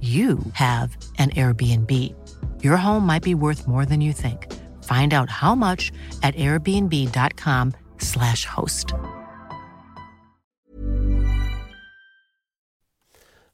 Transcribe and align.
you 0.00 0.38
have 0.52 0.96
an 1.18 1.30
Airbnb. 1.30 2.14
Your 2.62 2.76
home 2.76 3.04
might 3.04 3.24
be 3.24 3.34
worth 3.34 3.66
more 3.66 3.84
than 3.84 4.00
you 4.00 4.12
think. 4.12 4.54
Find 4.84 5.12
out 5.12 5.28
how 5.28 5.56
much 5.56 5.90
at 6.22 6.36
airbnb.com/slash 6.36 8.44
host. 8.44 8.94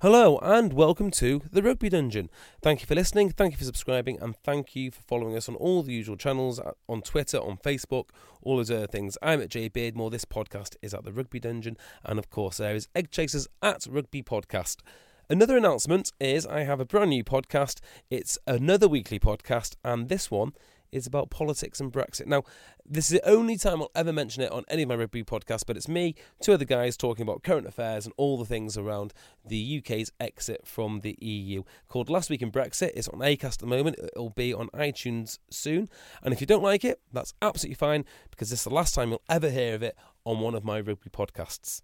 Hello 0.05 0.39
and 0.43 0.75
welcome 0.75 1.11
to 1.13 1.41
the 1.51 1.63
Rugby 1.63 1.89
Dungeon. 1.89 2.29
Thank 2.61 2.83
you 2.83 2.87
for 2.87 2.95
listening, 2.95 3.31
thank 3.31 3.53
you 3.53 3.57
for 3.57 3.65
subscribing, 3.65 4.21
and 4.21 4.37
thank 4.37 4.77
you 4.77 4.91
for 4.91 5.01
following 5.01 5.35
us 5.35 5.49
on 5.49 5.55
all 5.55 5.83
the 5.83 5.95
usual 5.95 6.19
channels 6.19 6.61
uh, 6.61 6.73
on 6.91 7.01
Twitter, 7.01 7.39
on 7.39 7.57
Facebook, 7.57 8.11
all 8.43 8.59
those 8.59 8.71
other 8.71 8.87
things. 8.87 9.17
I'm 9.23 9.41
at 9.41 9.49
Jay 9.49 9.71
Beardmore. 9.71 10.11
This 10.11 10.27
podcast 10.27 10.77
is 10.83 10.93
at 10.93 11.05
the 11.05 11.13
Rugby 11.13 11.41
Dungeon, 11.41 11.79
and 12.05 12.19
of 12.19 12.29
course, 12.29 12.59
there 12.59 12.75
is 12.75 12.87
Egg 12.95 13.13
Chasers 13.13 13.49
at 13.63 13.87
Rugby 13.89 14.23
Podcast. 14.23 14.83
Another 15.31 15.57
announcement 15.57 16.13
is 16.21 16.47
I 16.47 16.65
have 16.65 16.81
a 16.81 16.85
brand 16.85 17.09
new 17.09 17.25
podcast. 17.25 17.81
It's 18.11 18.39
another 18.47 18.87
weekly 18.87 19.19
podcast, 19.19 19.75
and 19.83 20.11
this 20.11 20.31
one 20.31 20.53
is 20.93 21.07
about 21.07 21.31
politics 21.31 21.81
and 21.81 21.91
Brexit. 21.91 22.27
Now, 22.27 22.43
this 22.85 23.11
is 23.11 23.19
the 23.19 23.27
only 23.29 23.57
time 23.57 23.81
I'll 23.81 23.91
ever 23.95 24.13
mention 24.13 24.43
it 24.43 24.53
on 24.53 24.65
any 24.69 24.83
of 24.83 24.91
my 24.91 24.97
rugby 24.97 25.25
podcasts, 25.25 25.65
but 25.67 25.79
it's 25.79 25.89
me, 25.89 26.15
two 26.43 26.53
other 26.53 26.67
guys 26.67 26.99
talking 26.99 27.23
about 27.23 27.43
current 27.43 27.67
affairs 27.67 28.05
and 28.05 28.13
all 28.19 28.37
the 28.37 28.45
things 28.45 28.77
around 28.77 29.15
the 29.47 29.79
UK's 29.79 30.13
exit 30.21 30.67
from 30.67 31.01
the 31.01 31.17
EU. 31.23 31.63
Called 31.89 32.11
Last 32.11 32.29
Week 32.29 32.43
in 32.43 32.53
Brexit. 32.53 32.91
It's 32.95 33.09
on 33.09 33.21
ACAST 33.21 33.45
at 33.45 33.59
the 33.61 33.67
moment. 33.67 33.97
It'll 33.99 34.29
be 34.29 34.53
on 34.53 34.69
iTunes 34.75 35.39
soon. 35.51 35.89
And 36.23 36.35
if 36.35 36.43
you 36.43 36.47
don't 36.47 36.63
like 36.63 36.85
it, 36.85 37.01
that's 37.15 37.33
absolutely 37.41 37.77
fine 37.77 38.05
because 38.31 38.51
this 38.51 38.61
is 38.61 38.65
the 38.65 38.75
last 38.75 38.95
time 38.95 39.09
you'll 39.09 39.23
ever 39.31 39.49
hear 39.49 39.75
of 39.75 39.83
it 39.83 39.97
on 40.27 40.41
one 40.41 40.55
of 40.55 40.65
my 40.65 40.81
rugby 40.81 41.09
podcasts. 41.09 41.81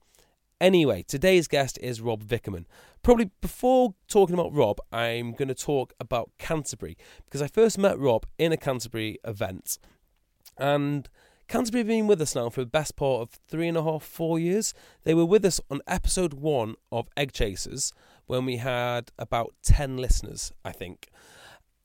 Anyway, 0.60 1.02
today's 1.02 1.48
guest 1.48 1.78
is 1.80 2.02
Rob 2.02 2.22
Vickerman. 2.22 2.66
Probably 3.02 3.30
before 3.40 3.94
talking 4.08 4.34
about 4.34 4.52
Rob, 4.52 4.78
I'm 4.92 5.32
going 5.32 5.48
to 5.48 5.54
talk 5.54 5.94
about 5.98 6.30
Canterbury 6.38 6.98
because 7.24 7.40
I 7.40 7.46
first 7.46 7.78
met 7.78 7.98
Rob 7.98 8.26
in 8.38 8.52
a 8.52 8.58
Canterbury 8.58 9.18
event. 9.24 9.78
And 10.58 11.08
Canterbury 11.48 11.80
have 11.80 11.88
been 11.88 12.06
with 12.06 12.20
us 12.20 12.34
now 12.34 12.50
for 12.50 12.60
the 12.60 12.66
best 12.66 12.94
part 12.94 13.22
of 13.22 13.30
three 13.48 13.68
and 13.68 13.76
a 13.78 13.82
half, 13.82 14.02
four 14.02 14.38
years. 14.38 14.74
They 15.04 15.14
were 15.14 15.24
with 15.24 15.46
us 15.46 15.62
on 15.70 15.80
episode 15.86 16.34
one 16.34 16.74
of 16.92 17.08
Egg 17.16 17.32
Chasers 17.32 17.94
when 18.26 18.44
we 18.44 18.58
had 18.58 19.12
about 19.18 19.54
10 19.62 19.96
listeners, 19.96 20.52
I 20.62 20.72
think. 20.72 21.08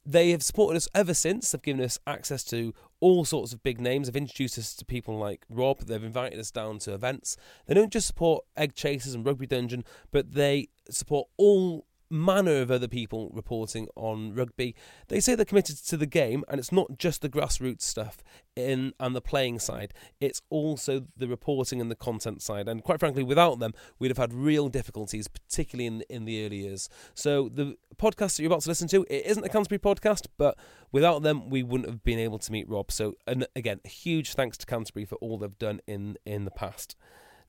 They 0.05 0.31
have 0.31 0.44
supported 0.44 0.75
us 0.75 0.89
ever 0.94 1.13
since. 1.13 1.49
They've 1.49 1.61
given 1.61 1.83
us 1.83 1.97
access 2.05 2.44
to 2.45 2.73
all 3.00 3.25
sorts 3.25 3.53
of 3.53 3.63
big 3.63 3.79
names. 3.79 4.07
They've 4.07 4.16
introduced 4.16 4.57
us 4.57 4.73
to 4.75 4.85
people 4.85 5.17
like 5.17 5.45
Rob. 5.50 5.79
They've 5.81 6.03
invited 6.03 6.39
us 6.39 6.51
down 6.51 6.79
to 6.79 6.94
events. 6.94 7.38
They 7.66 7.73
don't 7.73 7.91
just 7.91 8.07
support 8.07 8.45
Egg 8.56 8.73
Chasers 8.73 9.13
and 9.13 9.25
Rugby 9.25 9.47
Dungeon, 9.47 9.83
but 10.11 10.33
they 10.33 10.69
support 10.89 11.28
all 11.38 11.85
manner 12.09 12.61
of 12.61 12.71
other 12.71 12.88
people 12.88 13.31
reporting 13.33 13.88
on 13.95 14.33
rugby. 14.33 14.75
They 15.07 15.19
say 15.19 15.35
they're 15.35 15.45
committed 15.45 15.77
to 15.77 15.97
the 15.97 16.05
game, 16.05 16.43
and 16.47 16.59
it's 16.59 16.71
not 16.71 16.97
just 16.97 17.21
the 17.21 17.29
grassroots 17.29 17.81
stuff 17.81 18.23
in 18.55 18.93
and 18.99 19.16
the 19.16 19.21
playing 19.21 19.59
side. 19.59 19.93
It's 20.19 20.41
also 20.49 21.05
the 21.17 21.27
reporting 21.27 21.81
and 21.81 21.91
the 21.91 21.95
content 21.95 22.41
side. 22.41 22.67
And 22.67 22.83
quite 22.83 22.99
frankly, 22.99 23.23
without 23.23 23.59
them, 23.59 23.73
we'd 23.99 24.11
have 24.11 24.17
had 24.17 24.33
real 24.33 24.69
difficulties, 24.69 25.27
particularly 25.27 25.88
in 25.88 26.01
in 26.09 26.25
the 26.25 26.45
early 26.45 26.57
years. 26.57 26.89
So 27.13 27.49
the 27.49 27.77
podcast 27.97 28.37
that 28.37 28.39
you're 28.39 28.51
about 28.51 28.61
to 28.61 28.69
listen 28.69 28.87
to, 28.89 29.05
it 29.09 29.25
isn't 29.25 29.43
a 29.43 29.49
Canterbury 29.49 29.79
podcast, 29.79 30.27
but 30.37 30.57
without 30.91 31.23
them, 31.23 31.49
we 31.49 31.63
wouldn't 31.63 31.89
have 31.89 32.03
been 32.03 32.19
able 32.19 32.39
to 32.39 32.51
meet 32.51 32.69
Rob. 32.69 32.91
So, 32.91 33.16
and 33.25 33.47
again, 33.55 33.79
huge 33.83 34.33
thanks 34.33 34.57
to 34.59 34.66
Canterbury 34.66 35.05
for 35.05 35.16
all 35.16 35.37
they've 35.37 35.57
done 35.57 35.81
in 35.87 36.17
in 36.25 36.45
the 36.45 36.51
past. 36.51 36.95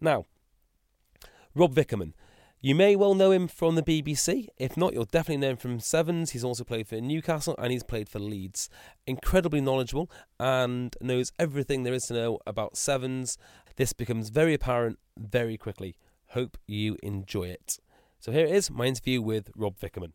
Now, 0.01 0.27
Rob 1.55 1.75
Vickerman. 1.75 2.13
You 2.63 2.75
may 2.75 2.97
well 2.97 3.15
know 3.15 3.33
him 3.33 3.49
from 3.49 3.75
the 3.75 3.83
BBC. 3.83 4.49
If 4.57 4.79
not, 4.79 4.95
you'll 4.95 5.05
definitely 5.05 5.37
know 5.37 5.51
him 5.51 5.57
from 5.59 5.79
Sevens. 5.79 6.31
He's 6.31 6.43
also 6.43 6.65
played 6.65 6.89
for 6.89 7.01
Newcastle 7.01 7.55
and 7.59 7.71
he's 7.71 7.83
played 7.83 8.09
for 8.09 8.19
Leeds. 8.19 8.71
Incredibly 9.07 9.61
knowledgeable 9.61 10.11
and 10.41 10.97
knows 11.01 11.33
everything 11.39 11.83
there 11.83 11.93
is 11.93 12.05
to 12.05 12.15
know 12.15 12.39
about 12.47 12.79
Sevens. 12.79 13.37
This 13.77 13.93
becomes 13.93 14.31
very 14.31 14.55
apparent 14.55 14.99
very 15.19 15.59
quickly. 15.59 15.97
Hope 16.31 16.57
you 16.67 16.97
enjoy 17.03 17.45
it. 17.45 17.79
So 18.21 18.33
here 18.33 18.47
it 18.47 18.53
is, 18.53 18.71
my 18.71 18.87
interview 18.87 19.21
with 19.21 19.51
Rob 19.55 19.79
Vickerman. 19.79 20.13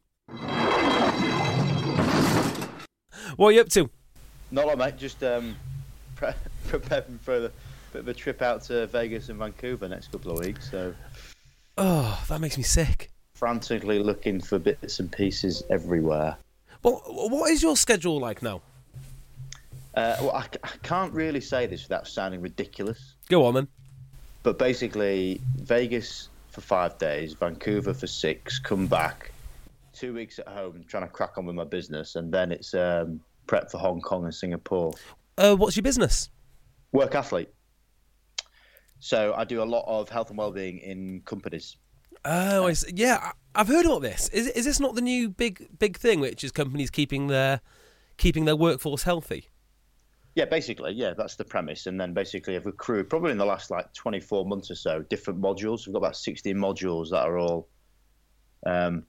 What 3.36 3.48
are 3.48 3.52
you 3.52 3.62
up 3.62 3.70
to? 3.70 3.90
Not 4.50 4.66
a 4.66 4.68
lot, 4.68 4.78
mate. 4.80 4.98
Just 4.98 5.24
um, 5.24 5.56
pre- 6.16 6.34
preparing 6.68 7.20
for 7.20 7.36
a 7.36 7.52
bit 7.94 8.00
of 8.02 8.08
a 8.08 8.14
trip 8.14 8.42
out 8.42 8.64
to 8.64 8.88
Vegas 8.88 9.30
and 9.30 9.38
Vancouver 9.38 9.88
next 9.88 10.12
couple 10.12 10.32
of 10.32 10.40
weeks. 10.40 10.70
So 10.72 10.94
Oh, 11.78 12.24
that 12.30 12.42
makes 12.42 12.58
me 12.58 12.64
sick. 12.64 13.10
frantically 13.34 13.98
looking 14.00 14.40
for 14.40 14.60
bits 14.60 15.00
and 15.00 15.12
pieces 15.12 15.64
everywhere. 15.70 16.38
Well, 16.84 17.02
what 17.08 17.50
is 17.52 17.62
your 17.64 17.76
schedule 17.76 18.20
like 18.20 18.42
now? 18.42 18.62
Uh, 19.96 20.16
well, 20.22 20.32
I, 20.32 20.46
I 20.64 20.70
can't 20.84 21.12
really 21.14 21.42
say 21.42 21.66
this 21.66 21.84
without 21.84 22.08
sounding 22.08 22.42
ridiculous, 22.42 23.16
Go 23.30 23.46
on, 23.46 23.54
then. 23.56 23.68
but 24.44 24.58
basically, 24.58 25.42
Vegas 25.58 26.30
for 26.50 26.62
five 26.62 26.98
days, 26.98 27.34
Vancouver 27.34 27.94
for 27.94 28.08
six, 28.08 28.58
come 28.60 28.88
back, 28.88 29.32
two 29.94 30.14
weeks 30.14 30.40
at 30.40 30.48
home, 30.48 30.86
trying 30.88 31.04
to 31.04 31.10
crack 31.10 31.38
on 31.38 31.46
with 31.46 31.56
my 31.56 31.64
business, 31.66 32.16
and 32.16 32.32
then 32.32 32.52
it's 32.52 32.74
um, 32.74 33.20
prep 33.48 33.70
for 33.72 33.80
Hong 33.80 34.00
Kong 34.02 34.24
and 34.24 34.34
Singapore. 34.34 34.94
Uh, 35.38 35.56
what's 35.56 35.76
your 35.76 35.84
business? 35.84 36.30
Work 36.94 37.16
athlete. 37.16 37.50
So 39.02 39.34
I 39.36 39.46
do 39.46 39.64
a 39.64 39.66
lot 39.66 39.84
of 39.88 40.10
health 40.10 40.30
and 40.30 40.38
well-being 40.38 40.78
in 40.78 41.22
companies. 41.26 41.76
Oh, 42.24 42.68
I 42.68 42.74
see. 42.74 42.94
yeah, 42.96 43.32
I've 43.56 43.68
heard 43.68 43.86
about 43.86 44.04
this. 44.04 44.30
Is 44.30 44.48
is 44.50 44.64
this 44.64 44.80
not 44.80 44.94
the 44.94 45.02
new 45.02 45.28
big 45.28 45.68
big 45.80 45.98
thing, 45.98 46.20
which 46.20 46.44
is 46.44 46.52
companies 46.52 46.92
keeping 46.92 47.28
their 47.28 47.62
keeping 48.18 48.46
their 48.46 48.56
workforce 48.56 49.02
healthy? 49.04 49.50
Yeah, 50.36 50.46
basically, 50.46 50.94
yeah, 50.94 51.14
that's 51.18 51.36
the 51.36 51.44
premise. 51.44 51.88
And 51.88 52.00
then 52.00 52.14
basically, 52.14 52.56
I've 52.56 52.68
accrued 52.68 53.10
probably 53.10 53.32
in 53.32 53.40
the 53.40 53.46
last 53.46 53.72
like 53.72 53.92
24 53.94 54.46
months 54.46 54.70
or 54.70 54.76
so 54.76 55.02
different 55.02 55.42
modules. 55.42 55.88
We've 55.88 55.94
got 55.94 56.00
about 56.00 56.16
16 56.16 56.56
modules 56.56 57.10
that 57.10 57.26
are 57.26 57.40
all 57.40 57.68
um, 58.68 59.04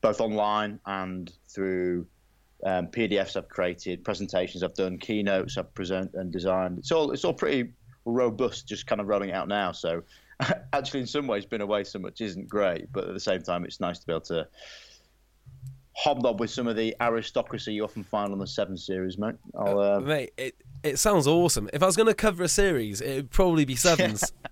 both 0.00 0.22
online 0.22 0.80
and 0.86 1.30
through 1.48 2.06
um, 2.64 2.86
PDFs 2.86 3.36
I've 3.36 3.50
created, 3.50 4.04
presentations 4.04 4.62
I've 4.62 4.74
done, 4.74 4.96
keynotes 4.96 5.58
I've 5.58 5.72
present 5.74 6.12
and 6.14 6.32
designed. 6.32 6.78
It's 6.78 6.92
all 6.92 7.12
it's 7.12 7.26
all 7.26 7.34
pretty 7.34 7.74
robust, 8.04 8.66
just 8.66 8.86
kind 8.86 9.00
of 9.00 9.08
rolling 9.08 9.32
out 9.32 9.48
now. 9.48 9.72
So 9.72 10.02
actually, 10.72 11.00
in 11.00 11.06
some 11.06 11.26
ways, 11.26 11.46
been 11.46 11.60
away 11.60 11.84
so 11.84 11.98
much 11.98 12.20
isn't 12.20 12.48
great, 12.48 12.90
but 12.92 13.04
at 13.04 13.14
the 13.14 13.20
same 13.20 13.42
time, 13.42 13.64
it's 13.64 13.80
nice 13.80 13.98
to 13.98 14.06
be 14.06 14.12
able 14.12 14.20
to 14.22 14.46
hobnob 15.94 16.40
with 16.40 16.50
some 16.50 16.66
of 16.66 16.76
the 16.76 16.96
aristocracy 17.00 17.74
you 17.74 17.84
often 17.84 18.02
find 18.02 18.32
on 18.32 18.38
the 18.38 18.46
Seven 18.46 18.76
Series, 18.76 19.18
mate. 19.18 19.34
I'll, 19.56 19.78
uh, 19.78 20.00
Mate, 20.00 20.32
it 20.36 20.56
it 20.82 20.98
sounds 20.98 21.26
awesome. 21.26 21.68
If 21.72 21.82
I 21.82 21.86
was 21.86 21.96
going 21.96 22.08
to 22.08 22.14
cover 22.14 22.42
a 22.42 22.48
series, 22.48 23.00
it 23.00 23.14
would 23.14 23.30
probably 23.30 23.64
be 23.64 23.76
sevens. 23.76 24.32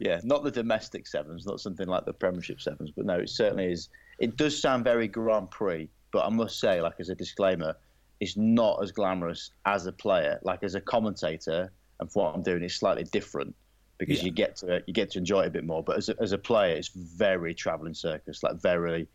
Yeah, 0.00 0.18
not 0.24 0.44
the 0.44 0.50
domestic 0.50 1.06
sevens, 1.06 1.44
not 1.44 1.60
something 1.60 1.86
like 1.86 2.06
the 2.06 2.14
Premiership 2.14 2.62
sevens, 2.62 2.90
but 2.90 3.04
no, 3.04 3.18
it 3.18 3.28
certainly 3.28 3.70
is. 3.70 3.90
It 4.18 4.38
does 4.38 4.58
sound 4.58 4.82
very 4.82 5.06
Grand 5.06 5.50
Prix, 5.50 5.90
but 6.10 6.24
I 6.24 6.30
must 6.30 6.58
say, 6.58 6.80
like 6.80 6.94
as 7.00 7.10
a 7.10 7.14
disclaimer, 7.14 7.76
it's 8.18 8.34
not 8.34 8.82
as 8.82 8.92
glamorous 8.92 9.50
as 9.66 9.84
a 9.84 9.92
player. 9.92 10.40
Like 10.42 10.62
as 10.62 10.74
a 10.74 10.80
commentator, 10.80 11.70
and 12.00 12.10
for 12.10 12.24
what 12.24 12.34
I'm 12.34 12.42
doing, 12.42 12.62
is 12.64 12.74
slightly 12.74 13.04
different 13.04 13.54
because 13.98 14.18
Yeah. 14.18 14.24
you 14.26 14.30
get 14.32 14.56
to 14.56 14.82
you 14.86 14.94
get 14.94 15.10
to 15.12 15.18
enjoy 15.18 15.42
it 15.42 15.46
a 15.48 15.50
bit 15.50 15.64
more. 15.64 15.82
But 15.84 15.98
as 15.98 16.08
a, 16.08 16.20
as 16.20 16.32
a 16.32 16.38
player, 16.38 16.74
it's 16.74 16.88
very 16.88 17.54
travelling 17.54 17.94
circus, 17.94 18.42
like 18.42 18.60
very. 18.60 19.06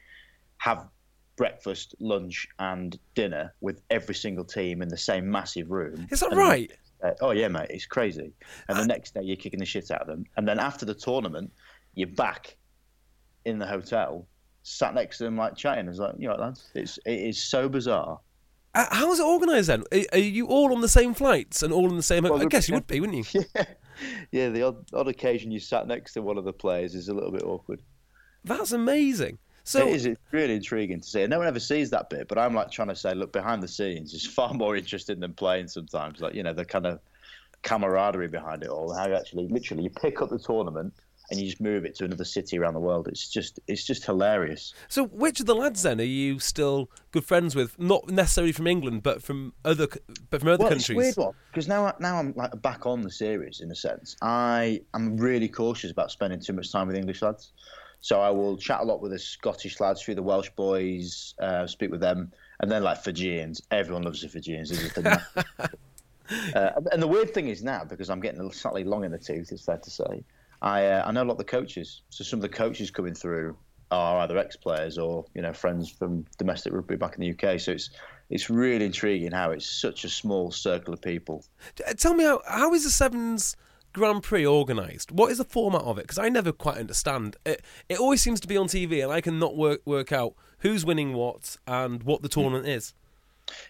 have 0.58 0.88
breakfast, 1.38 1.94
lunch, 2.00 2.48
and 2.60 2.98
dinner 3.14 3.54
with 3.60 3.82
every 3.90 4.16
single 4.16 4.46
team 4.46 4.82
in 4.82 4.88
the 4.88 4.96
same 4.98 5.30
massive 5.30 5.70
room. 5.70 6.08
Is 6.10 6.22
that 6.22 6.30
And- 6.32 6.38
right? 6.40 6.72
Uh, 7.04 7.12
oh 7.20 7.32
yeah, 7.32 7.50
mate, 7.50 7.68
it's 7.70 7.86
crazy. 7.86 8.32
And 8.70 8.80
the 8.80 8.86
next 8.88 9.14
day 9.14 9.22
you're 9.22 9.36
kicking 9.36 9.60
the 9.60 9.66
shit 9.66 9.92
out 9.92 10.00
of 10.02 10.08
them, 10.08 10.26
and 10.38 10.48
then 10.48 10.60
after 10.60 10.86
the 10.86 10.94
tournament, 10.94 11.52
you're 11.94 12.08
back 12.08 12.56
in 13.44 13.60
the 13.60 13.68
hotel, 13.68 14.26
sat 14.64 14.94
next 14.96 15.18
to 15.18 15.26
them 15.26 15.36
like 15.36 15.58
chatting. 15.58 15.90
It's 15.90 16.00
like, 16.00 16.16
you 16.18 16.30
know, 16.30 16.36
lads, 16.36 16.72
it's 16.74 16.98
it 17.06 17.20
is 17.20 17.44
so 17.44 17.68
bizarre. 17.68 18.20
How 18.76 19.12
is 19.12 19.20
it 19.20 19.26
organised 19.26 19.68
then? 19.68 19.84
Are, 19.92 20.00
are 20.14 20.20
you 20.20 20.48
all 20.48 20.74
on 20.74 20.82
the 20.82 20.90
same 20.90 21.14
flights 21.14 21.64
and 21.64 21.72
all 21.72 21.90
in 21.90 21.96
the 21.96 22.04
same? 22.04 22.24
Well, 22.24 22.42
I 22.42 22.46
guess 22.46 22.68
you 22.68 22.76
would 22.76 22.88
be, 22.88 23.00
wouldn't 23.00 23.34
you? 23.34 23.44
Yeah, 23.56 23.66
yeah. 24.32 24.50
The 24.50 24.64
odd, 24.64 24.94
odd 24.94 25.08
occasion 25.08 25.52
you 25.52 25.60
sat 25.62 25.88
next 25.88 26.12
to 26.14 26.22
one 26.22 26.38
of 26.38 26.44
the 26.44 26.52
players 26.52 26.96
is 26.96 27.08
a 27.08 27.14
little 27.14 27.32
bit 27.32 27.44
awkward. 27.44 27.82
That's 28.44 28.74
amazing. 28.74 29.38
So 29.64 29.88
it 29.88 29.96
is. 29.96 30.06
It's 30.06 30.20
really 30.32 30.56
intriguing 30.56 31.00
to 31.00 31.08
see. 31.08 31.22
And 31.22 31.32
no 31.32 31.38
one 31.38 31.48
ever 31.48 31.62
sees 31.62 31.90
that 31.92 32.10
bit, 32.10 32.28
but 32.28 32.38
I'm 32.38 32.54
like 32.54 32.70
trying 32.70 32.90
to 32.90 32.96
say, 32.96 33.14
look, 33.16 33.32
behind 33.32 33.64
the 33.64 33.70
scenes 33.70 34.14
is 34.14 34.26
far 34.26 34.54
more 34.54 34.76
interesting 34.76 35.22
than 35.22 35.34
playing 35.34 35.70
sometimes. 35.70 36.20
Like, 36.20 36.34
you 36.34 36.44
know, 36.44 36.54
the 36.54 36.66
kind 36.66 36.86
of 36.86 37.00
camaraderie 37.64 38.28
behind 38.28 38.64
it 38.64 38.70
all. 38.70 38.94
How 38.94 39.08
you 39.08 39.16
actually, 39.16 39.48
literally, 39.48 39.84
you 39.84 39.90
pick 39.90 40.22
up 40.22 40.30
the 40.30 40.38
tournament 40.38 40.94
and 41.30 41.40
you 41.40 41.46
just 41.46 41.62
move 41.62 41.86
it 41.86 41.96
to 41.96 42.06
another 42.06 42.24
city 42.24 42.58
around 42.58 42.74
the 42.74 42.80
world. 42.80 43.08
It's 43.08 43.30
just, 43.30 43.60
it's 43.68 43.84
just 43.84 44.06
hilarious. 44.06 44.74
So, 44.88 45.06
which 45.06 45.40
of 45.40 45.46
the 45.46 45.56
lads 45.56 45.84
then 45.84 46.00
are 46.00 46.04
you 46.04 46.40
still 46.40 46.90
good 47.12 47.26
friends 47.26 47.56
with? 47.56 47.80
Not 47.80 48.10
necessarily 48.10 48.52
from 48.52 48.68
England, 48.68 49.04
but 49.04 49.24
from 49.24 49.54
other, 49.64 49.88
but 50.30 50.42
from 50.42 50.50
other 50.50 50.64
well, 50.64 50.70
countries. 50.70 50.90
it's 50.90 50.90
a 50.90 50.96
weird 50.96 51.18
one 51.18 51.34
because 51.52 51.68
now, 51.68 51.94
now 52.00 52.18
I'm 52.18 52.34
like 52.36 52.62
back 52.62 52.86
on 52.86 53.02
the 53.02 53.12
series 53.12 53.62
in 53.62 53.72
a 53.72 53.76
sense. 53.76 54.16
I 54.22 54.82
am 54.94 55.18
really 55.18 55.48
cautious 55.48 55.92
about 55.92 56.12
spending 56.12 56.40
too 56.40 56.54
much 56.54 56.72
time 56.72 56.88
with 56.88 56.96
English 56.96 57.22
lads. 57.22 57.52
So 58.02 58.22
I 58.22 58.30
will 58.30 58.56
chat 58.56 58.82
a 58.82 58.84
lot 58.84 59.02
with 59.02 59.12
the 59.14 59.18
Scottish 59.20 59.80
lads, 59.80 60.04
through 60.04 60.14
the 60.14 60.22
Welsh 60.22 60.52
boys, 60.56 61.34
uh, 61.40 61.66
speak 61.66 61.90
with 61.90 62.02
them, 62.02 62.32
and 62.60 62.70
then 62.70 62.84
like 62.84 63.04
Fijians. 63.04 63.64
Everyone 63.72 64.04
loves 64.04 64.22
the 64.22 64.30
Fijians. 64.30 64.72
Uh, 66.56 66.72
and- 66.76 66.88
and 66.92 67.02
the 67.04 67.08
weird 67.08 67.34
thing 67.36 67.50
is 67.50 67.64
now 67.64 67.84
because 67.84 68.10
I'm 68.10 68.20
getting 68.20 68.40
a 68.40 68.44
little 68.44 68.58
slightly 68.58 68.84
long 68.84 69.04
in 69.04 69.12
the 69.12 69.18
tooth. 69.20 69.52
It's 69.52 69.64
fair 69.64 69.78
to 69.78 69.92
say. 69.92 70.24
I 70.62 70.86
uh, 70.86 71.04
I 71.06 71.12
know 71.12 71.24
a 71.24 71.26
lot 71.26 71.34
of 71.34 71.38
the 71.38 71.44
coaches. 71.44 72.02
So 72.10 72.24
some 72.24 72.40
of 72.40 72.42
the 72.42 72.50
coaches 72.50 72.92
coming 72.92 73.14
through 73.14 73.58
are 73.92 74.20
either 74.20 74.38
ex-players 74.38 74.98
or 74.98 75.26
you 75.34 75.42
know 75.42 75.54
friends 75.54 75.90
from 75.90 76.26
domestic 76.38 76.74
rugby 76.74 76.96
back 76.96 77.18
in 77.18 77.22
the 77.22 77.32
UK. 77.32 77.60
So 77.60 77.72
it's 77.72 77.90
it's 78.30 78.50
really 78.50 78.86
intriguing 78.86 79.32
how 79.32 79.52
it's 79.52 79.70
such 79.70 80.04
a 80.04 80.10
small 80.10 80.52
circle 80.52 80.94
of 80.94 81.02
people. 81.02 81.46
Tell 81.98 82.14
me 82.14 82.24
how 82.24 82.42
how 82.48 82.74
is 82.74 82.84
the 82.84 82.90
Sevens 82.90 83.56
Grand 83.94 84.24
Prix 84.24 84.46
organised? 84.46 85.12
What 85.12 85.32
is 85.32 85.38
the 85.38 85.46
format 85.46 85.84
of 85.84 85.98
it? 85.98 86.02
Because 86.04 86.20
I 86.20 86.30
never 86.30 86.52
quite 86.52 86.78
understand. 86.78 87.38
It 87.46 87.62
it 87.90 88.00
always 88.00 88.22
seems 88.22 88.40
to 88.42 88.48
be 88.48 88.58
on 88.58 88.68
TV, 88.68 89.04
and 89.04 89.12
I 89.12 89.22
cannot 89.22 89.56
work 89.56 89.82
work 89.86 90.12
out 90.12 90.34
who's 90.60 90.86
winning 90.86 91.14
what 91.14 91.58
and 91.68 92.04
what 92.04 92.22
the 92.22 92.30
tournament 92.30 92.68
is. 92.68 92.94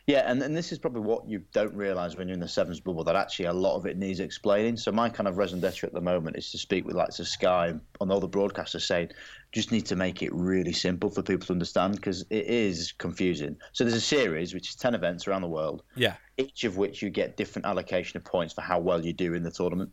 Yeah, 0.08 0.30
and, 0.32 0.42
and 0.42 0.56
this 0.56 0.72
is 0.72 0.80
probably 0.80 1.02
what 1.02 1.28
you 1.28 1.44
don't 1.52 1.74
realise 1.74 2.16
when 2.16 2.28
you're 2.28 2.36
in 2.36 2.40
the 2.40 2.48
sevens 2.48 2.80
bubble 2.80 3.04
that 3.04 3.16
actually 3.16 3.46
a 3.46 3.54
lot 3.54 3.76
of 3.76 3.86
it 3.86 3.98
needs 3.98 4.20
explaining. 4.20 4.78
So 4.78 4.92
my 4.92 5.10
kind 5.10 5.28
of 5.28 5.38
raison 5.38 5.60
d'etre 5.60 5.88
at 5.88 5.94
the 5.94 6.02
moment 6.02 6.38
is 6.38 6.52
to 6.52 6.58
speak 6.58 6.86
with 6.86 6.96
like 6.96 7.10
of 7.20 7.28
Sky 7.28 7.74
and 8.00 8.12
all 8.12 8.20
the 8.20 8.30
broadcasters 8.30 8.84
saying 8.84 9.10
just 9.52 9.72
need 9.72 9.86
to 9.88 9.96
make 9.96 10.22
it 10.22 10.34
really 10.34 10.74
simple 10.74 11.10
for 11.10 11.22
people 11.22 11.46
to 11.48 11.54
understand 11.54 11.96
because 11.96 12.22
it 12.30 12.46
is 12.46 12.94
confusing. 12.94 13.58
So 13.74 13.84
there's 13.84 13.96
a 13.96 14.02
series 14.02 14.54
which 14.54 14.70
is 14.70 14.76
ten 14.76 14.96
events 14.96 15.28
around 15.28 15.42
the 15.42 15.50
world, 15.50 15.84
Yeah. 15.96 16.16
each 16.38 16.64
of 16.64 16.78
which 16.78 17.02
you 17.02 17.10
get 17.10 17.36
different 17.36 17.66
allocation 17.66 18.18
of 18.18 18.24
points 18.24 18.54
for 18.54 18.62
how 18.62 18.80
well 18.80 19.04
you 19.04 19.14
do 19.14 19.34
in 19.34 19.44
the 19.44 19.52
tournament. 19.52 19.92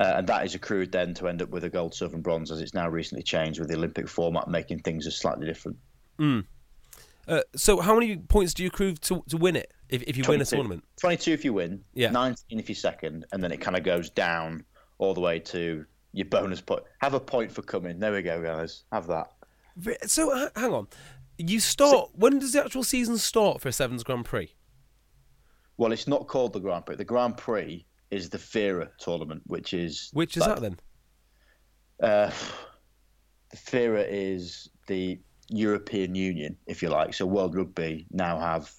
Uh, 0.00 0.14
and 0.16 0.26
that 0.28 0.44
is 0.44 0.54
accrued 0.54 0.92
then 0.92 1.12
to 1.14 1.26
end 1.26 1.42
up 1.42 1.50
with 1.50 1.64
a 1.64 1.68
gold, 1.68 1.92
silver, 1.92 2.14
and 2.14 2.22
bronze, 2.22 2.52
as 2.52 2.60
it's 2.60 2.74
now 2.74 2.88
recently 2.88 3.22
changed 3.22 3.58
with 3.58 3.68
the 3.68 3.74
Olympic 3.74 4.08
format, 4.08 4.46
making 4.48 4.78
things 4.78 5.12
slightly 5.16 5.44
different. 5.46 5.76
Uh, 7.28 7.42
so, 7.54 7.78
how 7.80 7.94
many 7.94 8.16
points 8.16 8.54
do 8.54 8.62
you 8.62 8.68
accrue 8.68 8.94
to 8.94 9.22
to 9.28 9.36
win 9.36 9.54
it 9.54 9.70
if, 9.90 10.02
if 10.04 10.16
you 10.16 10.24
win 10.26 10.40
a 10.40 10.44
tournament? 10.44 10.82
22 11.00 11.32
if 11.32 11.44
you 11.44 11.52
win, 11.52 11.84
Yeah. 11.92 12.10
19 12.10 12.58
if 12.58 12.68
you're 12.68 12.76
second, 12.76 13.26
and 13.32 13.42
then 13.42 13.52
it 13.52 13.58
kind 13.60 13.76
of 13.76 13.82
goes 13.84 14.08
down 14.08 14.64
all 14.96 15.12
the 15.14 15.20
way 15.20 15.38
to 15.38 15.84
your 16.12 16.26
bonus 16.26 16.60
point. 16.60 16.82
Have 17.00 17.14
a 17.14 17.20
point 17.20 17.52
for 17.52 17.62
coming. 17.62 17.98
There 17.98 18.12
we 18.12 18.22
go, 18.22 18.42
guys. 18.42 18.84
Have 18.92 19.06
that. 19.08 19.28
So, 20.06 20.36
h- 20.36 20.50
hang 20.56 20.72
on. 20.72 20.88
You 21.36 21.60
start. 21.60 22.10
when 22.14 22.38
does 22.38 22.54
the 22.54 22.64
actual 22.64 22.82
season 22.82 23.18
start 23.18 23.60
for 23.60 23.68
a 23.68 23.72
Sevens 23.72 24.02
Grand 24.02 24.24
Prix? 24.24 24.54
Well, 25.76 25.92
it's 25.92 26.08
not 26.08 26.26
called 26.26 26.54
the 26.54 26.60
Grand 26.60 26.86
Prix. 26.86 26.96
The 26.96 27.04
Grand 27.04 27.36
Prix 27.36 27.86
is 28.10 28.30
the 28.30 28.38
FIRA 28.38 28.88
tournament, 28.98 29.42
which 29.46 29.74
is. 29.74 30.10
Which 30.12 30.36
is 30.36 30.40
like, 30.40 30.54
that 30.56 30.60
then? 30.62 30.80
Uh, 32.02 32.30
the 33.50 33.56
FIRA 33.56 34.04
is 34.08 34.70
the 34.88 35.20
European 35.50 36.14
Union, 36.14 36.56
if 36.66 36.82
you 36.82 36.88
like. 36.90 37.14
So 37.14 37.26
World 37.26 37.54
Rugby 37.56 38.06
now 38.10 38.38
have 38.38 38.70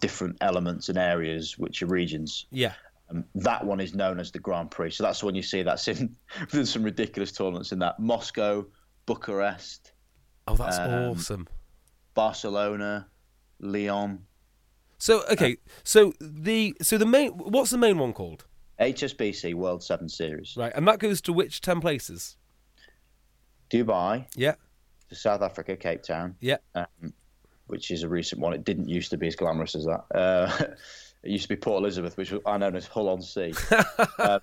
different 0.00 0.36
elements 0.40 0.88
and 0.88 0.98
areas 0.98 1.56
which 1.58 1.82
are 1.82 1.86
regions. 1.86 2.46
Yeah. 2.50 2.74
Um, 3.10 3.24
that 3.36 3.64
one 3.64 3.80
is 3.80 3.94
known 3.94 4.20
as 4.20 4.30
the 4.32 4.38
Grand 4.38 4.70
Prix. 4.70 4.90
So 4.92 5.04
that's 5.04 5.20
the 5.20 5.26
one 5.26 5.34
you 5.34 5.42
see. 5.42 5.62
That's 5.62 5.88
in. 5.88 6.14
There's 6.50 6.70
some 6.70 6.82
ridiculous 6.82 7.32
tournaments 7.32 7.72
in 7.72 7.78
that. 7.78 7.98
Moscow, 7.98 8.66
Bucharest, 9.06 9.92
Oh, 10.46 10.54
that's 10.56 10.78
Um, 10.78 10.90
awesome. 11.10 11.48
Barcelona, 12.14 13.06
Lyon, 13.60 14.20
So, 14.98 15.24
okay. 15.30 15.56
So 15.84 16.12
the 16.20 16.76
so 16.82 16.98
the 16.98 17.06
main 17.06 17.30
what's 17.32 17.70
the 17.70 17.78
main 17.78 17.98
one 17.98 18.12
called? 18.12 18.46
HSBC 18.80 19.54
World 19.54 19.82
Seven 19.82 20.08
Series, 20.08 20.54
Right, 20.56 20.72
and 20.74 20.86
that 20.88 20.98
goes 20.98 21.20
to 21.22 21.32
which 21.32 21.60
ten 21.60 21.80
places? 21.80 22.36
Dubai, 23.70 24.26
Yeah. 24.36 24.54
To 25.08 25.14
South 25.14 25.42
Africa, 25.42 25.76
Cape 25.76 26.02
Town, 26.02 26.36
Yeah. 26.40 26.56
um, 26.74 27.12
which 27.66 27.90
is 27.90 28.02
a 28.02 28.08
recent 28.08 28.40
one. 28.40 28.52
It 28.52 28.64
didn't 28.64 28.88
used 28.88 29.10
to 29.10 29.16
be 29.16 29.26
as 29.28 29.36
glamorous 29.36 29.74
as 29.74 29.84
that. 29.84 30.04
Uh, 30.14 30.50
it 31.22 31.30
used 31.30 31.44
to 31.44 31.48
be 31.48 31.56
Port 31.56 31.80
Elizabeth, 31.82 32.16
which 32.16 32.32
I 32.46 32.56
known 32.58 32.76
as 32.76 32.86
Hull 32.86 33.08
on 33.08 33.22
Sea. 33.22 33.52
Um, 34.18 34.40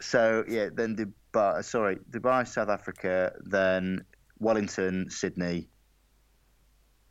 so 0.00 0.44
yeah, 0.48 0.68
then 0.72 0.94
Dubai, 0.96 1.64
sorry, 1.64 1.96
Dubai, 2.10 2.46
South 2.46 2.68
Africa, 2.68 3.32
then 3.44 4.04
Wellington, 4.38 5.10
Sydney, 5.10 5.68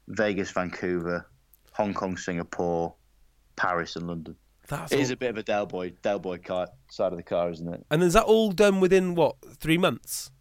Vegas, 0.08 0.52
Vancouver, 0.52 1.28
Hong 1.74 1.94
Kong, 1.94 2.16
Singapore, 2.18 2.94
Paris, 3.56 3.96
and 3.98 4.08
London. 4.08 4.36
That's 4.68 4.92
It 4.92 4.96
all- 4.96 5.02
is 5.02 5.12
a 5.12 5.18
bit 5.18 5.30
of 5.32 5.38
a 5.38 5.44
Del 5.44 5.66
Boy, 5.66 5.92
Del 6.02 6.20
Boy 6.20 6.38
car, 6.38 6.68
side 6.90 7.12
of 7.12 7.18
the 7.18 7.24
car, 7.24 7.50
isn't 7.52 7.68
it? 7.74 7.86
and 7.92 8.02
is 8.04 8.14
that 8.14 8.24
all 8.24 8.52
done 8.52 8.80
within 8.80 9.16
what 9.16 9.36
three 9.60 9.78
months? 9.78 10.32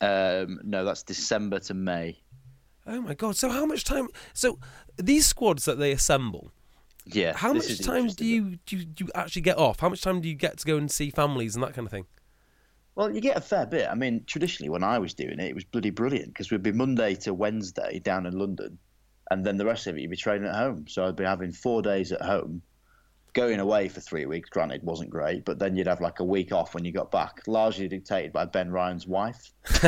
Um, 0.00 0.60
no, 0.64 0.84
that's 0.84 1.02
December 1.02 1.58
to 1.60 1.74
May. 1.74 2.18
Oh 2.86 3.00
my 3.00 3.14
god! 3.14 3.36
So 3.36 3.50
how 3.50 3.66
much 3.66 3.84
time? 3.84 4.08
So 4.32 4.58
these 4.96 5.26
squads 5.26 5.64
that 5.66 5.78
they 5.78 5.92
assemble, 5.92 6.50
Yeah. 7.04 7.36
how 7.36 7.52
much 7.52 7.80
time 7.80 8.08
do 8.08 8.24
you, 8.24 8.58
do 8.64 8.76
you 8.76 8.84
do 8.84 9.04
you 9.04 9.10
actually 9.14 9.42
get 9.42 9.58
off? 9.58 9.80
How 9.80 9.88
much 9.88 10.00
time 10.00 10.20
do 10.20 10.28
you 10.28 10.34
get 10.34 10.58
to 10.58 10.66
go 10.66 10.76
and 10.76 10.90
see 10.90 11.10
families 11.10 11.54
and 11.54 11.62
that 11.62 11.74
kind 11.74 11.86
of 11.86 11.90
thing? 11.92 12.06
Well, 12.94 13.14
you 13.14 13.20
get 13.20 13.36
a 13.36 13.40
fair 13.40 13.66
bit. 13.66 13.88
I 13.88 13.94
mean, 13.94 14.24
traditionally, 14.26 14.70
when 14.70 14.82
I 14.82 14.98
was 14.98 15.14
doing 15.14 15.38
it, 15.38 15.48
it 15.50 15.54
was 15.54 15.64
bloody 15.64 15.90
brilliant 15.90 16.28
because 16.28 16.50
we'd 16.50 16.62
be 16.62 16.72
Monday 16.72 17.14
to 17.16 17.34
Wednesday 17.34 17.98
down 18.00 18.26
in 18.26 18.38
London, 18.38 18.78
and 19.30 19.44
then 19.44 19.56
the 19.56 19.66
rest 19.66 19.86
of 19.86 19.96
it 19.96 20.00
you'd 20.00 20.10
be 20.10 20.16
training 20.16 20.48
at 20.48 20.54
home. 20.56 20.86
So 20.88 21.06
I'd 21.06 21.14
be 21.16 21.24
having 21.24 21.52
four 21.52 21.82
days 21.82 22.10
at 22.12 22.22
home, 22.22 22.62
going 23.32 23.60
away 23.60 23.88
for 23.88 24.00
three 24.00 24.26
weeks. 24.26 24.48
Granted, 24.50 24.82
wasn't 24.82 25.10
great, 25.10 25.44
but 25.44 25.58
then 25.58 25.76
you'd 25.76 25.86
have 25.86 26.00
like 26.00 26.20
a 26.20 26.24
week 26.24 26.52
off 26.52 26.74
when 26.74 26.84
you 26.84 26.92
got 26.92 27.10
back, 27.10 27.42
largely 27.46 27.88
dictated 27.88 28.32
by 28.32 28.44
Ben 28.44 28.70
Ryan's 28.70 29.06
wife. 29.06 29.52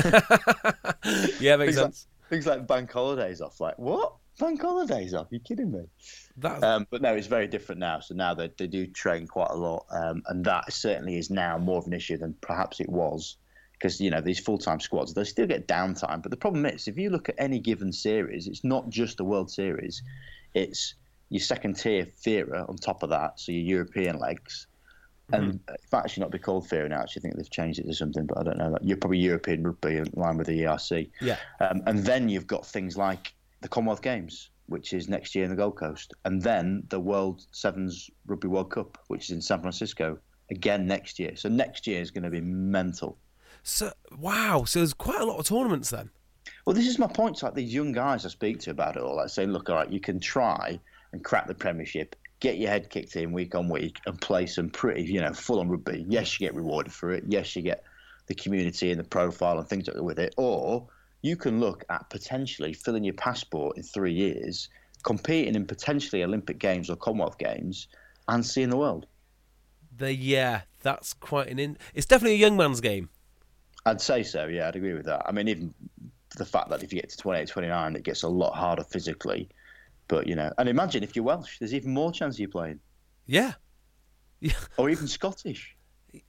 yeah, 1.40 1.56
makes 1.56 1.74
Things 1.74 1.76
like, 1.76 1.84
sense. 1.86 2.06
things 2.28 2.46
like 2.46 2.66
bank 2.66 2.92
holidays 2.92 3.40
off. 3.40 3.60
Like 3.60 3.78
what? 3.78 4.14
Bank 4.38 4.60
holidays 4.62 5.12
off? 5.12 5.26
You 5.30 5.40
kidding 5.40 5.70
me? 5.70 5.82
That's 6.36 6.62
Um, 6.62 6.86
but 6.90 7.02
no, 7.02 7.14
it's 7.14 7.26
very 7.26 7.46
different 7.46 7.78
now. 7.80 8.00
So 8.00 8.14
now 8.14 8.32
they, 8.34 8.50
they 8.56 8.66
do 8.66 8.86
train 8.86 9.26
quite 9.26 9.50
a 9.50 9.56
lot, 9.56 9.84
um, 9.90 10.22
and 10.26 10.44
that 10.46 10.72
certainly 10.72 11.18
is 11.18 11.30
now 11.30 11.58
more 11.58 11.78
of 11.78 11.86
an 11.86 11.92
issue 11.92 12.16
than 12.16 12.34
perhaps 12.40 12.80
it 12.80 12.88
was. 12.88 13.36
Because 13.72 13.98
you 13.98 14.10
know 14.10 14.20
these 14.20 14.38
full-time 14.38 14.78
squads, 14.78 15.14
they 15.14 15.24
still 15.24 15.46
get 15.46 15.66
downtime. 15.66 16.22
But 16.22 16.30
the 16.30 16.36
problem 16.36 16.66
is, 16.66 16.86
if 16.86 16.98
you 16.98 17.08
look 17.08 17.30
at 17.30 17.34
any 17.38 17.58
given 17.58 17.92
series, 17.94 18.46
it's 18.46 18.62
not 18.62 18.90
just 18.90 19.16
the 19.16 19.24
World 19.24 19.50
Series; 19.50 20.02
it's 20.52 20.94
your 21.30 21.40
second-tier 21.40 22.06
FIRA 22.16 22.66
on 22.68 22.76
top 22.76 23.02
of 23.02 23.10
that, 23.10 23.40
so 23.40 23.52
your 23.52 23.62
European 23.62 24.18
legs. 24.18 24.66
And 25.32 25.60
it 25.68 25.80
might 25.92 26.00
actually 26.00 26.22
not 26.22 26.32
be 26.32 26.38
called 26.38 26.68
FIRA 26.68 26.88
now. 26.88 27.00
Actually, 27.00 27.22
think 27.22 27.36
they've 27.36 27.50
changed 27.50 27.78
it 27.78 27.86
to 27.86 27.94
something, 27.94 28.26
but 28.26 28.38
I 28.38 28.42
don't 28.42 28.58
know. 28.58 28.76
You're 28.82 28.96
probably 28.96 29.18
European 29.18 29.62
rugby 29.62 29.96
in 29.96 30.06
line 30.14 30.36
with 30.36 30.48
the 30.48 30.60
ERC. 30.60 31.08
yeah. 31.20 31.36
Um, 31.60 31.82
and 31.86 32.00
then 32.00 32.28
you've 32.28 32.48
got 32.48 32.66
things 32.66 32.96
like 32.96 33.32
the 33.60 33.68
Commonwealth 33.68 34.02
Games, 34.02 34.50
which 34.66 34.92
is 34.92 35.08
next 35.08 35.34
year 35.34 35.44
in 35.44 35.50
the 35.50 35.56
Gold 35.56 35.76
Coast, 35.76 36.14
and 36.24 36.42
then 36.42 36.82
the 36.88 36.98
World 36.98 37.44
Sevens 37.52 38.10
Rugby 38.26 38.48
World 38.48 38.70
Cup, 38.70 38.98
which 39.06 39.24
is 39.24 39.30
in 39.30 39.40
San 39.40 39.60
Francisco 39.60 40.18
again 40.50 40.86
next 40.86 41.18
year. 41.18 41.36
So 41.36 41.48
next 41.48 41.86
year 41.86 42.00
is 42.00 42.10
going 42.10 42.24
to 42.24 42.30
be 42.30 42.40
mental. 42.40 43.16
So 43.62 43.92
wow. 44.18 44.64
So 44.64 44.80
there's 44.80 44.94
quite 44.94 45.20
a 45.20 45.24
lot 45.24 45.38
of 45.38 45.46
tournaments 45.46 45.90
then. 45.90 46.10
Well, 46.64 46.74
this 46.74 46.88
is 46.88 46.98
my 46.98 47.06
point 47.06 47.36
to 47.36 47.46
like 47.46 47.54
these 47.54 47.72
young 47.72 47.92
guys 47.92 48.26
I 48.26 48.28
speak 48.28 48.58
to 48.60 48.70
about 48.70 48.96
it 48.96 49.02
all. 49.02 49.16
Like 49.16 49.28
saying, 49.28 49.52
look, 49.52 49.68
all 49.68 49.76
right, 49.76 49.90
you 49.90 50.00
can 50.00 50.18
try 50.18 50.80
and 51.12 51.24
crack 51.24 51.46
the 51.46 51.54
Premiership, 51.54 52.16
get 52.40 52.58
your 52.58 52.70
head 52.70 52.90
kicked 52.90 53.16
in 53.16 53.32
week 53.32 53.54
on 53.54 53.68
week, 53.68 53.98
and 54.06 54.20
play 54.20 54.46
some 54.46 54.70
pretty, 54.70 55.04
you 55.04 55.20
know, 55.20 55.32
full 55.32 55.60
on 55.60 55.68
rugby. 55.68 56.04
Yes, 56.08 56.38
you 56.38 56.46
get 56.46 56.54
rewarded 56.54 56.92
for 56.92 57.10
it. 57.12 57.24
Yes, 57.26 57.54
you 57.56 57.62
get 57.62 57.84
the 58.26 58.34
community 58.34 58.90
and 58.90 59.00
the 59.00 59.04
profile 59.04 59.58
and 59.58 59.68
things 59.68 59.86
like 59.86 59.96
that 59.96 60.02
with 60.02 60.18
it. 60.18 60.34
Or 60.36 60.86
you 61.22 61.36
can 61.36 61.60
look 61.60 61.84
at 61.90 62.08
potentially 62.10 62.72
filling 62.72 63.04
your 63.04 63.14
passport 63.14 63.76
in 63.76 63.82
three 63.82 64.12
years, 64.12 64.68
competing 65.02 65.54
in 65.54 65.66
potentially 65.66 66.22
Olympic 66.22 66.58
Games 66.58 66.88
or 66.88 66.96
Commonwealth 66.96 67.38
Games, 67.38 67.88
and 68.28 68.44
seeing 68.44 68.70
the 68.70 68.76
world. 68.76 69.06
The 69.96 70.14
yeah, 70.14 70.62
that's 70.82 71.12
quite 71.12 71.48
an 71.48 71.58
in. 71.58 71.76
It's 71.94 72.06
definitely 72.06 72.36
a 72.36 72.38
young 72.38 72.56
man's 72.56 72.80
game. 72.80 73.10
I'd 73.84 74.00
say 74.00 74.22
so. 74.22 74.46
Yeah, 74.46 74.68
I'd 74.68 74.76
agree 74.76 74.94
with 74.94 75.06
that. 75.06 75.22
I 75.26 75.32
mean, 75.32 75.48
even 75.48 75.74
the 76.36 76.44
fact 76.44 76.70
that 76.70 76.82
if 76.82 76.92
you 76.92 77.00
get 77.00 77.10
to 77.10 77.16
28, 77.16 77.48
29, 77.48 77.96
it 77.96 78.02
gets 78.02 78.22
a 78.22 78.28
lot 78.28 78.54
harder 78.54 78.84
physically. 78.84 79.48
But 80.10 80.26
you 80.26 80.34
know, 80.34 80.52
and 80.58 80.68
imagine 80.68 81.04
if 81.04 81.14
you're 81.14 81.24
Welsh, 81.24 81.60
there's 81.60 81.72
even 81.72 81.94
more 81.94 82.10
chance 82.10 82.34
of 82.34 82.40
you 82.40 82.48
playing, 82.48 82.80
Yeah, 83.26 83.52
yeah, 84.40 84.54
or 84.76 84.90
even 84.90 85.06
Scottish. 85.06 85.76
yeah, 86.12 86.20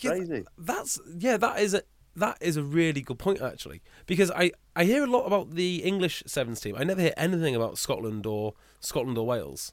Crazy. 0.00 0.44
That's 0.56 1.00
yeah, 1.18 1.36
that 1.36 1.58
is 1.58 1.74
a 1.74 1.82
that 2.14 2.38
is 2.40 2.56
a 2.56 2.62
really 2.62 3.00
good 3.02 3.18
point 3.18 3.42
actually 3.42 3.82
because 4.06 4.30
I 4.30 4.52
I 4.76 4.84
hear 4.84 5.02
a 5.02 5.08
lot 5.08 5.26
about 5.26 5.56
the 5.56 5.78
English 5.82 6.22
sevens 6.26 6.60
team. 6.60 6.76
I 6.78 6.84
never 6.84 7.00
hear 7.00 7.12
anything 7.16 7.56
about 7.56 7.76
Scotland 7.76 8.24
or 8.24 8.54
Scotland 8.78 9.18
or 9.18 9.26
Wales. 9.26 9.72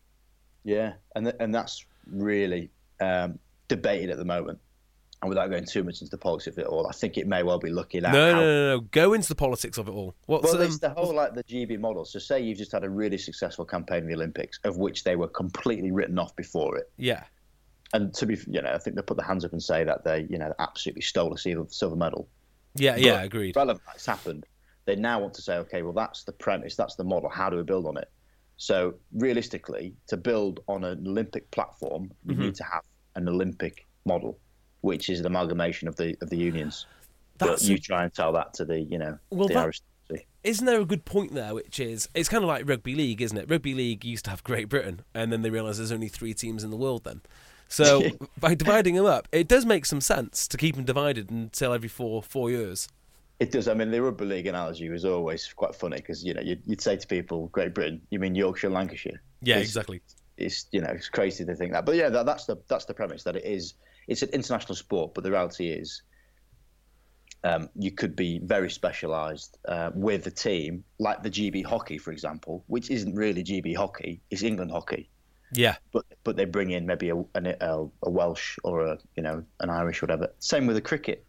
Yeah, 0.63 0.93
and 1.15 1.25
th- 1.27 1.35
and 1.39 1.53
that's 1.53 1.85
really 2.07 2.71
um, 2.99 3.37
debated 3.67 4.09
at 4.09 4.17
the 4.17 4.25
moment. 4.25 4.59
And 5.23 5.29
without 5.29 5.49
going 5.49 5.63
too 5.65 5.83
much 5.83 6.01
into 6.01 6.11
the 6.11 6.17
politics 6.17 6.57
of 6.57 6.59
it 6.59 6.67
all, 6.67 6.85
I 6.85 6.91
think 6.91 7.17
it 7.17 7.27
may 7.27 7.43
well 7.43 7.57
be 7.57 7.69
looking 7.69 8.03
at 8.03 8.11
No, 8.11 8.33
how 8.33 8.39
no, 8.41 8.45
no, 8.45 8.75
no. 8.75 8.81
Go 8.91 9.13
into 9.13 9.29
the 9.29 9.35
politics 9.35 9.77
of 9.77 9.87
it 9.87 9.91
all. 9.91 10.13
What's 10.25 10.43
Well, 10.43 10.57
um, 10.57 10.67
it's 10.67 10.79
the 10.79 10.89
whole 10.89 11.13
like 11.15 11.33
the 11.33 11.45
GB 11.45 11.79
model. 11.79 12.03
So, 12.03 12.19
say 12.19 12.41
you've 12.41 12.57
just 12.57 12.73
had 12.73 12.83
a 12.83 12.89
really 12.89 13.17
successful 13.17 13.63
campaign 13.63 13.99
in 14.03 14.07
the 14.07 14.15
Olympics, 14.15 14.59
of 14.65 14.75
which 14.77 15.05
they 15.05 15.15
were 15.15 15.29
completely 15.29 15.91
written 15.91 16.19
off 16.19 16.35
before 16.35 16.77
it. 16.77 16.91
yeah, 16.97 17.23
And 17.93 18.13
to 18.15 18.25
be, 18.25 18.37
you 18.47 18.61
know, 18.61 18.71
I 18.73 18.77
think 18.79 18.97
they 18.97 19.01
put 19.01 19.15
their 19.15 19.25
hands 19.25 19.45
up 19.45 19.53
and 19.53 19.63
say 19.63 19.85
that 19.85 20.03
they, 20.03 20.27
you 20.29 20.37
know, 20.37 20.53
absolutely 20.59 21.03
stole 21.03 21.33
a 21.33 21.37
silver, 21.37 21.65
silver 21.69 21.95
medal. 21.95 22.27
yeah, 22.75 22.97
yeah. 22.97 23.13
But 23.19 23.25
Agreed. 23.25 23.55
Relevant, 23.55 23.81
it's 23.95 24.05
happened. 24.05 24.45
They 24.85 24.97
now 24.97 25.21
want 25.21 25.33
to 25.35 25.41
say, 25.41 25.55
okay, 25.59 25.83
well, 25.83 25.93
that's 25.93 26.25
the 26.25 26.33
premise, 26.33 26.75
that's 26.75 26.95
the 26.95 27.05
model. 27.05 27.29
How 27.29 27.49
do 27.49 27.55
we 27.55 27.63
build 27.63 27.85
on 27.87 27.95
it? 27.97 28.09
So, 28.57 28.95
realistically, 29.13 29.95
to 30.07 30.17
build 30.17 30.59
on 30.67 30.83
an 30.83 31.07
Olympic 31.07 31.49
platform, 31.51 32.11
you 32.25 32.33
Mm-hmm. 32.33 32.41
need 32.43 32.55
to 32.55 32.63
have 32.65 32.83
an 33.15 33.29
Olympic 33.29 33.87
model, 34.05 34.37
which 34.83 35.09
is 35.09 35.19
an 35.19 35.25
amalgamation 35.25 35.87
of 35.87 35.95
the 35.95 36.15
of 36.21 36.29
the 36.29 36.37
unions. 36.37 36.85
But 37.39 37.47
That's 37.47 37.67
you 37.67 37.79
try 37.79 38.03
and 38.03 38.13
tell 38.13 38.31
that 38.33 38.53
to 38.55 38.63
the, 38.65 38.79
you 38.79 38.99
know, 38.99 39.17
Well, 39.31 39.47
the 39.47 39.55
that- 39.55 39.65
aristocracy. 39.65 40.27
Isn't 40.43 40.65
there 40.67 40.79
a 40.79 40.85
good 40.85 41.03
point 41.03 41.33
there, 41.33 41.55
which 41.55 41.79
is 41.79 42.07
it's 42.13 42.29
kind 42.29 42.43
of 42.43 42.47
like 42.47 42.69
rugby 42.69 42.93
league, 42.93 43.21
isn't 43.23 43.37
it? 43.37 43.49
Rugby 43.49 43.73
league 43.73 44.05
used 44.05 44.25
to 44.25 44.29
have 44.29 44.43
Great 44.43 44.69
Britain, 44.69 45.01
and 45.15 45.31
then 45.33 45.41
they 45.41 45.49
realised 45.49 45.79
there's 45.79 45.91
only 45.91 46.09
three 46.09 46.35
teams 46.35 46.63
in 46.63 46.69
the 46.69 46.77
world. 46.77 47.05
Then, 47.05 47.21
so 47.67 48.03
by 48.39 48.53
dividing 48.53 48.93
them 48.95 49.07
up, 49.07 49.27
it 49.31 49.47
does 49.47 49.65
make 49.65 49.85
some 49.87 49.99
sense 49.99 50.47
to 50.49 50.57
keep 50.57 50.75
them 50.75 50.83
divided 50.85 51.31
until 51.31 51.73
every 51.73 51.89
four 51.89 52.21
four 52.21 52.51
years. 52.51 52.87
It 53.39 53.51
does. 53.51 53.67
I 53.67 53.73
mean, 53.73 53.89
the 53.89 54.01
rugby 54.01 54.25
league 54.25 54.45
analogy 54.47 54.89
was 54.89 55.03
always 55.05 55.51
quite 55.53 55.73
funny 55.73 55.97
because 55.97 56.23
you 56.23 56.35
know 56.35 56.41
you'd, 56.41 56.61
you'd 56.67 56.81
say 56.81 56.97
to 56.97 57.07
people, 57.07 57.47
"Great 57.47 57.73
Britain," 57.73 57.99
you 58.11 58.19
mean 58.19 58.35
Yorkshire, 58.35 58.69
Lancashire? 58.69 59.19
Yeah, 59.41 59.55
It's- 59.55 59.69
exactly. 59.69 60.01
It's 60.37 60.67
you 60.71 60.81
know 60.81 60.89
it's 60.89 61.09
crazy 61.09 61.43
to 61.45 61.55
think 61.55 61.71
that, 61.71 61.85
but 61.85 61.95
yeah, 61.95 62.09
that, 62.09 62.25
that's 62.27 62.45
the 62.45 62.57
that's 62.67 62.85
the 62.85 62.93
premise 62.93 63.23
that 63.23 63.35
it 63.35 63.45
is. 63.45 63.73
It's 64.07 64.21
an 64.21 64.29
international 64.29 64.75
sport, 64.75 65.13
but 65.13 65.23
the 65.23 65.31
reality 65.31 65.69
is, 65.69 66.01
um, 67.43 67.69
you 67.75 67.91
could 67.91 68.15
be 68.15 68.39
very 68.39 68.69
specialised 68.69 69.57
uh, 69.67 69.91
with 69.93 70.25
a 70.27 70.31
team 70.31 70.83
like 70.99 71.23
the 71.23 71.29
GB 71.29 71.65
hockey, 71.65 71.97
for 71.97 72.11
example, 72.11 72.63
which 72.67 72.89
isn't 72.89 73.15
really 73.15 73.43
GB 73.43 73.75
hockey; 73.75 74.21
it's 74.29 74.43
England 74.43 74.71
hockey. 74.71 75.09
Yeah, 75.55 75.75
But 75.91 76.05
but 76.23 76.35
they 76.35 76.45
bring 76.45 76.71
in 76.71 76.85
maybe 76.87 77.09
a, 77.09 77.17
a, 77.35 77.85
a 78.03 78.09
Welsh 78.09 78.57
or 78.63 78.85
a 78.87 78.97
you 79.15 79.21
know 79.23 79.43
an 79.59 79.69
Irish, 79.69 80.01
whatever. 80.01 80.33
Same 80.39 80.65
with 80.67 80.75
the 80.75 80.81
cricket. 80.81 81.25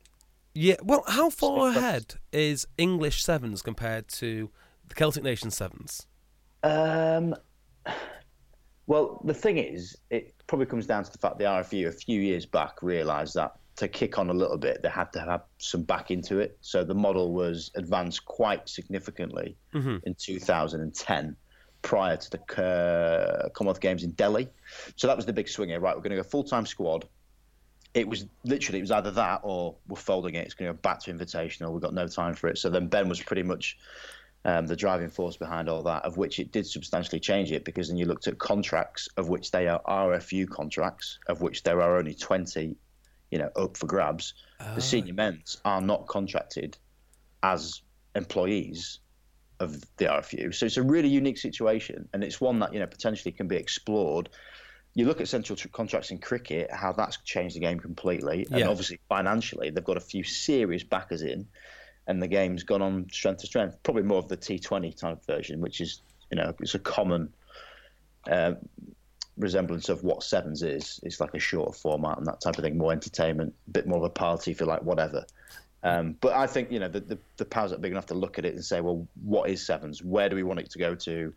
yeah. 0.55 0.77
Well, 0.83 1.05
how 1.07 1.31
far 1.31 1.69
ahead 1.69 2.15
is 2.33 2.67
English 2.79 3.23
sevens 3.25 3.61
compared 3.61 4.09
to 4.21 4.51
the 4.89 4.95
Celtic 4.95 5.25
Nation 5.25 5.51
sevens? 5.51 6.07
Um, 6.63 7.35
well, 8.87 9.21
the 9.25 9.35
thing 9.35 9.59
is, 9.59 9.97
it 10.11 10.35
probably 10.47 10.67
comes 10.67 10.87
down 10.87 11.05
to 11.05 11.13
the 11.13 11.19
fact 11.19 11.39
the 11.39 11.45
RFU 11.45 11.89
a 11.89 11.93
few 11.93 12.21
years 12.21 12.45
back 12.45 12.83
realised 12.83 13.35
that 13.35 13.57
to 13.77 13.89
kick 13.89 14.19
on 14.19 14.31
a 14.31 14.33
little 14.33 14.59
bit, 14.59 14.83
they 14.83 14.89
had 14.89 15.13
to 15.13 15.21
have 15.21 15.43
some 15.59 15.83
back 15.83 16.11
into 16.11 16.39
it. 16.39 16.57
So 16.61 16.85
the 16.85 16.95
model 16.95 17.33
was 17.33 17.71
advanced 17.75 18.25
quite 18.25 18.69
significantly 18.69 19.57
in 20.05 20.15
2010, 20.15 21.37
prior 21.83 22.17
to 22.17 22.31
the 22.31 22.63
uh, 22.63 23.49
Commonwealth 23.51 23.81
Games 23.81 24.05
in 24.05 24.13
Delhi. 24.13 24.49
So 24.97 25.07
that 25.07 25.17
was 25.17 25.27
the 25.27 25.33
big 25.33 25.49
swinger. 25.49 25.81
Right, 25.81 25.97
we're 25.97 26.03
going 26.03 26.17
to 26.17 26.23
go 26.23 26.23
full 26.23 26.45
time 26.45 26.67
squad. 26.67 27.09
It 27.95 28.09
was 28.09 28.27
literally 28.45 28.79
it 28.81 28.83
was 28.83 28.91
either 28.91 29.13
that 29.13 29.41
or 29.45 29.77
we're 29.89 29.97
folding 29.97 30.35
it. 30.35 30.45
It's 30.45 30.55
going 30.55 30.69
to 30.69 30.75
go 30.75 30.81
back 30.81 31.01
to 31.01 31.13
invitational. 31.13 31.73
We've 31.73 31.83
got 31.83 31.95
no 31.95 32.07
time 32.07 32.35
for 32.35 32.49
it. 32.49 32.59
So 32.59 32.71
then 32.71 32.89
Ben 32.89 33.09
was 33.09 33.23
pretty 33.23 33.45
much 33.45 33.79
um, 34.45 34.67
the 34.67 34.77
driving 34.77 35.09
force 35.11 35.37
behind 35.37 35.69
all 35.69 35.83
that, 35.85 36.05
of 36.05 36.17
which 36.17 36.39
it 36.39 36.53
did 36.53 36.67
substantially 36.67 37.21
change 37.21 37.51
it 37.51 37.65
because 37.65 37.89
then 37.89 37.97
you 37.97 38.05
looked 38.07 38.27
at 38.27 38.39
contracts, 38.39 39.09
of 39.17 39.29
which 39.29 39.51
they 39.51 39.69
are 39.69 39.81
RFU 39.89 40.49
contracts, 40.49 41.19
of 41.29 41.41
which 41.41 41.63
there 41.63 41.81
are 41.81 41.97
only 41.97 42.15
20, 42.15 42.77
you 43.31 43.39
know, 43.39 43.51
up 43.57 43.77
for 43.77 43.87
grabs. 43.87 44.35
The 44.75 44.81
senior 44.81 45.15
men's 45.15 45.61
are 45.65 45.81
not 45.81 46.07
contracted 46.07 46.77
as 47.43 47.83
employees 48.15 49.01
of 49.61 49.81
the 49.97 50.07
RFU. 50.07 50.55
So 50.55 50.67
it's 50.67 50.77
a 50.77 50.83
really 50.83 51.09
unique 51.09 51.39
situation, 51.39 52.09
and 52.13 52.25
it's 52.25 52.41
one 52.41 52.59
that 52.61 52.73
you 52.73 52.81
know 52.81 52.87
potentially 52.87 53.33
can 53.33 53.47
be 53.49 53.57
explored. 53.57 54.29
You 54.95 55.07
look 55.07 55.21
at 55.21 55.29
central 55.29 55.57
tr- 55.57 55.69
contracts 55.69 56.11
in 56.11 56.19
cricket, 56.19 56.71
how 56.73 56.93
that's 56.93 57.19
changed 57.25 57.57
the 57.57 57.61
game 57.61 57.81
completely, 57.81 58.47
and 58.51 58.61
Yeah. 58.61 58.69
obviously 58.69 59.01
financially, 59.09 59.71
they've 59.71 59.85
got 59.85 59.97
a 59.97 60.01
few 60.01 60.23
serious 60.25 60.83
backers 60.85 61.23
in, 61.23 61.47
and 62.07 62.23
the 62.23 62.29
game's 62.29 62.63
gone 62.63 62.83
on 62.83 63.07
strength 63.11 63.41
to 63.41 63.47
strength. 63.47 63.77
Probably 63.83 64.03
more 64.03 64.19
of 64.19 64.29
the 64.29 64.37
T20 64.37 64.97
type 64.97 65.25
version, 65.27 65.61
which 65.61 65.81
is 65.81 66.03
you 66.31 66.37
know 66.37 66.55
it's 66.61 66.75
a 66.75 66.79
common 66.79 67.33
uh, 68.31 68.53
resemblance 69.37 69.89
of 69.89 70.03
what 70.05 70.23
sevens 70.23 70.63
is. 70.63 71.01
It's 71.03 71.21
like 71.21 71.35
a 71.35 71.39
shorter 71.39 71.73
format 71.73 72.19
and 72.19 72.27
that 72.27 72.41
type 72.41 72.57
of 72.59 72.65
thing, 72.65 72.79
more 72.79 72.93
entertainment, 72.93 73.55
a 73.69 73.71
bit 73.71 73.87
more 73.87 73.99
of 73.99 74.05
a 74.05 74.11
party, 74.11 74.51
if 74.51 74.61
you 74.61 74.67
like, 74.67 74.83
whatever. 74.83 75.25
Um, 75.83 76.17
but 76.21 76.35
I 76.35 76.47
think 76.47 76.71
you 76.71 76.81
know 76.81 76.89
the, 76.89 77.01
the 77.01 77.19
the 77.37 77.45
powers 77.45 77.71
that 77.71 77.81
big 77.81 77.93
enough 77.93 78.07
to 78.07 78.15
look 78.15 78.39
at 78.39 78.45
it 78.45 78.55
and 78.55 78.65
say, 78.65 78.81
well, 78.81 79.07
what 79.23 79.51
is 79.51 79.65
sevens? 79.65 80.03
Where 80.03 80.29
do 80.29 80.37
we 80.37 80.43
want 80.43 80.61
it 80.61 80.71
to 80.71 80.79
go 80.79 80.95
to, 80.95 81.33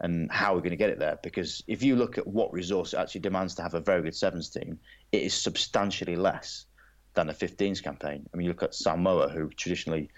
and 0.00 0.30
how 0.32 0.52
are 0.52 0.56
we 0.56 0.62
going 0.62 0.70
to 0.70 0.76
get 0.76 0.90
it 0.90 0.98
there? 0.98 1.18
Because 1.22 1.62
if 1.68 1.82
you 1.82 1.94
look 1.94 2.18
at 2.18 2.26
what 2.26 2.52
resource 2.52 2.92
it 2.92 2.98
actually 2.98 3.20
demands 3.20 3.54
to 3.56 3.62
have 3.62 3.74
a 3.74 3.80
very 3.80 4.02
good 4.02 4.16
sevens 4.16 4.48
team, 4.48 4.78
it 5.12 5.22
is 5.22 5.34
substantially 5.34 6.16
less 6.16 6.66
than 7.14 7.28
a 7.30 7.34
15s 7.34 7.82
campaign. 7.82 8.26
I 8.32 8.36
mean, 8.36 8.46
you 8.46 8.50
look 8.52 8.62
at 8.62 8.74
Samoa, 8.74 9.28
who 9.28 9.48
traditionally 9.50 10.10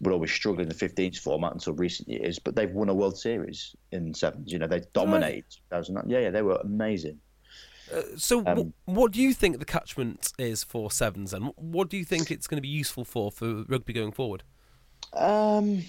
would 0.00 0.12
always 0.12 0.32
struggle 0.32 0.60
in 0.62 0.68
the 0.68 0.74
15s 0.74 1.18
format 1.18 1.52
until 1.52 1.72
recent 1.74 2.08
years, 2.08 2.38
but 2.38 2.54
they've 2.54 2.70
won 2.70 2.88
a 2.88 2.94
World 2.94 3.16
Series 3.18 3.74
in 3.92 4.12
sevens. 4.14 4.52
You 4.52 4.58
know, 4.58 4.66
they 4.66 4.82
dominated. 4.92 5.44
2009. 5.70 6.10
Yeah, 6.10 6.26
yeah, 6.26 6.30
they 6.30 6.42
were 6.42 6.56
amazing. 6.62 7.18
So, 8.16 8.42
wh- 8.42 8.48
Um, 8.48 8.74
what 8.86 9.12
do 9.12 9.20
you 9.20 9.32
think 9.34 9.58
the 9.58 9.64
catchment 9.64 10.32
is 10.38 10.64
for 10.64 10.90
sevens, 10.90 11.32
and 11.34 11.52
what 11.56 11.90
do 11.90 11.96
you 11.96 12.04
think 12.04 12.30
it's 12.30 12.46
going 12.46 12.56
to 12.56 12.62
be 12.62 12.68
useful 12.68 13.04
for 13.04 13.30
for 13.30 13.62
rugby 13.68 13.92
going 13.92 14.12
forward? 14.12 14.42
Um, 15.12 15.82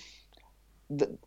the, 0.89 1.17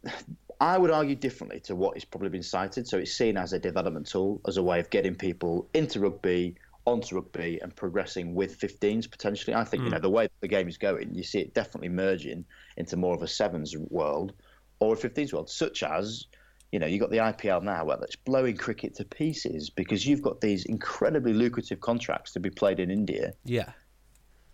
I 0.60 0.76
would 0.76 0.90
argue 0.90 1.14
differently 1.14 1.60
to 1.60 1.74
what 1.74 1.96
is 1.96 2.04
probably 2.04 2.28
been 2.28 2.42
cited. 2.42 2.86
So 2.86 2.98
it's 2.98 3.12
seen 3.12 3.36
as 3.36 3.52
a 3.54 3.58
development 3.58 4.06
tool, 4.08 4.40
as 4.46 4.56
a 4.56 4.62
way 4.62 4.78
of 4.78 4.90
getting 4.90 5.14
people 5.14 5.68
into 5.72 6.00
rugby, 6.00 6.56
onto 6.88 7.16
rugby, 7.16 7.58
and 7.62 7.74
progressing 7.74 8.34
with 8.34 8.58
15s 8.58 9.10
potentially. 9.10 9.54
I 9.54 9.64
think 9.64 9.82
you 9.82 9.88
hmm. 9.88 9.94
know 9.94 10.00
the 10.00 10.10
way 10.10 10.28
the 10.40 10.48
game 10.48 10.68
is 10.68 10.78
going, 10.78 11.14
you 11.14 11.22
see 11.22 11.40
it 11.40 11.54
definitely 11.54 11.90
merging 11.90 12.44
into 12.76 12.96
more 12.96 13.14
of 13.14 13.22
a 13.22 13.28
sevens 13.28 13.76
world 13.76 14.32
or 14.80 14.94
a 14.94 14.96
15s 14.96 15.32
world, 15.32 15.50
such 15.50 15.82
as. 15.82 16.26
You 16.70 16.78
know, 16.78 16.86
you've 16.86 17.00
got 17.00 17.08
the 17.08 17.16
IPL 17.16 17.62
now 17.62 17.86
where 17.86 17.96
it's 18.02 18.14
blowing 18.14 18.54
cricket 18.54 18.96
to 18.96 19.04
pieces 19.06 19.70
because 19.70 20.06
you've 20.06 20.20
got 20.20 20.42
these 20.42 20.66
incredibly 20.66 21.32
lucrative 21.32 21.80
contracts 21.80 22.32
to 22.32 22.40
be 22.40 22.50
played 22.50 22.78
in 22.78 22.90
India 22.90 23.32
Yeah, 23.46 23.72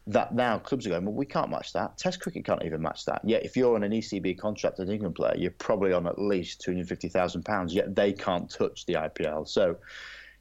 that 0.06 0.34
now 0.34 0.58
clubs 0.58 0.86
are 0.86 0.90
going, 0.90 1.04
well, 1.04 1.14
we 1.14 1.24
can't 1.24 1.50
match 1.50 1.72
that. 1.72 1.96
Test 1.96 2.20
cricket 2.20 2.44
can't 2.44 2.62
even 2.64 2.82
match 2.82 3.06
that. 3.06 3.22
Yet 3.24 3.44
if 3.44 3.56
you're 3.56 3.74
on 3.74 3.84
an 3.84 3.92
ECB 3.92 4.38
contract 4.38 4.78
as 4.78 4.88
an 4.88 4.94
England 4.94 5.14
player, 5.14 5.34
you're 5.36 5.50
probably 5.50 5.92
on 5.92 6.06
at 6.06 6.18
least 6.18 6.62
£250,000, 6.66 7.72
yet 7.72 7.94
they 7.94 8.12
can't 8.12 8.50
touch 8.50 8.84
the 8.86 8.94
IPL. 8.94 9.48
So, 9.48 9.76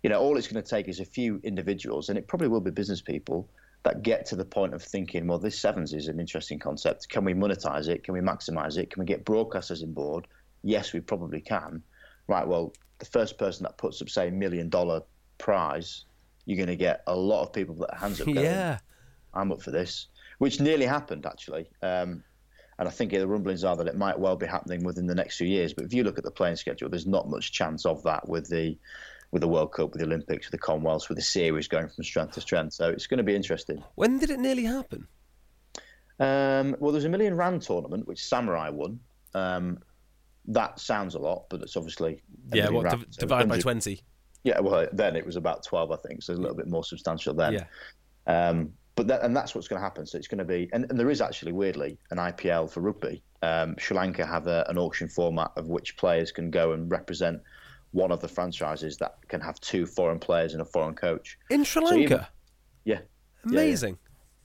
you 0.03 0.09
know, 0.09 0.19
all 0.19 0.37
it's 0.37 0.47
going 0.47 0.61
to 0.61 0.69
take 0.69 0.87
is 0.87 0.99
a 0.99 1.05
few 1.05 1.39
individuals, 1.43 2.09
and 2.09 2.17
it 2.17 2.27
probably 2.27 2.49
will 2.49 2.61
be 2.61 2.71
business 2.71 3.01
people 3.01 3.49
that 3.83 4.03
get 4.03 4.25
to 4.27 4.35
the 4.35 4.45
point 4.45 4.73
of 4.73 4.81
thinking, 4.81 5.27
well, 5.27 5.39
this 5.39 5.57
sevens 5.59 5.93
is 5.93 6.07
an 6.07 6.19
interesting 6.19 6.59
concept. 6.59 7.09
Can 7.09 7.25
we 7.25 7.33
monetize 7.33 7.87
it? 7.87 8.03
Can 8.03 8.13
we 8.13 8.19
maximize 8.19 8.77
it? 8.77 8.89
Can 8.89 9.01
we 9.01 9.05
get 9.05 9.25
broadcasters 9.25 9.83
on 9.83 9.93
board? 9.93 10.27
Yes, 10.61 10.93
we 10.93 10.99
probably 10.99 11.41
can. 11.41 11.81
Right, 12.27 12.47
well, 12.47 12.73
the 12.99 13.05
first 13.05 13.37
person 13.37 13.63
that 13.63 13.77
puts 13.77 14.01
up, 14.01 14.09
say, 14.09 14.29
a 14.29 14.31
million 14.31 14.69
dollar 14.69 15.01
prize, 15.37 16.05
you're 16.45 16.57
going 16.57 16.67
to 16.67 16.75
get 16.75 17.03
a 17.07 17.15
lot 17.15 17.43
of 17.43 17.53
people 17.53 17.75
that 17.75 17.93
hands 17.97 18.19
up 18.21 18.27
going, 18.27 18.39
yeah. 18.39 18.79
I'm 19.33 19.51
up 19.51 19.61
for 19.61 19.71
this, 19.71 20.07
which 20.37 20.59
nearly 20.59 20.85
happened 20.85 21.25
actually. 21.25 21.69
Um, 21.81 22.23
and 22.79 22.87
I 22.87 22.91
think 22.91 23.11
the 23.11 23.27
rumblings 23.27 23.63
are 23.63 23.75
that 23.75 23.87
it 23.87 23.97
might 23.97 24.17
well 24.17 24.35
be 24.35 24.45
happening 24.45 24.83
within 24.83 25.05
the 25.05 25.15
next 25.15 25.37
few 25.37 25.47
years. 25.47 25.73
But 25.73 25.85
if 25.85 25.93
you 25.93 26.03
look 26.03 26.17
at 26.17 26.23
the 26.23 26.31
playing 26.31 26.55
schedule, 26.55 26.89
there's 26.89 27.05
not 27.05 27.29
much 27.29 27.51
chance 27.51 27.85
of 27.85 28.01
that 28.03 28.27
with 28.27 28.49
the 28.49 28.77
with 29.33 29.41
the 29.41 29.47
World 29.47 29.73
Cup, 29.73 29.91
with 29.91 29.99
the 29.99 30.05
Olympics, 30.05 30.45
with 30.45 30.51
the 30.51 30.63
Commonwealths, 30.63 31.09
with 31.09 31.17
the 31.17 31.23
series 31.23 31.67
going 31.67 31.89
from 31.89 32.03
strength 32.03 32.35
to 32.35 32.41
strength. 32.41 32.73
So 32.73 32.89
it's 32.89 33.07
going 33.07 33.17
to 33.17 33.23
be 33.23 33.35
interesting. 33.35 33.83
When 33.95 34.19
did 34.19 34.29
it 34.29 34.39
nearly 34.39 34.63
happen? 34.63 35.07
Um, 36.19 36.75
well, 36.79 36.91
there's 36.91 37.05
a 37.05 37.09
million 37.09 37.35
rand 37.35 37.63
tournament 37.63 38.07
which 38.07 38.23
Samurai 38.23 38.69
won. 38.69 38.99
Um, 39.33 39.79
that 40.45 40.79
sounds 40.79 41.15
a 41.15 41.19
lot, 41.19 41.45
but 41.49 41.63
it's 41.63 41.75
obviously 41.75 42.21
Yeah, 42.53 42.69
what 42.69 42.83
rand, 42.83 42.99
div- 42.99 43.07
so 43.09 43.21
divide 43.21 43.49
by 43.49 43.57
twenty? 43.57 44.01
Yeah, 44.43 44.59
well, 44.59 44.87
then 44.93 45.15
it 45.15 45.25
was 45.25 45.35
about 45.35 45.63
twelve, 45.63 45.91
I 45.91 45.95
think, 46.07 46.21
so 46.21 46.33
it's 46.33 46.37
a 46.39 46.41
little 46.41 46.55
bit 46.55 46.67
more 46.67 46.83
substantial 46.83 47.33
then. 47.33 47.53
Yeah. 47.53 47.65
Um, 48.27 48.73
but 48.95 49.07
that, 49.07 49.23
and 49.23 49.35
that's 49.35 49.55
what's 49.55 49.67
going 49.67 49.79
to 49.79 49.83
happen. 49.83 50.05
So 50.05 50.19
it's 50.19 50.27
going 50.27 50.37
to 50.37 50.45
be, 50.45 50.69
and, 50.73 50.85
and 50.91 50.99
there 50.99 51.09
is 51.09 51.21
actually 51.21 51.53
weirdly 51.53 51.97
an 52.11 52.19
IPL 52.19 52.69
for 52.69 52.81
rugby. 52.81 53.23
Um, 53.41 53.75
Sri 53.79 53.97
Lanka 53.97 54.27
have 54.27 54.45
a, 54.45 54.63
an 54.69 54.77
auction 54.77 55.07
format 55.07 55.49
of 55.57 55.69
which 55.69 55.97
players 55.97 56.31
can 56.31 56.51
go 56.51 56.73
and 56.73 56.91
represent 56.91 57.41
one 57.93 58.11
of 58.11 58.19
the 58.19 58.27
franchises 58.27 58.97
that 58.97 59.15
can 59.29 59.39
have 59.39 59.59
two 59.61 59.85
foreign 59.85 60.19
players 60.19 60.53
and 60.53 60.61
a 60.61 60.65
foreign 60.65 60.95
coach. 60.95 61.37
In 61.49 61.63
Sri 61.63 61.85
So 61.85 61.91
Lanka, 61.95 62.03
even- 62.03 62.25
Yeah, 62.85 62.99
amazing. 63.45 63.97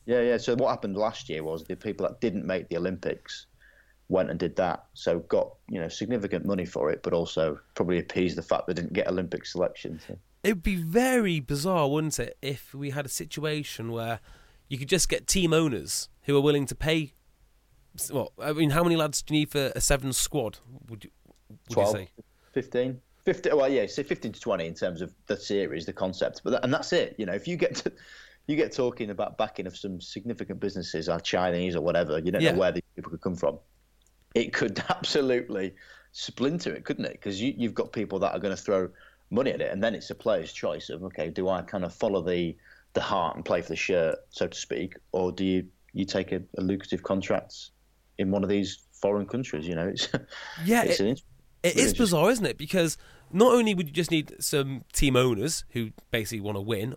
yeah, 0.06 0.20
yeah. 0.20 0.36
So 0.36 0.54
what 0.54 0.68
happened 0.70 0.96
last 0.96 1.28
year 1.28 1.42
was 1.42 1.64
the 1.64 1.74
people 1.76 2.06
that 2.06 2.20
didn't 2.20 2.46
make 2.46 2.68
the 2.68 2.76
Olympics 2.76 3.46
went 4.10 4.30
and 4.30 4.38
did 4.38 4.54
that. 4.56 4.84
So 4.94 5.18
got 5.20 5.54
you 5.68 5.80
know 5.80 5.88
significant 5.88 6.46
money 6.46 6.64
for 6.66 6.90
it, 6.90 7.02
but 7.02 7.12
also 7.12 7.58
probably 7.74 7.98
appeased 7.98 8.36
the 8.36 8.42
fact 8.42 8.66
they 8.66 8.74
didn't 8.74 8.92
get 8.92 9.08
Olympic 9.08 9.44
selection. 9.44 10.00
So. 10.06 10.16
It'd 10.44 10.62
be 10.62 10.76
very 10.76 11.40
bizarre, 11.40 11.88
wouldn't 11.90 12.18
it, 12.20 12.36
if 12.40 12.72
we 12.72 12.90
had 12.90 13.04
a 13.06 13.08
situation 13.08 13.90
where 13.90 14.20
you 14.68 14.78
could 14.78 14.88
just 14.88 15.08
get 15.08 15.26
team 15.26 15.52
owners 15.52 16.08
who 16.22 16.36
are 16.36 16.40
willing 16.40 16.66
to 16.66 16.74
pay. 16.74 17.14
Well, 18.12 18.32
I 18.40 18.52
mean, 18.52 18.70
how 18.70 18.84
many 18.84 18.94
lads 18.96 19.22
do 19.22 19.34
you 19.34 19.40
need 19.40 19.50
for 19.50 19.72
a 19.74 19.80
seven 19.80 20.12
squad? 20.12 20.58
Would 20.88 21.04
you, 21.04 21.10
would 21.48 21.58
12, 21.70 21.88
you 21.88 22.00
say? 22.04 22.08
15 22.52 23.00
15 23.34 23.56
well 23.56 23.68
yeah 23.68 23.84
say 23.86 24.02
15 24.02 24.32
to 24.32 24.40
20 24.40 24.66
in 24.66 24.74
terms 24.74 25.02
of 25.02 25.12
the 25.26 25.36
series 25.36 25.84
the 25.84 25.92
concept. 25.92 26.40
But 26.44 26.50
that, 26.50 26.64
and 26.64 26.72
that's 26.72 26.92
it. 26.94 27.14
You 27.18 27.26
know 27.26 27.34
if 27.34 27.46
you 27.46 27.56
get 27.56 27.74
to 27.76 27.92
you 28.46 28.56
get 28.56 28.72
talking 28.72 29.10
about 29.10 29.36
backing 29.36 29.66
of 29.66 29.76
some 29.76 30.00
significant 30.00 30.58
businesses 30.60 31.08
are 31.10 31.20
chinese 31.20 31.76
or 31.76 31.82
whatever 31.82 32.18
you 32.18 32.30
don't 32.32 32.40
Yeah. 32.40 32.52
know 32.52 32.58
where 32.60 32.72
these 32.72 32.82
people 32.96 33.10
could 33.10 33.20
come 33.20 33.36
from. 33.36 33.58
It 34.34 34.54
could 34.54 34.82
absolutely 34.88 35.74
splinter 36.12 36.72
it 36.74 36.84
couldn't 36.86 37.04
it? 37.04 37.12
Because 37.12 37.40
you, 37.40 37.52
you've 37.56 37.74
got 37.74 37.92
people 37.92 38.18
that 38.20 38.32
are 38.34 38.38
going 38.38 38.56
to 38.56 38.62
throw 38.62 38.88
money 39.30 39.50
at 39.52 39.60
it 39.60 39.70
and 39.70 39.82
then 39.84 39.94
it's 39.94 40.08
a 40.08 40.14
player's 40.14 40.52
choice 40.54 40.88
of 40.88 41.02
okay 41.04 41.28
do 41.28 41.50
i 41.50 41.60
kind 41.60 41.84
of 41.84 41.92
follow 41.94 42.22
the 42.22 42.56
the 42.94 43.00
heart 43.02 43.36
and 43.36 43.44
play 43.44 43.60
for 43.60 43.68
the 43.68 43.76
shirt 43.76 44.16
so 44.30 44.46
to 44.46 44.56
speak 44.58 44.94
or 45.12 45.30
do 45.30 45.44
you 45.44 45.66
you 45.92 46.06
take 46.06 46.32
a, 46.32 46.40
a 46.56 46.62
lucrative 46.62 47.02
contract 47.02 47.54
in 48.16 48.30
one 48.30 48.42
of 48.42 48.48
these 48.48 48.78
foreign 49.02 49.26
countries? 49.26 49.66
You 49.68 49.74
know 49.74 49.88
it's 49.88 50.08
Yeah, 50.64 50.84
it's 50.84 50.98
it- 51.00 51.22
It 51.62 51.76
is 51.76 51.92
bizarre, 51.92 52.30
isn't 52.30 52.46
it? 52.46 52.56
Because 52.56 52.96
not 53.32 53.52
only 53.52 53.74
would 53.74 53.88
you 53.88 53.92
just 53.92 54.10
need 54.10 54.34
some 54.40 54.84
team 54.92 55.16
owners 55.16 55.64
who 55.70 55.90
basically 56.10 56.40
want 56.40 56.56
to 56.56 56.62
win, 56.62 56.94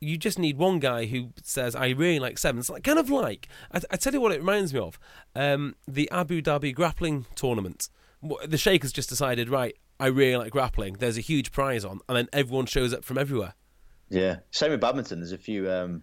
you 0.00 0.18
just 0.18 0.38
need 0.38 0.58
one 0.58 0.78
guy 0.78 1.06
who 1.06 1.30
says, 1.42 1.76
"I 1.76 1.90
really 1.90 2.18
like 2.18 2.38
sevens." 2.38 2.68
Like 2.68 2.84
kind 2.84 2.98
of 2.98 3.10
like 3.10 3.48
I, 3.72 3.80
I 3.90 3.96
tell 3.96 4.12
you 4.12 4.20
what, 4.20 4.32
it 4.32 4.40
reminds 4.40 4.74
me 4.74 4.80
of 4.80 4.98
um, 5.34 5.76
the 5.86 6.10
Abu 6.10 6.42
Dhabi 6.42 6.74
grappling 6.74 7.26
tournament. 7.34 7.88
The 8.46 8.58
Sheikh 8.58 8.82
has 8.82 8.92
just 8.92 9.08
decided, 9.08 9.48
right? 9.48 9.76
I 9.98 10.06
really 10.06 10.36
like 10.36 10.52
grappling. 10.52 10.94
There's 10.94 11.18
a 11.18 11.20
huge 11.20 11.52
prize 11.52 11.84
on, 11.84 12.00
and 12.08 12.16
then 12.16 12.28
everyone 12.32 12.66
shows 12.66 12.92
up 12.92 13.04
from 13.04 13.18
everywhere. 13.18 13.54
Yeah, 14.10 14.36
same 14.50 14.72
with 14.72 14.80
badminton. 14.80 15.20
There's 15.20 15.32
a 15.32 15.38
few 15.38 15.70
um, 15.70 16.02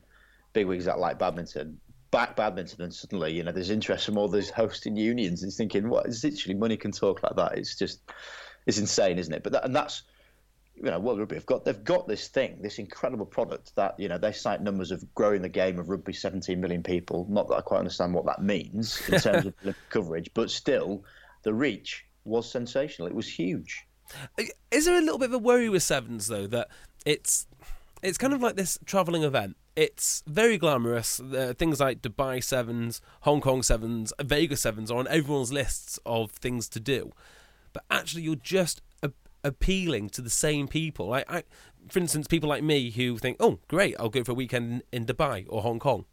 big 0.54 0.66
wigs 0.66 0.86
that 0.86 1.00
like 1.00 1.20
badminton. 1.20 1.80
Back 2.12 2.36
badminton, 2.36 2.82
and 2.82 2.94
suddenly, 2.94 3.34
you 3.34 3.44
know, 3.44 3.52
there's 3.52 3.70
interest 3.70 4.06
from 4.06 4.18
all 4.18 4.28
those 4.28 4.50
hosting 4.50 4.96
unions. 4.96 5.44
It's 5.44 5.58
thinking, 5.58 5.90
what 5.90 6.08
is 6.08 6.24
literally 6.24 6.56
money 6.58 6.76
can 6.76 6.92
talk 6.92 7.22
like 7.22 7.36
that? 7.36 7.58
It's 7.58 7.76
just, 7.76 8.02
it's 8.66 8.78
insane, 8.78 9.18
isn't 9.18 9.34
it? 9.34 9.44
But 9.44 9.54
that, 9.54 9.66
and 9.66 9.76
that's, 9.76 10.04
you 10.76 10.84
know, 10.84 11.00
what 11.00 11.18
rugby 11.18 11.36
have 11.36 11.46
got. 11.46 11.66
They've 11.66 11.84
got 11.84 12.08
this 12.08 12.28
thing, 12.28 12.60
this 12.62 12.80
incredible 12.80 13.26
product 13.26 13.76
that 13.76 14.00
you 14.00 14.08
know 14.08 14.18
they 14.18 14.32
cite 14.32 14.62
numbers 14.62 14.92
of 14.92 15.04
growing 15.16 15.42
the 15.42 15.50
game 15.50 15.80
of 15.80 15.90
rugby, 15.90 16.14
17 16.14 16.60
million 16.60 16.84
people. 16.84 17.26
Not 17.30 17.48
that 17.50 17.56
I 17.56 17.62
quite 17.62 17.80
understand 17.80 18.14
what 18.14 18.26
that 18.26 18.42
means 18.42 19.02
in 19.10 19.20
terms 19.22 19.46
of 19.46 19.56
coverage, 19.90 20.30
but 20.34 20.50
still, 20.50 21.04
the 21.44 21.54
reach 21.54 22.06
was 22.24 22.50
sensational. 22.50 23.08
It 23.08 23.16
was 23.16 23.28
huge. 23.28 23.86
Is 24.72 24.86
there 24.86 24.98
a 24.98 25.02
little 25.02 25.20
bit 25.20 25.30
of 25.30 25.34
a 25.34 25.40
worry 25.40 25.70
with 25.70 25.84
sevens 25.84 26.28
though 26.28 26.48
that 26.48 26.70
it's 27.06 27.46
it's 28.02 28.18
kind 28.18 28.34
of 28.34 28.42
like 28.42 28.56
this 28.56 28.78
traveling 28.86 29.24
event. 29.24 29.58
It's 29.76 30.24
very 30.28 30.58
glamorous. 30.58 31.20
Uh, 31.20 31.54
things 31.58 31.80
like 31.80 32.02
Dubai 32.02 32.44
sevens, 32.44 33.02
Hong 33.22 33.42
Kong 33.42 33.64
sevens, 33.64 34.14
Vegas 34.22 34.62
sevens 34.62 34.92
are 34.92 34.98
on 34.98 35.08
everyone's 35.08 35.54
lists 35.54 36.00
of 36.06 36.32
things 36.32 36.68
to 36.70 36.80
do, 36.80 37.12
but 37.74 37.84
actually 37.90 38.24
you're 38.24 38.36
just 38.36 38.82
a- 39.04 39.12
appealing 39.44 40.10
to 40.12 40.22
the 40.22 40.30
same 40.30 40.68
people. 40.68 41.14
I, 41.14 41.24
I, 41.28 41.44
for 41.90 42.00
instance, 42.00 42.28
people 42.28 42.50
like 42.50 42.64
me 42.64 42.92
who 42.92 43.18
think, 43.18 43.38
"Oh, 43.40 43.60
great, 43.68 43.96
I'll 44.00 44.10
go 44.10 44.24
for 44.24 44.32
a 44.32 44.36
weekend 44.36 44.84
in 44.92 45.06
Dubai 45.06 45.46
or 45.50 45.62
Hong 45.62 45.80
Kong." 45.80 46.06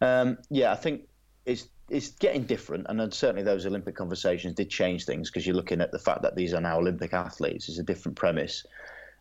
Um, 0.00 0.38
yeah, 0.50 0.72
I 0.72 0.76
think 0.76 1.02
it's 1.46 1.68
it's 1.90 2.10
getting 2.10 2.44
different, 2.44 2.86
and 2.88 3.12
certainly 3.12 3.42
those 3.42 3.66
Olympic 3.66 3.94
conversations 3.94 4.54
did 4.54 4.70
change 4.70 5.04
things 5.04 5.30
because 5.30 5.46
you're 5.46 5.56
looking 5.56 5.80
at 5.80 5.92
the 5.92 5.98
fact 5.98 6.22
that 6.22 6.34
these 6.34 6.54
are 6.54 6.60
now 6.60 6.78
Olympic 6.78 7.12
athletes. 7.12 7.68
It's 7.68 7.78
a 7.78 7.82
different 7.82 8.16
premise. 8.16 8.64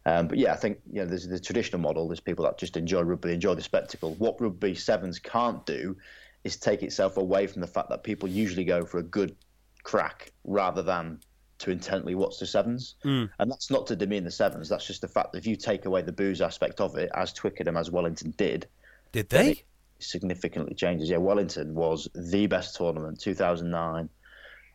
Um, 0.06 0.28
but 0.28 0.38
yeah, 0.38 0.54
I 0.54 0.56
think 0.56 0.80
you 0.92 1.02
know 1.02 1.06
there's 1.06 1.28
the 1.28 1.40
traditional 1.40 1.82
model. 1.82 2.08
There's 2.08 2.20
people 2.20 2.46
that 2.46 2.58
just 2.58 2.78
enjoy 2.78 3.02
rugby, 3.02 3.34
enjoy 3.34 3.56
the 3.56 3.62
spectacle. 3.62 4.16
What 4.16 4.40
rugby 4.40 4.76
sevens 4.76 5.20
can't 5.20 5.66
do 5.66 5.96
is 6.44 6.58
take 6.58 6.84
itself 6.84 7.18
away 7.18 7.48
from 7.48 7.62
the 7.62 7.68
fact 7.68 7.90
that 7.90 8.04
people 8.04 8.28
usually 8.28 8.66
go 8.66 8.86
for 8.86 8.98
a 8.98 9.04
good 9.04 9.36
crack 9.84 10.32
rather 10.44 10.82
than 10.82 11.20
to 11.60 11.72
intently 11.72 12.16
watch 12.16 12.40
the 12.40 12.46
sevens. 12.46 12.96
And 13.40 13.52
that's 13.52 13.72
not 13.72 13.88
to 13.88 13.96
demean 13.96 14.24
the 14.24 14.32
sevens. 14.32 14.68
That's 14.70 14.86
just 14.86 15.02
the 15.02 15.08
fact 15.08 15.32
that 15.32 15.38
if 15.38 15.48
you 15.48 15.56
take 15.56 15.86
away 15.86 16.02
the 16.02 16.12
booze 16.12 16.42
aspect 16.42 16.82
of 16.82 16.98
it, 16.98 17.10
as 17.14 17.32
Twickenham, 17.32 17.78
as 17.78 17.92
Wellington 17.92 18.34
did, 18.38 18.68
Did 19.12 19.30
they? 19.30 19.64
significantly 20.00 20.76
changes. 20.76 21.10
Yeah, 21.10 21.18
Wellington 21.18 21.74
was 21.74 22.10
the 22.16 22.48
best 22.48 22.76
tournament, 22.76 23.20
2009, 23.22 24.10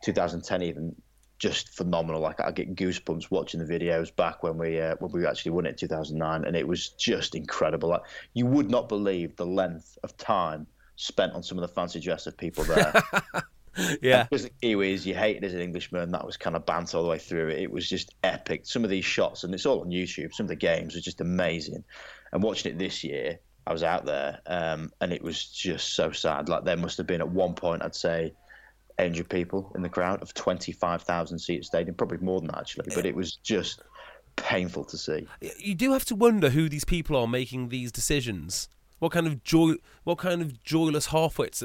2010 0.03 0.61
even, 0.63 0.95
just 1.37 1.69
phenomenal. 1.69 2.21
Like 2.21 2.39
I 2.39 2.51
get 2.51 2.75
goosebumps 2.75 3.29
watching 3.29 3.63
the 3.63 3.71
videos 3.71 4.15
back 4.15 4.41
when 4.43 4.57
we 4.57 4.79
uh, 4.79 4.95
when 4.99 5.11
we 5.11 5.25
actually 5.25 5.51
won 5.51 5.65
it 5.65 5.69
in 5.69 5.75
2009, 5.75 6.45
and 6.45 6.55
it 6.55 6.67
was 6.67 6.89
just 6.89 7.35
incredible. 7.35 7.89
Like 7.89 8.01
you 8.33 8.45
would 8.45 8.69
not 8.69 8.89
believe 8.89 9.35
the 9.35 9.45
length 9.45 9.97
of 10.03 10.17
time 10.17 10.65
spent 10.95 11.33
on 11.33 11.43
some 11.43 11.57
of 11.57 11.61
the 11.61 11.73
fancy 11.73 11.99
dress 11.99 12.27
of 12.27 12.35
people 12.37 12.63
there. 12.65 12.93
Yeah. 14.01 14.23
Because 14.23 14.43
the 14.43 14.51
Kiwis, 14.61 15.05
you 15.05 15.15
hated 15.15 15.43
as 15.43 15.53
an 15.53 15.61
Englishman. 15.61 16.11
That 16.11 16.25
was 16.25 16.37
kind 16.37 16.55
of 16.55 16.65
banned 16.65 16.91
all 16.93 17.03
the 17.03 17.09
way 17.09 17.19
through 17.19 17.49
it. 17.49 17.59
It 17.59 17.71
was 17.71 17.87
just 17.87 18.13
epic. 18.23 18.65
Some 18.65 18.83
of 18.83 18.89
these 18.89 19.05
shots, 19.05 19.43
and 19.43 19.53
it's 19.53 19.65
all 19.65 19.81
on 19.81 19.89
YouTube. 19.89 20.33
Some 20.33 20.45
of 20.45 20.49
the 20.49 20.55
games 20.55 20.95
are 20.95 21.01
just 21.01 21.21
amazing. 21.21 21.83
And 22.31 22.43
watching 22.43 22.71
it 22.71 22.77
this 22.77 23.03
year, 23.03 23.39
I 23.67 23.73
was 23.73 23.83
out 23.83 24.05
there, 24.05 24.39
um, 24.47 24.91
and 25.01 25.11
it 25.13 25.21
was 25.21 25.45
just 25.45 25.95
so 25.95 26.11
sad. 26.11 26.49
Like 26.49 26.65
there 26.65 26.77
must 26.77 26.97
have 26.97 27.07
been 27.07 27.21
at 27.21 27.29
one 27.29 27.53
point, 27.53 27.83
I'd 27.83 27.95
say, 27.95 28.33
800 28.99 29.29
people 29.29 29.71
in 29.75 29.81
the 29.81 29.89
crowd 29.89 30.21
of 30.21 30.33
25,000 30.33 31.39
seat 31.39 31.63
stadium, 31.65 31.95
probably 31.95 32.17
more 32.17 32.39
than 32.39 32.47
that 32.47 32.59
actually. 32.59 32.89
But 32.93 33.05
it 33.05 33.15
was 33.15 33.37
just 33.37 33.81
painful 34.35 34.85
to 34.85 34.97
see. 34.97 35.27
you 35.57 35.75
do 35.75 35.93
have 35.93 36.05
to 36.05 36.15
wonder 36.15 36.49
who 36.49 36.69
these 36.69 36.85
people 36.85 37.15
are 37.15 37.27
making 37.27 37.69
these 37.69 37.91
decisions. 37.91 38.69
What 38.99 39.11
kind 39.11 39.27
of 39.27 39.43
joy? 39.43 39.75
What 40.03 40.17
kind 40.17 40.41
of 40.41 40.61
joyless 40.63 41.07
halfwits? 41.07 41.63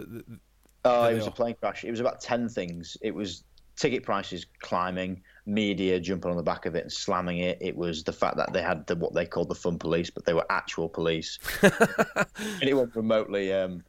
Oh, 0.85 1.05
it 1.05 1.15
was 1.15 1.27
a 1.27 1.31
plane 1.31 1.57
crash. 1.59 1.85
It 1.85 1.91
was 1.91 2.01
about 2.01 2.21
ten 2.21 2.49
things. 2.49 2.97
It 3.01 3.15
was 3.15 3.45
ticket 3.77 4.05
prices 4.05 4.47
climbing, 4.61 5.23
media 5.47 5.99
jumping 5.99 6.31
on 6.31 6.37
the 6.37 6.43
back 6.43 6.67
of 6.67 6.75
it 6.75 6.83
and 6.83 6.93
slamming 6.93 7.39
it. 7.39 7.59
It 7.61 7.77
was 7.77 8.05
the 8.05 8.13
fact 8.13 8.37
that 8.37 8.53
they 8.53 8.63
had 8.63 8.87
the, 8.87 8.97
what 8.97 9.15
they 9.15 9.27
called 9.27 9.49
the 9.49 9.55
fun 9.55 9.79
police, 9.79 10.11
but 10.11 10.25
they 10.25 10.35
were 10.35 10.47
actual 10.51 10.89
police. 10.89 11.39
Anyone 12.63 12.93
remotely 12.95 13.53
um, 13.53 13.83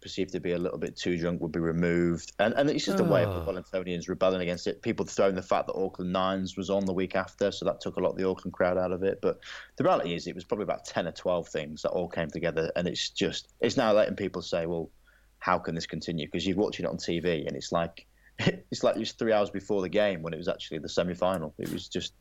perceived 0.00 0.32
to 0.32 0.40
be 0.40 0.52
a 0.52 0.58
little 0.58 0.78
bit 0.78 0.96
too 0.96 1.18
drunk 1.18 1.40
would 1.40 1.52
be 1.52 1.58
removed, 1.58 2.32
and 2.38 2.54
and 2.54 2.70
it's 2.70 2.84
just 2.84 3.00
a 3.00 3.04
way 3.04 3.24
of 3.24 3.34
the 3.34 3.40
Oh. 3.40 3.52
Wellingtonians 3.52 4.08
rebelling 4.08 4.40
against 4.40 4.66
it. 4.68 4.80
People 4.82 5.04
throwing 5.04 5.34
the 5.34 5.42
fact 5.42 5.66
that 5.66 5.74
Auckland 5.74 6.12
Nines 6.12 6.56
was 6.56 6.70
on 6.70 6.84
the 6.84 6.94
week 6.94 7.16
after, 7.16 7.50
so 7.50 7.64
that 7.64 7.80
took 7.80 7.96
a 7.96 8.00
lot 8.00 8.10
of 8.10 8.16
the 8.16 8.28
Auckland 8.28 8.52
crowd 8.52 8.78
out 8.78 8.92
of 8.92 9.02
it. 9.02 9.18
But 9.20 9.40
the 9.76 9.84
reality 9.84 10.14
is, 10.14 10.26
it 10.28 10.34
was 10.34 10.44
probably 10.44 10.64
about 10.64 10.84
ten 10.84 11.06
or 11.08 11.12
twelve 11.12 11.48
things 11.48 11.82
that 11.82 11.90
all 11.90 12.08
came 12.08 12.30
together, 12.30 12.70
and 12.76 12.86
it's 12.86 13.10
just 13.10 13.52
it's 13.60 13.76
now 13.76 13.92
letting 13.92 14.14
people 14.16 14.42
say, 14.42 14.66
well 14.66 14.90
how 15.38 15.58
can 15.58 15.74
this 15.74 15.86
continue? 15.86 16.26
Because 16.26 16.46
you're 16.46 16.56
watching 16.56 16.84
it 16.86 16.88
on 16.88 16.96
TV 16.96 17.46
and 17.46 17.56
it's 17.56 17.72
like 17.72 18.06
it's 18.38 18.82
like 18.82 18.96
it 18.96 19.00
was 19.00 19.12
three 19.12 19.32
hours 19.32 19.50
before 19.50 19.82
the 19.82 19.88
game 19.88 20.22
when 20.22 20.32
it 20.32 20.36
was 20.36 20.48
actually 20.48 20.78
the 20.78 20.88
semi-final. 20.88 21.54
It 21.58 21.72
was 21.72 21.88
just 21.88 22.12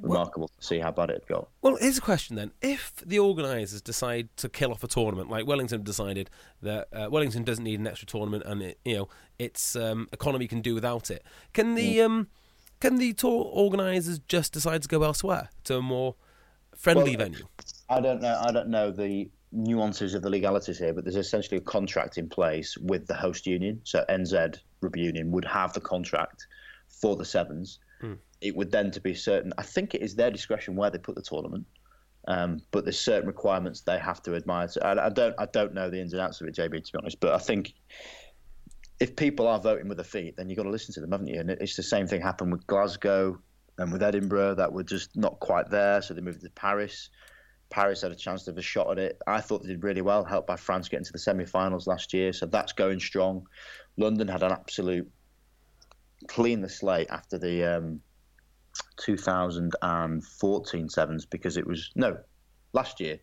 remarkable 0.00 0.48
to 0.48 0.64
see 0.64 0.78
how 0.78 0.92
bad 0.92 1.10
it 1.10 1.14
had 1.14 1.26
got. 1.26 1.48
Well, 1.62 1.76
here's 1.80 1.98
a 1.98 2.02
question 2.02 2.36
then: 2.36 2.52
If 2.62 2.92
the 3.04 3.18
organisers 3.18 3.82
decide 3.82 4.28
to 4.36 4.48
kill 4.48 4.70
off 4.70 4.84
a 4.84 4.88
tournament, 4.88 5.28
like 5.28 5.46
Wellington 5.46 5.82
decided 5.82 6.30
that 6.62 6.88
uh, 6.92 7.08
Wellington 7.10 7.44
doesn't 7.44 7.64
need 7.64 7.80
an 7.80 7.86
extra 7.86 8.06
tournament, 8.06 8.44
and 8.46 8.62
it, 8.62 8.78
you 8.84 8.96
know 8.96 9.08
its 9.38 9.76
um, 9.76 10.08
economy 10.12 10.46
can 10.46 10.60
do 10.60 10.74
without 10.74 11.10
it, 11.10 11.24
can 11.52 11.74
the 11.74 12.00
um, 12.00 12.28
can 12.80 12.96
the 12.96 13.12
tour 13.12 13.44
organisers 13.52 14.20
just 14.20 14.52
decide 14.52 14.82
to 14.82 14.88
go 14.88 15.02
elsewhere 15.02 15.50
to 15.64 15.78
a 15.78 15.82
more 15.82 16.14
friendly 16.76 17.16
Well, 17.16 17.26
venue? 17.26 17.46
I 17.88 18.00
don't 18.00 18.22
know. 18.22 18.40
I 18.40 18.52
don't 18.52 18.68
know 18.68 18.90
the 18.90 19.28
nuances 19.52 20.14
of 20.14 20.22
the 20.22 20.30
legalities 20.30 20.78
here, 20.78 20.92
but 20.92 21.04
there's 21.04 21.16
essentially 21.16 21.58
a 21.58 21.62
contract 21.62 22.18
in 22.18 22.28
place 22.28 22.76
with 22.76 23.06
the 23.06 23.14
host 23.14 23.46
union. 23.46 23.80
So 23.84 24.04
NZ 24.08 24.58
Rugby 24.80 25.00
Union 25.00 25.30
would 25.32 25.44
have 25.44 25.72
the 25.72 25.80
contract 25.80 26.46
for 26.88 27.16
the 27.16 27.24
sevens. 27.24 27.78
It 28.40 28.54
would 28.56 28.70
then 28.70 28.90
to 28.92 29.00
be 29.00 29.14
certain. 29.14 29.52
I 29.58 29.62
think 29.62 29.94
it 29.94 30.02
is 30.02 30.14
their 30.14 30.30
discretion 30.30 30.76
where 30.76 30.90
they 30.90 30.98
put 30.98 31.14
the 31.14 31.22
tournament. 31.22 31.66
Um, 32.26 32.60
but 32.72 32.84
there's 32.84 33.00
certain 33.00 33.26
requirements 33.26 33.80
they 33.80 33.98
have 33.98 34.22
to 34.24 34.34
admire. 34.34 34.68
So 34.68 34.80
I, 34.82 35.06
I, 35.06 35.08
don't 35.08 35.34
I 35.38 35.46
don't 35.46 35.72
know 35.72 35.88
the 35.88 35.98
ins 36.00 36.12
and 36.12 36.20
outs 36.20 36.40
of 36.40 36.46
it, 36.46 36.54
JB, 36.54 36.84
to 36.84 36.92
be 36.92 36.98
honest. 36.98 37.20
But 37.20 37.34
I 37.34 37.38
think 37.38 37.72
if 39.00 39.16
people 39.16 39.48
are 39.48 39.58
voting 39.58 39.88
with 39.88 39.96
their 39.96 40.04
feet, 40.04 40.36
then 40.36 40.48
you've 40.48 40.56
got 40.58 40.64
to 40.64 40.70
listen 40.70 40.92
to 40.94 41.00
them, 41.00 41.12
haven't 41.12 41.28
you? 41.28 41.40
And 41.40 41.50
it's 41.50 41.76
the 41.76 41.82
same 41.82 42.06
thing 42.06 42.20
happened 42.20 42.52
with 42.52 42.66
Glasgow 42.66 43.38
and 43.78 43.92
with 43.92 44.02
Edinburgh 44.02 44.56
that 44.56 44.72
were 44.72 44.82
just 44.82 45.16
not 45.16 45.38
quite 45.40 45.70
there, 45.70 46.02
so 46.02 46.14
they 46.14 46.20
moved 46.20 46.42
to 46.42 46.50
Paris. 46.50 47.10
Paris 47.70 48.02
had 48.02 48.12
a 48.12 48.16
chance 48.16 48.44
to 48.44 48.50
have 48.50 48.58
a 48.58 48.62
shot 48.62 48.90
at 48.90 48.98
it. 48.98 49.20
I 49.26 49.40
thought 49.40 49.62
they 49.62 49.68
did 49.68 49.84
really 49.84 50.02
well, 50.02 50.24
helped 50.24 50.46
by 50.46 50.56
France 50.56 50.88
getting 50.88 51.04
to 51.04 51.12
the 51.12 51.18
semi-finals 51.18 51.86
last 51.86 52.14
year, 52.14 52.32
so 52.32 52.46
that's 52.46 52.72
going 52.72 53.00
strong. 53.00 53.46
London 53.96 54.28
had 54.28 54.42
an 54.42 54.52
absolute 54.52 55.10
clean 56.26 56.60
the 56.60 56.68
slate 56.68 57.08
after 57.10 57.38
the 57.38 57.64
um, 57.64 58.00
2014 58.98 60.88
sevens 60.88 61.26
because 61.26 61.56
it 61.56 61.66
was 61.66 61.90
no 61.94 62.18
last 62.72 63.00
year 63.00 63.18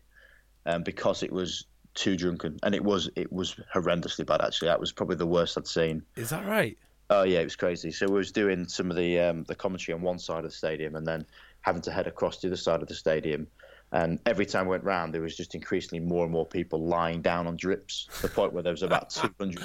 um, 0.66 0.82
because 0.82 1.22
it 1.22 1.32
was 1.32 1.66
too 1.94 2.16
drunken. 2.16 2.58
And 2.62 2.74
it 2.74 2.82
was 2.84 3.10
it 3.16 3.32
was 3.32 3.56
horrendously 3.74 4.26
bad 4.26 4.42
actually. 4.42 4.68
That 4.68 4.80
was 4.80 4.92
probably 4.92 5.16
the 5.16 5.26
worst 5.26 5.58
I'd 5.58 5.66
seen. 5.66 6.02
Is 6.16 6.30
that 6.30 6.46
right? 6.46 6.78
Oh 7.10 7.22
yeah 7.22 7.40
it 7.40 7.44
was 7.44 7.56
crazy. 7.56 7.90
So 7.90 8.06
we 8.06 8.14
was 8.18 8.32
doing 8.32 8.68
some 8.68 8.90
of 8.90 8.96
the 8.96 9.18
um, 9.20 9.44
the 9.44 9.54
commentary 9.54 9.94
on 9.94 10.02
one 10.02 10.18
side 10.18 10.44
of 10.44 10.50
the 10.50 10.56
stadium 10.56 10.96
and 10.96 11.06
then 11.06 11.26
having 11.62 11.82
to 11.82 11.90
head 11.90 12.06
across 12.06 12.36
to 12.38 12.42
the 12.42 12.52
other 12.52 12.56
side 12.56 12.82
of 12.82 12.88
the 12.88 12.94
stadium 12.94 13.46
and 13.96 14.20
every 14.26 14.44
time 14.44 14.66
we 14.66 14.72
went 14.72 14.84
round, 14.84 15.14
there 15.14 15.22
was 15.22 15.34
just 15.34 15.54
increasingly 15.54 16.04
more 16.04 16.24
and 16.24 16.32
more 16.32 16.44
people 16.44 16.86
lying 16.86 17.22
down 17.22 17.46
on 17.46 17.56
drips 17.56 18.06
to 18.16 18.22
the 18.22 18.28
point 18.28 18.52
where 18.52 18.62
there 18.62 18.74
was 18.74 18.82
about 18.82 19.08
200. 19.38 19.58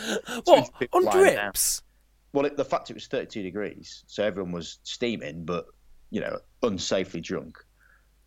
what? 0.46 0.72
On 0.94 1.04
drips? 1.12 1.82
Down. 1.82 1.88
Well, 2.32 2.46
it, 2.46 2.56
the 2.56 2.64
fact 2.64 2.90
it 2.90 2.94
was 2.94 3.08
32 3.08 3.44
degrees, 3.44 4.06
so 4.08 4.24
everyone 4.24 4.54
was 4.54 4.80
steaming, 4.84 5.44
but, 5.44 5.66
you 6.12 6.22
know, 6.22 6.40
unsafely 6.64 7.22
drunk. 7.22 7.58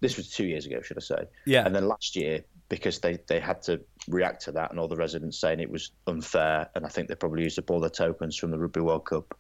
This 0.01 0.19
was 0.19 0.29
two 0.29 0.45
years 0.45 0.67
ago, 0.67 0.83
should 0.83 0.99
I 0.99 1.01
say. 1.01 1.25
Yeah. 1.47 1.65
And 1.65 1.75
then 1.75 1.89
last 1.89 2.17
year, 2.17 2.45
because 2.69 2.99
they, 2.99 3.19
they 3.27 3.41
had 3.41 3.63
to 3.63 3.81
react 4.07 4.43
to 4.43 4.53
that 4.53 4.73
and 4.73 4.79
all 4.79 4.89
the 4.89 4.97
residents 4.97 5.41
saying 5.41 5.61
it 5.61 5.71
was 5.71 5.93
unfair, 6.07 6.69
and 6.75 6.85
I 6.85 6.91
think 6.91 7.09
they 7.09 7.15
probably 7.15 7.45
used 7.45 7.59
up 7.59 7.71
all 7.71 7.81
their 7.81 7.89
tokens 7.89 8.37
from 8.37 8.51
the 8.51 8.59
Rugby 8.59 8.81
World 8.81 9.07
Cup 9.07 9.35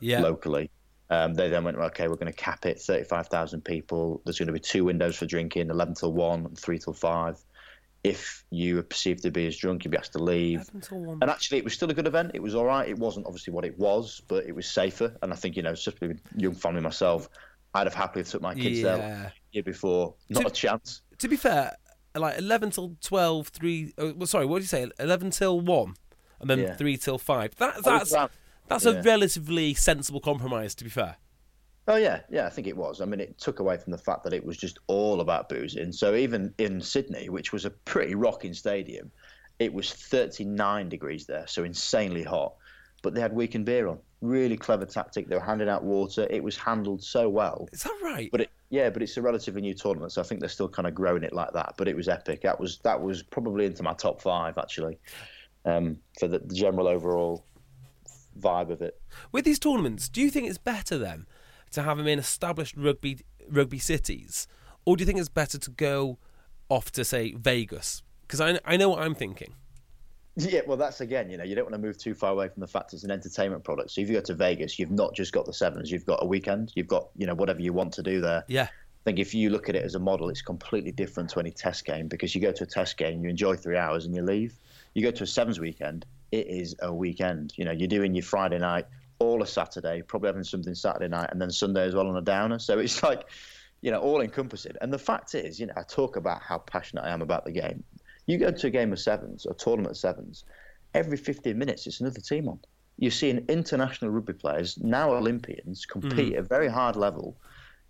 yeah. 0.00 0.20
locally. 0.20 0.70
Um, 1.10 1.34
they 1.34 1.48
then 1.48 1.64
went, 1.64 1.76
okay, 1.76 2.06
we're 2.06 2.14
going 2.14 2.32
to 2.32 2.38
cap 2.38 2.64
it 2.66 2.80
35,000 2.80 3.62
people. 3.64 4.22
There's 4.24 4.38
going 4.38 4.46
to 4.46 4.52
be 4.52 4.60
two 4.60 4.84
windows 4.84 5.16
for 5.16 5.26
drinking 5.26 5.68
11 5.68 5.94
till 5.94 6.12
1 6.12 6.46
and 6.46 6.58
3 6.58 6.78
till 6.78 6.92
5. 6.92 7.38
If 8.02 8.44
you 8.50 8.78
are 8.78 8.82
perceived 8.82 9.22
to 9.24 9.30
be 9.30 9.46
as 9.46 9.56
drunk, 9.56 9.84
you'd 9.84 9.90
be 9.90 9.98
asked 9.98 10.12
to 10.12 10.22
leave. 10.22 10.70
And 10.90 11.24
actually, 11.24 11.58
it 11.58 11.64
was 11.64 11.74
still 11.74 11.90
a 11.90 11.94
good 11.94 12.06
event. 12.06 12.30
It 12.32 12.42
was 12.42 12.54
all 12.54 12.64
right. 12.64 12.88
It 12.88 12.96
wasn't 12.96 13.26
obviously 13.26 13.52
what 13.52 13.64
it 13.64 13.76
was, 13.78 14.22
but 14.28 14.46
it 14.46 14.54
was 14.54 14.70
safer. 14.70 15.14
And 15.20 15.32
I 15.32 15.36
think, 15.36 15.56
you 15.56 15.62
know, 15.62 15.72
especially 15.72 16.08
with 16.08 16.20
young 16.36 16.54
family 16.54 16.80
myself, 16.80 17.28
I'd 17.74 17.86
have 17.86 17.94
happily 17.94 18.24
took 18.24 18.40
my 18.40 18.54
kids 18.54 18.78
yeah. 18.78 18.96
there 18.96 19.32
year 19.52 19.62
before. 19.64 20.14
Not 20.30 20.42
to, 20.42 20.46
a 20.46 20.50
chance. 20.50 21.02
To 21.18 21.28
be 21.28 21.36
fair, 21.36 21.76
like 22.14 22.38
11 22.38 22.70
till 22.70 22.96
12, 23.02 23.48
3. 23.48 23.94
Oh, 23.98 24.12
well, 24.16 24.26
sorry, 24.26 24.46
what 24.46 24.58
did 24.58 24.64
you 24.64 24.68
say? 24.68 24.90
11 24.98 25.30
till 25.30 25.60
1 25.60 25.94
and 26.40 26.50
then 26.50 26.58
yeah. 26.60 26.74
3 26.76 26.96
till 26.96 27.18
5. 27.18 27.56
That, 27.56 27.82
that's. 27.82 28.14
That's 28.70 28.84
yeah. 28.84 28.92
a 28.92 29.02
relatively 29.02 29.74
sensible 29.74 30.20
compromise, 30.20 30.74
to 30.76 30.84
be 30.84 30.90
fair. 30.90 31.16
Oh 31.88 31.96
yeah, 31.96 32.20
yeah, 32.30 32.46
I 32.46 32.50
think 32.50 32.68
it 32.68 32.76
was. 32.76 33.00
I 33.00 33.04
mean, 33.04 33.18
it 33.18 33.36
took 33.38 33.58
away 33.58 33.76
from 33.76 33.90
the 33.90 33.98
fact 33.98 34.22
that 34.22 34.32
it 34.32 34.44
was 34.44 34.56
just 34.56 34.78
all 34.86 35.20
about 35.20 35.48
boozing. 35.48 35.90
So 35.92 36.14
even 36.14 36.54
in 36.58 36.80
Sydney, 36.80 37.28
which 37.28 37.52
was 37.52 37.64
a 37.64 37.70
pretty 37.70 38.14
rocking 38.14 38.54
stadium, 38.54 39.10
it 39.58 39.72
was 39.72 39.92
39 39.92 40.88
degrees 40.88 41.26
there, 41.26 41.46
so 41.48 41.64
insanely 41.64 42.22
hot. 42.22 42.54
But 43.02 43.14
they 43.14 43.20
had 43.20 43.32
weekend 43.32 43.66
beer 43.66 43.88
on. 43.88 43.98
Really 44.20 44.56
clever 44.56 44.84
tactic. 44.84 45.26
They 45.26 45.34
were 45.34 45.40
handing 45.40 45.68
out 45.68 45.82
water. 45.82 46.26
It 46.30 46.44
was 46.44 46.56
handled 46.56 47.02
so 47.02 47.28
well. 47.28 47.66
Is 47.72 47.82
that 47.82 47.96
right? 48.02 48.28
But 48.30 48.42
it, 48.42 48.50
yeah, 48.68 48.90
but 48.90 49.02
it's 49.02 49.16
a 49.16 49.22
relatively 49.22 49.62
new 49.62 49.74
tournament, 49.74 50.12
so 50.12 50.20
I 50.20 50.24
think 50.24 50.40
they're 50.40 50.48
still 50.48 50.68
kind 50.68 50.86
of 50.86 50.94
growing 50.94 51.24
it 51.24 51.32
like 51.32 51.52
that. 51.54 51.74
But 51.76 51.88
it 51.88 51.96
was 51.96 52.08
epic. 52.08 52.42
That 52.42 52.60
was 52.60 52.78
that 52.84 53.02
was 53.02 53.22
probably 53.24 53.64
into 53.64 53.82
my 53.82 53.94
top 53.94 54.20
five 54.20 54.58
actually 54.58 54.98
um, 55.64 55.98
for 56.18 56.28
the, 56.28 56.38
the 56.38 56.54
general 56.54 56.86
overall 56.86 57.44
vibe 58.38 58.70
of 58.70 58.82
it. 58.82 59.00
With 59.32 59.44
these 59.44 59.58
tournaments, 59.58 60.08
do 60.08 60.20
you 60.20 60.30
think 60.30 60.48
it's 60.48 60.58
better 60.58 60.98
then 60.98 61.26
to 61.72 61.82
have 61.82 61.98
them 61.98 62.06
in 62.06 62.18
established 62.18 62.76
rugby 62.76 63.20
rugby 63.48 63.78
cities, 63.78 64.46
or 64.84 64.96
do 64.96 65.02
you 65.02 65.06
think 65.06 65.18
it's 65.18 65.28
better 65.28 65.58
to 65.58 65.70
go 65.70 66.18
off 66.68 66.90
to 66.92 67.04
say 67.04 67.34
Vegas? 67.34 68.02
Because 68.22 68.40
I 68.40 68.58
I 68.64 68.76
know 68.76 68.88
what 68.88 69.00
I'm 69.00 69.14
thinking. 69.14 69.54
Yeah, 70.36 70.60
well, 70.66 70.76
that's 70.76 71.00
again, 71.00 71.28
you 71.28 71.36
know, 71.36 71.44
you 71.44 71.54
don't 71.54 71.64
want 71.64 71.74
to 71.74 71.80
move 71.80 71.98
too 71.98 72.14
far 72.14 72.30
away 72.30 72.48
from 72.48 72.60
the 72.60 72.66
fact 72.66 72.94
it's 72.94 73.04
an 73.04 73.10
entertainment 73.10 73.64
product. 73.64 73.90
So 73.90 74.00
if 74.00 74.08
you 74.08 74.14
go 74.14 74.20
to 74.22 74.34
Vegas, 74.34 74.78
you've 74.78 74.90
not 74.90 75.14
just 75.14 75.32
got 75.32 75.44
the 75.44 75.52
sevens, 75.52 75.90
you've 75.90 76.06
got 76.06 76.22
a 76.22 76.26
weekend, 76.26 76.72
you've 76.76 76.86
got, 76.86 77.08
you 77.16 77.26
know, 77.26 77.34
whatever 77.34 77.60
you 77.60 77.72
want 77.72 77.92
to 77.94 78.02
do 78.02 78.20
there. 78.20 78.44
Yeah. 78.46 78.68
I 79.00 79.02
think 79.04 79.18
if 79.18 79.34
you 79.34 79.50
look 79.50 79.68
at 79.68 79.76
it 79.76 79.84
as 79.84 79.94
a 79.94 79.98
model, 79.98 80.28
it's 80.28 80.42
completely 80.42 80.92
different 80.92 81.30
to 81.30 81.40
any 81.40 81.50
test 81.50 81.84
game 81.84 82.06
because 82.06 82.34
you 82.34 82.40
go 82.40 82.52
to 82.52 82.64
a 82.64 82.66
test 82.66 82.96
game, 82.96 83.22
you 83.22 83.30
enjoy 83.30 83.56
three 83.56 83.76
hours 83.76 84.06
and 84.06 84.14
you 84.14 84.22
leave. 84.22 84.54
You 84.94 85.02
go 85.02 85.10
to 85.10 85.24
a 85.24 85.26
sevens 85.26 85.58
weekend, 85.58 86.06
it 86.32 86.46
is 86.46 86.74
a 86.80 86.92
weekend. 86.92 87.52
You 87.56 87.64
know, 87.64 87.72
you're 87.72 87.88
doing 87.88 88.14
your 88.14 88.24
Friday 88.24 88.58
night, 88.58 88.86
all 89.18 89.42
a 89.42 89.46
Saturday, 89.46 90.02
probably 90.02 90.28
having 90.28 90.44
something 90.44 90.74
Saturday 90.74 91.08
night, 91.08 91.28
and 91.30 91.40
then 91.40 91.50
Sunday 91.50 91.84
as 91.84 91.94
well 91.94 92.08
on 92.08 92.16
a 92.16 92.22
downer. 92.22 92.58
So 92.58 92.78
it's 92.78 93.02
like, 93.04 93.28
you 93.80 93.90
know, 93.90 94.00
all 94.00 94.20
encompassing. 94.20 94.74
And 94.80 94.92
the 94.92 94.98
fact 94.98 95.34
is, 95.34 95.58
you 95.58 95.66
know, 95.66 95.74
I 95.76 95.82
talk 95.82 96.16
about 96.16 96.42
how 96.42 96.58
passionate 96.58 97.04
I 97.04 97.10
am 97.10 97.22
about 97.22 97.44
the 97.44 97.52
game. 97.52 97.82
You 98.26 98.38
go 98.38 98.50
to 98.50 98.66
a 98.66 98.70
game 98.70 98.92
of 98.92 99.00
sevens, 99.00 99.46
a 99.46 99.54
tournament 99.54 99.92
of 99.92 99.96
sevens, 99.96 100.44
every 100.94 101.16
15 101.16 101.56
minutes, 101.56 101.86
it's 101.86 102.00
another 102.00 102.20
team 102.20 102.48
on. 102.48 102.58
You're 102.98 103.10
seeing 103.10 103.44
international 103.48 104.10
rugby 104.10 104.34
players, 104.34 104.78
now 104.78 105.12
Olympians, 105.14 105.86
compete 105.86 106.34
mm. 106.34 106.38
at 106.38 106.40
a 106.40 106.42
very 106.42 106.68
hard 106.68 106.96
level. 106.96 107.36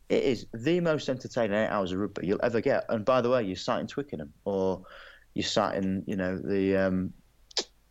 It 0.09 0.23
is 0.23 0.47
the 0.55 0.81
most 0.81 1.09
entertaining 1.09 1.57
eight 1.57 1.69
hours 1.69 1.93
of 1.93 1.99
rugby 1.99 2.27
you'll 2.27 2.45
ever 2.45 2.61
get. 2.61 2.85
And 2.89 3.05
by 3.05 3.21
the 3.21 3.29
way, 3.29 3.43
you're 3.43 3.57
sat 3.57 3.81
in 3.81 3.87
Twickenham 3.87 4.33
or 4.45 4.83
you're 5.35 5.45
sat 5.45 5.75
in, 5.77 6.05
you 6.07 6.17
know, 6.17 6.39
the 6.39 6.77
um, 6.77 7.13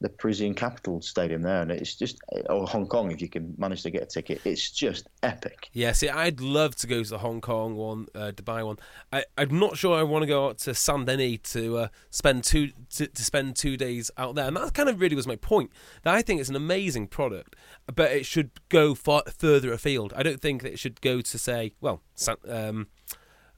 the 0.02 0.10
Parisian 0.10 0.54
capital 0.54 1.02
stadium 1.02 1.42
there, 1.42 1.62
and 1.62 1.72
it's 1.72 1.96
just 1.96 2.20
or 2.50 2.66
Hong 2.66 2.88
Kong 2.88 3.12
if 3.12 3.22
you 3.22 3.28
can 3.28 3.54
manage 3.58 3.84
to 3.84 3.90
get 3.90 4.04
a 4.04 4.06
ticket. 4.06 4.42
It's 4.46 4.72
just 4.72 5.10
epic. 5.24 5.70
Yeah, 5.74 5.92
see, 5.92 6.08
I'd 6.08 6.40
love 6.40 6.76
to 6.78 6.88
go 6.88 7.04
to 7.04 7.10
the 7.10 7.18
Hong 7.18 7.42
Kong 7.42 7.76
one, 7.76 8.08
uh, 8.16 8.32
Dubai 8.34 8.66
one. 8.66 8.78
I, 9.12 9.26
am 9.38 9.60
not 9.60 9.78
sure 9.78 9.98
I 9.98 10.04
want 10.04 10.24
to 10.24 10.28
go 10.28 10.48
out 10.48 10.60
to 10.60 10.74
Saint 10.74 11.06
Denis 11.06 11.40
to 11.54 11.78
uh, 11.78 11.88
spend 12.12 12.46
two 12.46 12.70
to, 12.96 13.08
to, 13.08 13.24
spend 13.24 13.58
two 13.58 13.76
days 13.76 14.10
out 14.18 14.36
there, 14.36 14.48
and 14.48 14.56
that 14.56 14.74
kind 14.74 14.88
of 14.88 15.02
really 15.02 15.18
was 15.18 15.28
my 15.28 15.36
point. 15.36 15.72
That 16.04 16.16
I 16.16 16.22
think 16.22 16.40
it's 16.40 16.50
an 16.50 16.56
amazing 16.56 17.08
product, 17.08 17.58
but 17.94 18.12
it 18.12 18.26
should 18.26 18.52
go 18.70 18.96
far 18.96 19.24
further 19.38 19.74
afield. 19.74 20.14
I 20.16 20.24
don't 20.24 20.42
think 20.42 20.64
that 20.64 20.72
it 20.72 20.80
should 20.80 21.02
go 21.02 21.20
to 21.20 21.38
say, 21.38 21.74
well, 21.82 22.02
um, 22.48 22.88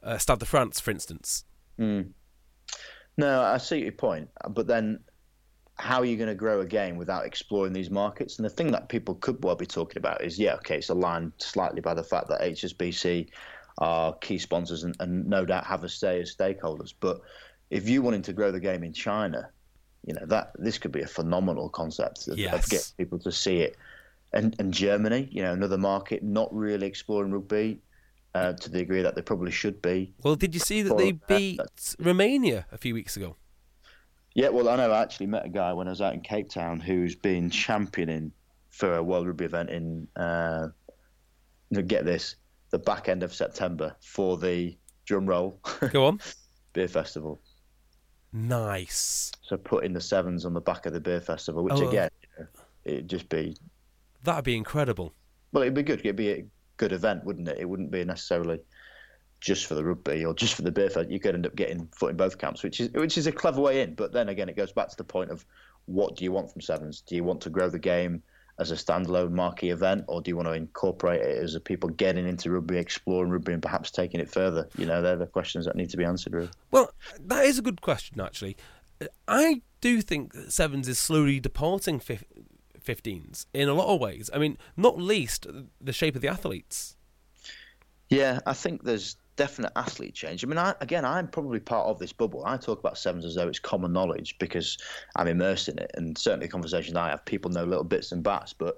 uh, 0.01 0.17
Stade 0.17 0.39
de 0.39 0.45
France, 0.45 0.79
for 0.79 0.89
instance. 0.89 1.45
Mm. 1.79 2.13
No, 3.17 3.41
I 3.43 3.57
see 3.57 3.83
your 3.83 3.91
point, 3.91 4.29
but 4.49 4.65
then 4.65 5.01
how 5.75 5.99
are 5.99 6.05
you 6.05 6.17
going 6.17 6.29
to 6.29 6.35
grow 6.35 6.61
a 6.61 6.65
game 6.65 6.97
without 6.97 7.25
exploring 7.25 7.73
these 7.73 7.89
markets? 7.89 8.37
And 8.37 8.45
the 8.45 8.49
thing 8.49 8.71
that 8.71 8.89
people 8.89 9.15
could 9.15 9.43
well 9.43 9.55
be 9.55 9.65
talking 9.65 9.97
about 9.97 10.23
is, 10.23 10.37
yeah, 10.37 10.55
okay, 10.55 10.77
it's 10.77 10.89
aligned 10.89 11.33
slightly 11.37 11.81
by 11.81 11.93
the 11.93 12.03
fact 12.03 12.27
that 12.29 12.41
HSBC 12.41 13.29
are 13.77 14.13
key 14.15 14.37
sponsors 14.37 14.83
and, 14.83 14.95
and 14.99 15.27
no 15.27 15.45
doubt 15.45 15.65
have 15.65 15.83
a 15.83 15.89
say 15.89 16.21
as 16.21 16.35
stakeholders. 16.35 16.93
But 16.99 17.21
if 17.69 17.89
you 17.89 18.01
wanted 18.01 18.23
to 18.25 18.33
grow 18.33 18.51
the 18.51 18.59
game 18.59 18.83
in 18.83 18.93
China, 18.93 19.49
you 20.05 20.13
know 20.13 20.25
that 20.25 20.51
this 20.57 20.77
could 20.77 20.91
be 20.91 21.01
a 21.01 21.07
phenomenal 21.07 21.69
concept 21.69 22.27
of, 22.27 22.37
yes. 22.37 22.53
of 22.53 22.69
getting 22.69 22.93
people 22.97 23.19
to 23.19 23.31
see 23.31 23.59
it. 23.61 23.77
And, 24.33 24.55
and 24.59 24.73
Germany, 24.73 25.27
you 25.31 25.41
know, 25.41 25.53
another 25.53 25.77
market 25.77 26.23
not 26.23 26.53
really 26.53 26.87
exploring 26.87 27.31
rugby 27.31 27.79
uh, 28.33 28.53
to 28.53 28.69
the 28.69 28.79
degree 28.79 29.01
that 29.01 29.15
they 29.15 29.21
probably 29.21 29.51
should 29.51 29.81
be. 29.81 30.13
Well, 30.23 30.35
did 30.35 30.53
you 30.53 30.59
see 30.59 30.81
that 30.83 30.97
they 30.97 31.11
beat 31.11 31.59
Romania 31.99 32.65
a 32.71 32.77
few 32.77 32.93
weeks 32.93 33.17
ago? 33.17 33.35
Yeah, 34.33 34.49
well, 34.49 34.69
I 34.69 34.77
know 34.77 34.91
I 34.91 35.01
actually 35.01 35.27
met 35.27 35.45
a 35.45 35.49
guy 35.49 35.73
when 35.73 35.87
I 35.87 35.91
was 35.91 36.01
out 36.01 36.13
in 36.13 36.21
Cape 36.21 36.49
Town 36.49 36.79
who's 36.79 37.15
been 37.15 37.49
championing 37.49 38.31
for 38.69 38.95
a 38.95 39.03
World 39.03 39.27
Rugby 39.27 39.45
event 39.45 39.69
in, 39.69 40.07
uh, 40.15 40.67
get 41.85 42.05
this, 42.05 42.35
the 42.69 42.79
back 42.79 43.09
end 43.09 43.23
of 43.23 43.33
September 43.33 43.95
for 43.99 44.37
the 44.37 44.77
drum 45.05 45.25
roll. 45.25 45.59
Go 45.91 46.05
on. 46.05 46.19
beer 46.73 46.87
festival. 46.87 47.41
Nice. 48.33 49.31
So 49.41 49.57
putting 49.57 49.91
the 49.91 50.01
sevens 50.01 50.45
on 50.45 50.53
the 50.53 50.61
back 50.61 50.85
of 50.85 50.93
the 50.93 51.01
beer 51.01 51.19
festival, 51.19 51.63
which 51.63 51.73
oh, 51.75 51.89
again, 51.89 52.09
you 52.21 52.29
know, 52.39 52.49
it'd 52.85 53.09
just 53.09 53.27
be. 53.27 53.57
That'd 54.23 54.45
be 54.45 54.55
incredible. 54.55 55.13
Well, 55.51 55.63
it'd 55.63 55.73
be 55.73 55.83
good. 55.83 55.99
It'd 55.99 56.15
be 56.15 56.31
a 56.31 56.45
good 56.77 56.93
event, 56.93 57.25
wouldn't 57.25 57.49
it? 57.49 57.57
It 57.59 57.65
wouldn't 57.67 57.91
be 57.91 58.05
necessarily 58.05 58.59
just 59.41 59.65
for 59.65 59.75
the 59.75 59.83
rugby 59.83 60.23
or 60.23 60.33
just 60.33 60.53
for 60.53 60.61
the 60.61 60.71
beer 60.71 60.89
fest, 60.89 61.09
you 61.09 61.19
could 61.19 61.35
end 61.35 61.45
up 61.45 61.55
getting 61.55 61.87
foot 61.87 62.11
in 62.11 62.17
both 62.17 62.37
camps, 62.37 62.63
which 62.63 62.79
is 62.79 62.89
which 62.91 63.17
is 63.17 63.27
a 63.27 63.31
clever 63.31 63.59
way 63.59 63.81
in. 63.81 63.95
But 63.95 64.13
then 64.13 64.29
again, 64.29 64.47
it 64.47 64.55
goes 64.55 64.71
back 64.71 64.89
to 64.89 64.95
the 64.95 65.03
point 65.03 65.31
of 65.31 65.45
what 65.85 66.15
do 66.15 66.23
you 66.23 66.31
want 66.31 66.51
from 66.51 66.61
sevens? 66.61 67.01
Do 67.01 67.15
you 67.15 67.23
want 67.23 67.41
to 67.41 67.49
grow 67.49 67.69
the 67.69 67.79
game 67.79 68.23
as 68.59 68.69
a 68.69 68.75
standalone 68.75 69.31
marquee 69.31 69.71
event, 69.71 70.05
or 70.07 70.21
do 70.21 70.29
you 70.29 70.35
want 70.35 70.47
to 70.47 70.53
incorporate 70.53 71.21
it 71.21 71.37
as 71.43 71.55
a 71.55 71.59
people 71.59 71.89
getting 71.89 72.27
into 72.27 72.51
rugby, 72.51 72.77
exploring 72.77 73.31
rugby, 73.31 73.53
and 73.53 73.61
perhaps 73.61 73.89
taking 73.89 74.19
it 74.19 74.29
further? 74.29 74.69
You 74.77 74.85
know, 74.85 75.01
they're 75.01 75.15
the 75.15 75.25
questions 75.25 75.65
that 75.65 75.75
need 75.75 75.89
to 75.89 75.97
be 75.97 76.03
answered. 76.03 76.33
Really. 76.33 76.49
Well, 76.69 76.93
that 77.19 77.45
is 77.45 77.57
a 77.57 77.63
good 77.63 77.81
question, 77.81 78.21
actually. 78.21 78.55
I 79.27 79.63
do 79.79 80.01
think 80.01 80.33
that 80.33 80.53
sevens 80.53 80.87
is 80.87 80.99
slowly 80.99 81.39
departing 81.39 81.99
15s 81.99 83.45
in 83.53 83.67
a 83.67 83.73
lot 83.73 83.87
of 83.87 83.99
ways. 83.99 84.29
I 84.31 84.37
mean, 84.37 84.59
not 84.77 84.99
least 84.99 85.47
the 85.79 85.93
shape 85.93 86.15
of 86.15 86.21
the 86.21 86.27
athletes. 86.27 86.95
Yeah, 88.09 88.41
I 88.45 88.53
think 88.53 88.83
there's 88.83 89.15
definite 89.41 89.71
athlete 89.75 90.13
change. 90.13 90.43
I 90.43 90.47
mean, 90.47 90.59
I, 90.59 90.75
again, 90.81 91.03
I'm 91.03 91.27
probably 91.27 91.59
part 91.59 91.87
of 91.87 91.97
this 91.97 92.13
bubble. 92.13 92.43
I 92.45 92.57
talk 92.57 92.77
about 92.77 92.95
sevens 92.95 93.25
as 93.25 93.33
though 93.33 93.47
it's 93.47 93.57
common 93.57 93.91
knowledge 93.91 94.37
because 94.37 94.77
I'm 95.15 95.27
immersed 95.27 95.67
in 95.67 95.79
it, 95.79 95.89
and 95.95 96.15
certainly 96.15 96.47
conversations 96.47 96.95
I 96.95 97.09
have, 97.09 97.25
people 97.25 97.49
know 97.49 97.63
little 97.63 97.83
bits 97.83 98.11
and 98.11 98.21
bats. 98.21 98.53
But 98.53 98.75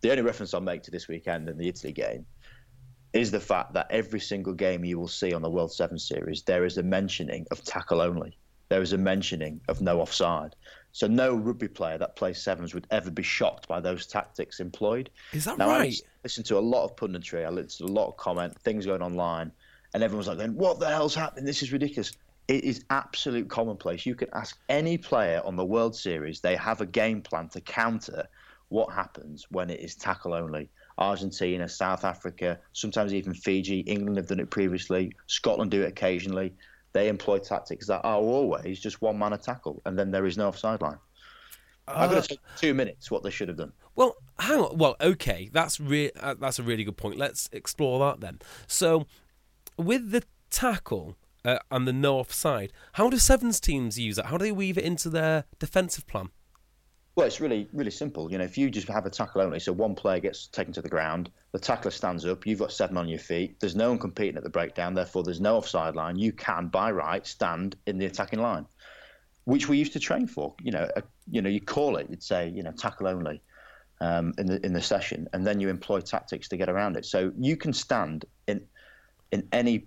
the 0.00 0.10
only 0.10 0.24
reference 0.24 0.52
I'll 0.52 0.62
make 0.62 0.82
to 0.82 0.90
this 0.90 1.06
weekend 1.06 1.48
and 1.48 1.60
the 1.60 1.68
Italy 1.68 1.92
game 1.92 2.26
is 3.12 3.30
the 3.30 3.38
fact 3.38 3.72
that 3.74 3.86
every 3.90 4.18
single 4.18 4.52
game 4.52 4.84
you 4.84 4.98
will 4.98 5.06
see 5.06 5.32
on 5.32 5.42
the 5.42 5.50
World 5.50 5.72
Seven 5.72 5.96
Series, 5.96 6.42
there 6.42 6.64
is 6.64 6.76
a 6.76 6.82
mentioning 6.82 7.46
of 7.52 7.62
tackle 7.62 8.00
only. 8.00 8.36
There 8.68 8.82
is 8.82 8.92
a 8.92 8.98
mentioning 8.98 9.60
of 9.68 9.80
no 9.80 10.00
offside. 10.00 10.56
So 10.90 11.06
no 11.06 11.36
rugby 11.36 11.68
player 11.68 11.98
that 11.98 12.16
plays 12.16 12.42
sevens 12.42 12.74
would 12.74 12.88
ever 12.90 13.12
be 13.12 13.22
shocked 13.22 13.68
by 13.68 13.78
those 13.78 14.08
tactics 14.08 14.58
employed. 14.58 15.08
Is 15.32 15.44
that 15.44 15.56
now, 15.56 15.68
right? 15.68 15.94
I 15.94 16.08
listen 16.24 16.42
to 16.44 16.58
a 16.58 16.66
lot 16.74 16.84
of 16.84 16.96
punditry. 16.96 17.46
I 17.46 17.50
listen 17.50 17.86
to 17.86 17.92
a 17.92 17.94
lot 17.94 18.08
of 18.08 18.16
comment, 18.16 18.60
things 18.62 18.86
going 18.86 19.02
online, 19.02 19.52
and 19.94 20.02
everyone's 20.02 20.28
like, 20.28 20.38
"Then 20.38 20.54
what 20.54 20.80
the 20.80 20.88
hell's 20.88 21.14
happening? 21.14 21.44
This 21.44 21.62
is 21.62 21.72
ridiculous." 21.72 22.12
It 22.48 22.64
is 22.64 22.84
absolute 22.90 23.48
commonplace. 23.48 24.04
You 24.04 24.16
can 24.16 24.28
ask 24.32 24.58
any 24.68 24.98
player 24.98 25.40
on 25.44 25.56
the 25.56 25.64
World 25.64 25.94
Series; 25.94 26.40
they 26.40 26.56
have 26.56 26.80
a 26.80 26.86
game 26.86 27.22
plan 27.22 27.48
to 27.50 27.60
counter 27.60 28.26
what 28.68 28.92
happens 28.92 29.46
when 29.50 29.70
it 29.70 29.80
is 29.80 29.94
tackle 29.94 30.34
only. 30.34 30.68
Argentina, 30.98 31.68
South 31.68 32.04
Africa, 32.04 32.58
sometimes 32.72 33.14
even 33.14 33.32
Fiji, 33.32 33.80
England 33.80 34.16
have 34.18 34.26
done 34.26 34.40
it 34.40 34.50
previously. 34.50 35.12
Scotland 35.26 35.70
do 35.70 35.82
it 35.82 35.88
occasionally. 35.88 36.52
They 36.92 37.08
employ 37.08 37.38
tactics 37.38 37.86
that 37.86 38.00
are 38.04 38.18
always 38.18 38.80
just 38.80 39.00
one 39.00 39.18
man 39.18 39.32
a 39.32 39.38
tackle, 39.38 39.80
and 39.86 39.98
then 39.98 40.10
there 40.10 40.26
is 40.26 40.36
no 40.36 40.48
offside 40.48 40.82
line. 40.82 40.98
I'm 41.88 42.10
going 42.10 42.22
to 42.22 42.28
take 42.28 42.40
two 42.56 42.74
minutes 42.74 43.10
what 43.10 43.22
they 43.22 43.30
should 43.30 43.48
have 43.48 43.56
done. 43.56 43.72
Well, 43.96 44.16
hang 44.38 44.60
on. 44.60 44.78
Well, 44.78 44.96
okay, 45.00 45.50
that's 45.52 45.80
re- 45.80 46.12
uh, 46.20 46.34
that's 46.38 46.58
a 46.58 46.62
really 46.62 46.84
good 46.84 46.96
point. 46.96 47.16
Let's 47.16 47.48
explore 47.52 47.98
that 48.00 48.20
then. 48.20 48.38
So, 48.66 49.06
with 49.80 50.10
the 50.10 50.22
tackle 50.50 51.16
uh, 51.44 51.58
and 51.70 51.86
the 51.86 51.92
no 51.92 52.18
offside, 52.18 52.72
how 52.92 53.08
do 53.08 53.18
sevens 53.18 53.60
teams 53.60 53.98
use 53.98 54.18
it? 54.18 54.26
How 54.26 54.36
do 54.36 54.44
they 54.44 54.52
weave 54.52 54.78
it 54.78 54.84
into 54.84 55.08
their 55.08 55.44
defensive 55.58 56.06
plan? 56.06 56.30
Well, 57.16 57.26
it's 57.26 57.40
really, 57.40 57.68
really 57.72 57.90
simple. 57.90 58.30
You 58.30 58.38
know, 58.38 58.44
if 58.44 58.56
you 58.56 58.70
just 58.70 58.88
have 58.88 59.04
a 59.04 59.10
tackle 59.10 59.42
only, 59.42 59.58
so 59.58 59.72
one 59.72 59.94
player 59.94 60.20
gets 60.20 60.46
taken 60.46 60.72
to 60.74 60.82
the 60.82 60.88
ground, 60.88 61.30
the 61.52 61.58
tackler 61.58 61.90
stands 61.90 62.24
up, 62.24 62.46
you've 62.46 62.60
got 62.60 62.72
seven 62.72 62.96
on 62.96 63.08
your 63.08 63.18
feet, 63.18 63.58
there's 63.60 63.74
no 63.74 63.90
one 63.90 63.98
competing 63.98 64.36
at 64.36 64.44
the 64.44 64.50
breakdown, 64.50 64.94
therefore 64.94 65.22
there's 65.24 65.40
no 65.40 65.56
offside 65.56 65.96
line. 65.96 66.16
You 66.16 66.32
can, 66.32 66.68
by 66.68 66.90
right, 66.92 67.26
stand 67.26 67.76
in 67.86 67.98
the 67.98 68.06
attacking 68.06 68.40
line, 68.40 68.64
which 69.44 69.68
we 69.68 69.76
used 69.76 69.92
to 69.94 70.00
train 70.00 70.28
for. 70.28 70.54
You 70.62 70.70
know, 70.70 70.88
a, 70.96 71.02
you 71.28 71.42
know, 71.42 71.50
you 71.50 71.60
call 71.60 71.96
it, 71.96 72.08
you'd 72.08 72.22
say, 72.22 72.48
you 72.48 72.62
know, 72.62 72.72
tackle 72.72 73.08
only 73.08 73.42
um, 74.00 74.32
in 74.38 74.46
the 74.46 74.64
in 74.64 74.72
the 74.72 74.80
session, 74.80 75.28
and 75.32 75.46
then 75.46 75.60
you 75.60 75.68
employ 75.68 76.00
tactics 76.00 76.48
to 76.48 76.56
get 76.56 76.68
around 76.68 76.96
it. 76.96 77.04
So 77.04 77.32
you 77.38 77.56
can 77.56 77.72
stand 77.72 78.24
in 78.46 78.62
in 79.32 79.46
any 79.52 79.86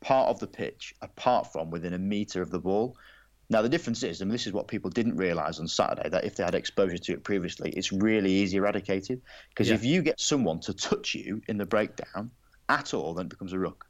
part 0.00 0.28
of 0.28 0.38
the 0.40 0.46
pitch 0.46 0.94
apart 1.02 1.52
from 1.52 1.70
within 1.70 1.94
a 1.94 1.98
meter 1.98 2.42
of 2.42 2.50
the 2.50 2.58
ball. 2.58 2.96
Now, 3.50 3.62
the 3.62 3.68
difference 3.68 4.02
is, 4.02 4.20
and 4.20 4.30
this 4.30 4.46
is 4.46 4.52
what 4.52 4.68
people 4.68 4.90
didn't 4.90 5.16
realise 5.16 5.58
on 5.58 5.68
Saturday, 5.68 6.08
that 6.08 6.24
if 6.24 6.36
they 6.36 6.44
had 6.44 6.54
exposure 6.54 6.98
to 6.98 7.12
it 7.12 7.24
previously, 7.24 7.70
it's 7.70 7.92
really 7.92 8.32
easy 8.32 8.56
eradicated. 8.56 9.20
Because 9.50 9.68
Yeah. 9.68 9.74
if 9.74 9.84
you 9.84 10.02
get 10.02 10.18
someone 10.20 10.60
to 10.60 10.72
touch 10.72 11.14
you 11.14 11.42
in 11.48 11.58
the 11.58 11.66
breakdown 11.66 12.30
at 12.68 12.94
all, 12.94 13.14
then 13.14 13.26
it 13.26 13.30
becomes 13.30 13.52
a 13.52 13.58
ruck. 13.58 13.84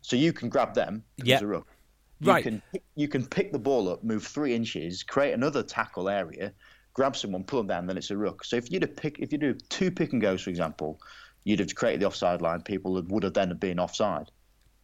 So 0.00 0.16
you 0.16 0.32
can 0.32 0.48
grab 0.48 0.74
them, 0.74 1.04
it 1.18 1.24
becomes 1.24 1.40
Yeah. 1.42 1.46
a 1.46 1.48
ruck. 1.48 1.66
You 2.20 2.32
Right. 2.32 2.42
Can, 2.42 2.62
you 2.94 3.08
can 3.08 3.26
pick 3.26 3.52
the 3.52 3.58
ball 3.58 3.90
up, 3.90 4.02
move 4.02 4.26
three 4.26 4.54
inches, 4.54 5.02
create 5.02 5.34
another 5.34 5.62
tackle 5.62 6.08
area, 6.08 6.54
grab 6.94 7.14
someone, 7.14 7.44
pull 7.44 7.60
them 7.60 7.66
down, 7.66 7.86
then 7.86 7.98
it's 7.98 8.10
a 8.10 8.16
ruck. 8.16 8.42
So 8.42 8.56
if 8.56 8.70
you 8.70 8.80
do 8.80 8.86
pick, 8.86 9.18
if 9.18 9.32
you 9.32 9.38
do 9.38 9.52
two 9.68 9.90
pick 9.90 10.12
and 10.12 10.22
goes, 10.22 10.40
for 10.40 10.48
example, 10.48 10.98
you'd 11.46 11.60
have 11.60 11.74
created 11.76 12.00
the 12.00 12.06
offside 12.06 12.42
line. 12.42 12.60
People 12.60 13.00
would- 13.00 13.22
have 13.22 13.32
then 13.32 13.56
been 13.56 13.78
offside. 13.78 14.30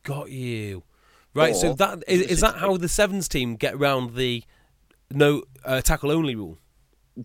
Got 0.05 0.31
you. 0.31 0.85
Right. 1.35 1.57
so 1.57 1.73
that 1.75 2.05
is, 2.07 2.23
is 2.23 2.41
that 2.41 2.57
how 2.57 2.77
the 2.77 2.89
sevens 2.89 3.27
team 3.27 3.57
get 3.57 3.75
around 3.75 4.15
the 4.15 4.45
no 5.11 5.43
uh, 5.65 5.81
tackle 5.81 6.11
only 6.11 6.35
rule? 6.35 6.59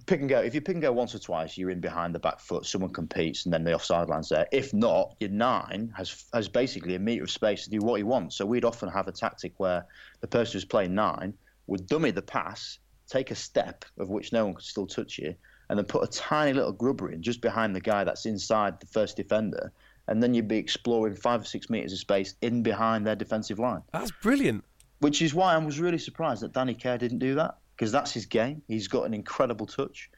pick 0.06 0.19
and 0.19 0.30
go. 0.30 0.39
If 0.39 0.54
you 0.54 0.62
pick 0.62 0.76
and 0.76 0.82
go 0.82 0.91
once 0.91 1.15
or 1.15 1.19
twice, 1.19 1.58
you're 1.58 1.69
in 1.69 1.80
behind 1.80 2.13
the 2.13 2.19
back 2.19 2.39
foot. 2.39 2.65
Someone 2.65 2.91
competes, 2.91 3.45
and 3.45 3.54
then 3.54 3.63
the 3.63 3.73
offside 3.73 4.10
line's 4.10 4.30
there. 4.30 4.47
If 4.52 4.73
not, 4.73 5.15
your 5.19 5.30
nine 5.30 5.93
has 5.95 6.26
has 6.34 6.50
basically 6.50 6.95
a 6.95 7.00
meter 7.00 7.23
of 7.23 7.32
space 7.32 7.65
to 7.65 7.69
do 7.69 7.80
what 7.80 7.95
he 7.95 8.04
wants. 8.04 8.36
So 8.36 8.45
we'd 8.45 8.65
often 8.65 8.89
have 8.89 9.08
a 9.08 9.12
tactic 9.12 9.54
where 9.58 9.86
the 10.21 10.28
person 10.28 10.54
who's 10.54 10.65
playing 10.65 10.95
nine 10.95 11.34
would 11.67 11.88
dummy 11.88 12.12
the 12.12 12.21
pass, 12.21 12.80
take 13.08 13.32
a 13.32 13.36
step 13.36 13.86
of 14.00 14.10
which 14.10 14.34
no 14.34 14.45
one 14.45 14.56
could 14.56 14.65
still 14.65 14.88
touch 14.88 15.19
you, 15.19 15.36
and 15.69 15.77
then 15.77 15.86
put 15.86 16.03
a 16.03 16.08
tiny 16.08 16.53
little 16.53 16.71
grubber 16.71 17.10
in 17.12 17.21
just 17.21 17.41
behind 17.41 17.75
the 17.75 17.82
guy 17.82 18.03
that's 18.03 18.25
inside 18.25 18.80
the 18.80 18.88
first 18.88 19.17
defender, 19.17 19.71
and 20.08 20.23
then 20.23 20.34
you'd 20.34 20.47
be 20.47 20.58
exploring 20.58 21.15
five 21.15 21.41
or 21.41 21.45
six 21.45 21.69
meters 21.69 21.91
of 21.93 21.99
space 21.99 22.36
in 22.41 22.63
behind 22.63 23.06
their 23.06 23.15
defensive 23.15 23.60
line 23.60 23.82
That's 23.91 24.12
brilliant. 24.12 24.63
which 24.99 25.21
is 25.21 25.34
why 25.34 25.53
I 25.53 25.58
was 25.58 25.80
really 25.80 25.97
surprised 25.97 26.41
that 26.43 26.53
Danny 26.53 26.73
Care 26.73 26.97
didn't 26.97 27.19
do 27.19 27.36
that 27.36 27.58
because 27.75 27.91
that's 27.91 28.12
his 28.13 28.25
game. 28.25 28.62
He's 28.67 28.88
got 28.88 29.03
an 29.06 29.13
incredible 29.13 29.65
touch, 29.65 30.10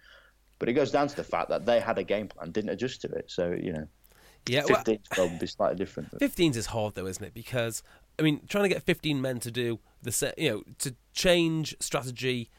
but 0.59 0.69
it 0.69 0.73
goes 0.73 0.91
down 0.91 1.07
to 1.07 1.15
the 1.15 1.23
fact 1.23 1.49
that 1.49 1.65
they 1.65 1.79
had 1.79 1.97
a 1.97 2.03
game 2.03 2.27
plan, 2.27 2.51
didn't 2.51 2.69
adjust 2.69 3.01
to 3.01 3.07
it. 3.09 3.25
So 3.31 3.51
you 3.51 3.73
know, 3.73 3.87
Yeah. 4.47 4.63
Well, 4.69 4.83
15 4.83 4.99
would 5.17 5.39
be 5.39 5.47
slightly 5.47 5.77
different. 5.77 6.11
But 6.11 6.21
15s 6.21 6.55
is 6.55 6.67
hard 6.67 6.95
though, 6.95 7.07
isn't 7.07 7.23
it? 7.23 7.33
Because 7.33 7.81
I 8.17 8.21
mean, 8.21 8.41
trying 8.47 8.63
to 8.65 8.69
get 8.69 8.83
15 8.83 9.21
men 9.21 9.39
to 9.39 9.51
do 9.51 9.79
the 10.01 10.11
set, 10.11 10.37
you 10.37 10.49
know, 10.51 10.63
to 10.79 10.95
change 11.13 11.75
strategy 11.79 12.49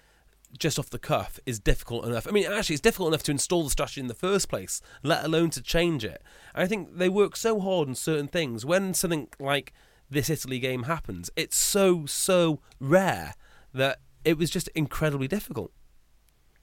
just 0.58 0.78
off 0.78 0.90
the 0.90 0.98
cuff 0.98 1.38
is 1.46 1.58
difficult 1.58 2.04
enough. 2.04 2.26
I 2.26 2.30
mean, 2.30 2.50
actually, 2.50 2.74
it's 2.74 2.82
difficult 2.82 3.08
enough 3.08 3.22
to 3.24 3.30
install 3.30 3.64
the 3.64 3.70
strategy 3.70 4.00
in 4.00 4.08
the 4.08 4.14
first 4.14 4.48
place, 4.48 4.80
let 5.02 5.24
alone 5.24 5.50
to 5.50 5.62
change 5.62 6.04
it. 6.04 6.22
And 6.54 6.64
I 6.64 6.66
think 6.66 6.96
they 6.96 7.08
work 7.08 7.36
so 7.36 7.60
hard 7.60 7.88
on 7.88 7.94
certain 7.94 8.28
things. 8.28 8.66
When 8.66 8.92
something 8.94 9.28
like 9.38 9.72
this 10.10 10.28
Italy 10.28 10.58
game 10.58 10.84
happens, 10.84 11.30
it's 11.36 11.56
so 11.56 12.04
so 12.06 12.60
rare 12.80 13.34
that 13.72 14.00
it 14.24 14.36
was 14.36 14.50
just 14.50 14.68
incredibly 14.74 15.28
difficult. 15.28 15.72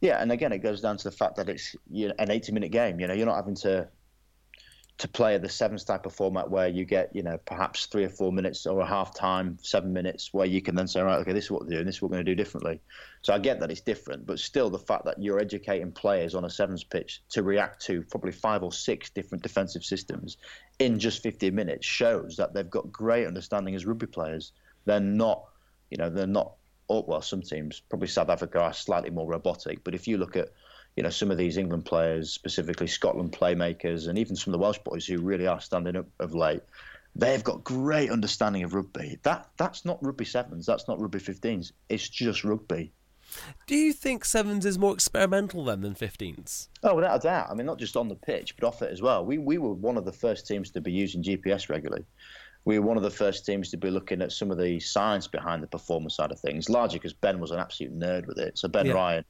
yeah, 0.01 0.21
and 0.21 0.31
again, 0.31 0.51
it 0.51 0.59
goes 0.59 0.81
down 0.81 0.97
to 0.97 1.03
the 1.05 1.15
fact 1.15 1.35
that 1.37 1.49
it's 1.49 1.75
an 1.89 2.27
80-minute 2.29 2.71
game. 2.71 2.99
You 2.99 3.07
know, 3.07 3.13
you're 3.13 3.25
not 3.25 3.35
having 3.35 3.55
to 3.55 3.87
to 4.99 5.07
play 5.07 5.35
at 5.35 5.43
the 5.43 5.49
sevens 5.49 5.83
type 5.83 6.07
of 6.07 6.13
format 6.13 6.49
where 6.49 6.67
you 6.67 6.83
get 6.83 7.15
you 7.15 7.21
know 7.21 7.37
perhaps 7.45 7.85
three 7.85 8.03
or 8.03 8.09
four 8.09 8.31
minutes 8.31 8.65
or 8.65 8.79
a 8.79 8.85
half 8.85 9.13
time, 9.13 9.57
seven 9.61 9.93
minutes, 9.93 10.33
where 10.33 10.47
you 10.47 10.61
can 10.61 10.75
then 10.75 10.87
say, 10.87 11.01
right, 11.01 11.19
okay, 11.19 11.33
this 11.33 11.45
is 11.45 11.51
what 11.51 11.63
we're 11.63 11.69
doing, 11.69 11.85
this 11.85 11.95
is 11.95 12.01
what 12.01 12.09
we're 12.09 12.17
going 12.17 12.25
to 12.25 12.31
do 12.31 12.35
differently. 12.35 12.81
So 13.21 13.33
I 13.33 13.39
get 13.39 13.59
that 13.59 13.69
it's 13.69 13.81
different, 13.81 14.25
but 14.25 14.39
still, 14.39 14.69
the 14.69 14.79
fact 14.79 15.05
that 15.05 15.21
you're 15.21 15.39
educating 15.39 15.91
players 15.91 16.33
on 16.33 16.45
a 16.45 16.49
sevens 16.49 16.83
pitch 16.83 17.21
to 17.29 17.43
react 17.43 17.85
to 17.85 18.01
probably 18.03 18.31
five 18.31 18.63
or 18.63 18.71
six 18.71 19.09
different 19.11 19.43
defensive 19.43 19.83
systems 19.83 20.37
in 20.79 20.99
just 20.99 21.21
15 21.21 21.53
minutes 21.53 21.85
shows 21.85 22.37
that 22.37 22.53
they've 22.53 22.69
got 22.69 22.91
great 22.91 23.27
understanding 23.27 23.75
as 23.75 23.85
rugby 23.85 24.07
players. 24.07 24.51
They're 24.85 24.99
not, 24.99 25.43
you 25.91 25.97
know, 25.97 26.09
they're 26.09 26.25
not. 26.25 26.53
Oh, 26.89 27.03
well, 27.05 27.21
some 27.21 27.41
teams, 27.41 27.81
probably 27.89 28.07
South 28.07 28.29
Africa, 28.29 28.61
are 28.61 28.73
slightly 28.73 29.09
more 29.09 29.27
robotic. 29.27 29.83
But 29.83 29.93
if 29.93 30.07
you 30.07 30.17
look 30.17 30.37
at 30.37 30.49
you 30.97 31.03
know, 31.03 31.09
some 31.09 31.29
of 31.31 31.37
these 31.37 31.57
England 31.57 31.85
players, 31.85 32.31
specifically 32.31 32.87
Scotland 32.87 33.31
playmakers, 33.31 34.07
and 34.07 34.17
even 34.17 34.35
some 34.35 34.51
of 34.51 34.59
the 34.59 34.63
Welsh 34.63 34.79
boys 34.79 35.05
who 35.05 35.19
really 35.19 35.45
are 35.47 35.61
standing 35.61 35.95
up 35.95 36.07
of 36.19 36.33
late, 36.33 36.63
they've 37.15 37.43
got 37.43 37.63
great 37.63 38.09
understanding 38.09 38.63
of 38.63 38.73
rugby. 38.73 39.19
That 39.21 39.47
that's 39.57 39.85
not 39.85 40.03
rugby 40.03 40.25
sevens, 40.25 40.65
that's 40.65 40.87
not 40.87 40.99
rugby 40.99 41.19
15s. 41.19 41.71
It's 41.87 42.09
just 42.09 42.43
rugby. 42.43 42.91
Do 43.67 43.75
you 43.75 43.93
think 43.93 44.25
sevens 44.25 44.65
is 44.65 44.79
more 44.79 44.93
experimental 44.93 45.65
then 45.65 45.81
than 45.81 45.93
15s? 45.93 46.69
Oh, 46.81 46.95
without 46.95 47.17
a 47.17 47.19
doubt. 47.19 47.47
I 47.51 47.53
mean, 47.53 47.65
not 47.67 47.77
just 47.77 47.95
on 47.95 48.07
the 48.07 48.15
pitch, 48.15 48.55
but 48.57 48.65
off 48.65 48.81
it 48.81 48.91
as 48.91 49.01
well. 49.01 49.23
We 49.23 49.37
we 49.37 49.59
were 49.59 49.73
one 49.73 49.97
of 49.97 50.05
the 50.05 50.11
first 50.11 50.47
teams 50.47 50.71
to 50.71 50.81
be 50.81 50.91
using 50.91 51.21
GPS 51.21 51.69
regularly. 51.69 52.05
We 52.65 52.79
were 52.79 52.85
one 52.87 52.97
of 52.97 53.03
the 53.03 53.11
first 53.11 53.45
teams 53.45 53.69
to 53.69 53.77
be 53.77 53.91
looking 53.91 54.21
at 54.21 54.31
some 54.31 54.49
of 54.49 54.57
the 54.57 54.79
science 54.79 55.27
behind 55.27 55.61
the 55.61 55.67
performance 55.67 56.15
side 56.15 56.31
of 56.31 56.39
things, 56.39 56.69
largely 56.69 56.97
because 56.99 57.13
Ben 57.13 57.39
was 57.39 57.51
an 57.51 57.59
absolute 57.59 57.97
nerd 57.97 58.25
with 58.25 58.39
it. 58.39 58.57
So 58.57 58.67
Ben 58.67 58.87
Yeah. 58.87 58.93
Ryan, 58.93 59.25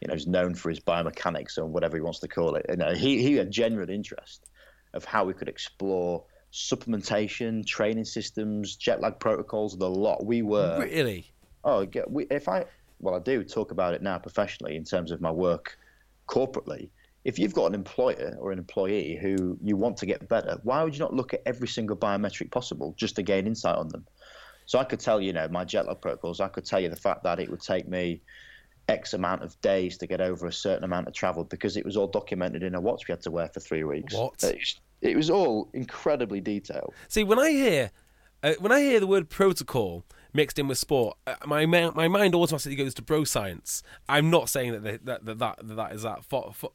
you 0.00 0.08
know, 0.08 0.14
is 0.14 0.26
known 0.26 0.54
for 0.54 0.70
his 0.70 0.80
biomechanics 0.80 1.58
or 1.58 1.66
whatever 1.66 1.96
he 1.96 2.02
wants 2.02 2.20
to 2.20 2.28
call 2.28 2.54
it. 2.56 2.66
You 2.68 2.76
know, 2.76 2.94
he 2.94 3.22
he 3.22 3.34
had 3.36 3.50
genuine 3.50 3.90
interest 3.90 4.46
of 4.94 5.04
how 5.04 5.24
we 5.24 5.34
could 5.34 5.48
explore 5.48 6.24
supplementation, 6.52 7.66
training 7.66 8.04
systems, 8.04 8.76
jet 8.76 9.00
lag 9.00 9.18
protocols, 9.18 9.76
the 9.76 9.88
lot. 9.88 10.24
We 10.24 10.42
were 10.42 10.78
Really? 10.80 11.32
Oh, 11.64 11.86
we, 12.08 12.26
if 12.30 12.48
I, 12.48 12.64
well, 13.00 13.16
I 13.16 13.18
do 13.18 13.42
talk 13.42 13.72
about 13.72 13.94
it 13.94 14.00
now 14.00 14.18
professionally 14.18 14.76
in 14.76 14.84
terms 14.84 15.10
of 15.10 15.20
my 15.20 15.32
work 15.32 15.76
corporately. 16.28 16.90
If 17.24 17.40
you've 17.40 17.54
got 17.54 17.66
an 17.66 17.74
employer 17.74 18.36
or 18.38 18.52
an 18.52 18.58
employee 18.58 19.18
who 19.20 19.58
you 19.60 19.76
want 19.76 19.96
to 19.98 20.06
get 20.06 20.28
better, 20.28 20.60
why 20.62 20.84
would 20.84 20.94
you 20.94 21.00
not 21.00 21.12
look 21.12 21.34
at 21.34 21.42
every 21.44 21.66
single 21.66 21.96
biometric 21.96 22.52
possible 22.52 22.94
just 22.96 23.16
to 23.16 23.22
gain 23.22 23.48
insight 23.48 23.74
on 23.74 23.88
them? 23.88 24.06
So 24.66 24.78
I 24.78 24.84
could 24.84 25.00
tell 25.00 25.20
you, 25.20 25.28
you 25.28 25.32
know, 25.32 25.48
my 25.48 25.64
jet 25.64 25.86
lag 25.86 26.00
protocols. 26.00 26.40
I 26.40 26.46
could 26.46 26.64
tell 26.64 26.78
you 26.78 26.88
the 26.88 26.96
fact 26.96 27.24
that 27.24 27.40
it 27.40 27.50
would 27.50 27.60
take 27.60 27.88
me 27.88 28.22
X 28.88 29.14
amount 29.14 29.42
of 29.42 29.60
days 29.60 29.96
to 29.98 30.06
get 30.06 30.20
over 30.20 30.46
a 30.46 30.52
certain 30.52 30.84
amount 30.84 31.08
of 31.08 31.14
travel 31.14 31.44
because 31.44 31.76
it 31.76 31.84
was 31.84 31.96
all 31.96 32.06
documented 32.06 32.62
in 32.62 32.74
a 32.74 32.80
watch 32.80 33.08
we 33.08 33.12
had 33.12 33.22
to 33.22 33.30
wear 33.30 33.48
for 33.48 33.60
three 33.60 33.84
weeks. 33.84 34.14
What? 34.14 34.42
It, 35.02 35.16
was 35.16 35.30
all 35.30 35.68
incredibly 35.72 36.40
detailed. 36.40 36.94
See, 37.08 37.24
when 37.24 37.38
I 37.38 37.50
hear 37.50 37.90
uh, 38.42 38.54
when 38.60 38.72
I 38.72 38.80
hear 38.80 39.00
the 39.00 39.06
word 39.06 39.28
protocol 39.28 40.04
mixed 40.32 40.58
in 40.58 40.68
with 40.68 40.78
sport, 40.78 41.16
uh, 41.26 41.34
my 41.46 41.66
ma- 41.66 41.90
my 41.92 42.06
mind 42.08 42.34
automatically 42.34 42.76
goes 42.76 42.94
to 42.94 43.02
bro 43.02 43.24
science. 43.24 43.82
I'm 44.08 44.30
not 44.30 44.48
saying 44.48 44.72
that 44.72 44.84
they, 44.84 44.96
that, 44.98 45.24
that 45.24 45.38
that 45.38 45.56
that 45.62 45.92
is 45.92 46.02
that 46.02 46.24
far, 46.24 46.52
far, 46.52 46.70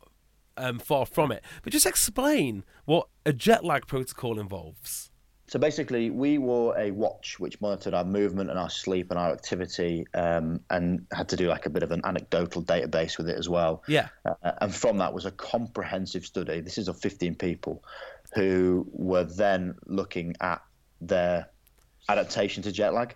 um, 0.58 0.80
far 0.80 1.06
from 1.06 1.32
it, 1.32 1.44
but 1.64 1.72
just 1.72 1.86
explain 1.86 2.64
what 2.86 3.08
a 3.26 3.32
jet 3.32 3.64
lag 3.64 3.88
protocol 3.88 4.40
involves. 4.40 5.11
So 5.52 5.60
basically, 5.60 6.12
we 6.12 6.38
wore 6.38 6.80
a 6.80 6.92
watch 6.92 7.38
which 7.38 7.60
monitored 7.60 7.94
our 7.94 8.06
movement 8.06 8.50
and 8.50 8.58
our 8.58 8.70
sleep 8.70 9.12
and 9.12 9.20
our 9.20 9.34
activity, 9.34 10.08
um, 10.14 10.62
and 10.70 11.06
had 11.12 11.28
to 11.28 11.36
do 11.36 11.50
like 11.50 11.66
a 11.66 11.70
bit 11.70 11.84
of 11.84 11.92
an 11.92 12.00
anecdotal 12.06 12.64
database 12.64 13.18
with 13.18 13.28
it 13.28 13.38
as 13.38 13.50
well. 13.50 13.84
Yeah. 13.86 14.08
Uh, 14.24 14.54
and 14.62 14.74
from 14.74 15.00
that 15.00 15.14
was 15.14 15.26
a 15.26 15.32
comprehensive 15.32 16.26
study. 16.26 16.62
This 16.62 16.78
is 16.78 16.88
of 16.88 16.98
15 17.02 17.36
people 17.36 17.84
who 18.34 18.88
were 18.94 19.26
then 19.26 19.76
looking 19.88 20.38
at 20.40 20.62
their 21.02 21.50
adaptation 22.08 22.64
to 22.64 22.72
jet 22.72 22.94
lag. 22.94 23.14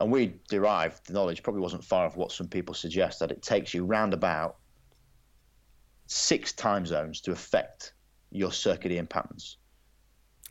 And 0.00 0.10
we 0.10 0.34
derived 0.48 1.06
the 1.06 1.12
knowledge, 1.12 1.44
probably 1.44 1.62
wasn't 1.62 1.84
far 1.84 2.06
off 2.06 2.16
what 2.16 2.32
some 2.32 2.48
people 2.48 2.74
suggest, 2.74 3.20
that 3.20 3.30
it 3.30 3.40
takes 3.40 3.72
you 3.72 3.84
round 3.84 4.14
about 4.14 4.56
six 6.08 6.52
time 6.52 6.86
zones 6.86 7.20
to 7.20 7.30
affect 7.30 7.92
your 8.32 8.50
circadian 8.50 9.08
patterns. 9.08 9.58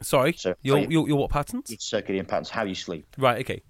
Sorry, 0.01 0.33
So- 0.33 0.55
your, 0.61 0.79
you- 0.79 0.87
your 0.89 1.07
your 1.09 1.17
what 1.17 1.31
patterns? 1.31 1.69
Your 1.69 1.77
circadian 1.77 2.27
patterns, 2.27 2.49
how 2.49 2.63
you 2.63 2.75
sleep, 2.75 3.07
Right. 3.17 3.39
Okay. 3.41 3.61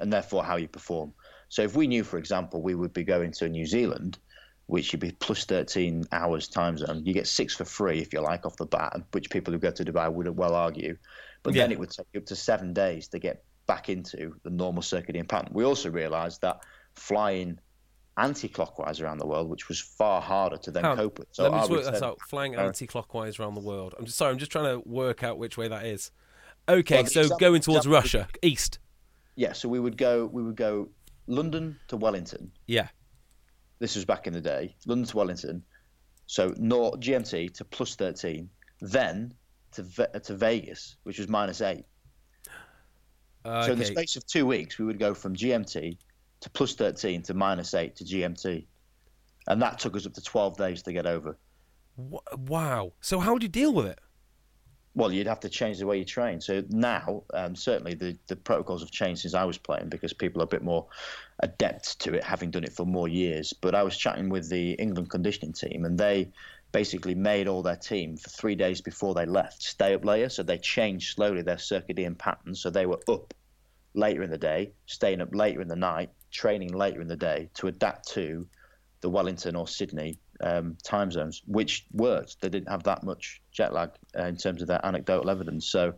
and 0.00 0.12
therefore 0.12 0.44
how 0.44 0.56
you 0.56 0.68
perform. 0.68 1.12
So 1.48 1.62
if 1.62 1.76
we 1.76 1.86
knew, 1.86 2.02
for 2.04 2.18
example, 2.18 2.60
we 2.62 2.74
would 2.74 2.92
be 2.92 3.04
going 3.04 3.30
to 3.32 3.48
New 3.48 3.66
Zealand, 3.66 4.18
which 4.66 4.90
would 4.92 5.00
be 5.00 5.12
plus 5.12 5.44
13 5.44 6.04
hours 6.10 6.48
time 6.48 6.76
zone, 6.76 7.02
you 7.04 7.14
get 7.14 7.28
six 7.28 7.54
for 7.54 7.64
free 7.64 8.00
if 8.00 8.12
you 8.12 8.20
like 8.20 8.44
off 8.44 8.56
the 8.56 8.66
bat, 8.66 9.00
which 9.12 9.30
people 9.30 9.52
who 9.52 9.60
go 9.60 9.70
to 9.70 9.84
Dubai 9.84 10.12
would 10.12 10.28
well 10.36 10.54
argue. 10.56 10.96
But 11.44 11.54
then 11.54 11.70
it 11.70 11.78
would 11.78 11.90
take 11.90 12.06
up 12.16 12.26
to 12.26 12.34
seven 12.34 12.72
days 12.72 13.06
to 13.08 13.20
get 13.20 13.44
back 13.68 13.88
into 13.88 14.34
the 14.42 14.50
normal 14.50 14.82
circadian 14.82 15.28
pattern. 15.28 15.50
We 15.52 15.64
also 15.64 15.88
realised 15.90 16.40
that 16.42 16.58
flying 16.96 17.60
anti-clockwise 18.18 19.00
around 19.00 19.18
the 19.18 19.26
world, 19.26 19.48
which 19.50 19.68
was 19.68 19.78
far 19.80 20.20
harder 20.20 20.56
to 20.56 20.70
then 20.70 20.84
How- 20.84 20.96
cope 20.96 21.18
with. 21.18 21.28
So 21.32 21.42
Let 21.44 21.52
me 21.52 21.58
just 21.58 21.70
work 21.70 21.84
return- 21.86 22.04
out. 22.04 22.20
Flying 22.22 22.56
uh, 22.56 22.62
anti-clockwise 22.62 23.38
around 23.38 23.54
the 23.54 23.60
world. 23.60 23.94
I'm 23.98 24.04
just 24.06 24.16
sorry. 24.16 24.32
I'm 24.32 24.38
just 24.38 24.50
trying 24.52 24.64
to 24.80 24.88
work 24.88 25.22
out 25.22 25.38
which 25.38 25.56
way 25.58 25.68
that 25.68 25.84
is. 25.86 26.10
Okay, 26.68 26.96
Well, 26.96 27.06
so 27.06 27.20
example- 27.20 27.38
going 27.38 27.60
towards 27.60 27.86
example- 27.86 27.92
Russia, 28.00 28.28
east. 28.42 28.78
Yeah, 29.36 29.52
so 29.52 29.68
we 29.68 29.78
would 29.78 29.96
go 29.98 30.26
we 30.26 30.42
would 30.42 30.56
go 30.56 30.88
London 31.26 31.78
to 31.88 31.96
Wellington. 31.96 32.50
Yeah. 32.66 32.88
This 33.78 33.94
was 33.94 34.04
back 34.06 34.26
in 34.26 34.32
the 34.32 34.40
day. 34.40 34.74
London 34.86 35.06
to 35.06 35.16
Wellington. 35.18 35.62
So 36.26 36.54
North 36.56 36.98
GMT 37.00 37.52
to 37.54 37.64
plus 37.64 37.94
13, 37.96 38.48
then 38.80 39.34
to 39.72 39.82
Ve- 39.82 40.18
to 40.24 40.34
Vegas, 40.34 40.96
which 41.02 41.18
was 41.18 41.28
minus 41.28 41.60
8. 41.60 41.84
So 43.44 43.72
in 43.72 43.78
the 43.78 43.84
space 43.84 44.16
of 44.16 44.26
2 44.26 44.44
weeks 44.46 44.78
we 44.78 44.86
would 44.86 44.98
go 44.98 45.14
from 45.14 45.36
GMT 45.36 45.98
to 46.40 46.50
plus 46.50 46.74
13 46.74 47.22
to 47.22 47.34
minus 47.34 47.74
8 47.74 47.96
to 47.96 48.04
GMT. 48.04 48.66
And 49.48 49.62
that 49.62 49.78
took 49.78 49.96
us 49.96 50.06
up 50.06 50.14
to 50.14 50.22
12 50.22 50.56
days 50.56 50.82
to 50.82 50.92
get 50.92 51.06
over. 51.06 51.36
Wow. 51.96 52.92
So 53.00 53.20
how 53.20 53.38
do 53.38 53.44
you 53.44 53.48
deal 53.48 53.72
with 53.72 53.86
it? 53.86 53.98
Well, 54.94 55.12
you'd 55.12 55.26
have 55.26 55.40
to 55.40 55.50
change 55.50 55.78
the 55.78 55.86
way 55.86 55.98
you 55.98 56.06
train. 56.06 56.40
So 56.40 56.62
now, 56.70 57.24
um, 57.34 57.54
certainly 57.54 57.94
the, 57.94 58.16
the 58.28 58.36
protocols 58.36 58.80
have 58.80 58.90
changed 58.90 59.22
since 59.22 59.34
I 59.34 59.44
was 59.44 59.58
playing 59.58 59.90
because 59.90 60.14
people 60.14 60.40
are 60.40 60.44
a 60.44 60.48
bit 60.48 60.62
more 60.62 60.86
adept 61.40 62.00
to 62.00 62.14
it, 62.14 62.24
having 62.24 62.50
done 62.50 62.64
it 62.64 62.72
for 62.72 62.86
more 62.86 63.06
years. 63.06 63.52
But 63.52 63.74
I 63.74 63.82
was 63.82 63.96
chatting 63.96 64.30
with 64.30 64.48
the 64.48 64.72
England 64.72 65.10
conditioning 65.10 65.52
team, 65.52 65.84
and 65.84 65.98
they 65.98 66.30
basically 66.72 67.14
made 67.14 67.46
all 67.46 67.62
their 67.62 67.76
team 67.76 68.16
for 68.16 68.30
three 68.30 68.54
days 68.54 68.80
before 68.80 69.14
they 69.14 69.26
left 69.26 69.62
stay 69.62 69.94
up 69.94 70.04
later. 70.04 70.30
So 70.30 70.42
they 70.42 70.58
changed 70.58 71.14
slowly 71.14 71.42
their 71.42 71.56
circadian 71.56 72.16
patterns. 72.16 72.60
So 72.60 72.70
they 72.70 72.86
were 72.86 73.00
up 73.08 73.34
later 73.94 74.22
in 74.22 74.30
the 74.30 74.38
day, 74.38 74.72
staying 74.86 75.20
up 75.20 75.34
later 75.34 75.60
in 75.60 75.68
the 75.68 75.76
night, 75.76 76.10
training 76.36 76.72
later 76.72 77.00
in 77.00 77.08
the 77.08 77.16
day 77.16 77.48
to 77.54 77.66
adapt 77.66 78.08
to 78.08 78.46
the 79.00 79.10
Wellington 79.10 79.56
or 79.56 79.66
Sydney 79.66 80.18
um, 80.40 80.76
time 80.82 81.10
zones, 81.10 81.42
which 81.46 81.86
worked. 81.92 82.40
They 82.40 82.48
didn't 82.48 82.68
have 82.68 82.82
that 82.84 83.02
much 83.02 83.40
jet 83.52 83.72
lag 83.72 83.90
uh, 84.18 84.24
in 84.24 84.36
terms 84.36 84.62
of 84.62 84.68
their 84.68 84.84
anecdotal 84.84 85.30
evidence. 85.30 85.66
So, 85.66 85.94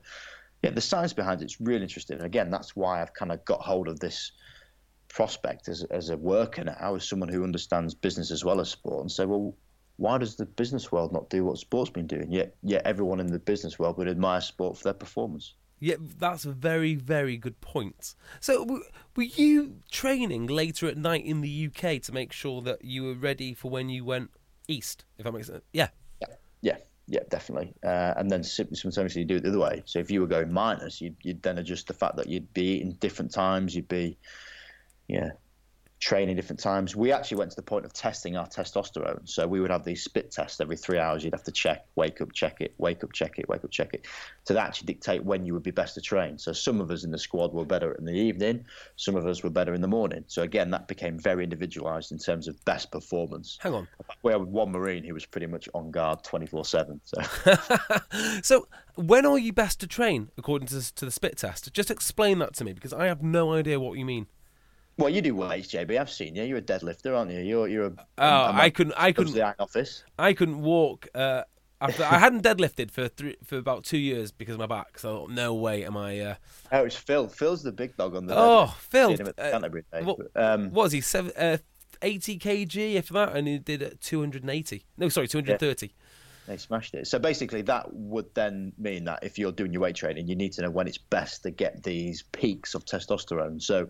yeah, 0.63 0.71
the 0.71 0.81
science 0.81 1.13
behind 1.13 1.43
it's 1.43 1.61
really 1.61 1.83
interesting. 1.83 2.19
And 2.19 2.27
again, 2.27 2.51
that's 2.51 2.77
why 2.77 3.03
I've 3.03 3.15
kind 3.15 3.33
of 3.33 3.45
got 3.45 3.61
hold 3.61 3.89
of 3.89 3.99
this 4.01 4.33
prospect 5.09 5.69
as, 5.69 5.85
as 5.85 6.11
a 6.11 6.17
worker 6.17 6.65
now, 6.65 6.95
as 6.95 7.09
someone 7.09 7.29
who 7.29 7.45
understands 7.45 7.95
business 7.95 8.31
as 8.31 8.45
well 8.45 8.61
as 8.61 8.69
sport, 8.69 9.01
and 9.01 9.11
say, 9.11 9.25
well, 9.25 9.55
why 9.97 10.19
does 10.19 10.37
the 10.37 10.47
business 10.47 10.93
world 10.93 11.13
not 11.13 11.29
do 11.29 11.45
what 11.45 11.59
sport's 11.59 11.91
been 11.91 12.07
doing? 12.07 12.31
Yet, 12.31 12.55
yet 12.63 12.83
everyone 12.85 13.19
in 13.19 13.27
the 13.27 13.39
business 13.39 13.79
world 13.79 13.99
would 13.99 14.09
admire 14.09 14.41
sport 14.41 14.77
for 14.77 14.85
their 14.85 14.93
performance. 14.95 15.55
Yeah, 15.81 15.97
that's 16.01 16.45
a 16.45 16.53
very, 16.53 16.95
very 16.95 17.37
good 17.37 17.61
point. 17.61 18.15
So, 18.41 18.83
were 19.17 19.23
you 19.23 19.77
training 19.91 20.47
later 20.47 20.89
at 20.89 20.97
night 20.97 21.25
in 21.25 21.41
the 21.41 21.69
UK 21.69 22.03
to 22.03 22.13
make 22.13 22.33
sure 22.33 22.63
that 22.63 22.85
you 22.85 23.05
were 23.05 23.15
ready 23.15 23.55
for 23.55 23.71
when 23.71 23.89
you 23.89 24.05
went 24.05 24.31
east? 24.67 25.05
If 25.19 25.25
that 25.25 25.33
makes 25.33 25.47
sense. 25.47 25.63
Yeah. 25.73 25.89
Yeah, 26.61 26.79
yeah, 27.07 27.21
definitely. 27.31 27.73
Uh, 27.85 28.15
and 28.17 28.31
then 28.31 28.43
sometimes 28.43 29.15
you 29.15 29.25
do 29.25 29.37
it 29.37 29.45
the 29.45 29.51
other 29.51 29.61
way. 29.61 29.83
So 29.87 30.01
if 30.01 30.11
you 30.11 30.21
were 30.21 30.27
going 30.27 30.53
minus, 30.53 31.01
you'd, 31.01 31.17
you'd 31.23 31.43
then 31.43 31.59
adjust 31.59 31.87
the 31.87 31.95
fact 31.95 32.17
that 32.17 32.29
you'd 32.29 32.53
be 32.53 32.77
eating 32.77 32.93
different 32.95 33.33
times, 33.33 33.75
you'd 33.77 33.89
be, 33.89 34.19
yeah, 35.07 35.31
training 36.01 36.37
different 36.37 36.61
times. 36.61 36.95
We 36.95 37.11
actually 37.11 37.39
went 37.39 37.51
to 37.51 37.57
the 37.57 37.63
point 37.63 37.85
of 37.85 37.93
testing 37.93 38.37
our 38.37 38.47
testosterone. 38.47 39.29
So 39.29 39.47
we 39.47 39.61
would 39.61 39.71
have 39.71 39.85
these 39.85 40.03
spit 40.03 40.31
tests 40.31 40.61
every 40.61 40.77
three 40.77 40.99
hours. 40.99 41.25
You'd 41.25 41.35
have 41.35 41.45
to 41.45 41.53
check, 41.53 41.87
wake 41.97 42.21
up, 42.21 42.33
check 42.33 42.61
it, 42.61 42.75
wake 42.79 43.03
up, 43.03 43.13
check 43.13 43.39
it, 43.39 43.49
wake 43.49 43.65
up, 43.65 43.71
check 43.71 43.95
it, 43.95 44.07
to 44.45 44.59
actually 44.59 44.87
dictate 44.87 45.25
when 45.25 45.45
you 45.45 45.55
would 45.55 45.63
be 45.63 45.73
best 45.73 45.95
to 45.95 46.01
train. 46.01 46.39
So 46.39 46.53
some 46.53 46.81
of 46.81 46.91
us 46.91 47.05
in 47.05 47.11
the 47.11 47.19
squad 47.19 47.53
were 47.53 47.65
better 47.65 47.93
in 47.93 48.05
the 48.05 48.13
evening, 48.13 48.65
some 48.97 49.17
of 49.17 49.27
us 49.27 49.43
were 49.43 49.51
better 49.51 49.75
in 49.75 49.81
the 49.81 49.89
morning. 49.89 50.25
So 50.29 50.43
again, 50.43 50.71
that 50.71 50.87
became 50.87 51.19
very 51.19 51.43
individualized 51.43 52.13
in 52.13 52.19
terms 52.19 52.47
of 52.47 52.65
best 52.65 52.93
performance. 52.93 53.59
Hang 53.61 53.75
on. 53.75 53.89
We 54.23 54.33
had 54.33 54.43
one 54.43 54.71
Marine 54.71 55.03
who 55.03 55.15
was 55.15 55.27
pretty 55.27 55.47
much 55.47 55.69
on 55.75 55.91
guard 55.91 56.23
24 56.23 56.65
7. 56.65 57.01
So. 57.05 57.23
so, 58.43 58.69
when 58.95 59.27
are 59.27 59.39
you 59.39 59.53
best 59.53 59.81
to 59.81 59.87
train 59.87 60.31
according 60.37 60.69
to, 60.69 60.95
to 60.95 61.05
the 61.05 61.11
spit 61.11 61.39
test? 61.39 61.73
Just 61.73 61.91
explain 61.91 62.39
that 62.39 62.55
to 62.55 62.65
me 62.65 62.73
because 62.73 62.93
I 62.93 63.07
have 63.07 63.23
no 63.23 63.53
idea 63.53 63.79
what 63.81 63.99
you 63.99 64.05
mean. 64.05 64.27
Well, 64.99 65.09
you 65.09 65.23
do 65.23 65.35
weights, 65.35 65.69
JB. 65.69 65.99
I've 65.99 66.11
seen 66.11 66.35
you. 66.35 66.43
You're 66.43 66.59
a 66.59 66.63
deadlifter, 66.63 67.17
aren't 67.17 67.31
you? 67.31 67.41
You're 67.41 67.69
you're 67.69 67.87
a. 67.87 67.93
Oh, 68.19 68.51
I 68.53 68.69
couldn't. 68.71 68.95
I 68.97 69.13
couldn't. 69.13 69.33
the 69.35 69.55
office. 69.61 70.05
I 70.19 70.33
couldn't 70.33 70.61
walk. 70.61 71.07
Uh, 71.15 71.43
after 71.81 72.03
I 72.03 72.19
hadn't 72.19 72.43
deadlifted 72.43 72.91
for 72.91 73.07
three, 73.07 73.37
for 73.45 73.57
about 73.57 73.85
two 73.85 73.99
years 73.99 74.33
because 74.33 74.55
of 74.55 74.59
my 74.59 74.67
back. 74.67 74.99
So 74.99 75.29
no 75.31 75.55
way 75.55 75.85
am 75.85 75.97
I. 75.97 76.19
Uh, 76.21 76.35
Oh, 76.73 76.85
it's 76.85 76.97
Phil. 76.97 77.29
Phil's 77.29 77.63
the 77.63 77.73
big 77.73 77.97
dog 77.97 78.17
on 78.17 78.27
the. 78.27 78.37
oh, 78.37 78.75
Phil. 78.79 79.11
Seen 79.11 79.21
him 79.21 79.29
at 79.29 79.37
the 79.37 79.85
uh, 79.93 80.03
what, 80.03 80.19
um, 80.35 80.65
what 80.71 80.85
was 80.85 80.93
he? 80.93 81.01
Seven, 81.01 81.33
uh, 81.37 81.59
80 82.03 82.39
kg 82.39 82.95
if 82.95 83.09
that, 83.11 83.35
and 83.37 83.47
he 83.47 83.59
did 83.59 83.83
it 83.83 84.01
280. 84.01 84.85
No, 84.97 85.09
sorry, 85.09 85.29
230. 85.29 85.95
They 86.47 86.57
smashed 86.57 86.95
it. 86.95 87.07
So 87.07 87.19
basically, 87.19 87.63
that 87.63 87.93
would 87.93 88.35
then 88.35 88.73
mean 88.79 89.05
that 89.05 89.21
if 89.23 89.39
you're 89.39 89.53
doing 89.53 89.73
your 89.73 89.83
weight 89.83 89.97
training, 89.97 90.29
you 90.29 90.35
need 90.35 90.53
to 90.55 90.63
know 90.63 90.71
when 90.71 90.89
it's 90.89 90.99
best 90.99 91.43
to 91.43 91.51
get 91.51 91.83
these 91.83 92.23
peaks 92.33 92.75
of 92.75 92.85
testosterone. 92.87 93.63
So 93.63 93.89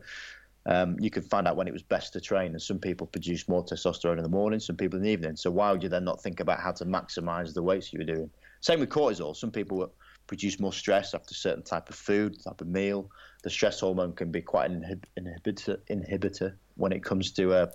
um, 0.66 0.96
you 1.00 1.10
can 1.10 1.22
find 1.22 1.46
out 1.48 1.56
when 1.56 1.66
it 1.66 1.72
was 1.72 1.82
best 1.82 2.12
to 2.12 2.20
train. 2.20 2.52
And 2.52 2.60
some 2.60 2.78
people 2.78 3.06
produce 3.06 3.48
more 3.48 3.64
testosterone 3.64 4.18
in 4.18 4.22
the 4.22 4.28
morning, 4.28 4.60
some 4.60 4.76
people 4.76 4.98
in 4.98 5.04
the 5.04 5.10
evening. 5.10 5.36
So 5.36 5.50
why 5.50 5.72
would 5.72 5.82
you 5.82 5.88
then 5.88 6.04
not 6.04 6.22
think 6.22 6.40
about 6.40 6.60
how 6.60 6.72
to 6.72 6.84
maximize 6.84 7.54
the 7.54 7.62
weights 7.62 7.92
you 7.92 7.98
were 7.98 8.04
doing? 8.04 8.30
Same 8.60 8.80
with 8.80 8.90
cortisol. 8.90 9.34
Some 9.34 9.50
people 9.50 9.90
produce 10.26 10.60
more 10.60 10.72
stress 10.72 11.14
after 11.14 11.32
a 11.32 11.34
certain 11.34 11.62
type 11.62 11.88
of 11.88 11.94
food, 11.94 12.42
type 12.42 12.60
of 12.60 12.66
meal. 12.66 13.10
The 13.42 13.50
stress 13.50 13.80
hormone 13.80 14.12
can 14.12 14.30
be 14.30 14.42
quite 14.42 14.70
an 14.70 14.82
inhib- 14.82 15.24
inhibitor, 15.24 15.78
inhibitor 15.90 16.54
when 16.76 16.92
it 16.92 17.02
comes 17.02 17.32
to 17.32 17.52
uh, 17.52 17.66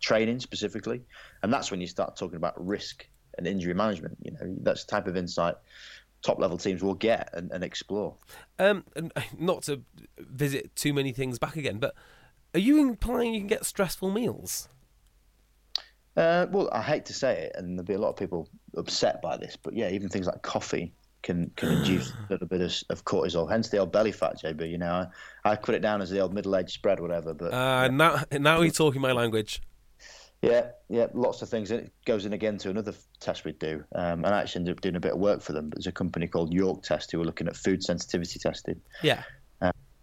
training 0.00 0.40
specifically. 0.40 1.00
And 1.42 1.52
that's 1.52 1.70
when 1.70 1.80
you 1.80 1.86
start 1.86 2.16
talking 2.16 2.36
about 2.36 2.54
risk 2.64 3.06
and 3.38 3.46
injury 3.46 3.72
management. 3.72 4.18
You 4.22 4.32
know, 4.32 4.56
that's 4.62 4.84
the 4.84 4.90
type 4.90 5.06
of 5.06 5.16
insight 5.16 5.54
top 6.22 6.38
level 6.38 6.56
teams 6.56 6.82
will 6.82 6.94
get 6.94 7.28
and, 7.32 7.50
and 7.50 7.64
explore. 7.64 8.14
Um, 8.58 8.84
and 8.96 9.12
not 9.38 9.62
to 9.64 9.82
visit 10.18 10.74
too 10.76 10.94
many 10.94 11.12
things 11.12 11.38
back 11.38 11.56
again, 11.56 11.78
but 11.78 11.94
are 12.54 12.60
you 12.60 12.78
implying 12.78 13.34
you 13.34 13.40
can 13.40 13.48
get 13.48 13.64
stressful 13.64 14.10
meals? 14.10 14.68
Uh, 16.16 16.46
well, 16.50 16.68
I 16.72 16.82
hate 16.82 17.06
to 17.06 17.14
say 17.14 17.44
it, 17.44 17.52
and 17.56 17.78
there'll 17.78 17.86
be 17.86 17.94
a 17.94 17.98
lot 17.98 18.10
of 18.10 18.16
people 18.16 18.48
upset 18.76 19.22
by 19.22 19.36
this, 19.38 19.56
but 19.56 19.74
yeah, 19.74 19.88
even 19.88 20.08
things 20.10 20.26
like 20.26 20.42
coffee 20.42 20.92
can 21.22 21.50
can 21.56 21.70
induce 21.72 22.10
a 22.28 22.32
little 22.32 22.46
bit 22.46 22.60
of, 22.60 22.74
of 22.90 23.04
cortisol. 23.04 23.50
Hence 23.50 23.70
the 23.70 23.78
old 23.78 23.92
belly 23.92 24.12
fat, 24.12 24.34
JB. 24.42 24.70
You 24.70 24.78
know, 24.78 25.06
I, 25.44 25.50
I 25.52 25.56
put 25.56 25.74
it 25.74 25.80
down 25.80 26.02
as 26.02 26.10
the 26.10 26.20
old 26.20 26.34
middle 26.34 26.54
aged 26.54 26.70
spread, 26.70 27.00
whatever. 27.00 27.32
But 27.32 27.54
Uh, 27.54 27.88
now, 27.88 28.22
now 28.32 28.60
you're 28.60 28.70
talking 28.72 29.00
my 29.00 29.12
language. 29.12 29.62
yeah, 30.42 30.72
yeah, 30.90 31.06
lots 31.14 31.40
of 31.40 31.48
things. 31.48 31.70
It 31.70 31.90
goes 32.04 32.26
in 32.26 32.34
again 32.34 32.58
to 32.58 32.68
another 32.68 32.92
test 33.20 33.46
we 33.46 33.52
do, 33.52 33.82
um, 33.94 34.24
and 34.26 34.34
I 34.34 34.42
actually 34.42 34.60
ended 34.60 34.76
up 34.76 34.80
doing 34.82 34.96
a 34.96 35.00
bit 35.00 35.12
of 35.12 35.18
work 35.18 35.40
for 35.40 35.52
them. 35.54 35.70
There's 35.70 35.86
a 35.86 35.92
company 35.92 36.26
called 36.26 36.52
York 36.52 36.82
Test 36.82 37.10
who 37.12 37.18
were 37.20 37.24
looking 37.24 37.48
at 37.48 37.56
food 37.56 37.82
sensitivity 37.82 38.38
testing. 38.38 38.80
Yeah. 39.02 39.22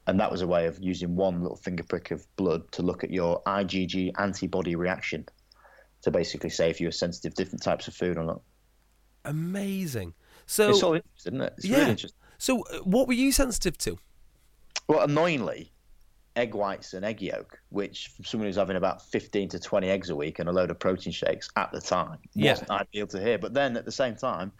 And 0.09 0.19
that 0.19 0.31
was 0.31 0.41
a 0.41 0.47
way 0.47 0.65
of 0.65 0.79
using 0.81 1.15
one 1.15 1.41
little 1.41 1.55
finger 1.55 1.83
prick 1.83 2.09
of 2.09 2.25
blood 2.35 2.69
to 2.71 2.81
look 2.81 3.03
at 3.03 3.11
your 3.11 3.43
IgG 3.43 4.11
antibody 4.17 4.75
reaction 4.75 5.23
to 6.01 6.09
basically 6.09 6.49
say 6.49 6.71
if 6.71 6.81
you 6.81 6.87
were 6.87 6.91
sensitive 6.91 7.35
to 7.35 7.43
different 7.43 7.61
types 7.61 7.87
of 7.87 7.93
food 7.93 8.17
or 8.17 8.23
not. 8.23 8.41
Amazing. 9.25 10.15
So, 10.47 10.71
it's 10.71 10.81
all 10.81 10.95
interesting, 10.95 11.33
isn't 11.35 11.41
it? 11.45 11.53
It's 11.57 11.65
yeah. 11.67 11.77
really 11.77 11.91
interesting. 11.91 12.19
so 12.39 12.63
uh, 12.63 12.79
what 12.79 13.07
were 13.07 13.13
you 13.13 13.31
sensitive 13.31 13.77
to? 13.79 13.99
Well, 14.87 15.01
annoyingly, 15.01 15.71
egg 16.35 16.55
whites 16.55 16.95
and 16.95 17.05
egg 17.05 17.21
yolk, 17.21 17.59
which 17.69 18.07
from 18.15 18.25
someone 18.25 18.47
who's 18.47 18.55
having 18.55 18.77
about 18.77 19.03
15 19.03 19.49
to 19.49 19.59
20 19.59 19.89
eggs 19.89 20.09
a 20.09 20.15
week 20.15 20.39
and 20.39 20.49
a 20.49 20.51
load 20.51 20.71
of 20.71 20.79
protein 20.79 21.13
shakes 21.13 21.49
at 21.55 21.71
the 21.71 21.81
time 21.81 22.17
Yeah. 22.33 22.53
wasn't 22.53 22.71
ideal 22.71 23.05
to 23.07 23.21
hear. 23.21 23.37
But 23.37 23.53
then 23.53 23.77
at 23.77 23.85
the 23.85 23.91
same 23.91 24.15
time, 24.15 24.53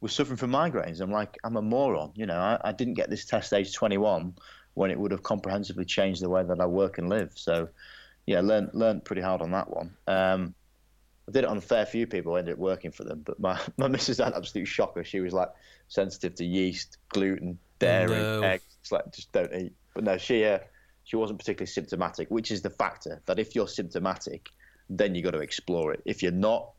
was 0.00 0.12
suffering 0.12 0.36
from 0.36 0.50
migraines. 0.50 1.00
I'm 1.00 1.12
like, 1.12 1.36
I'm 1.44 1.56
a 1.56 1.62
moron. 1.62 2.12
You 2.16 2.26
know, 2.26 2.38
I, 2.38 2.58
I 2.64 2.72
didn't 2.72 2.94
get 2.94 3.08
this 3.08 3.24
test 3.24 3.52
age 3.52 3.72
21 3.72 4.34
when 4.76 4.90
it 4.90 5.00
would 5.00 5.10
have 5.10 5.22
comprehensively 5.22 5.86
changed 5.86 6.20
the 6.22 6.28
way 6.28 6.44
that 6.44 6.60
I 6.60 6.66
work 6.66 6.98
and 6.98 7.08
live. 7.08 7.32
So, 7.34 7.68
yeah, 8.26 8.40
learned 8.42 8.70
learned 8.74 9.06
pretty 9.06 9.22
hard 9.22 9.40
on 9.40 9.50
that 9.52 9.70
one. 9.74 9.96
Um, 10.06 10.54
I 11.26 11.32
did 11.32 11.44
it 11.44 11.50
on 11.50 11.56
a 11.56 11.62
fair 11.62 11.86
few 11.86 12.06
people, 12.06 12.34
I 12.34 12.40
ended 12.40 12.52
up 12.52 12.58
working 12.60 12.92
for 12.92 13.02
them. 13.02 13.22
But 13.24 13.40
my, 13.40 13.58
my 13.78 13.88
missus 13.88 14.18
had 14.18 14.28
an 14.28 14.34
absolute 14.36 14.66
shocker. 14.66 15.02
She 15.02 15.20
was 15.20 15.32
like 15.32 15.48
sensitive 15.88 16.34
to 16.36 16.44
yeast, 16.44 16.98
gluten, 17.08 17.58
dairy, 17.78 18.16
No. 18.16 18.42
eggs. 18.42 18.64
It's 18.82 18.92
like, 18.92 19.10
just 19.12 19.32
don't 19.32 19.52
eat. 19.54 19.72
But 19.94 20.04
no, 20.04 20.18
she 20.18 20.44
uh, 20.44 20.58
she 21.04 21.16
wasn't 21.16 21.38
particularly 21.38 21.70
symptomatic, 21.70 22.30
which 22.30 22.50
is 22.50 22.60
the 22.60 22.70
factor 22.70 23.22
that 23.24 23.38
if 23.38 23.54
you're 23.54 23.68
symptomatic, 23.68 24.50
then 24.90 25.14
you 25.14 25.22
got 25.22 25.30
to 25.30 25.40
explore 25.40 25.94
it. 25.94 26.02
If 26.04 26.22
you're 26.22 26.32
not, 26.32 26.70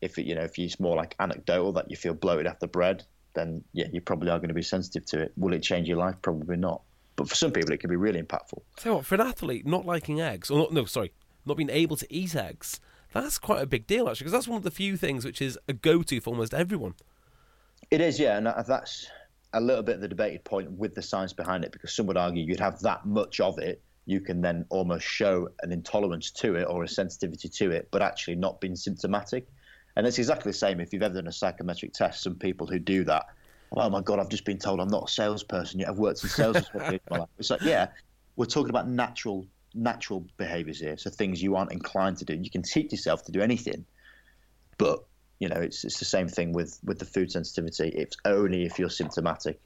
if 0.00 0.16
it, 0.16 0.26
you 0.26 0.36
know, 0.36 0.42
if 0.42 0.56
it's 0.60 0.78
more 0.78 0.94
like 0.96 1.16
anecdotal 1.18 1.72
that 1.72 1.90
you 1.90 1.96
feel 1.96 2.14
bloated 2.14 2.46
after 2.46 2.68
bread, 2.68 3.02
then 3.34 3.64
yeah, 3.72 3.86
you 3.92 4.00
probably 4.00 4.30
are 4.30 4.38
going 4.38 4.48
to 4.48 4.54
be 4.54 4.62
sensitive 4.62 5.04
to 5.06 5.22
it. 5.22 5.32
Will 5.36 5.54
it 5.54 5.62
change 5.62 5.88
your 5.88 5.96
life? 5.98 6.14
Probably 6.22 6.56
not. 6.56 6.82
But 7.16 7.28
for 7.28 7.34
some 7.34 7.52
people, 7.52 7.72
it 7.72 7.80
can 7.80 7.90
be 7.90 7.96
really 7.96 8.22
impactful. 8.22 8.62
You 8.84 8.94
what, 8.94 9.06
for 9.06 9.16
an 9.16 9.20
athlete 9.20 9.66
not 9.66 9.84
liking 9.84 10.20
eggs, 10.20 10.50
or 10.50 10.58
not, 10.58 10.72
no, 10.72 10.84
sorry, 10.84 11.12
not 11.44 11.56
being 11.56 11.70
able 11.70 11.96
to 11.96 12.06
eat 12.12 12.34
eggs, 12.34 12.80
that's 13.12 13.38
quite 13.38 13.62
a 13.62 13.66
big 13.66 13.86
deal 13.86 14.08
actually, 14.08 14.24
because 14.24 14.32
that's 14.32 14.48
one 14.48 14.56
of 14.56 14.62
the 14.62 14.70
few 14.70 14.96
things 14.96 15.24
which 15.24 15.42
is 15.42 15.58
a 15.68 15.74
go-to 15.74 16.20
for 16.20 16.30
almost 16.30 16.54
everyone. 16.54 16.94
It 17.90 18.00
is, 18.00 18.18
yeah, 18.18 18.38
and 18.38 18.46
that's 18.46 19.06
a 19.52 19.60
little 19.60 19.82
bit 19.82 19.96
of 19.96 20.00
the 20.00 20.08
debated 20.08 20.44
point 20.44 20.70
with 20.72 20.94
the 20.94 21.02
science 21.02 21.34
behind 21.34 21.64
it, 21.64 21.72
because 21.72 21.92
some 21.94 22.06
would 22.06 22.16
argue 22.16 22.42
you'd 22.42 22.58
have 22.58 22.80
that 22.80 23.04
much 23.04 23.40
of 23.40 23.58
it, 23.58 23.82
you 24.06 24.20
can 24.20 24.40
then 24.40 24.64
almost 24.70 25.06
show 25.06 25.48
an 25.62 25.70
intolerance 25.70 26.30
to 26.30 26.54
it 26.54 26.64
or 26.64 26.82
a 26.84 26.88
sensitivity 26.88 27.48
to 27.48 27.70
it, 27.70 27.88
but 27.90 28.00
actually 28.00 28.34
not 28.34 28.60
being 28.60 28.74
symptomatic. 28.74 29.46
And 29.94 30.06
it's 30.06 30.18
exactly 30.18 30.50
the 30.50 30.56
same 30.56 30.80
if 30.80 30.92
you've 30.92 31.02
ever 31.02 31.16
done 31.16 31.26
a 31.26 31.32
psychometric 31.32 31.92
test. 31.92 32.22
Some 32.22 32.36
people 32.36 32.66
who 32.66 32.78
do 32.78 33.04
that, 33.04 33.26
oh 33.76 33.90
my 33.90 34.00
god, 34.00 34.18
I've 34.18 34.28
just 34.28 34.44
been 34.44 34.58
told 34.58 34.80
I'm 34.80 34.88
not 34.88 35.08
a 35.08 35.12
salesperson 35.12 35.80
yet. 35.80 35.88
I've 35.88 35.98
worked 35.98 36.22
in 36.22 36.28
sales 36.28 36.58
for 36.68 36.78
20 36.78 36.90
years 36.90 37.00
of 37.06 37.10
my 37.10 37.18
life. 37.18 37.28
It's 37.38 37.50
like, 37.50 37.62
yeah, 37.62 37.88
we're 38.36 38.46
talking 38.46 38.70
about 38.70 38.88
natural 38.88 39.46
natural 39.74 40.26
behaviours 40.36 40.78
here, 40.78 40.96
so 40.98 41.10
things 41.10 41.42
you 41.42 41.56
aren't 41.56 41.72
inclined 41.72 42.18
to 42.18 42.24
do. 42.24 42.34
You 42.34 42.50
can 42.50 42.62
teach 42.62 42.92
yourself 42.92 43.24
to 43.24 43.32
do 43.32 43.40
anything, 43.40 43.84
but 44.78 45.04
you 45.38 45.48
know, 45.48 45.56
it's 45.56 45.84
it's 45.84 45.98
the 45.98 46.04
same 46.04 46.28
thing 46.28 46.52
with 46.52 46.78
with 46.84 46.98
the 46.98 47.04
food 47.04 47.32
sensitivity. 47.32 47.88
It's 47.88 48.16
only 48.24 48.64
if 48.64 48.78
you're 48.78 48.90
symptomatic. 48.90 49.60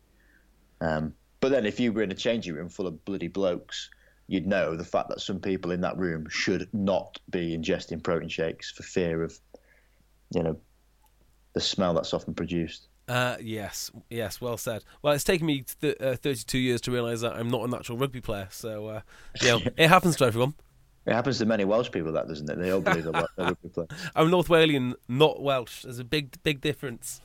Um, 0.81 1.15
but 1.41 1.51
then, 1.51 1.67
if 1.67 1.79
you 1.81 1.93
were 1.93 2.03
in 2.03 2.11
a 2.11 2.15
changing 2.15 2.55
room 2.55 2.69
full 2.69 2.87
of 2.87 3.05
bloody 3.05 3.29
blokes, 3.29 3.91
you'd 4.27 4.47
know 4.47 4.77
the 4.77 4.85
fact 4.85 5.09
that 5.11 5.21
some 5.21 5.41
people 5.41 5.71
in 5.71 5.81
that 5.83 5.97
room 5.97 6.29
should 6.29 6.69
not 6.73 7.19
be 7.31 7.57
ingesting 7.57 8.03
protein 8.03 8.29
shakes 8.29 8.71
for 8.71 8.83
fear 8.83 9.23
of, 9.23 9.39
you 10.35 10.43
know, 10.43 10.57
the 11.53 11.61
smell 11.61 11.95
that's 11.95 12.15
often 12.15 12.35
produced. 12.35 12.89
Uh, 13.09 13.37
yes, 13.41 13.91
yes, 14.11 14.41
well 14.41 14.57
said. 14.57 14.85
Well, 15.03 15.13
it's 15.13 15.25
taken 15.25 15.47
me 15.47 15.65
th- 15.81 15.97
uh, 16.01 16.17
32 16.17 16.59
years 16.59 16.81
to 16.83 16.91
realise 16.91 17.21
that 17.21 17.35
I'm 17.35 17.49
not 17.49 17.63
a 17.63 17.69
natural 17.69 17.99
rugby 17.99 18.21
player, 18.21 18.49
so 18.51 18.87
uh, 18.87 19.01
know, 19.43 19.61
it 19.77 19.89
happens 19.89 20.17
to 20.17 20.25
everyone. 20.25 20.55
It 21.07 21.13
happens 21.13 21.39
to 21.39 21.47
many 21.47 21.65
Welsh 21.65 21.91
people, 21.93 22.11
that 22.13 22.27
doesn't 22.27 22.51
it? 22.51 22.59
They 22.59 22.73
all 22.73 22.81
believe 22.81 23.05
they're 23.05 23.27
rugby 23.39 23.69
players. 23.69 23.91
I'm 24.17 24.29
North 24.29 24.49
Walian, 24.49 24.95
not 25.09 25.41
Welsh. 25.41 25.83
There's 25.83 26.01
a 26.01 26.05
big, 26.05 26.43
big 26.43 26.61
difference. 26.61 27.21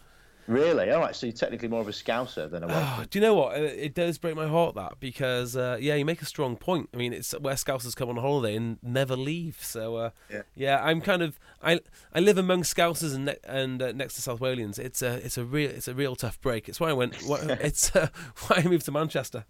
Really? 0.47 0.91
All 0.91 0.99
right. 0.99 1.15
So 1.15 1.27
you're 1.27 1.33
technically 1.35 1.67
more 1.67 1.81
of 1.81 1.87
a 1.87 1.91
Scouser 1.91 2.49
than 2.49 2.63
a. 2.63 2.67
Oh, 2.69 3.05
do 3.09 3.19
you 3.19 3.21
know 3.23 3.33
what? 3.35 3.57
It, 3.57 3.93
does 3.93 4.17
break 4.17 4.35
my 4.35 4.47
heart 4.47 4.75
that 4.75 4.99
because 4.99 5.55
uh, 5.55 5.77
yeah, 5.79 5.95
you 5.95 6.03
make 6.05 6.21
a 6.21 6.25
strong 6.25 6.55
point. 6.57 6.89
I 6.93 6.97
mean, 6.97 7.13
it's 7.13 7.31
where 7.39 7.53
Scousers 7.55 7.95
come 7.95 8.09
on 8.09 8.17
holiday 8.17 8.55
and 8.55 8.77
never 8.81 9.15
leave. 9.15 9.59
So 9.61 9.95
uh, 9.97 10.09
Yeah. 10.55 10.83
I'm 10.83 11.01
kind 11.01 11.21
of 11.21 11.39
I 11.61 11.79
I 12.13 12.19
live 12.19 12.37
among 12.37 12.63
Scousers 12.63 13.13
and 13.15 13.25
ne- 13.25 13.37
and 13.43 13.81
uh, 13.81 13.91
next 13.91 14.15
to 14.15 14.21
South 14.21 14.39
Walians. 14.39 14.79
It's 14.79 15.01
a 15.01 15.15
it's 15.25 15.37
a 15.37 15.45
real 15.45 15.69
it's 15.69 15.87
a 15.87 15.93
real 15.93 16.15
tough 16.15 16.41
break. 16.41 16.67
It's 16.67 16.79
why 16.79 16.89
I 16.89 16.93
went. 16.93 17.21
Why, 17.21 17.39
it's 17.61 17.95
uh, 17.95 18.07
why 18.47 18.57
I 18.65 18.67
moved 18.67 18.85
to 18.85 18.91
Manchester. 18.91 19.45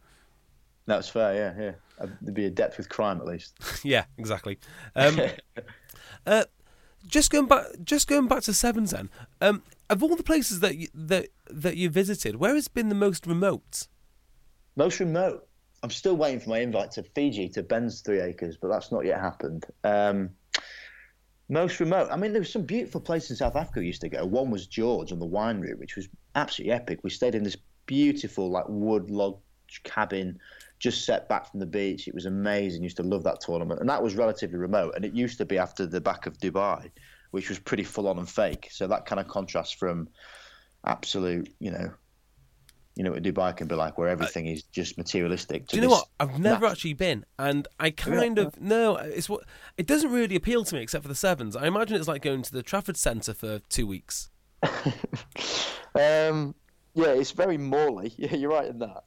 That's 0.88 1.08
fair. 1.08 1.34
Yeah, 1.34 1.64
yeah. 1.64 2.08
There'd 2.22 2.34
be 2.34 2.46
a 2.46 2.50
depth 2.50 2.78
with 2.78 2.89
crime 2.89 3.20
at 3.22 3.28
least. 3.28 3.54
yeah, 3.84 4.06
exactly. 4.18 4.58
Um, 4.96 5.20
uh, 6.26 6.46
just 7.08 7.30
going 7.32 7.46
back, 7.48 7.66
just 7.84 8.08
going 8.08 8.28
back 8.28 8.42
to 8.44 8.54
sevens. 8.54 8.92
Then, 8.92 9.10
um, 9.39 9.62
of 9.92 10.02
all 10.02 10.16
the 10.16 10.24
places 10.24 10.62
that 10.62 10.78
you, 10.78 10.88
that 10.96 11.28
that 11.50 11.76
you 11.78 11.89
visited, 11.89 12.38
where 12.38 12.56
has 12.56 12.68
been 12.68 12.89
the 12.89 12.96
most 12.96 13.28
remote? 13.28 13.88
Most 14.76 15.00
remote. 15.00 15.48
I'm 15.84 15.92
still 15.92 16.16
waiting 16.16 16.39
for 16.39 16.50
my 16.50 16.60
invite 16.60 16.92
to 16.92 17.04
Fiji 17.04 17.50
to 17.50 17.62
Ben's 17.62 18.02
Three 18.02 18.22
Acres, 18.22 18.58
but 18.60 18.70
that's 18.70 18.92
not 18.92 19.06
yet 19.06 19.20
happened. 19.20 19.66
Um, 19.84 20.30
most 21.50 21.80
remote. 21.82 22.08
I 22.10 22.16
mean, 22.16 22.32
there 22.32 22.42
was 22.42 22.52
some 22.52 22.64
beautiful 22.64 23.02
places 23.02 23.32
in 23.32 23.36
South 23.36 23.58
Africa 23.58 23.82
we 23.82 23.88
used 23.88 24.02
to 24.02 24.10
go. 24.10 24.26
One 24.26 24.50
was 24.50 24.68
George 24.68 25.12
on 25.12 25.20
the 25.20 25.26
wine 25.26 25.60
route, 25.60 25.80
which 25.80 25.98
was 25.98 26.08
absolutely 26.36 26.72
epic. 26.72 27.00
We 27.04 27.10
stayed 27.10 27.36
in 27.36 27.44
this 27.44 27.58
beautiful, 27.86 28.50
like 28.50 28.66
wood 28.70 29.12
log 29.12 29.39
cabin, 29.84 30.39
just 30.80 31.04
set 31.04 31.28
back 31.28 31.52
from 31.52 31.60
the 31.60 31.66
beach. 31.66 32.08
It 32.08 32.16
was 32.16 32.26
amazing. 32.26 32.84
Used 32.84 32.98
to 32.98 33.04
love 33.04 33.24
that 33.24 33.42
tournament, 33.42 33.82
and 33.82 33.89
that 33.89 34.02
was 34.02 34.16
relatively 34.16 34.58
remote. 34.58 34.94
And 34.96 35.04
it 35.04 35.14
used 35.14 35.38
to 35.39 35.46
be 35.46 35.58
after 35.58 35.86
the 35.86 36.00
back 36.00 36.26
of 36.26 36.38
Dubai, 36.38 36.89
which 37.32 37.49
was 37.49 37.59
pretty 37.59 37.84
full 37.84 38.07
on 38.07 38.19
and 38.19 38.29
fake. 38.29 38.69
So 38.71 38.88
that 38.88 39.05
kind 39.05 39.19
of 39.19 39.27
contrast 39.27 39.79
from 39.79 40.09
absolute, 40.86 41.53
you 41.59 41.71
know, 41.71 41.91
you 42.95 43.03
know 43.03 43.11
what 43.11 43.23
Dubai 43.23 43.55
can 43.55 43.67
be 43.67 43.75
like, 43.75 43.97
where 43.97 44.09
everything 44.09 44.47
is 44.47 44.63
just 44.63 44.97
materialistic. 44.97 45.67
Do 45.67 45.77
you 45.77 45.84
know 45.84 45.89
what? 45.89 46.07
I've 46.19 46.39
never 46.39 46.65
actually 46.65 46.93
been, 46.93 47.25
and 47.39 47.67
I 47.79 47.89
kind 47.91 48.38
of 48.38 48.59
no. 48.59 48.97
It's 48.97 49.29
what 49.29 49.43
it 49.77 49.88
doesn't 49.88 50.11
really 50.11 50.36
appeal 50.36 50.65
to 50.65 50.75
me, 50.75 50.82
except 50.82 51.03
for 51.03 51.07
the 51.07 51.15
sevens. 51.15 51.55
I 51.55 51.67
imagine 51.67 51.95
it's 51.95 52.09
like 52.09 52.21
going 52.21 52.41
to 52.41 52.51
the 52.51 52.61
Trafford 52.61 52.97
Centre 52.97 53.34
for 53.34 53.59
two 53.69 53.88
weeks. 53.88 54.29
Um, 55.93 56.55
yeah, 56.93 57.07
it's 57.07 57.32
very 57.32 57.57
Morley. 57.57 58.13
Yeah, 58.17 58.36
you're 58.36 58.51
right 58.51 58.67
in 58.67 58.79
that. 58.79 59.03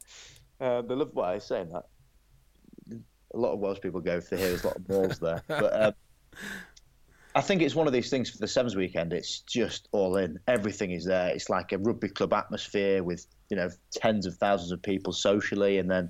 Uh, 0.59 0.81
they 0.81 0.95
love 0.95 1.11
why 1.13 1.31
I 1.31 1.33
was 1.35 1.45
saying 1.45 1.69
that. 1.69 1.85
A 3.33 3.37
lot 3.37 3.53
of 3.53 3.59
Welsh 3.59 3.81
people 3.81 3.99
go 4.01 4.21
for 4.21 4.37
here. 4.37 4.49
There's 4.49 4.63
a 4.63 4.67
lot 4.67 4.77
of 4.77 4.87
balls 4.87 5.19
there, 5.19 5.41
but 5.47 5.81
um, 5.81 5.93
I 7.35 7.41
think 7.41 7.61
it's 7.61 7.75
one 7.75 7.85
of 7.85 7.93
these 7.93 8.09
things 8.09 8.29
for 8.29 8.37
the 8.37 8.47
sevens 8.47 8.75
weekend. 8.77 9.11
It's 9.11 9.39
just 9.41 9.89
all 9.91 10.15
in. 10.17 10.39
Everything 10.47 10.91
is 10.91 11.03
there. 11.03 11.27
It's 11.29 11.49
like 11.49 11.73
a 11.73 11.77
rugby 11.77 12.07
club 12.07 12.31
atmosphere 12.33 13.03
with 13.03 13.27
you 13.49 13.57
know 13.57 13.69
tens 13.91 14.25
of 14.25 14.35
thousands 14.35 14.71
of 14.71 14.81
people 14.81 15.11
socially, 15.13 15.77
and 15.77 15.91
then 15.91 16.09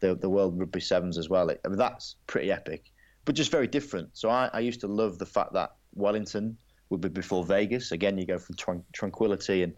the 0.00 0.14
the 0.16 0.28
World 0.28 0.58
Rugby 0.58 0.80
Sevens 0.80 1.16
as 1.18 1.28
well. 1.28 1.48
It, 1.50 1.60
I 1.64 1.68
mean, 1.68 1.78
that's 1.78 2.16
pretty 2.26 2.50
epic, 2.50 2.90
but 3.24 3.34
just 3.36 3.50
very 3.52 3.68
different. 3.68 4.08
So 4.12 4.28
I, 4.28 4.50
I 4.52 4.60
used 4.60 4.80
to 4.80 4.88
love 4.88 5.18
the 5.18 5.26
fact 5.26 5.52
that 5.52 5.72
Wellington 5.94 6.56
would 6.90 7.00
be 7.00 7.08
before 7.08 7.44
Vegas. 7.44 7.92
Again, 7.92 8.18
you 8.18 8.26
go 8.26 8.38
from 8.38 8.56
tran- 8.56 8.82
tranquility 8.92 9.62
and 9.62 9.72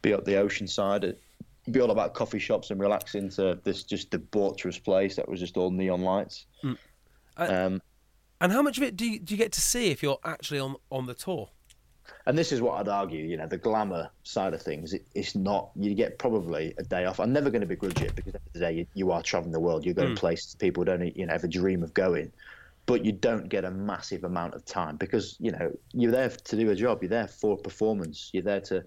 be 0.00 0.14
up 0.14 0.24
the 0.24 0.36
ocean 0.36 0.66
side. 0.66 1.04
It'd 1.04 1.18
be 1.70 1.80
all 1.80 1.90
about 1.90 2.14
coffee 2.14 2.38
shops 2.38 2.70
and 2.70 2.80
relaxing 2.80 3.28
to 3.30 3.58
this 3.64 3.82
just 3.82 4.10
debaucherous 4.10 4.82
place 4.82 5.16
that 5.16 5.28
was 5.28 5.40
just 5.40 5.58
all 5.58 5.70
neon 5.70 6.00
lights. 6.02 6.46
I- 7.36 7.46
Um, 7.48 7.82
And 8.40 8.52
how 8.52 8.62
much 8.62 8.76
of 8.76 8.82
it 8.82 8.96
do 8.96 9.08
you, 9.08 9.18
do 9.18 9.34
you 9.34 9.38
get 9.38 9.52
to 9.52 9.60
see 9.60 9.90
if 9.90 10.02
you're 10.02 10.18
actually 10.24 10.58
on 10.58 10.76
on 10.90 11.06
the 11.06 11.14
tour? 11.14 11.48
and 12.26 12.36
this 12.36 12.50
is 12.50 12.60
what 12.60 12.80
I'd 12.80 12.88
argue, 12.88 13.24
you 13.24 13.36
know, 13.36 13.46
the 13.46 13.56
glamour 13.56 14.10
side 14.24 14.52
of 14.52 14.60
things, 14.60 14.92
it, 14.92 15.06
it's 15.14 15.34
not, 15.34 15.70
you 15.76 15.94
get 15.94 16.18
probably 16.18 16.74
a 16.78 16.82
day 16.82 17.04
off. 17.04 17.20
I'm 17.20 17.32
never 17.32 17.50
going 17.50 17.60
to 17.60 17.66
begrudge 17.66 18.00
it 18.00 18.14
because 18.16 18.34
at 18.34 18.44
the 18.52 18.58
the 18.58 18.66
day, 18.66 18.72
you, 18.72 18.86
you 18.94 19.12
are 19.12 19.22
traveling 19.22 19.52
the 19.52 19.60
world. 19.60 19.84
You're 19.84 19.94
going 19.94 20.10
hmm. 20.10 20.14
places 20.14 20.54
people 20.54 20.84
don't, 20.84 21.16
you 21.16 21.26
know, 21.26 21.34
ever 21.34 21.46
dream 21.46 21.82
of 21.82 21.94
going. 21.94 22.32
But 22.86 23.04
you 23.04 23.12
don't 23.12 23.48
get 23.48 23.64
a 23.64 23.70
massive 23.70 24.24
amount 24.24 24.54
of 24.54 24.64
time 24.64 24.96
because, 24.96 25.36
you 25.40 25.50
know, 25.50 25.76
you're 25.92 26.12
there 26.12 26.28
to 26.28 26.56
do 26.56 26.70
a 26.70 26.74
job. 26.74 27.02
You're 27.02 27.10
there 27.10 27.28
for 27.28 27.56
performance. 27.56 28.30
You're 28.32 28.44
there 28.44 28.60
to 28.62 28.84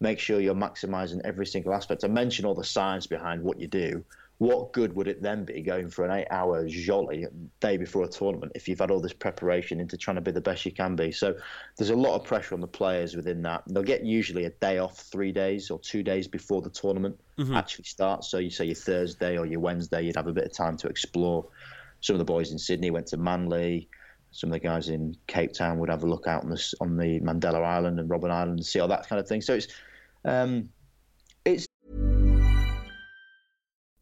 make 0.00 0.18
sure 0.18 0.40
you're 0.40 0.54
maximizing 0.54 1.20
every 1.24 1.46
single 1.46 1.72
aspect. 1.72 2.02
I 2.04 2.08
mentioned 2.08 2.46
all 2.46 2.54
the 2.54 2.64
science 2.64 3.06
behind 3.06 3.42
what 3.42 3.60
you 3.60 3.68
do. 3.68 4.04
What 4.38 4.74
good 4.74 4.94
would 4.94 5.08
it 5.08 5.22
then 5.22 5.46
be 5.46 5.62
going 5.62 5.88
for 5.88 6.04
an 6.04 6.10
eight 6.10 6.26
hour 6.30 6.68
jolly 6.68 7.26
day 7.60 7.78
before 7.78 8.04
a 8.04 8.08
tournament 8.08 8.52
if 8.54 8.68
you've 8.68 8.78
had 8.78 8.90
all 8.90 9.00
this 9.00 9.14
preparation 9.14 9.80
into 9.80 9.96
trying 9.96 10.16
to 10.16 10.20
be 10.20 10.30
the 10.30 10.42
best 10.42 10.66
you 10.66 10.72
can 10.72 10.94
be? 10.94 11.10
So 11.10 11.34
there's 11.78 11.90
a 11.90 11.96
lot 11.96 12.16
of 12.16 12.24
pressure 12.24 12.54
on 12.54 12.60
the 12.60 12.66
players 12.66 13.16
within 13.16 13.40
that. 13.42 13.62
They'll 13.66 13.82
get 13.82 14.04
usually 14.04 14.44
a 14.44 14.50
day 14.50 14.76
off 14.78 14.98
three 14.98 15.32
days 15.32 15.70
or 15.70 15.78
two 15.78 16.02
days 16.02 16.28
before 16.28 16.60
the 16.60 16.68
tournament 16.68 17.18
actually 17.56 17.84
starts. 17.84 18.28
So 18.28 18.38
you 18.38 18.50
say 18.50 18.66
your 18.66 18.74
Thursday 18.74 19.38
or 19.38 19.46
your 19.46 19.60
Wednesday, 19.60 20.02
you'd 20.02 20.16
have 20.16 20.26
a 20.26 20.32
bit 20.32 20.44
of 20.44 20.52
time 20.52 20.76
to 20.78 20.88
explore. 20.88 21.46
Some 22.02 22.14
of 22.14 22.18
the 22.18 22.24
boys 22.24 22.52
in 22.52 22.58
Sydney 22.58 22.90
went 22.90 23.06
to 23.08 23.16
Manly. 23.16 23.88
Some 24.32 24.50
of 24.50 24.52
the 24.52 24.60
guys 24.60 24.90
in 24.90 25.16
Cape 25.28 25.54
Town 25.54 25.78
would 25.78 25.88
have 25.88 26.02
a 26.02 26.06
look 26.06 26.26
out 26.26 26.44
on 26.44 26.50
the 26.50 26.74
on 26.82 26.96
the 26.98 27.20
Mandela 27.20 27.64
Island 27.64 27.98
and 27.98 28.10
Robben 28.10 28.30
Island 28.30 28.58
and 28.58 28.66
see 28.66 28.80
all 28.80 28.88
that 28.88 29.08
kind 29.08 29.18
of 29.18 29.26
thing. 29.26 29.40
So 29.40 29.54
it's 29.54 29.68
um, 30.26 30.68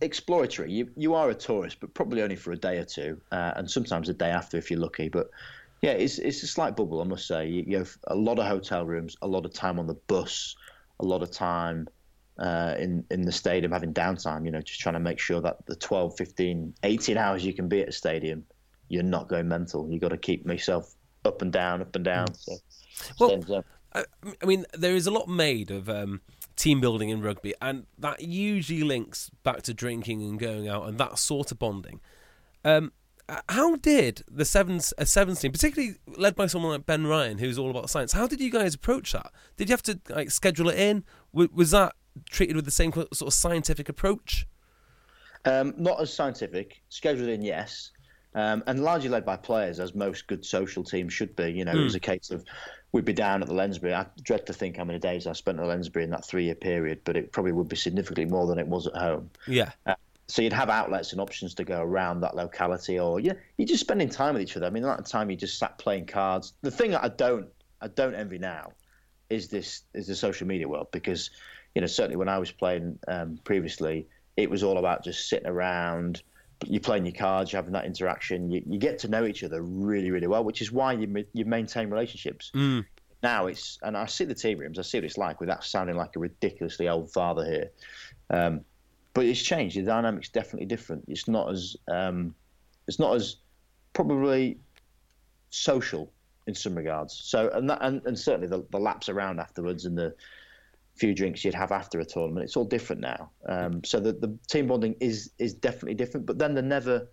Exploratory. 0.00 0.72
You, 0.72 0.90
you 0.96 1.14
are 1.14 1.30
a 1.30 1.34
tourist, 1.34 1.78
but 1.80 1.92
probably 1.94 2.22
only 2.22 2.36
for 2.36 2.52
a 2.52 2.56
day 2.56 2.78
or 2.78 2.84
two, 2.84 3.20
uh, 3.32 3.52
and 3.56 3.70
sometimes 3.70 4.08
a 4.08 4.14
day 4.14 4.30
after 4.30 4.56
if 4.56 4.70
you're 4.70 4.80
lucky. 4.80 5.08
But 5.08 5.30
yeah, 5.82 5.92
it's, 5.92 6.18
it's 6.18 6.42
a 6.42 6.46
slight 6.46 6.76
bubble, 6.76 7.00
I 7.00 7.04
must 7.04 7.26
say. 7.26 7.48
You, 7.48 7.64
you 7.66 7.78
have 7.78 7.96
a 8.06 8.14
lot 8.14 8.38
of 8.38 8.46
hotel 8.46 8.84
rooms, 8.84 9.16
a 9.22 9.28
lot 9.28 9.44
of 9.44 9.52
time 9.52 9.78
on 9.78 9.86
the 9.86 9.94
bus, 9.94 10.56
a 11.00 11.04
lot 11.04 11.22
of 11.22 11.30
time 11.30 11.88
uh, 12.38 12.74
in 12.78 13.04
in 13.10 13.22
the 13.22 13.32
stadium 13.32 13.72
having 13.72 13.92
downtime. 13.92 14.44
You 14.44 14.50
know, 14.50 14.60
just 14.60 14.80
trying 14.80 14.94
to 14.94 15.00
make 15.00 15.18
sure 15.18 15.40
that 15.40 15.66
the 15.66 15.76
12, 15.76 16.16
15, 16.16 16.74
18 16.82 17.16
hours 17.16 17.44
you 17.44 17.52
can 17.52 17.68
be 17.68 17.82
at 17.82 17.88
a 17.88 17.92
stadium, 17.92 18.44
you're 18.88 19.02
not 19.02 19.28
going 19.28 19.48
mental. 19.48 19.90
You 19.90 19.98
got 19.98 20.10
to 20.10 20.16
keep 20.16 20.46
myself 20.46 20.94
up 21.24 21.42
and 21.42 21.52
down, 21.52 21.80
up 21.80 21.94
and 21.96 22.04
down. 22.04 22.34
So, 22.34 22.56
well, 23.20 23.64
I, 23.94 24.04
I, 24.42 24.46
mean, 24.46 24.66
there 24.72 24.94
is 24.94 25.06
a 25.06 25.10
lot 25.10 25.28
made 25.28 25.70
of 25.70 25.88
um, 25.88 26.20
team 26.58 26.80
building 26.80 27.08
in 27.08 27.22
rugby, 27.22 27.54
and 27.62 27.86
that 27.96 28.22
usually 28.22 28.82
links 28.82 29.30
back 29.42 29.62
to 29.62 29.72
drinking 29.72 30.22
and 30.22 30.38
going 30.38 30.68
out 30.68 30.86
and 30.88 30.98
that 30.98 31.18
sort 31.18 31.50
of 31.52 31.58
bonding. 31.58 32.00
Um, 32.64 32.92
how 33.48 33.76
did 33.76 34.22
the 34.30 34.44
sevens 34.44 34.94
a 34.96 35.04
sevens 35.04 35.40
team, 35.40 35.52
particularly 35.52 35.96
led 36.06 36.34
by 36.34 36.46
someone 36.46 36.72
like 36.72 36.86
Ben 36.86 37.06
Ryan, 37.06 37.38
who's 37.38 37.58
all 37.58 37.70
about 37.70 37.90
science, 37.90 38.12
how 38.12 38.26
did 38.26 38.40
you 38.40 38.50
guys 38.50 38.74
approach 38.74 39.12
that? 39.12 39.32
Did 39.56 39.68
you 39.68 39.72
have 39.74 39.82
to 39.82 40.00
like 40.08 40.30
schedule 40.30 40.68
it 40.68 40.78
in? 40.78 41.04
Was 41.32 41.70
that 41.72 41.94
treated 42.30 42.56
with 42.56 42.64
the 42.64 42.70
same 42.70 42.92
sort 42.92 43.22
of 43.22 43.34
scientific 43.34 43.88
approach? 43.88 44.46
Um, 45.44 45.74
not 45.76 46.00
as 46.00 46.12
scientific. 46.12 46.82
Scheduled 46.88 47.28
in, 47.28 47.42
yes. 47.42 47.92
Um, 48.34 48.62
and 48.66 48.82
largely 48.82 49.08
led 49.08 49.24
by 49.24 49.36
players, 49.36 49.78
as 49.78 49.94
most 49.94 50.26
good 50.26 50.44
social 50.44 50.82
teams 50.82 51.12
should 51.12 51.36
be. 51.36 51.52
You 51.52 51.64
know, 51.64 51.72
mm. 51.72 51.80
it 51.80 51.84
was 51.84 51.94
a 51.94 52.00
case 52.00 52.30
of 52.30 52.44
we'd 52.92 53.04
be 53.04 53.12
down 53.12 53.42
at 53.42 53.48
the 53.48 53.54
Lensbury. 53.54 53.94
I 53.94 54.06
dread 54.22 54.46
to 54.46 54.52
think 54.52 54.76
how 54.76 54.84
many 54.84 54.98
days 54.98 55.26
I 55.26 55.32
spent 55.32 55.58
at 55.58 55.62
the 55.62 55.68
Lensbury 55.68 56.04
in 56.04 56.10
that 56.10 56.24
three-year 56.24 56.54
period, 56.54 57.00
but 57.04 57.16
it 57.16 57.32
probably 57.32 57.52
would 57.52 57.68
be 57.68 57.76
significantly 57.76 58.24
more 58.24 58.46
than 58.46 58.58
it 58.58 58.66
was 58.66 58.86
at 58.86 58.96
home. 58.96 59.30
Yeah. 59.46 59.72
Uh, 59.86 59.94
so 60.26 60.42
you'd 60.42 60.52
have 60.52 60.68
outlets 60.68 61.12
and 61.12 61.20
options 61.20 61.54
to 61.54 61.64
go 61.64 61.80
around 61.80 62.20
that 62.20 62.36
locality, 62.36 62.98
or 62.98 63.18
yeah, 63.20 63.32
you're 63.56 63.68
just 63.68 63.80
spending 63.80 64.08
time 64.08 64.34
with 64.34 64.42
each 64.42 64.56
other. 64.56 64.66
I 64.66 64.70
mean, 64.70 64.84
at 64.84 64.98
the 64.98 65.02
time 65.04 65.30
you 65.30 65.36
just 65.36 65.58
sat 65.58 65.78
playing 65.78 66.06
cards. 66.06 66.52
The 66.60 66.70
thing 66.70 66.90
that 66.90 67.02
I 67.02 67.08
don't, 67.08 67.46
I 67.80 67.88
don't 67.88 68.14
envy 68.14 68.38
now, 68.38 68.72
is 69.30 69.48
this 69.48 69.82
is 69.94 70.06
the 70.06 70.14
social 70.14 70.46
media 70.46 70.68
world 70.68 70.88
because 70.92 71.30
you 71.74 71.80
know, 71.80 71.86
certainly 71.86 72.16
when 72.16 72.28
I 72.28 72.38
was 72.38 72.50
playing 72.50 72.98
um, 73.06 73.38
previously, 73.44 74.08
it 74.36 74.50
was 74.50 74.62
all 74.62 74.78
about 74.78 75.04
just 75.04 75.28
sitting 75.28 75.48
around. 75.48 76.22
You're 76.66 76.80
playing 76.80 77.06
your 77.06 77.14
cards, 77.14 77.52
you're 77.52 77.58
having 77.58 77.72
that 77.74 77.84
interaction. 77.84 78.50
You, 78.50 78.62
you 78.66 78.78
get 78.78 78.98
to 79.00 79.08
know 79.08 79.24
each 79.24 79.44
other 79.44 79.62
really, 79.62 80.10
really 80.10 80.26
well, 80.26 80.42
which 80.42 80.60
is 80.60 80.72
why 80.72 80.92
you 80.94 81.24
you 81.32 81.44
maintain 81.44 81.90
relationships. 81.90 82.50
Mm. 82.54 82.84
Now 83.22 83.46
it's, 83.46 83.78
and 83.82 83.96
I 83.96 84.06
see 84.06 84.24
the 84.24 84.34
team 84.34 84.58
rooms. 84.58 84.78
I 84.78 84.82
see 84.82 84.98
what 84.98 85.04
it's 85.04 85.18
like 85.18 85.40
without 85.40 85.64
sounding 85.64 85.96
like 85.96 86.16
a 86.16 86.18
ridiculously 86.18 86.88
old 86.88 87.12
father 87.12 87.44
here. 87.44 87.70
Um, 88.30 88.60
but 89.14 89.24
it's 89.24 89.42
changed. 89.42 89.76
The 89.76 89.82
dynamic's 89.82 90.28
definitely 90.28 90.66
different. 90.66 91.04
It's 91.08 91.26
not 91.26 91.50
as, 91.50 91.76
um, 91.88 92.34
it's 92.86 92.98
not 92.98 93.16
as 93.16 93.36
probably 93.92 94.58
social 95.50 96.12
in 96.46 96.54
some 96.54 96.74
regards. 96.74 97.14
So, 97.14 97.50
and 97.52 97.68
that, 97.70 97.78
and, 97.82 98.02
and 98.04 98.18
certainly 98.18 98.46
the, 98.46 98.64
the 98.70 98.78
laps 98.78 99.08
around 99.08 99.40
afterwards 99.40 99.84
and 99.84 99.98
the 99.98 100.14
few 100.98 101.14
drinks 101.14 101.44
you'd 101.44 101.54
have 101.54 101.72
after 101.72 102.00
a 102.00 102.04
tournament. 102.04 102.44
It's 102.44 102.56
all 102.56 102.64
different 102.64 103.00
now. 103.00 103.30
Um, 103.48 103.82
so 103.84 104.00
the, 104.00 104.12
the 104.12 104.36
team 104.48 104.66
bonding 104.66 104.96
is 105.00 105.30
is 105.38 105.54
definitely 105.54 105.94
different. 105.94 106.26
But 106.26 106.38
then 106.38 106.54
the 106.54 106.62
never, 106.62 107.08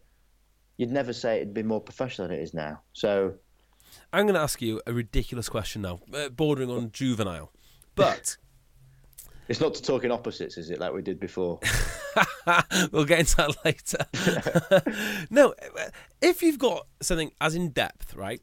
you'd 0.78 0.92
never 0.92 1.14
say 1.14 1.38
it'd 1.38 1.54
be 1.54 1.64
more 1.64 1.82
professional 1.82 2.28
than 2.28 2.38
it 2.38 2.42
is 2.42 2.54
now. 2.54 2.82
So 2.94 3.36
I'm 4.12 4.26
going 4.26 4.36
to 4.36 4.42
ask 4.42 4.62
you 4.62 4.82
a 4.88 4.94
ridiculous 4.94 5.50
question 5.50 5.84
now, 5.84 6.00
uh, 6.14 6.30
bordering 6.30 6.72
on 6.72 6.92
juvenile, 6.92 7.52
but. 7.96 8.38
It's 9.48 9.60
not 9.62 9.76
to 9.76 9.84
talk 9.84 10.04
in 10.04 10.12
opposites, 10.12 10.58
is 10.58 10.72
it, 10.72 10.80
like 10.80 10.92
we 10.92 11.04
did 11.04 11.20
before? 11.20 11.60
we'll 12.92 13.06
get 13.06 13.20
into 13.20 13.36
that 13.36 13.56
later. 13.64 15.28
no, 15.30 15.54
if 16.20 16.42
you've 16.42 16.58
got 16.58 16.88
something 17.00 17.32
as 17.40 17.54
in 17.54 17.70
depth, 17.70 18.16
right, 18.16 18.42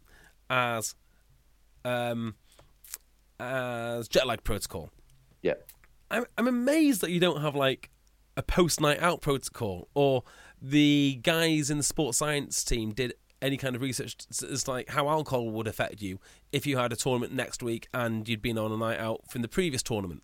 as 0.49 0.95
um, 1.84 2.36
as 3.40 4.07
jet 4.07 4.28
lag 4.28 4.45
protocol, 4.45 4.90
yeah. 5.43 5.55
I'm 6.11 6.24
I'm 6.36 6.49
amazed 6.49 7.01
that 7.01 7.11
you 7.11 7.20
don't 7.20 7.40
have 7.40 7.55
like 7.55 7.90
a 8.36 8.43
post 8.43 8.80
night 8.80 9.03
out 9.03 9.20
protocol 9.20 9.88
or 9.95 10.24
the 10.61 11.20
guys 11.22 11.70
in 11.70 11.76
the 11.76 11.82
sports 11.82 12.18
science 12.18 12.64
team 12.64 12.93
did 12.93 13.14
any 13.43 13.57
kind 13.57 13.74
of 13.74 13.82
research 13.82 14.16
as 14.49 14.68
like 14.68 14.88
how 14.88 15.09
alcohol 15.09 15.51
would 15.51 15.66
affect 15.66 16.01
you 16.01 16.18
if 16.53 16.66
you 16.66 16.76
had 16.76 16.93
a 16.93 16.97
tournament 16.97 17.32
next 17.32 17.62
week 17.62 17.88
and 17.93 18.28
you'd 18.28 18.40
been 18.40 18.57
on 18.57 18.70
a 18.70 18.76
night 18.76 19.01
out 19.01 19.28
from 19.28 19.43
the 19.43 19.49
previous 19.49 19.82
tournament. 19.82 20.22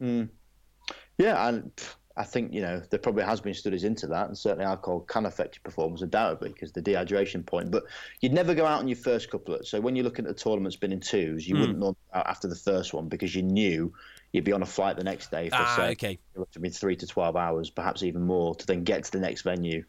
Mm. 0.00 0.28
Yeah, 1.16 1.48
and 1.48 1.72
I 2.16 2.24
think 2.24 2.52
you 2.52 2.60
know 2.60 2.82
there 2.90 2.98
probably 2.98 3.24
has 3.24 3.40
been 3.40 3.54
studies 3.54 3.84
into 3.84 4.06
that, 4.08 4.28
and 4.28 4.36
certainly 4.36 4.64
alcohol 4.64 5.00
can 5.00 5.24
affect 5.26 5.56
your 5.56 5.62
performance 5.62 6.02
undoubtedly 6.02 6.50
because 6.50 6.72
the 6.72 6.82
dehydration 6.82 7.44
point. 7.44 7.70
But 7.70 7.84
you'd 8.20 8.32
never 8.32 8.54
go 8.54 8.66
out 8.66 8.80
on 8.80 8.88
your 8.88 8.96
first 8.96 9.30
couplet. 9.30 9.66
So 9.66 9.80
when 9.80 9.96
you're 9.96 10.04
looking 10.04 10.26
at 10.26 10.36
the 10.36 10.42
tournament 10.42 10.74
spinning 10.74 11.00
twos, 11.00 11.48
you 11.48 11.54
mm. 11.54 11.60
wouldn't 11.60 11.80
go 11.80 11.96
out 12.12 12.26
after 12.26 12.48
the 12.48 12.56
first 12.56 12.92
one 12.92 13.08
because 13.08 13.34
you 13.34 13.42
knew 13.42 13.92
you'd 14.32 14.44
be 14.44 14.52
on 14.52 14.62
a 14.62 14.66
flight 14.66 14.96
the 14.96 15.04
next 15.04 15.30
day 15.30 15.48
for 15.48 15.56
ah, 15.56 15.76
say 15.76 15.90
okay. 15.90 16.12
it 16.12 16.38
would 16.38 16.48
have 16.52 16.62
been 16.62 16.72
three 16.72 16.96
to 16.96 17.06
twelve 17.06 17.36
hours, 17.36 17.70
perhaps 17.70 18.02
even 18.02 18.22
more, 18.22 18.54
to 18.54 18.66
then 18.66 18.84
get 18.84 19.04
to 19.04 19.12
the 19.12 19.20
next 19.20 19.42
venue. 19.42 19.84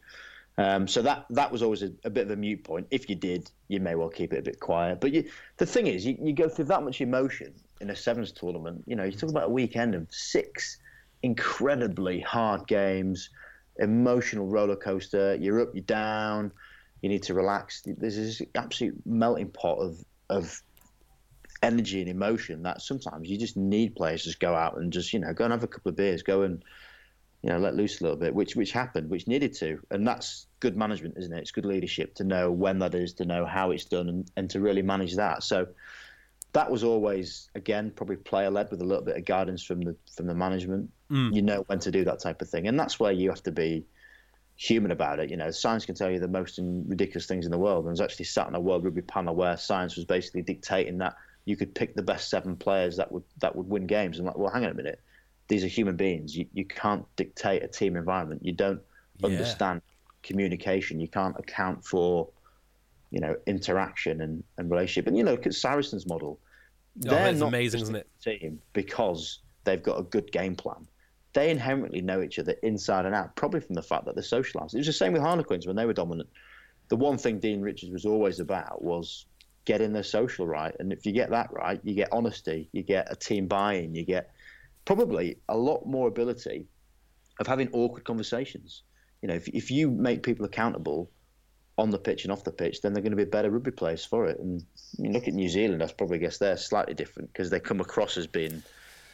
Um, 0.58 0.88
so 0.88 1.02
that 1.02 1.26
that 1.30 1.50
was 1.52 1.62
always 1.62 1.82
a, 1.82 1.92
a, 2.04 2.10
bit 2.10 2.26
of 2.26 2.32
a 2.32 2.36
mute 2.36 2.64
point. 2.64 2.86
If 2.90 3.08
you 3.08 3.16
did, 3.16 3.50
you 3.68 3.80
may 3.80 3.94
well 3.94 4.08
keep 4.08 4.32
it 4.32 4.38
a 4.38 4.42
bit 4.42 4.60
quiet. 4.60 5.00
But 5.00 5.12
you, 5.12 5.24
the 5.56 5.66
thing 5.66 5.86
is, 5.86 6.04
you, 6.04 6.18
you 6.20 6.32
go 6.32 6.48
through 6.48 6.66
that 6.66 6.82
much 6.82 7.00
emotion 7.00 7.54
in 7.80 7.90
a 7.90 7.96
sevens 7.96 8.32
tournament. 8.32 8.84
You 8.86 8.96
know, 8.96 9.04
you 9.04 9.12
talk 9.12 9.30
about 9.30 9.48
a 9.48 9.52
weekend 9.52 9.94
of 9.94 10.06
six 10.10 10.78
incredibly 11.22 12.20
hard 12.20 12.66
games, 12.66 13.30
emotional 13.78 14.46
roller 14.48 14.76
coaster. 14.76 15.36
You're 15.36 15.60
up, 15.62 15.70
you're 15.74 15.82
down. 15.84 16.52
You 17.02 17.08
need 17.08 17.22
to 17.24 17.34
relax. 17.34 17.82
There's 17.86 18.16
this 18.16 18.42
absolute 18.54 19.00
melting 19.06 19.50
pot 19.50 19.78
of 19.78 20.04
of 20.28 20.62
energy 21.62 22.00
and 22.00 22.08
emotion 22.08 22.62
that 22.62 22.80
sometimes 22.80 23.28
you 23.28 23.38
just 23.38 23.56
need 23.56 23.94
players 23.94 24.22
to 24.22 24.28
just 24.28 24.40
go 24.40 24.54
out 24.54 24.78
and 24.78 24.92
just 24.92 25.12
you 25.12 25.18
know 25.18 25.32
go 25.32 25.44
and 25.44 25.52
have 25.52 25.62
a 25.62 25.68
couple 25.68 25.90
of 25.90 25.96
beers, 25.96 26.22
go 26.22 26.42
and 26.42 26.64
you 27.42 27.50
know 27.50 27.58
let 27.58 27.74
loose 27.74 28.00
a 28.00 28.04
little 28.04 28.18
bit, 28.18 28.34
which 28.34 28.56
which 28.56 28.72
happened, 28.72 29.10
which 29.10 29.26
needed 29.26 29.54
to, 29.54 29.78
and 29.90 30.06
that's 30.06 30.46
good 30.60 30.76
management, 30.76 31.16
isn't 31.18 31.32
it? 31.32 31.40
It's 31.40 31.50
good 31.50 31.66
leadership 31.66 32.14
to 32.16 32.24
know 32.24 32.50
when 32.50 32.78
that 32.80 32.94
is, 32.94 33.14
to 33.14 33.24
know 33.24 33.44
how 33.44 33.70
it's 33.70 33.84
done, 33.84 34.08
and, 34.08 34.30
and 34.36 34.50
to 34.50 34.60
really 34.60 34.82
manage 34.82 35.16
that. 35.16 35.42
So 35.42 35.68
that 36.52 36.70
was 36.70 36.82
always 36.82 37.48
again 37.54 37.92
probably 37.94 38.16
player 38.16 38.50
led 38.50 38.70
with 38.70 38.80
a 38.80 38.84
little 38.84 39.04
bit 39.04 39.16
of 39.16 39.24
guidance 39.24 39.62
from 39.62 39.80
the 39.80 39.96
from 40.16 40.26
the 40.26 40.34
management. 40.34 40.90
Mm. 41.10 41.34
You 41.34 41.42
know 41.42 41.64
when 41.66 41.78
to 41.80 41.90
do 41.90 42.04
that 42.04 42.20
type 42.20 42.40
of 42.42 42.48
thing, 42.48 42.68
and 42.68 42.78
that's 42.78 42.98
where 42.98 43.12
you 43.12 43.28
have 43.30 43.42
to 43.44 43.52
be 43.52 43.84
human 44.56 44.90
about 44.90 45.18
it. 45.20 45.30
You 45.30 45.38
know, 45.38 45.50
science 45.50 45.86
can 45.86 45.94
tell 45.94 46.10
you 46.10 46.20
the 46.20 46.28
most 46.28 46.58
ridiculous 46.62 47.26
things 47.26 47.46
in 47.46 47.50
the 47.50 47.58
world. 47.58 47.84
And 47.84 47.88
I 47.88 47.92
was 47.92 48.00
actually 48.02 48.26
sat 48.26 48.46
on 48.46 48.54
a 48.54 48.60
World 48.60 48.84
Rugby 48.84 49.00
panel 49.00 49.34
where 49.34 49.56
science 49.56 49.96
was 49.96 50.04
basically 50.04 50.42
dictating 50.42 50.98
that 50.98 51.14
you 51.50 51.56
could 51.56 51.74
pick 51.74 51.96
the 51.96 52.02
best 52.02 52.30
seven 52.30 52.56
players 52.56 52.96
that 52.96 53.10
would 53.10 53.24
that 53.40 53.56
would 53.56 53.68
win 53.68 53.86
games. 53.86 54.18
And 54.18 54.26
like, 54.26 54.38
well, 54.38 54.52
hang 54.52 54.64
on 54.64 54.70
a 54.70 54.74
minute, 54.74 55.00
these 55.48 55.64
are 55.64 55.66
human 55.66 55.96
beings. 55.96 56.34
You 56.34 56.46
you 56.54 56.64
can't 56.64 57.04
dictate 57.16 57.64
a 57.64 57.68
team 57.68 57.96
environment. 57.96 58.44
You 58.44 58.52
don't 58.52 58.80
yeah. 59.18 59.26
understand 59.26 59.82
communication. 60.22 61.00
You 61.00 61.08
can't 61.08 61.36
account 61.38 61.84
for 61.84 62.28
you 63.10 63.20
know 63.20 63.36
interaction 63.46 64.20
and, 64.20 64.44
and 64.56 64.70
relationship. 64.70 65.08
And 65.08 65.18
you 65.18 65.24
know, 65.24 65.32
look 65.32 65.46
at 65.46 65.52
Saracen's 65.52 66.06
model. 66.06 66.38
Oh, 67.04 67.10
They're 67.10 67.32
not 67.32 67.48
amazing, 67.48 67.82
isn't 67.82 67.96
it? 67.96 68.08
Team 68.22 68.60
because 68.72 69.40
they've 69.64 69.82
got 69.82 69.98
a 69.98 70.04
good 70.04 70.30
game 70.30 70.54
plan. 70.54 70.86
They 71.32 71.50
inherently 71.50 72.00
know 72.00 72.22
each 72.22 72.38
other 72.38 72.54
inside 72.62 73.06
and 73.06 73.14
out, 73.14 73.36
probably 73.36 73.60
from 73.60 73.74
the 73.74 73.82
fact 73.82 74.04
that 74.04 74.14
they're 74.14 74.22
socialised. 74.22 74.74
It 74.74 74.78
was 74.78 74.86
the 74.86 74.92
same 74.92 75.12
with 75.12 75.22
Harlequins 75.22 75.66
when 75.66 75.76
they 75.76 75.86
were 75.86 75.92
dominant. 75.92 76.28
The 76.88 76.96
one 76.96 77.18
thing 77.18 77.38
Dean 77.38 77.60
Richards 77.60 77.92
was 77.92 78.04
always 78.04 78.40
about 78.40 78.82
was 78.82 79.26
getting 79.70 79.92
the 79.92 80.02
social 80.02 80.48
right. 80.48 80.74
And 80.80 80.92
if 80.92 81.06
you 81.06 81.12
get 81.12 81.30
that 81.30 81.52
right, 81.52 81.80
you 81.84 81.94
get 81.94 82.08
honesty, 82.10 82.68
you 82.72 82.82
get 82.82 83.06
a 83.08 83.14
team 83.14 83.46
buy-in, 83.46 83.94
you 83.94 84.04
get 84.04 84.32
probably 84.84 85.38
a 85.48 85.56
lot 85.56 85.86
more 85.86 86.08
ability 86.08 86.66
of 87.38 87.46
having 87.46 87.68
awkward 87.72 88.02
conversations. 88.02 88.82
You 89.22 89.28
know, 89.28 89.34
if, 89.34 89.46
if 89.46 89.70
you 89.70 89.88
make 89.88 90.24
people 90.24 90.44
accountable 90.44 91.08
on 91.78 91.90
the 91.90 91.98
pitch 91.98 92.24
and 92.24 92.32
off 92.32 92.42
the 92.42 92.50
pitch, 92.50 92.82
then 92.82 92.92
they're 92.92 93.02
going 93.02 93.12
to 93.12 93.24
be 93.24 93.24
better 93.24 93.48
rugby 93.48 93.70
players 93.70 94.04
for 94.04 94.26
it. 94.26 94.40
And 94.40 94.64
you 94.98 95.12
look 95.12 95.28
at 95.28 95.34
New 95.34 95.48
Zealand, 95.48 95.84
I 95.84 95.86
probably 95.86 96.18
guess 96.18 96.38
they're 96.38 96.56
slightly 96.56 96.94
different 96.94 97.32
because 97.32 97.50
they 97.50 97.60
come 97.60 97.80
across 97.80 98.16
as 98.16 98.26
being 98.26 98.64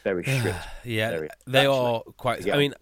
very 0.05 0.25
strict. 0.39 0.57
yeah, 0.85 1.11
very, 1.11 1.29
they 1.47 1.67
are 1.67 2.01
quite. 2.17 2.51
I 2.51 2.57
mean. 2.57 2.75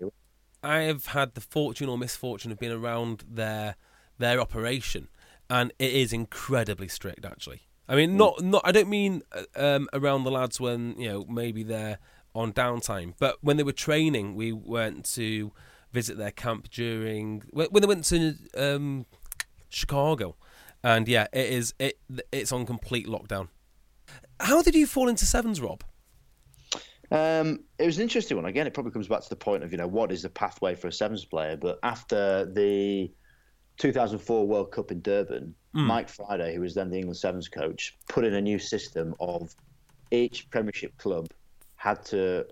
I 0.63 0.83
have 0.83 1.05
had 1.07 1.35
the 1.35 1.43
fortune 1.43 1.91
or 1.91 1.99
misfortune 1.99 2.51
of 2.51 2.59
being 2.59 2.73
around 2.73 3.23
their 3.29 3.77
their 4.19 4.41
operation, 4.41 5.09
and 5.51 5.73
it 5.79 5.93
is 5.93 6.13
incredibly 6.13 6.89
strict. 6.89 7.25
Actually, 7.25 7.63
I 7.89 7.97
mean, 7.97 8.17
not 8.17 8.43
not. 8.43 8.63
I 8.65 8.73
don't 8.73 8.89
mean 8.89 9.23
uh, 9.33 9.77
um, 9.77 9.89
around 9.93 10.25
the 10.25 10.31
lads 10.31 10.61
when 10.61 10.99
you 10.99 11.09
know 11.09 11.25
maybe 11.27 11.63
they're 11.63 11.99
on 12.35 12.53
downtime, 12.53 13.15
but 13.19 13.37
when 13.43 13.57
they 13.57 13.63
were 13.63 13.73
training, 13.73 14.35
we 14.35 14.53
went 14.53 15.05
to 15.15 15.53
visit 15.93 16.19
their 16.19 16.31
camp 16.31 16.71
during 16.71 17.43
when 17.51 17.69
when 17.69 17.81
they 17.83 17.87
went 17.87 18.05
to 18.05 18.35
um, 18.57 19.07
Chicago, 19.69 20.37
and 20.83 21.07
yeah, 21.09 21.27
it 21.33 21.47
is 21.47 21.75
it 21.79 21.99
it's 22.33 22.53
on 22.53 22.67
complete 22.67 23.07
lockdown. 23.07 23.49
How 24.41 24.63
did 24.63 24.75
you 24.75 24.87
fall 24.87 25.09
into 25.09 25.27
sevens, 25.27 25.61
Rob? 25.61 25.85
Um, 27.11 27.61
it 27.79 27.87
was 27.87 27.99
an 27.99 28.03
interesting 28.03 28.37
one. 28.37 28.47
Again, 28.47 28.67
it 28.67 28.75
probably 28.75 28.93
comes 28.93 29.09
back 29.09 29.23
to 29.23 29.29
the 29.29 29.37
point 29.37 29.63
of 29.63 29.73
you 29.73 29.79
know 29.79 29.87
what 29.87 30.11
is 30.11 30.23
the 30.23 30.31
pathway 30.31 30.75
for 30.75 30.89
a 30.89 30.93
sevens 30.93 31.25
player. 31.25 31.57
But 31.57 31.79
after 31.83 32.47
the 32.47 33.13
2004 33.79 34.47
World 34.47 34.71
Cup 34.73 34.91
in 34.91 35.01
Durban, 35.01 35.55
Mike 35.87 36.09
Friday, 36.09 36.55
who 36.55 36.61
was 36.61 36.75
then 36.75 36.91
the 36.91 36.97
England 36.97 37.17
sevens 37.17 37.49
coach, 37.49 37.97
put 38.09 38.25
in 38.25 38.35
a 38.35 38.41
new 38.41 38.59
system 38.59 39.15
of 39.21 39.55
each 40.11 40.49
Premiership 40.51 40.97
club 40.99 41.29
had 41.77 42.05
to 42.07 42.47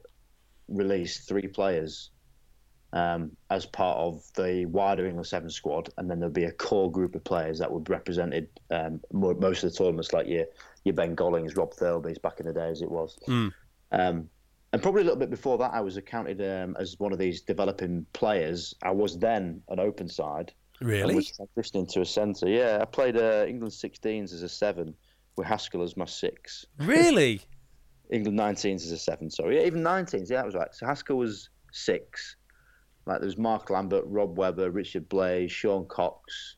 release 0.69 1.25
three 1.25 1.47
players 1.47 2.11
um, 2.93 3.31
as 3.49 3.65
part 3.65 3.97
of 3.99 4.23
the 4.35 4.67
wider 4.67 5.07
England 5.07 5.27
Sevens 5.27 5.55
squad, 5.55 5.89
and 5.97 6.11
then 6.11 6.21
there'd 6.21 6.33
be 6.33 6.45
a 6.45 6.53
core 6.53 6.91
group 6.93 7.15
of 7.15 7.25
players 7.25 7.59
that 7.59 7.73
would 7.73 7.85
be 7.85 7.93
represented 7.93 8.49
um, 8.71 9.01
mo- 9.13 9.35
most 9.35 9.65
of 9.65 9.73
the 9.73 9.79
tournaments, 9.79 10.13
like 10.13 10.27
your 10.27 10.45
your 10.85 10.95
Ben 10.95 11.15
Gollings, 11.15 11.57
Rob 11.57 11.73
Thirlby's 11.73 12.19
back 12.19 12.41
in 12.41 12.47
the 12.47 12.53
day 12.53 12.69
as 12.69 12.83
it 12.83 12.91
was. 12.91 13.19
Um, 13.93 14.29
and 14.73 14.83
probably 14.83 15.03
a 15.03 15.05
little 15.05 15.19
bit 15.19 15.31
before 15.31 15.59
that, 15.59 15.73
I 15.73 15.81
was 15.81 15.97
accounted 15.97 16.41
um, 16.41 16.77
as 16.79 16.99
one 16.99 17.13
of 17.13 17.19
these 17.19 17.43
developing 17.43 18.05
players. 18.13 18.75
I 18.83 18.91
was 18.91 19.19
then 19.19 19.63
an 19.69 19.79
open 19.79 20.09
side. 20.09 20.53
I 20.85 20.89
Really? 20.89 21.15
transitioning 21.23 21.89
to 21.93 22.01
a 22.01 22.05
centre. 22.07 22.49
Yeah, 22.49 22.79
I 22.81 22.85
played 22.85 23.17
uh, 23.17 23.45
England 23.49 23.73
16s 23.73 24.33
as 24.33 24.43
a 24.43 24.49
seven, 24.49 24.95
with 25.37 25.47
Haskell 25.47 25.83
as 25.83 25.97
my 25.97 26.05
six. 26.05 26.67
Really? 26.79 27.41
England 28.11 28.39
19s 28.39 28.77
as 28.85 28.93
a 28.93 28.99
seven. 28.99 29.31
Sorry, 29.31 29.57
yeah, 29.61 29.67
even 29.67 29.83
19s. 29.83 30.29
Yeah, 30.31 30.39
that 30.39 30.47
was 30.47 30.55
right. 30.55 30.69
So 30.75 30.87
Haskell 30.87 31.17
was 31.17 31.49
six. 31.73 32.37
Like 33.07 33.21
there 33.21 33.27
was 33.27 33.39
Mark 33.39 33.71
Lambert, 33.71 34.05
Rob 34.07 34.37
Webber, 34.39 34.71
Richard 34.71 35.09
Blaze, 35.09 35.51
Sean 35.51 35.87
Cox. 35.87 36.57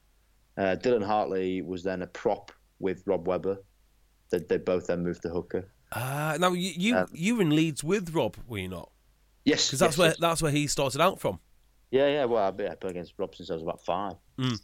Uh, 0.59 0.77
Dylan 0.79 1.05
Hartley 1.05 1.62
was 1.62 1.83
then 1.83 2.03
a 2.03 2.07
prop 2.07 2.53
with 2.81 3.03
Rob 3.07 3.27
Webber. 3.27 3.59
They, 4.31 4.39
they 4.39 4.59
both 4.59 4.87
then 4.89 5.03
moved 5.05 5.22
to 5.22 5.29
hooker. 5.31 5.68
Uh, 5.93 6.37
now 6.41 6.53
you 6.53 6.72
you, 6.77 6.97
Um, 6.97 7.07
you 7.12 7.37
were 7.37 7.43
in 7.43 7.51
Leeds 7.51 7.83
with 7.85 8.12
Rob, 8.14 8.37
were 8.49 8.59
you 8.59 8.68
not? 8.68 8.91
Yes, 9.45 9.68
Because 9.68 9.79
that's 9.79 9.93
yes, 9.95 9.99
where 9.99 10.09
yes. 10.09 10.16
that's 10.18 10.43
where 10.43 10.51
he 10.53 10.66
started 10.66 11.01
out 11.01 11.20
from. 11.20 11.39
Yeah, 11.95 12.09
yeah. 12.09 12.25
Well, 12.25 12.43
I've 12.43 12.57
been 12.57 12.67
I've 12.73 12.91
against 12.91 13.15
Rob 13.19 13.37
since 13.37 13.53
I 13.53 13.55
was 13.55 13.63
about 13.63 13.85
five. 13.85 14.15
Mm. 14.37 14.61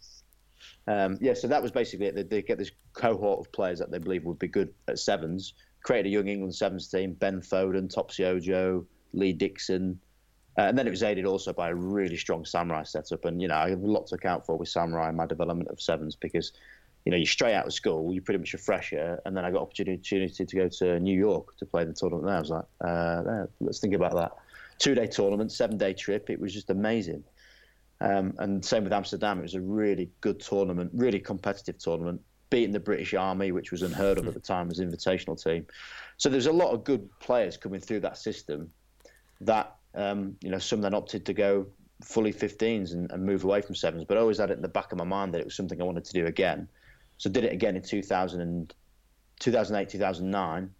Um, 0.85 1.17
yeah, 1.21 1.33
so 1.33 1.47
that 1.47 1.61
was 1.61 1.71
basically 1.71 2.07
it. 2.07 2.15
They, 2.15 2.23
they 2.23 2.41
get 2.41 2.57
this 2.57 2.71
cohort 2.91 3.39
of 3.39 3.53
players 3.53 3.79
that 3.79 3.89
they 3.89 3.99
believe 3.99 4.25
would 4.25 4.37
be 4.37 4.49
good 4.49 4.73
at 4.89 4.99
sevens. 4.99 5.53
Created 5.81 6.09
a 6.09 6.11
young 6.11 6.27
England 6.27 6.53
sevens 6.53 6.89
team: 6.89 7.13
Ben 7.13 7.39
Foden, 7.39 7.89
Topsy 7.89 8.25
Ojo, 8.25 8.85
Lee 9.13 9.31
Dickson, 9.31 9.97
uh, 10.57 10.63
and 10.63 10.77
then 10.77 10.87
it 10.87 10.89
was 10.89 11.03
aided 11.03 11.23
also 11.23 11.53
by 11.53 11.69
a 11.69 11.73
really 11.73 12.17
strong 12.17 12.43
Samurai 12.43 12.83
setup. 12.83 13.23
And 13.23 13.41
you 13.41 13.47
know, 13.47 13.55
I 13.55 13.69
have 13.69 13.81
a 13.81 13.87
lot 13.87 14.07
to 14.07 14.15
account 14.15 14.45
for 14.45 14.57
with 14.57 14.67
Samurai 14.67 15.07
in 15.07 15.15
my 15.15 15.25
development 15.25 15.69
of 15.69 15.79
sevens 15.79 16.17
because 16.17 16.51
you 17.05 17.13
know 17.13 17.17
you're 17.17 17.25
straight 17.25 17.55
out 17.55 17.65
of 17.65 17.71
school, 17.71 18.11
you're 18.11 18.23
pretty 18.23 18.39
much 18.39 18.53
a 18.53 18.57
fresher, 18.57 19.21
and 19.25 19.37
then 19.37 19.45
I 19.45 19.51
got 19.51 19.61
opportunity 19.61 20.45
to 20.45 20.55
go 20.57 20.67
to 20.67 20.99
New 20.99 21.17
York 21.17 21.55
to 21.59 21.65
play 21.65 21.85
the 21.85 21.93
tournament 21.93 22.25
there. 22.25 22.35
I 22.35 22.39
was 22.41 22.49
like, 22.49 22.65
uh, 22.83 23.23
yeah, 23.25 23.45
let's 23.61 23.79
think 23.79 23.93
about 23.93 24.15
that. 24.15 24.31
Two 24.81 24.95
day 24.95 25.05
tournament, 25.05 25.51
seven 25.51 25.77
day 25.77 25.93
trip. 25.93 26.31
It 26.31 26.39
was 26.39 26.51
just 26.51 26.71
amazing. 26.71 27.23
Um, 27.99 28.33
and 28.39 28.65
same 28.65 28.83
with 28.83 28.93
Amsterdam. 28.93 29.37
It 29.37 29.43
was 29.43 29.53
a 29.53 29.61
really 29.61 30.09
good 30.21 30.39
tournament, 30.39 30.89
really 30.91 31.19
competitive 31.19 31.77
tournament, 31.77 32.19
beating 32.49 32.71
the 32.71 32.79
British 32.79 33.13
Army, 33.13 33.51
which 33.51 33.71
was 33.71 33.83
unheard 33.83 34.17
of 34.17 34.27
at 34.27 34.33
the 34.33 34.39
time 34.39 34.71
as 34.71 34.79
invitational 34.79 35.41
team. 35.41 35.67
So 36.17 36.29
there's 36.29 36.47
a 36.47 36.51
lot 36.51 36.73
of 36.73 36.83
good 36.83 37.07
players 37.19 37.57
coming 37.57 37.79
through 37.79 37.99
that 37.99 38.17
system 38.17 38.71
that, 39.41 39.75
um, 39.93 40.35
you 40.41 40.49
know, 40.49 40.57
some 40.57 40.81
then 40.81 40.95
opted 40.95 41.27
to 41.27 41.33
go 41.33 41.67
fully 42.03 42.33
15s 42.33 42.93
and, 42.93 43.11
and 43.11 43.23
move 43.23 43.43
away 43.43 43.61
from 43.61 43.75
sevens. 43.75 44.05
But 44.05 44.17
I 44.17 44.21
always 44.21 44.39
had 44.39 44.49
it 44.49 44.55
in 44.55 44.63
the 44.63 44.67
back 44.67 44.91
of 44.91 44.97
my 44.97 45.03
mind 45.03 45.35
that 45.35 45.41
it 45.41 45.45
was 45.45 45.55
something 45.55 45.79
I 45.79 45.85
wanted 45.85 46.05
to 46.05 46.13
do 46.13 46.25
again. 46.25 46.67
So 47.19 47.29
did 47.29 47.43
it 47.43 47.53
again 47.53 47.75
in 47.75 47.83
2000 47.83 48.41
and, 48.41 48.73
2008, 49.41 49.89
2009 49.89 50.71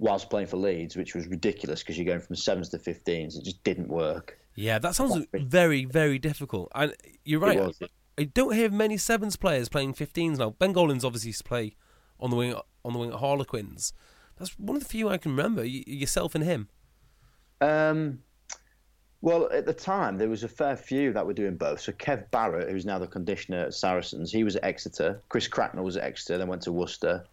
whilst 0.00 0.30
playing 0.30 0.48
for 0.48 0.56
Leeds, 0.56 0.96
which 0.96 1.14
was 1.14 1.28
ridiculous 1.28 1.80
because 1.80 1.96
you're 1.96 2.06
going 2.06 2.20
from 2.20 2.34
sevens 2.34 2.70
to 2.70 2.78
15s. 2.78 3.36
It 3.36 3.44
just 3.44 3.62
didn't 3.62 3.88
work. 3.88 4.38
Yeah, 4.56 4.78
that 4.80 4.96
sounds 4.96 5.26
very 5.32 5.84
very 5.84 6.18
difficult. 6.18 6.72
And 6.74 6.94
you're 7.24 7.40
right. 7.40 7.60
Was. 7.60 7.80
I 8.18 8.24
don't 8.24 8.54
hear 8.54 8.68
many 8.70 8.96
sevens 8.96 9.36
players 9.36 9.68
playing 9.68 9.94
15s 9.94 10.38
now. 10.38 10.50
Ben 10.50 10.74
Gollings 10.74 11.04
obviously 11.04 11.28
used 11.28 11.44
to 11.44 11.48
play 11.48 11.76
on 12.18 12.30
the 12.30 12.36
wing 12.36 12.54
on 12.84 12.92
the 12.92 12.98
wing 12.98 13.12
at 13.12 13.20
Harlequins. 13.20 13.92
That's 14.38 14.58
one 14.58 14.76
of 14.76 14.82
the 14.82 14.88
few 14.88 15.08
I 15.08 15.18
can 15.18 15.30
remember. 15.32 15.62
Y- 15.62 15.84
yourself 15.86 16.34
and 16.34 16.42
him. 16.42 16.68
Um, 17.60 18.20
well, 19.20 19.50
at 19.52 19.66
the 19.66 19.74
time, 19.74 20.16
there 20.16 20.30
was 20.30 20.44
a 20.44 20.48
fair 20.48 20.76
few 20.76 21.12
that 21.12 21.26
were 21.26 21.34
doing 21.34 21.56
both. 21.56 21.80
So 21.80 21.92
Kev 21.92 22.30
Barrett, 22.30 22.70
who's 22.70 22.86
now 22.86 22.98
the 22.98 23.06
conditioner 23.06 23.58
at 23.58 23.74
Saracens, 23.74 24.32
he 24.32 24.44
was 24.44 24.56
at 24.56 24.64
Exeter. 24.64 25.20
Chris 25.28 25.46
Cracknell 25.46 25.84
was 25.84 25.98
at 25.98 26.04
Exeter, 26.04 26.38
then 26.38 26.48
went 26.48 26.62
to 26.62 26.72
Worcester. 26.72 27.24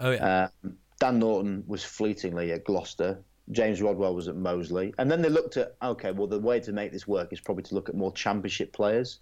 Oh 0.00 0.10
yeah. 0.10 0.48
Um, 0.64 0.76
Dan 0.98 1.18
Norton 1.18 1.64
was 1.66 1.84
fleetingly 1.84 2.52
at 2.52 2.64
Gloucester. 2.64 3.22
James 3.50 3.80
Rodwell 3.80 4.14
was 4.14 4.28
at 4.28 4.36
Moseley. 4.36 4.94
And 4.98 5.10
then 5.10 5.22
they 5.22 5.28
looked 5.28 5.56
at, 5.56 5.76
okay, 5.82 6.10
well, 6.10 6.26
the 6.26 6.40
way 6.40 6.58
to 6.60 6.72
make 6.72 6.92
this 6.92 7.06
work 7.06 7.32
is 7.32 7.40
probably 7.40 7.62
to 7.64 7.74
look 7.74 7.88
at 7.88 7.94
more 7.94 8.12
championship 8.12 8.72
players. 8.72 9.20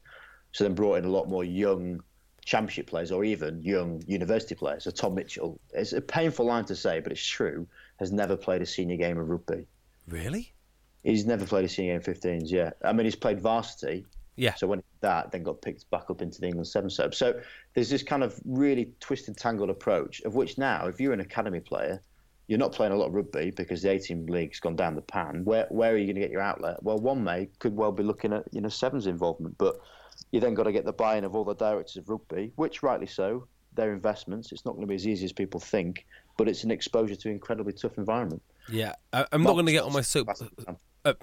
So 0.53 0.65
then 0.65 0.75
brought 0.75 0.95
in 0.97 1.05
a 1.05 1.11
lot 1.11 1.29
more 1.29 1.45
young 1.45 2.01
championship 2.45 2.87
players 2.87 3.11
or 3.11 3.25
even 3.25 3.63
young 3.63 4.03
university 4.07 4.55
players. 4.55 4.85
So 4.85 4.91
Tom 4.91 5.15
Mitchell, 5.15 5.59
it's 5.73 5.93
a 5.93 6.01
painful 6.01 6.47
line 6.47 6.65
to 6.67 6.77
say, 6.77 7.01
but 7.01 7.11
it's 7.11 7.25
true, 7.25 7.67
has 7.99 8.13
never 8.13 8.37
played 8.37 8.63
a 8.63 8.67
senior 8.67 8.97
game 8.97 9.19
of 9.19 9.29
rugby. 9.29 9.67
really? 10.09 10.53
He's 11.03 11.27
never 11.27 11.45
played 11.45 11.67
a 11.67 11.69
senior 11.69 11.99
game 11.99 12.15
15s, 12.15 12.51
yeah. 12.51 12.71
I 12.83 12.95
mean, 12.95 13.05
he's 13.05 13.17
played 13.17 13.41
varsity. 13.41 14.07
Yeah. 14.37 14.55
So 14.55 14.67
when 14.67 14.83
that, 15.01 15.31
then 15.33 15.43
got 15.43 15.63
picked 15.63 15.89
back 15.91 16.11
up 16.11 16.21
into 16.23 16.41
the 16.41 16.47
England 16.47 16.67
seven 16.67 16.91
setup. 16.91 17.15
So 17.15 17.41
there's 17.75 17.91
this 17.91 18.03
kind 18.03 18.23
of 18.25 18.39
really 18.45 18.91
twisted, 19.01 19.37
tangled 19.37 19.71
approach 19.71 20.21
of 20.23 20.35
which 20.35 20.59
now, 20.59 20.87
if 20.87 21.01
you're 21.01 21.13
an 21.13 21.21
academy 21.21 21.61
player, 21.61 22.03
you're 22.49 22.59
not 22.59 22.73
playing 22.73 22.93
a 22.93 22.97
lot 22.97 23.07
of 23.07 23.15
rugby 23.15 23.53
because 23.53 23.81
the 23.83 23.91
18 23.91 24.27
league's 24.27 24.61
gone 24.61 24.77
down 24.77 24.95
the 24.95 25.03
pan. 25.03 25.45
Where 25.45 25.67
where 25.71 25.93
are 25.93 25.97
you 25.97 26.05
going 26.07 26.17
to 26.17 26.21
get 26.21 26.31
your 26.31 26.43
outlet? 26.43 26.83
Well, 26.83 26.99
one 26.99 27.23
may 27.25 27.49
could 27.59 27.75
well 27.77 27.93
be 27.93 28.03
looking 28.03 28.33
at 28.33 28.45
you 28.53 28.61
know 28.61 28.69
sevens 28.69 29.07
involvement, 29.07 29.57
but 29.57 29.77
you 30.31 30.41
then 30.41 30.55
got 30.55 30.65
to 30.65 30.73
get 30.73 30.85
the 30.85 30.93
buy-in 30.93 31.25
of 31.25 31.35
all 31.35 31.45
the 31.45 31.55
directors 31.55 31.97
of 31.97 32.09
rugby, 32.09 32.53
which 32.57 32.83
rightly 32.83 33.07
so. 33.07 33.47
Their 33.75 33.93
investments. 33.93 34.53
It's 34.53 34.65
not 34.65 34.73
going 34.73 34.83
to 34.83 34.87
be 34.89 34.95
as 34.95 35.07
easy 35.07 35.25
as 35.25 35.33
people 35.33 35.59
think, 35.59 36.07
but 36.37 36.49
it's 36.49 36.63
an 36.63 36.71
exposure 36.71 37.17
to 37.17 37.29
an 37.29 37.35
incredibly 37.35 37.73
tough 37.73 37.99
environment. 37.99 38.41
Yeah. 38.69 38.93
I, 39.13 39.27
I'm 39.33 39.43
not 39.43 39.55
going 39.55 39.67
to 39.67 39.73
get 39.73 39.83
on 39.83 39.93
my 39.93 40.01
soap. 40.03 40.29
Uh, 41.05 41.15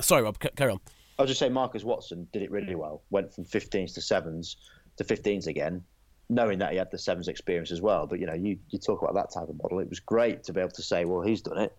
sorry, 0.00 0.22
Rob. 0.22 0.36
c- 0.40 0.50
Carry 0.56 0.70
on. 0.70 0.80
I'll 1.18 1.26
just 1.26 1.38
say 1.40 1.48
Marcus 1.48 1.84
Watson 1.84 2.26
did 2.32 2.42
it 2.42 2.50
really 2.50 2.74
well. 2.74 3.02
Went 3.10 3.32
from 3.32 3.44
15s 3.44 3.94
to 3.94 4.00
sevens 4.00 4.56
to 4.96 5.04
15s 5.04 5.46
again, 5.46 5.82
knowing 6.28 6.58
that 6.58 6.72
he 6.72 6.78
had 6.78 6.90
the 6.90 6.98
sevens 6.98 7.28
experience 7.28 7.70
as 7.70 7.80
well. 7.80 8.06
But 8.06 8.20
you 8.20 8.26
know, 8.26 8.34
you, 8.34 8.58
you 8.70 8.78
talk 8.78 9.02
about 9.02 9.14
that 9.14 9.32
type 9.32 9.48
of 9.48 9.56
model. 9.62 9.78
It 9.80 9.88
was 9.88 10.00
great 10.00 10.44
to 10.44 10.52
be 10.52 10.60
able 10.60 10.72
to 10.72 10.82
say, 10.82 11.04
well, 11.04 11.22
he's 11.22 11.42
done 11.42 11.58
it. 11.58 11.76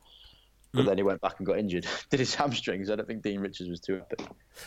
But 0.74 0.84
mm. 0.84 0.86
then 0.88 0.98
he 0.98 1.04
went 1.04 1.22
back 1.22 1.36
and 1.38 1.48
got 1.48 1.60
injured. 1.60 1.88
did 2.10 2.20
his 2.20 2.36
hamstrings. 2.36 2.90
I 2.90 2.96
don't 2.96 3.08
think 3.08 3.24
Dean 3.24 3.40
Richards 3.40 3.70
was 3.70 3.80
too 3.80 3.96
happy. 3.96 4.26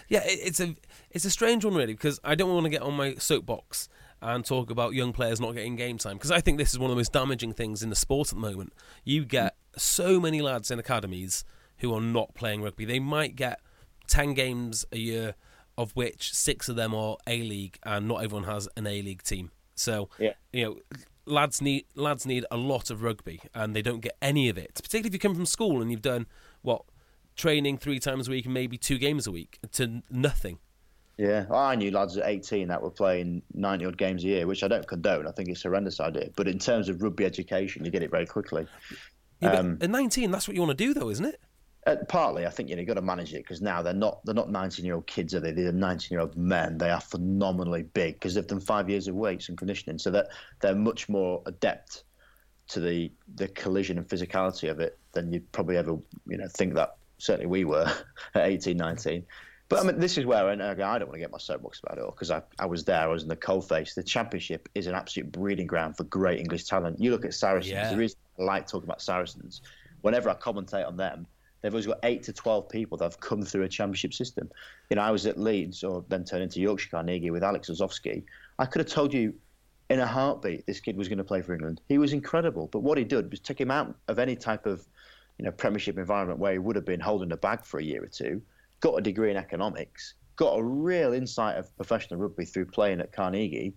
Yeah, 0.09 0.23
it's 0.25 0.61
a 0.61 0.75
it's 1.11 1.25
a 1.25 1.31
strange 1.31 1.65
one 1.65 1.75
really 1.75 1.93
because 1.93 2.19
I 2.25 2.35
don't 2.35 2.53
want 2.53 2.65
to 2.65 2.71
get 2.71 2.83
on 2.83 2.95
my 2.95 3.15
soapbox 3.17 3.89
and 4.23 4.45
talk 4.45 4.71
about 4.71 4.95
young 4.95 5.13
players 5.13 5.41
not 5.41 5.55
getting 5.55 5.77
game 5.77 5.99
time 5.99 6.17
because 6.17 6.31
I 6.31 6.41
think 6.41 6.59
this 6.59 6.73
is 6.73 6.79
one 6.79 6.91
of 6.91 6.97
the 6.97 7.01
most 7.01 7.13
damaging 7.13 7.53
things 7.53 7.83
in 7.83 7.91
the 7.91 7.97
sport 7.97 8.29
at 8.29 8.35
the 8.35 8.41
moment. 8.41 8.73
You 9.05 9.25
get 9.25 9.57
so 9.77 10.21
many 10.21 10.43
lads 10.43 10.71
in 10.71 10.79
academies 10.79 11.45
who 11.79 11.95
are 11.95 12.01
not 12.01 12.35
playing 12.35 12.63
rugby. 12.63 12.85
They 12.85 12.99
might 12.99 13.37
get 13.37 13.61
ten 14.11 14.35
games 14.35 14.85
a 14.93 14.99
year, 14.99 15.35
of 15.79 15.93
which 15.93 16.35
six 16.35 16.69
of 16.69 16.77
them 16.77 16.95
are 16.95 17.17
A 17.27 17.43
League, 17.43 17.79
and 17.85 18.07
not 18.07 18.23
everyone 18.25 18.45
has 18.45 18.69
an 18.77 18.87
A 18.87 19.01
League 19.03 19.23
team. 19.23 19.51
So 19.75 20.11
Yeah. 20.19 20.35
you 20.53 20.65
know, 20.65 20.79
lads 21.25 21.63
need 21.63 21.87
lads 21.95 22.27
need 22.27 22.45
a 22.51 22.57
lot 22.57 22.91
of 22.91 23.03
rugby, 23.03 23.41
and 23.55 23.75
they 23.75 23.83
don't 23.83 24.01
get 24.01 24.17
any 24.21 24.49
of 24.51 24.59
it. 24.59 24.75
Particularly 24.75 25.09
if 25.09 25.15
you 25.15 25.21
come 25.21 25.35
from 25.35 25.47
school 25.47 25.81
and 25.81 25.91
you've 25.91 26.03
done 26.03 26.27
what 26.63 26.83
training 27.37 27.79
three 27.79 27.99
times 27.99 28.29
a 28.29 28.31
week 28.33 28.45
and 28.45 28.53
maybe 28.53 28.77
two 28.77 28.99
games 28.99 29.27
a 29.27 29.31
week 29.33 29.59
to 29.73 30.03
nothing. 30.11 30.59
Yeah, 31.17 31.45
I 31.53 31.75
knew 31.77 31.91
lads 31.91 32.17
at 32.17 32.27
18 32.27 32.69
that 32.69 32.81
were 32.83 32.91
playing 32.91 33.43
90 33.55 33.85
odd 33.87 33.99
games 33.99 34.25
a 34.25 34.27
year, 34.29 34.47
which 34.47 34.63
I 34.63 34.69
don't 34.69 34.87
condone. 34.87 35.27
I 35.27 35.33
think 35.33 35.49
it's 35.51 35.65
a 35.65 35.69
horrendous 35.69 36.01
idea. 36.01 36.31
But 36.35 36.49
in 36.49 36.59
terms 36.59 36.89
of 36.89 37.03
rugby 37.03 37.25
education, 37.27 37.85
you 37.85 37.91
get 37.91 38.03
it 38.03 38.11
very 38.11 38.25
quickly. 38.27 38.67
Yeah, 39.41 39.53
Um, 39.53 39.79
at 39.83 39.91
19, 39.91 40.31
that's 40.31 40.49
what 40.49 40.55
you 40.55 40.63
want 40.63 40.77
to 40.77 40.85
do, 40.85 40.93
though, 40.95 41.11
isn't 41.11 41.25
it? 41.27 41.41
Uh, 41.87 41.97
partly, 42.09 42.47
I 42.47 42.51
think 42.51 42.69
you 42.69 42.77
know, 42.77 42.81
you've 42.81 42.89
got 42.89 42.95
to 42.95 43.03
manage 43.03 43.33
it 43.33 43.39
because 43.39 43.63
now 43.63 43.81
they're 43.81 43.95
not 43.95 44.25
they're 44.25 44.35
not 44.35 44.51
19 44.51 44.85
year 44.85 44.97
old 44.97 45.07
kids, 45.07 45.35
are 45.35 45.41
they? 45.41 45.53
They're 45.53 45.73
19 45.73 46.09
year 46.15 46.21
old 46.21 46.37
men. 46.37 46.77
They 46.77 46.91
are 46.91 47.01
phenomenally 47.01 47.85
big 47.85 48.15
because 48.15 48.35
they've 48.35 48.47
done 48.47 48.61
five 48.61 48.91
years 48.91 49.09
of 49.09 49.15
weights 49.15 49.49
and 49.49 49.57
conditioning, 49.57 49.99
so 49.99 50.11
that 50.11 50.29
they're 50.61 50.75
much 50.75 51.09
more 51.09 51.43
adept 51.47 52.05
to 52.69 52.81
the 52.81 53.11
the 53.35 53.49
collision 53.49 53.97
and 53.97 54.07
physicality 54.07 54.71
of 54.71 54.79
it 54.79 54.99
than 55.13 55.33
you'd 55.33 55.51
probably 55.53 55.77
ever 55.77 55.99
you 56.27 56.37
know 56.37 56.49
think 56.49 56.75
that 56.75 56.97
certainly 57.19 57.47
we 57.47 57.65
were 57.65 57.91
at 58.35 58.47
18, 58.47 58.77
19. 58.77 59.25
But 59.71 59.79
I 59.79 59.85
mean, 59.85 60.01
this 60.01 60.19
is 60.19 60.27
where 60.27 60.49
and 60.49 60.61
again, 60.61 60.87
I 60.87 60.99
don't 60.99 61.09
want 61.09 61.15
to 61.15 61.21
get 61.21 61.31
my 61.31 61.39
soapbox 61.39 61.81
about 61.81 61.97
it 61.97 62.03
all 62.03 62.11
because 62.11 62.31
I, 62.31 62.43
I 62.59 62.67
was 62.67 62.85
there, 62.85 63.03
I 63.03 63.07
was 63.07 63.23
in 63.23 63.29
the 63.29 63.37
cold 63.37 63.69
face. 63.69 63.95
The 63.95 64.03
championship 64.03 64.69
is 64.75 64.87
an 64.87 64.95
absolute 64.95 65.31
breeding 65.31 65.69
ground 65.69 65.97
for 65.97 66.05
great 66.05 66.41
English 66.41 66.65
talent. 66.65 67.01
You 67.01 67.13
look 67.13 67.25
at 67.25 67.35
Saracens. 67.35 67.73
Yeah. 67.73 67.91
The 67.91 67.97
reason 67.97 68.19
I 68.39 68.43
like 68.43 68.67
talking 68.67 68.89
about 68.89 69.01
Saracens, 69.01 69.63
whenever 70.01 70.29
I 70.29 70.35
commentate 70.35 70.87
on 70.87 70.97
them, 70.97 71.27
they've 71.61 71.73
always 71.73 71.87
got 71.87 71.99
eight 72.03 72.23
to 72.25 72.33
twelve 72.33 72.69
people 72.69 72.99
that 72.99 73.05
have 73.05 73.21
come 73.21 73.43
through 73.43 73.63
a 73.63 73.69
championship 73.69 74.15
system. 74.15 74.51
You 74.89 74.97
know, 74.97 75.03
I 75.03 75.11
was 75.11 75.27
at 75.27 75.39
Leeds, 75.39 75.85
or 75.85 76.05
then 76.09 76.25
turned 76.25 76.43
into 76.43 76.61
Yorkshire 76.61 76.91
Carnegie 76.91 77.31
with 77.31 77.43
Alex 77.43 77.69
Lozowski. 77.69 78.25
I 78.59 78.67
could 78.67 78.81
have 78.81 78.89
told 78.89 79.13
you 79.13 79.35
in 79.89 80.01
a 80.01 80.07
heartbeat 80.07 80.67
this 80.67 80.81
kid 80.81 80.97
was 80.97 81.09
going 81.09 81.19
to 81.19 81.25
play 81.25 81.43
for 81.43 81.53
England. 81.53 81.81
He 81.89 81.99
was 81.99 82.13
incredible, 82.13 82.69
but 82.69 82.81
what 82.81 82.97
he 82.97 83.05
did 83.05 83.31
was 83.31 83.41
take 83.41 83.61
him 83.61 83.71
out 83.71 83.95
of 84.09 84.19
any 84.19 84.37
type 84.37 84.67
of 84.67 84.87
you 85.39 85.45
know 85.45 85.53
Premiership 85.53 85.99
environment 85.99 86.39
where 86.39 86.53
he 86.53 86.59
would 86.59 86.77
have 86.77 86.85
been 86.85 87.01
holding 87.01 87.33
a 87.33 87.37
bag 87.37 87.65
for 87.65 87.81
a 87.81 87.85
year 87.85 88.03
or 88.03 88.09
two. 88.09 88.41
Got 88.81 88.95
a 88.95 89.03
degree 89.03 89.31
in 89.31 89.37
economics, 89.37 90.15
got 90.37 90.59
a 90.59 90.63
real 90.63 91.13
insight 91.13 91.59
of 91.59 91.75
professional 91.77 92.21
rugby 92.21 92.47
through 92.47 92.67
playing 92.67 93.01
at 93.01 93.13
Carnegie, 93.13 93.75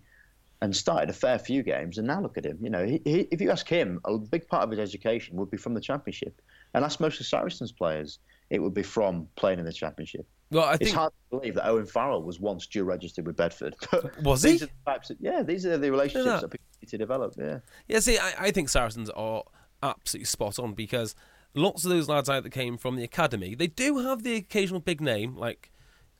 and 0.62 0.74
started 0.74 1.10
a 1.10 1.12
fair 1.12 1.38
few 1.38 1.62
games. 1.62 1.98
And 1.98 2.06
now 2.06 2.22
look 2.22 2.38
at 2.38 2.46
him. 2.46 2.58
You 2.60 2.70
know, 2.70 2.86
he, 2.86 3.00
he, 3.04 3.28
if 3.30 3.40
you 3.40 3.50
ask 3.50 3.68
him, 3.68 4.00
a 4.04 4.16
big 4.16 4.48
part 4.48 4.64
of 4.64 4.70
his 4.70 4.80
education 4.80 5.36
would 5.36 5.50
be 5.50 5.58
from 5.58 5.74
the 5.74 5.80
Championship. 5.80 6.40
And 6.74 6.84
ask 6.84 7.00
most 7.00 7.20
of 7.20 7.26
Saracens 7.26 7.72
players, 7.72 8.18
it 8.50 8.60
would 8.60 8.74
be 8.74 8.82
from 8.82 9.28
playing 9.36 9.58
in 9.58 9.64
the 9.64 9.72
Championship. 9.72 10.26
Well, 10.50 10.64
I 10.64 10.72
think... 10.72 10.82
It's 10.82 10.92
hard 10.92 11.12
to 11.12 11.38
believe 11.38 11.54
that 11.54 11.66
Owen 11.66 11.86
Farrell 11.86 12.22
was 12.22 12.40
once 12.40 12.66
dual 12.66 12.84
registered 12.84 13.26
with 13.26 13.36
Bedford. 13.36 13.74
Was 14.22 14.42
these 14.42 14.60
he? 14.60 14.66
Are 14.66 14.68
the 14.68 14.90
types 14.90 15.10
of, 15.10 15.16
yeah, 15.20 15.42
these 15.42 15.64
are 15.66 15.78
the 15.78 15.90
relationships 15.90 16.26
that. 16.26 16.40
that 16.42 16.50
people 16.50 16.66
need 16.82 16.88
to 16.88 16.98
develop. 16.98 17.34
Yeah. 17.38 17.58
Yeah, 17.88 18.00
see, 18.00 18.18
I, 18.18 18.34
I 18.38 18.50
think 18.50 18.68
Saracens 18.68 19.10
are 19.10 19.44
absolutely 19.82 20.26
spot 20.26 20.58
on 20.58 20.74
because 20.74 21.14
lots 21.54 21.84
of 21.84 21.90
those 21.90 22.08
lads 22.08 22.28
out 22.28 22.42
that 22.42 22.50
came 22.50 22.76
from 22.76 22.96
the 22.96 23.04
academy, 23.04 23.54
they 23.54 23.66
do 23.66 23.98
have 23.98 24.22
the 24.22 24.36
occasional 24.36 24.80
big 24.80 25.00
name 25.00 25.36
like 25.36 25.70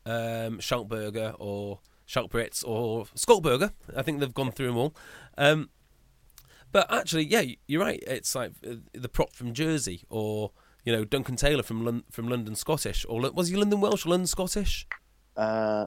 um, 0.05 0.59
Schalk 0.59 0.87
Burger 0.87 1.33
or 1.39 1.79
Schalk 2.05 2.31
Brits 2.31 2.63
or 2.65 3.05
Skolkberger. 3.15 3.71
I 3.95 4.01
think 4.01 4.19
they've 4.19 4.33
gone 4.33 4.51
through 4.51 4.67
them 4.67 4.77
all. 4.77 4.95
Um, 5.37 5.69
but 6.75 6.91
actually, 6.91 7.23
yeah, 7.23 7.43
you're 7.67 7.79
right. 7.79 8.03
It's 8.05 8.35
like 8.35 8.51
uh, 8.69 8.73
the 8.91 9.07
prop 9.07 9.33
from 9.33 9.53
Jersey 9.53 10.03
or 10.09 10.51
you 10.83 10.91
know 10.91 11.05
Duncan 11.05 11.37
Taylor 11.37 11.63
from 11.63 11.85
Lon- 11.85 12.03
from 12.11 12.27
London 12.27 12.53
Scottish 12.53 13.05
or 13.07 13.21
was 13.31 13.47
he 13.47 13.55
London 13.55 13.79
Welsh 13.79 14.05
or 14.05 14.09
London 14.09 14.27
Scottish? 14.27 14.85
Uh, 15.37 15.85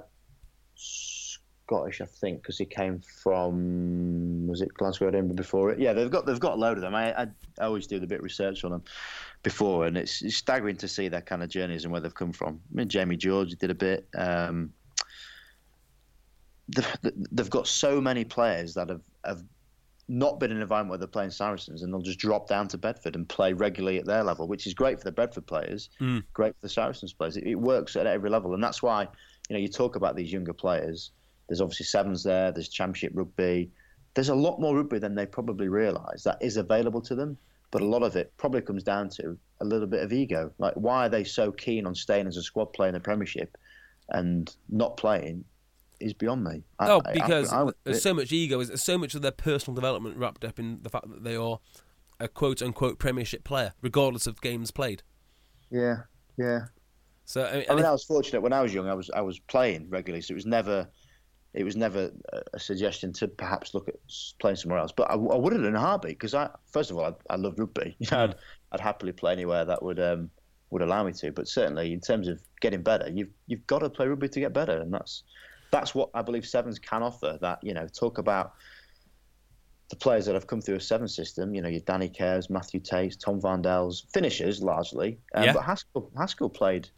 Scottish, 0.77 2.01
I 2.01 2.07
think, 2.07 2.41
because 2.41 2.57
he 2.57 2.65
came 2.65 3.03
from 3.23 4.47
was 4.47 4.63
it 4.63 4.73
Glasgow 4.73 5.09
Edinburgh 5.09 5.37
before 5.37 5.73
it? 5.73 5.79
Yeah, 5.79 5.93
they've 5.93 6.11
got 6.11 6.25
they've 6.25 6.41
got 6.41 6.55
a 6.55 6.57
load 6.57 6.79
of 6.79 6.81
them. 6.81 6.95
I, 6.95 7.13
I, 7.13 7.27
I 7.61 7.65
always 7.67 7.87
do 7.87 8.01
the 8.01 8.07
bit 8.07 8.21
of 8.21 8.25
research 8.25 8.65
on 8.65 8.71
them 8.71 8.83
before, 9.43 9.85
and 9.85 9.99
it's, 9.99 10.23
it's 10.23 10.37
staggering 10.37 10.79
to 10.79 10.89
see 10.89 11.09
their 11.09 11.21
kind 11.21 11.43
of 11.43 11.51
journeys 11.51 11.85
and 11.85 11.93
where 11.93 12.01
they've 12.01 12.15
come 12.15 12.33
from. 12.33 12.63
I 12.73 12.77
mean, 12.79 12.89
Jamie 12.89 13.19
George 13.19 13.51
did 13.57 13.71
a 13.71 13.75
bit. 13.75 14.09
Um, 14.17 14.73
they've, 16.71 16.97
they've 17.31 17.51
got 17.51 17.67
so 17.67 18.01
many 18.01 18.25
players 18.25 18.73
that 18.73 18.89
have, 18.89 19.03
have 19.27 19.43
not 20.09 20.41
been 20.41 20.51
in 20.51 20.57
an 20.57 20.63
environment 20.63 20.91
where 20.91 20.99
they're 20.99 21.07
playing 21.07 21.31
Saracens, 21.31 21.83
and 21.83 21.93
they'll 21.93 22.01
just 22.01 22.19
drop 22.19 22.49
down 22.49 22.67
to 22.69 22.79
Bedford 22.79 23.15
and 23.15 23.29
play 23.29 23.53
regularly 23.53 23.99
at 23.99 24.07
their 24.07 24.25
level, 24.25 24.49
which 24.49 24.67
is 24.67 24.75
great 24.75 24.99
for 24.99 25.05
the 25.05 25.13
Bedford 25.13 25.47
players, 25.47 25.91
mm. 26.01 26.23
great 26.33 26.55
for 26.55 26.63
the 26.63 26.69
Saracens 26.69 27.13
players. 27.13 27.37
It, 27.37 27.45
it 27.45 27.57
works 27.57 27.95
at 27.97 28.07
every 28.07 28.31
level, 28.31 28.55
and 28.55 28.63
that's 28.63 28.83
why 28.83 29.03
you 29.03 29.55
know 29.55 29.59
you 29.59 29.69
talk 29.69 29.97
about 29.97 30.17
these 30.17 30.33
younger 30.33 30.55
players. 30.55 31.13
There's 31.49 31.61
obviously 31.61 31.87
sevens 31.87 32.23
there. 32.23 32.53
There's 32.53 32.69
Championship 32.69 33.13
rugby. 33.15 33.71
There's 34.15 34.29
a 34.29 34.35
lot 34.35 34.61
more 34.61 34.77
rugby 34.77 34.99
than 34.99 35.15
they 35.15 35.27
probably 35.27 35.69
realise 35.69 36.23
that 36.25 36.39
is 36.41 36.57
available 36.57 37.01
to 37.03 37.15
them. 37.15 37.39
But 37.71 37.83
a 37.83 37.87
lot 37.87 38.03
of 38.03 38.17
it 38.17 38.33
probably 38.39 38.63
comes 38.63 38.83
down 38.83 39.11
to 39.11 39.37
a 39.61 39.65
little 39.65 39.87
bit 39.87 40.03
of 40.03 40.13
ego. 40.13 40.51
Like, 40.59 40.75
why 40.75 41.07
are 41.07 41.09
they 41.09 41.25
so 41.25 41.53
keen 41.53 41.87
on 41.87 41.95
staying 41.95 42.27
as 42.27 42.37
a 42.37 42.43
squad 42.43 42.73
player 42.73 42.89
in 42.89 42.95
the 42.95 43.01
Premiership 43.01 43.59
and 44.09 44.55
not 44.71 44.97
playing? 44.97 45.45
Is 46.01 46.15
beyond 46.15 46.45
me. 46.45 46.63
I- 46.79 46.89
Oh, 46.91 47.03
I- 47.05 47.11
I- 47.11 47.13
because 47.13 47.53
I 47.53 47.63
would- 47.65 47.75
there's 47.85 48.03
so 48.03 48.15
much 48.15 48.31
ego, 48.33 48.63
there's 48.63 48.83
so 48.83 48.97
much 48.99 49.15
of 49.15 49.23
their 49.23 49.33
personal 49.33 49.75
development 49.75 50.17
wrapped 50.17 50.45
up 50.45 50.59
in 50.59 50.79
the 50.83 50.89
fact 50.91 51.09
that 51.11 51.25
they 51.25 51.35
are 51.37 51.59
a 52.21 52.29
quote 52.29 52.63
unquote 52.63 52.99
Premiership 52.99 53.43
player, 53.45 53.73
regardless 53.83 54.27
of 54.27 54.41
games 54.41 54.71
played. 54.71 55.03
yeah, 55.71 56.03
yeah. 56.37 56.67
So 57.25 57.45
I 57.45 57.53
mean, 57.59 57.65
I 57.69 57.73
mean, 57.75 57.79
if- 57.81 57.87
I 57.87 57.93
was 57.93 58.05
fortunate 58.05 58.41
when 58.41 58.53
I 58.53 58.63
was 58.63 58.73
young. 58.73 58.89
I 58.89 58.95
was 58.95 59.11
I 59.11 59.21
was 59.21 59.39
playing 59.41 59.91
regularly, 59.91 60.23
so 60.23 60.33
it 60.33 60.37
was 60.37 60.47
never 60.47 60.89
it 61.55 61.65
was 61.65 61.77
never 61.77 62.11
a- 62.55 62.59
suggestion 62.59 63.13
to 63.15 63.27
perhaps 63.29 63.75
look 63.75 63.89
at 63.89 63.97
playing 64.41 64.57
somewhere 64.57 64.79
else. 64.79 64.93
But 64.97 65.11
I, 65.11 65.15
I 65.15 65.37
would 65.37 65.53
have 65.53 65.65
in 65.65 65.75
a 65.75 65.81
heartbeat 65.81 66.13
because 66.19 66.33
I 66.35 66.49
first 66.73 66.91
of 66.91 66.97
all 66.97 67.05
I, 67.07 67.35
I 67.35 67.37
loved 67.37 67.59
rugby. 67.59 67.97
You 67.99 68.07
know, 68.13 68.25
I'd, 68.25 68.35
I'd 68.73 68.81
happily 68.81 69.13
play 69.13 69.33
anywhere 69.33 69.65
that 69.65 69.83
would 69.83 69.99
um, 70.01 70.31
would 70.71 70.83
allow 70.83 71.03
me 71.05 71.13
to. 71.15 71.33
But 71.33 71.49
certainly 71.49 71.93
in 71.93 72.01
terms 72.01 72.29
of 72.29 72.41
getting 72.61 72.83
better, 72.83 73.11
you've 73.11 73.31
you've 73.47 73.67
got 73.67 73.81
to 73.81 73.91
play 73.91 74.07
rugby 74.07 74.29
to 74.31 74.41
get 74.41 74.53
better, 74.55 74.79
and 74.81 74.93
that's 74.93 75.23
that's 75.71 75.95
what 75.95 76.11
I 76.15 76.23
believe 76.23 76.47
sevens 76.47 76.79
can 76.79 77.03
offer. 77.03 77.39
That 77.41 77.63
you 77.63 77.75
know, 77.75 77.87
talk 77.89 78.19
about 78.19 78.55
the 79.91 79.97
players 79.97 80.27
that 80.27 80.35
have 80.35 80.47
come 80.47 80.61
through 80.61 80.77
a 80.77 80.81
seven 80.81 81.09
system, 81.09 81.55
you 81.55 81.63
know, 81.63 81.69
your 81.69 81.81
Danny 81.81 82.09
Cares, 82.09 82.51
Mathew 82.51 82.81
Tait, 82.81 83.17
Tom 83.19 83.41
Varndell, 83.41 84.03
finishers 84.13 84.63
largely. 84.63 85.19
Um, 85.35 85.45
Yeah. 85.45 85.53
But 85.55 85.63
Haskell, 85.63 86.11
Haskell 86.17 86.51
played 86.51 86.89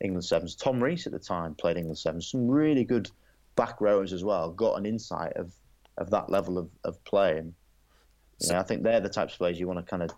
England 0.00 0.24
sevens. 0.24 0.54
Tom 0.54 0.82
Rees 0.82 1.06
at 1.06 1.12
the 1.12 1.18
time 1.18 1.54
played 1.54 1.76
England 1.76 1.98
sevens. 1.98 2.30
Some 2.30 2.46
really 2.48 2.84
good 2.84 3.10
back 3.56 3.80
rowers 3.80 4.12
as 4.12 4.22
well. 4.22 4.50
Got 4.52 4.78
an 4.78 4.86
insight 4.86 5.32
of, 5.36 5.52
of 5.98 6.10
that 6.10 6.30
level 6.30 6.58
of, 6.58 6.70
of 6.84 7.02
play. 7.04 7.38
And 7.38 7.54
you 8.40 8.50
know, 8.50 8.58
I 8.58 8.62
think 8.62 8.82
they're 8.84 9.00
the 9.00 9.08
types 9.08 9.34
of 9.34 9.38
players 9.38 9.58
you 9.58 9.66
want 9.66 9.84
to 9.84 9.90
kind 9.90 10.02
of 10.02 10.10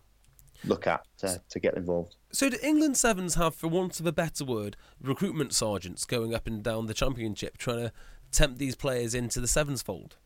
look 0.67 0.87
at 0.87 1.05
to, 1.19 1.41
to 1.51 1.61
get 1.61 1.75
involved. 1.77 2.17
so 2.33 2.49
do 2.49 2.57
England 2.62 2.97
Sevens 2.97 3.35
have, 3.35 3.55
for 3.55 3.69
want 3.69 4.01
of 4.01 4.07
a 4.07 4.12
better 4.12 4.45
word, 4.45 4.77
recruitment 5.01 5.53
sergeants 5.53 6.05
going 6.05 6.35
up 6.35 6.47
and 6.47 6.62
down 6.62 6.87
the 6.87 6.95
championship 6.95 7.59
trying 7.59 7.79
to 7.79 7.93
tempt 8.31 8.59
these 8.59 8.75
players 8.75 9.15
into 9.15 9.41
the 9.41 9.49
sevens 9.49 9.83
fold? 9.83 10.17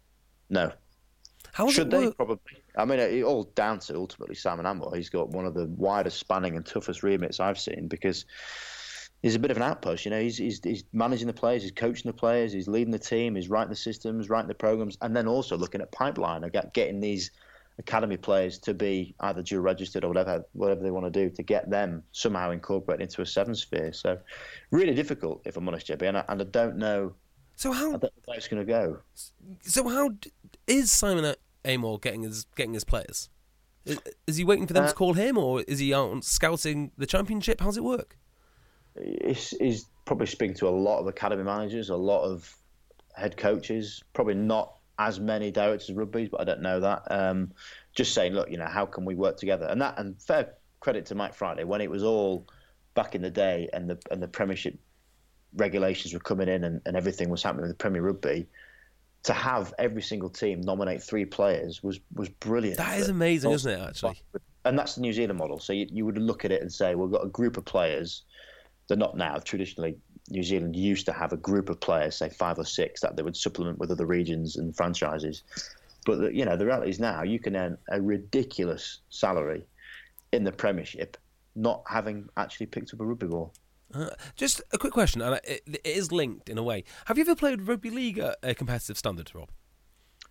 No. 0.49 0.73
How 1.53 1.69
Should 1.71 1.91
they? 1.91 2.07
work? 2.07 2.17
Probably. 2.17 2.63
I 2.77 2.85
mean, 2.85 2.99
it 2.99 3.23
all 3.23 3.45
down 3.55 3.81
to 3.81 3.97
ultimately 3.97 4.35
Simon 4.35 4.67
Amor. 4.67 4.95
He's 4.95 5.09
got 5.11 5.31
one 5.31 5.47
of 5.47 5.55
the 5.55 5.67
widest 5.67 6.19
spanning 6.19 6.57
and 6.57 6.65
toughest 6.65 7.03
remits 7.03 7.41
I've 7.41 7.59
seen 7.59 7.89
because 7.89 8.25
he's 9.23 9.35
a 9.35 9.39
bit 9.39 9.51
of 9.51 9.57
an 9.57 9.63
outpost. 9.63 10.05
You 10.05 10.11
know, 10.11 10.21
he's, 10.21 10.37
he's, 10.37 10.61
he's 10.63 10.85
managing 10.93 11.27
the 11.27 11.33
players, 11.33 11.63
he's 11.63 11.73
coaching 11.73 12.09
the 12.09 12.17
players, 12.17 12.53
he's 12.53 12.69
leading 12.69 12.93
the 12.93 12.99
team, 12.99 13.35
he's 13.35 13.49
writing 13.49 13.71
the 13.71 13.77
systems, 13.77 14.29
writing 14.29 14.49
the 14.49 14.55
programs, 14.55 14.97
and 15.01 15.17
then 15.17 15.27
also 15.27 15.57
looking 15.57 15.81
at 15.81 15.91
pipeline 15.91 16.45
and 16.45 16.73
getting 16.73 17.01
these 17.01 17.31
academy 17.79 18.17
players 18.17 18.59
to 18.59 18.75
be 18.75 19.15
either 19.21 19.43
dual 19.43 19.63
registered 19.63 20.05
or 20.05 20.09
whatever 20.09 20.45
whatever 20.53 20.83
they 20.83 20.91
want 20.91 21.07
to 21.07 21.11
do 21.11 21.31
to 21.35 21.43
get 21.43 21.71
them 21.71 22.03
somehow 22.13 22.51
incorporated 22.51 23.03
into 23.03 23.23
a 23.23 23.27
seven 23.27 23.55
sphere. 23.55 23.93
So 23.93 24.19
really 24.71 24.95
difficult, 24.95 25.43
if 25.45 25.57
I'm 25.57 25.67
honest, 25.69 25.87
JB, 25.87 26.03
and 26.03 26.19
I, 26.19 26.25
and 26.29 26.41
I 26.41 26.45
don't 26.45 26.77
know. 26.77 27.15
So 27.57 27.73
I 27.73 27.77
how 27.77 27.91
where 27.93 28.37
it's 28.37 28.49
going 28.49 28.65
to 28.65 28.71
go. 28.71 28.99
so 29.63 29.89
how 29.89 30.11
is 30.67 30.91
Simon 30.91 31.35
Amor 31.65 31.99
getting 31.99 32.23
his 32.23 32.45
getting 32.57 32.75
his 32.75 32.85
players? 32.85 33.31
Is, 33.85 34.01
is 34.27 34.37
he 34.37 34.45
waiting 34.45 34.67
for 34.67 34.75
them 34.75 34.85
Uh, 34.85 34.89
to 34.89 34.95
call 34.95 35.15
him, 35.15 35.39
or 35.39 35.63
is 35.63 35.79
he 35.79 35.95
out 35.95 36.23
scouting 36.23 36.93
the 36.99 37.07
championship? 37.07 37.61
How's 37.61 37.77
it 37.77 37.85
work? 37.85 38.19
he's, 39.25 39.51
he's 39.59 39.87
probably 40.05 40.27
speaking 40.27 40.55
to 40.57 40.69
a 40.69 40.71
lot 40.71 40.99
of 40.99 41.07
academy 41.07 41.43
managers, 41.43 41.91
a 41.91 41.97
lot 41.97 42.23
of 42.25 42.55
head 43.15 43.37
coaches, 43.37 44.03
probably 44.13 44.35
not 44.35 44.78
as 44.99 45.21
many 45.21 45.51
directors 45.51 45.91
of 45.91 45.97
rugby, 45.97 46.27
but 46.27 46.41
I 46.41 46.45
don't 46.45 46.63
know 46.63 46.81
that. 46.81 47.03
Um, 47.11 47.53
just 47.95 48.15
saying, 48.15 48.33
look, 48.33 48.51
you 48.51 48.59
know, 48.59 48.67
how 48.67 48.87
can 48.87 49.05
we 49.05 49.15
work 49.15 49.37
together? 49.37 49.67
And 49.67 49.81
that, 49.81 49.99
and 49.99 50.21
fair 50.21 50.55
credit 50.81 51.07
to 51.07 51.15
Mike 51.15 51.35
Friday 51.35 51.65
when 51.65 51.81
it 51.81 51.91
was 51.91 52.03
all 52.03 52.47
back 52.95 53.15
in 53.15 53.23
the 53.23 53.31
day, 53.31 53.69
and 53.73 53.89
the 53.91 53.99
and 54.11 54.23
the 54.23 54.29
Premiership 54.29 54.79
regulations 55.55 56.13
were 56.13 56.21
coming 56.21 56.49
in, 56.49 56.65
and, 56.65 56.81
and 56.85 56.97
everything 56.97 57.31
was 57.31 57.43
happening 57.43 57.63
with 57.63 57.71
the 57.71 57.77
Premier 57.77 58.03
Rugby. 58.03 58.47
To 59.25 59.33
have 59.33 59.75
every 59.79 60.03
single 60.03 60.31
team 60.31 60.61
nominate 60.61 61.03
three 61.03 61.25
players 61.25 61.83
was 61.83 62.01
was 62.15 62.29
brilliant. 62.29 62.79
That 62.79 62.99
is 62.99 63.09
amazing, 63.09 63.51
isn't 63.51 63.71
it? 63.71 63.81
Actually, 63.81 64.23
and 64.65 64.79
that's 64.79 64.95
the 64.95 65.01
New 65.01 65.13
Zealand 65.13 65.39
model. 65.39 65.59
So 65.59 65.73
you, 65.73 65.87
you 65.91 66.07
would 66.07 66.19
look 66.19 66.45
at 66.45 66.53
it 66.53 66.63
and 66.63 66.73
say, 66.73 66.95
we've 66.95 67.11
got 67.11 67.25
a 67.25 67.29
group 67.29 67.57
of 67.57 67.65
players. 67.65 68.23
They're 68.87 68.97
not 68.97 69.17
now. 69.17 69.39
Traditionally, 69.39 69.97
New 70.31 70.43
Zealand 70.43 70.77
used 70.77 71.07
to 71.07 71.13
have 71.13 71.33
a 71.33 71.37
group 71.37 71.69
of 71.69 71.81
players, 71.81 72.17
say 72.17 72.29
five 72.29 72.59
or 72.59 72.65
six, 72.65 73.01
that 73.01 73.17
they 73.17 73.23
would 73.23 73.37
supplement 73.37 73.79
with 73.79 73.91
other 73.91 74.07
regions 74.07 74.57
and 74.57 74.77
franchises. 74.77 75.43
But 76.07 76.21
the, 76.21 76.35
you 76.35 76.45
know, 76.45 76.57
the 76.57 76.67
reality 76.67 76.91
is 76.91 77.01
now 77.01 77.23
you 77.23 77.39
can 77.39 77.57
earn 77.57 77.79
a 77.91 78.01
ridiculous 78.01 79.01
salary 79.11 79.67
in 80.33 80.45
the 80.45 80.53
Premiership, 80.53 81.17
not 81.55 81.83
having 81.87 82.29
actually 82.37 82.67
picked 82.67 82.93
up 82.93 83.01
a 83.01 83.05
rugby 83.05 83.27
ball. 83.27 83.53
Uh, 83.95 84.11
just 84.37 84.61
a 84.73 84.79
quick 84.79 84.93
question, 84.93 85.23
and 85.23 85.41
it, 85.45 85.63
it 85.67 85.81
is 85.85 86.13
linked 86.13 86.49
in 86.49 86.59
a 86.59 86.63
way. 86.63 86.85
Have 87.07 87.17
you 87.17 87.23
ever 87.23 87.35
played 87.35 87.67
rugby 87.67 87.91
league 87.91 88.19
at 88.19 88.37
a 88.43 88.55
competitive 88.55 88.99
standard, 88.99 89.31
Rob? 89.35 89.51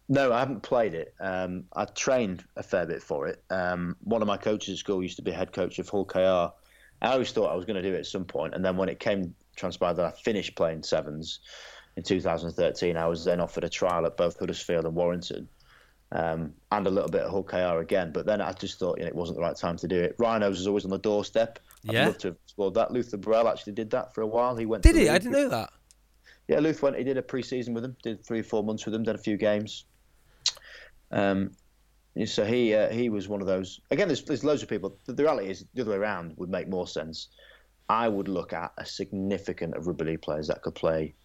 No, 0.09 0.31
I 0.31 0.39
haven't 0.39 0.61
played 0.61 0.93
it. 0.93 1.13
Um, 1.19 1.65
I 1.75 1.85
trained 1.85 2.45
a 2.55 2.63
fair 2.63 2.85
bit 2.85 3.01
for 3.01 3.27
it. 3.27 3.43
Um, 3.49 3.97
one 4.03 4.21
of 4.21 4.27
my 4.27 4.37
coaches 4.37 4.75
at 4.75 4.77
school 4.77 5.01
used 5.03 5.17
to 5.17 5.21
be 5.21 5.31
head 5.31 5.51
coach 5.51 5.79
of 5.79 5.89
Hull 5.89 6.05
KR 6.05 6.53
I 7.01 7.11
always 7.11 7.31
thought 7.31 7.51
I 7.51 7.55
was 7.55 7.65
going 7.65 7.81
to 7.81 7.87
do 7.87 7.93
it 7.93 7.99
at 7.99 8.05
some 8.05 8.25
point, 8.25 8.53
and 8.55 8.63
then 8.65 8.77
when 8.77 8.89
it 8.89 8.99
came 8.99 9.35
transpired 9.57 9.95
that 9.95 10.05
I 10.05 10.11
finished 10.11 10.55
playing 10.55 10.83
sevens 10.83 11.39
in 11.97 12.03
2013, 12.03 12.95
I 12.95 13.07
was 13.07 13.25
then 13.25 13.41
offered 13.41 13.63
a 13.65 13.69
trial 13.69 14.05
at 14.05 14.15
both 14.15 14.39
Huddersfield 14.39 14.85
and 14.85 14.95
Warrington, 14.95 15.49
um, 16.11 16.53
and 16.71 16.87
a 16.87 16.89
little 16.89 17.09
bit 17.09 17.23
at 17.23 17.29
Hull 17.29 17.43
KR 17.43 17.79
again. 17.79 18.11
But 18.13 18.25
then 18.25 18.39
I 18.39 18.53
just 18.53 18.79
thought 18.79 18.97
you 18.99 19.03
know, 19.03 19.09
it 19.09 19.15
wasn't 19.15 19.37
the 19.37 19.41
right 19.41 19.57
time 19.57 19.75
to 19.77 19.87
do 19.87 19.99
it. 19.99 20.15
Rhinos 20.19 20.57
was 20.59 20.67
always 20.67 20.85
on 20.85 20.91
the 20.91 20.99
doorstep. 20.99 21.59
I'd 21.89 21.93
Yeah. 21.93 22.05
love 22.05 22.17
to 22.19 22.27
have 22.29 22.37
explored 22.45 22.75
that. 22.75 22.91
Luther 22.91 23.17
Burrell 23.17 23.47
actually 23.49 23.73
did 23.73 23.89
that 23.91 24.13
for 24.13 24.21
a 24.21 24.27
while. 24.27 24.55
He 24.55 24.65
went. 24.65 24.83
Did 24.83 24.95
he? 24.95 25.05
the 25.05 25.09
I 25.09 25.17
didn't 25.17 25.33
know 25.33 25.49
that. 25.49 25.69
yeah, 26.47 26.59
Luther 26.59 26.85
went. 26.85 26.97
He 26.97 27.03
did 27.03 27.17
a 27.17 27.21
pre-season 27.23 27.73
with 27.73 27.83
them. 27.83 27.97
Did 28.03 28.23
three 28.23 28.39
or 28.39 28.43
four 28.43 28.63
months 28.63 28.85
with 28.85 28.93
them. 28.93 29.03
Did 29.03 29.15
a 29.15 29.19
few 29.19 29.35
games. 29.37 29.85
Um, 31.11 31.51
so 32.25 32.45
he 32.45 32.73
uh, 32.73 32.89
he 32.89 33.09
was 33.09 33.27
one 33.27 33.41
of 33.41 33.47
those. 33.47 33.79
Again, 33.91 34.07
there's 34.07 34.23
there's 34.23 34.43
loads 34.43 34.61
of 34.63 34.69
people. 34.69 34.97
The, 35.05 35.13
the 35.13 35.23
reality 35.23 35.49
is 35.49 35.65
the 35.73 35.81
other 35.81 35.91
way 35.91 35.97
around 35.97 36.33
would 36.37 36.49
make 36.49 36.67
more 36.67 36.87
sense. 36.87 37.29
I 37.89 38.07
would 38.07 38.27
look 38.27 38.53
at 38.53 38.73
a 38.77 38.85
significant 38.85 39.75
of 39.75 39.87
rugby 39.87 40.05
league 40.05 40.21
players 40.21 40.47
that 40.47 40.61
could 40.61 40.75
play 40.75 41.15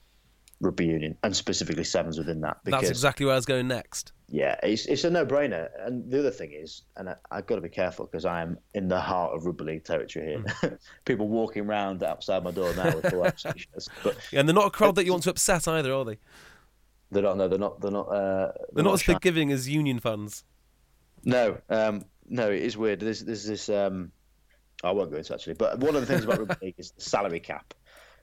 rugby 0.60 0.86
union 0.86 1.18
and 1.24 1.34
specifically 1.34 1.82
sevens 1.84 2.18
within 2.18 2.40
that. 2.42 2.58
Because 2.64 2.82
That's 2.82 2.90
exactly 2.90 3.26
where 3.26 3.34
I 3.34 3.36
was 3.36 3.46
going 3.46 3.66
next. 3.66 4.12
yeah, 4.28 4.54
it's 4.62 4.86
it's 4.86 5.02
a 5.04 5.10
no-brainer. 5.10 5.68
And 5.84 6.08
the 6.08 6.20
other 6.20 6.30
thing 6.30 6.52
is, 6.52 6.82
and 6.96 7.08
I, 7.08 7.16
I've 7.32 7.46
got 7.46 7.56
to 7.56 7.60
be 7.60 7.68
careful 7.68 8.06
because 8.06 8.24
I 8.24 8.42
am 8.42 8.58
in 8.74 8.86
the 8.86 9.00
heart 9.00 9.34
of 9.34 9.44
rugby 9.44 9.64
league 9.64 9.84
territory 9.84 10.26
here. 10.26 10.38
Mm. 10.38 10.78
people 11.04 11.28
walking 11.28 11.66
around 11.66 12.02
outside 12.04 12.44
my 12.44 12.52
door 12.52 12.72
now 12.76 12.94
with 12.94 13.10
full 13.10 13.24
t-shirts, 13.24 13.88
but 14.04 14.16
Yeah, 14.30 14.40
and 14.40 14.48
they're 14.48 14.54
not 14.54 14.66
a 14.66 14.70
crowd 14.70 14.94
that 14.94 15.04
you 15.04 15.10
want 15.10 15.24
to 15.24 15.30
upset 15.30 15.66
either, 15.66 15.92
are 15.92 16.04
they? 16.04 16.18
they're 17.10 17.22
not. 17.22 17.36
No, 17.36 17.48
they're 17.48 17.58
not. 17.58 17.80
They're 17.80 17.90
not. 17.90 18.06
Uh, 18.08 18.52
They're 18.72 18.84
not 18.84 18.94
as 18.94 19.02
forgiving 19.02 19.52
as 19.52 19.68
Union 19.68 19.98
fans. 19.98 20.44
No, 21.24 21.58
um, 21.68 22.04
no, 22.28 22.50
it 22.50 22.62
is 22.62 22.76
weird. 22.76 23.00
There's, 23.00 23.24
there's 23.24 23.44
this. 23.44 23.68
Um, 23.68 24.12
I 24.82 24.90
won't 24.90 25.10
go 25.10 25.16
into 25.18 25.32
actually, 25.34 25.54
but 25.54 25.78
one 25.78 25.94
of 25.94 26.00
the 26.00 26.06
things 26.06 26.24
about 26.24 26.38
rugby 26.40 26.66
league 26.66 26.74
is 26.78 26.90
the 26.92 27.00
salary 27.00 27.40
cap. 27.40 27.74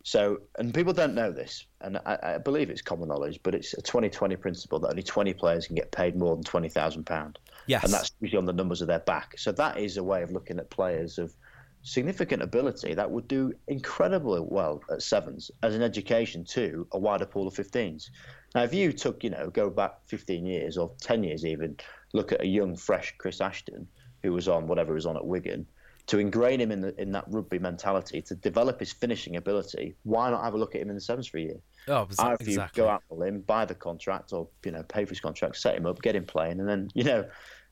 So, 0.03 0.39
and 0.57 0.73
people 0.73 0.93
don't 0.93 1.13
know 1.13 1.31
this, 1.31 1.65
and 1.81 1.97
I, 2.05 2.17
I 2.23 2.37
believe 2.37 2.69
it's 2.69 2.81
common 2.81 3.09
knowledge, 3.09 3.41
but 3.43 3.53
it's 3.53 3.73
a 3.73 3.81
20-20 3.81 4.39
principle 4.39 4.79
that 4.79 4.89
only 4.89 5.03
20 5.03 5.33
players 5.33 5.67
can 5.67 5.75
get 5.75 5.91
paid 5.91 6.15
more 6.15 6.35
than 6.35 6.43
twenty 6.43 6.69
thousand 6.69 7.05
pound, 7.05 7.37
Yes. 7.67 7.83
and 7.83 7.91
that's 7.93 8.11
usually 8.21 8.37
on 8.37 8.45
the 8.45 8.53
numbers 8.53 8.81
of 8.81 8.87
their 8.87 8.99
back. 8.99 9.37
So 9.37 9.51
that 9.53 9.77
is 9.77 9.97
a 9.97 10.03
way 10.03 10.23
of 10.23 10.31
looking 10.31 10.57
at 10.57 10.69
players 10.69 11.17
of 11.17 11.33
significant 11.81 12.41
ability 12.41 12.93
that 12.93 13.09
would 13.09 13.27
do 13.27 13.53
incredibly 13.67 14.39
well 14.41 14.81
at 14.91 15.01
sevens 15.01 15.51
as 15.63 15.75
an 15.75 15.81
education 15.81 16.43
to 16.43 16.87
a 16.93 16.99
wider 16.99 17.25
pool 17.25 17.47
of 17.47 17.53
15s. 17.53 18.09
Now, 18.55 18.63
if 18.63 18.73
you 18.73 18.91
took, 18.91 19.23
you 19.23 19.29
know, 19.29 19.49
go 19.49 19.69
back 19.69 19.93
15 20.07 20.45
years 20.45 20.77
or 20.77 20.91
10 21.01 21.23
years 21.23 21.45
even, 21.45 21.77
look 22.13 22.31
at 22.31 22.41
a 22.41 22.47
young, 22.47 22.75
fresh 22.75 23.13
Chris 23.17 23.41
Ashton 23.41 23.87
who 24.23 24.33
was 24.33 24.47
on 24.49 24.67
whatever 24.67 24.93
was 24.93 25.05
on 25.05 25.15
at 25.15 25.25
Wigan, 25.25 25.65
to 26.09 26.17
ingrain 26.17 26.59
him 26.59 26.71
in 26.71 26.81
the, 26.81 26.99
in 26.99 27.11
that 27.11 27.23
rugby 27.27 27.59
mentality, 27.59 28.19
to 28.19 28.33
develop 28.33 28.79
his 28.79 28.91
finishing 28.91 29.35
ability, 29.35 29.95
why 30.03 30.31
not 30.31 30.43
have 30.43 30.55
a 30.55 30.57
look 30.57 30.73
at 30.73 30.81
him 30.81 30.89
in 30.89 30.95
the 30.95 31.01
sevens 31.01 31.27
for 31.27 31.37
a 31.37 31.41
year? 31.41 31.57
oh, 31.87 32.07
Either 32.17 32.43
you 32.49 32.65
go 32.73 32.89
out 32.89 33.03
a 33.11 33.13
limb, 33.13 33.41
buy 33.41 33.63
the 33.63 33.75
contract, 33.75 34.33
or 34.33 34.47
you 34.65 34.71
know, 34.71 34.81
pay 34.83 35.05
for 35.05 35.09
his 35.09 35.19
contract, 35.19 35.57
set 35.57 35.75
him 35.75 35.85
up, 35.85 36.01
get 36.01 36.15
him 36.15 36.25
playing, 36.25 36.59
and 36.59 36.67
then 36.67 36.89
you 36.95 37.03
know, 37.03 37.23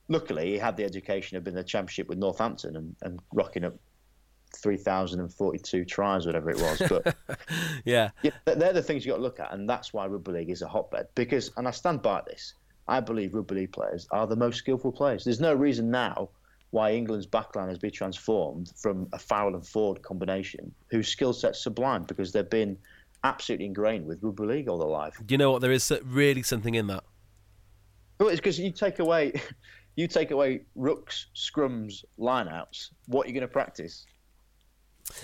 luckily 0.08 0.52
he 0.52 0.58
had 0.60 0.78
the 0.78 0.84
education 0.84 1.36
of 1.36 1.44
being 1.44 1.56
in 1.56 1.58
the 1.58 1.64
championship 1.64 2.08
with 2.08 2.20
Northampton 2.20 2.76
and, 2.76 2.96
and 3.02 3.20
rocking 3.34 3.66
up 3.66 3.74
three 4.56 4.78
thousand 4.78 5.20
and 5.20 5.34
forty-two 5.34 5.84
tries, 5.84 6.28
whatever 6.28 6.52
it 6.52 6.58
was. 6.58 6.80
But 6.88 7.16
Yeah. 7.86 8.12
yeah, 8.22 8.32
they're 8.46 8.72
the 8.72 8.84
things 8.84 9.04
you 9.04 9.14
got 9.14 9.18
to 9.18 9.24
look 9.24 9.40
at, 9.40 9.52
and 9.52 9.68
that's 9.68 9.94
why 9.94 10.06
rugby 10.06 10.32
league 10.32 10.52
is 10.52 10.62
a 10.62 10.68
hotbed. 10.68 11.08
Because, 11.16 11.52
and 11.58 11.68
I 11.68 11.72
stand 11.72 12.04
by 12.04 12.22
this, 12.28 12.54
I 12.88 13.00
believe 13.00 13.34
rugby 13.34 13.56
league 13.56 13.72
players 13.72 14.08
are 14.12 14.28
the 14.28 14.36
most 14.36 14.58
skillful 14.58 14.92
players. 14.92 15.24
There's 15.24 15.40
no 15.40 15.56
reason 15.56 15.90
now 15.90 16.30
why 16.72 16.92
England's 16.92 17.26
backline 17.28 17.70
has 17.70 17.80
been 17.80 17.92
transformed 17.92 18.72
from 18.78 19.08
a 19.14 19.20
Farrell 19.20 19.56
and 19.56 19.66
Ford 19.66 20.02
combination, 20.02 20.74
whose 20.90 21.08
skill 21.08 21.34
set's 21.34 21.62
sublime 21.64 22.04
because 22.04 22.32
they've 22.32 22.50
been 22.50 22.78
absolutely 23.24 23.66
ingrained 23.66 24.06
with 24.06 24.20
rugby 24.22 24.44
league 24.46 24.68
all 24.70 24.78
their 24.78 24.88
life. 24.88 25.18
Do 25.26 25.34
you 25.34 25.38
know 25.38 25.52
what? 25.52 25.62
There 25.62 25.72
is 25.72 25.92
really 26.04 26.44
something 26.44 26.76
in 26.76 26.88
that. 26.88 27.04
Well, 28.20 28.30
it's 28.30 28.40
because 28.40 28.60
you 28.60 28.72
take 28.72 29.00
away, 29.00 29.34
you 29.96 30.08
take 30.08 30.32
away 30.32 30.62
rucks, 30.78 31.26
scrums, 31.36 32.04
lineouts. 32.20 32.90
What 33.08 33.26
are 33.26 33.30
you 33.30 33.34
going 33.34 33.42
to 33.42 33.48
practice? 33.48 34.06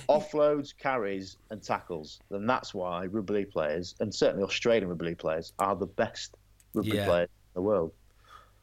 Offloads, 0.08 0.74
carries, 0.78 1.36
and 1.50 1.62
tackles. 1.62 2.20
Then 2.32 2.46
that's 2.48 2.74
why 2.74 3.06
rugby 3.08 3.34
league 3.34 3.52
players, 3.52 3.96
and 4.00 4.14
certainly 4.14 4.44
Australian 4.44 4.88
rugby 4.88 5.08
league 5.08 5.18
players, 5.18 5.52
are 5.60 5.76
the 5.76 5.88
best 5.88 6.36
rugby 6.74 6.92
Yeah. 6.98 7.06
players 7.06 7.30
in 7.30 7.54
the 7.56 7.62
world. 7.62 7.92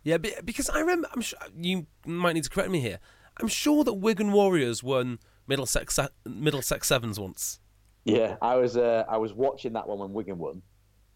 Yeah, 0.02 0.16
because 0.16 0.70
I 0.70 0.80
remember. 0.80 1.08
I'm 1.12 1.20
sure 1.20 1.38
you 1.60 1.86
might 2.06 2.32
need 2.34 2.44
to 2.44 2.50
correct 2.50 2.70
me 2.70 2.80
here. 2.80 2.98
I'm 3.38 3.48
sure 3.48 3.84
that 3.84 3.94
Wigan 3.94 4.32
Warriors 4.32 4.82
won 4.82 5.18
Middlesex 5.46 5.98
Middlesex 6.26 6.88
Sevens 6.88 7.18
once. 7.20 7.60
Yeah, 8.04 8.36
I 8.40 8.56
was 8.56 8.76
uh, 8.76 9.04
I 9.08 9.18
was 9.18 9.32
watching 9.34 9.74
that 9.74 9.86
one 9.86 9.98
when 9.98 10.12
Wigan 10.12 10.38
won, 10.38 10.62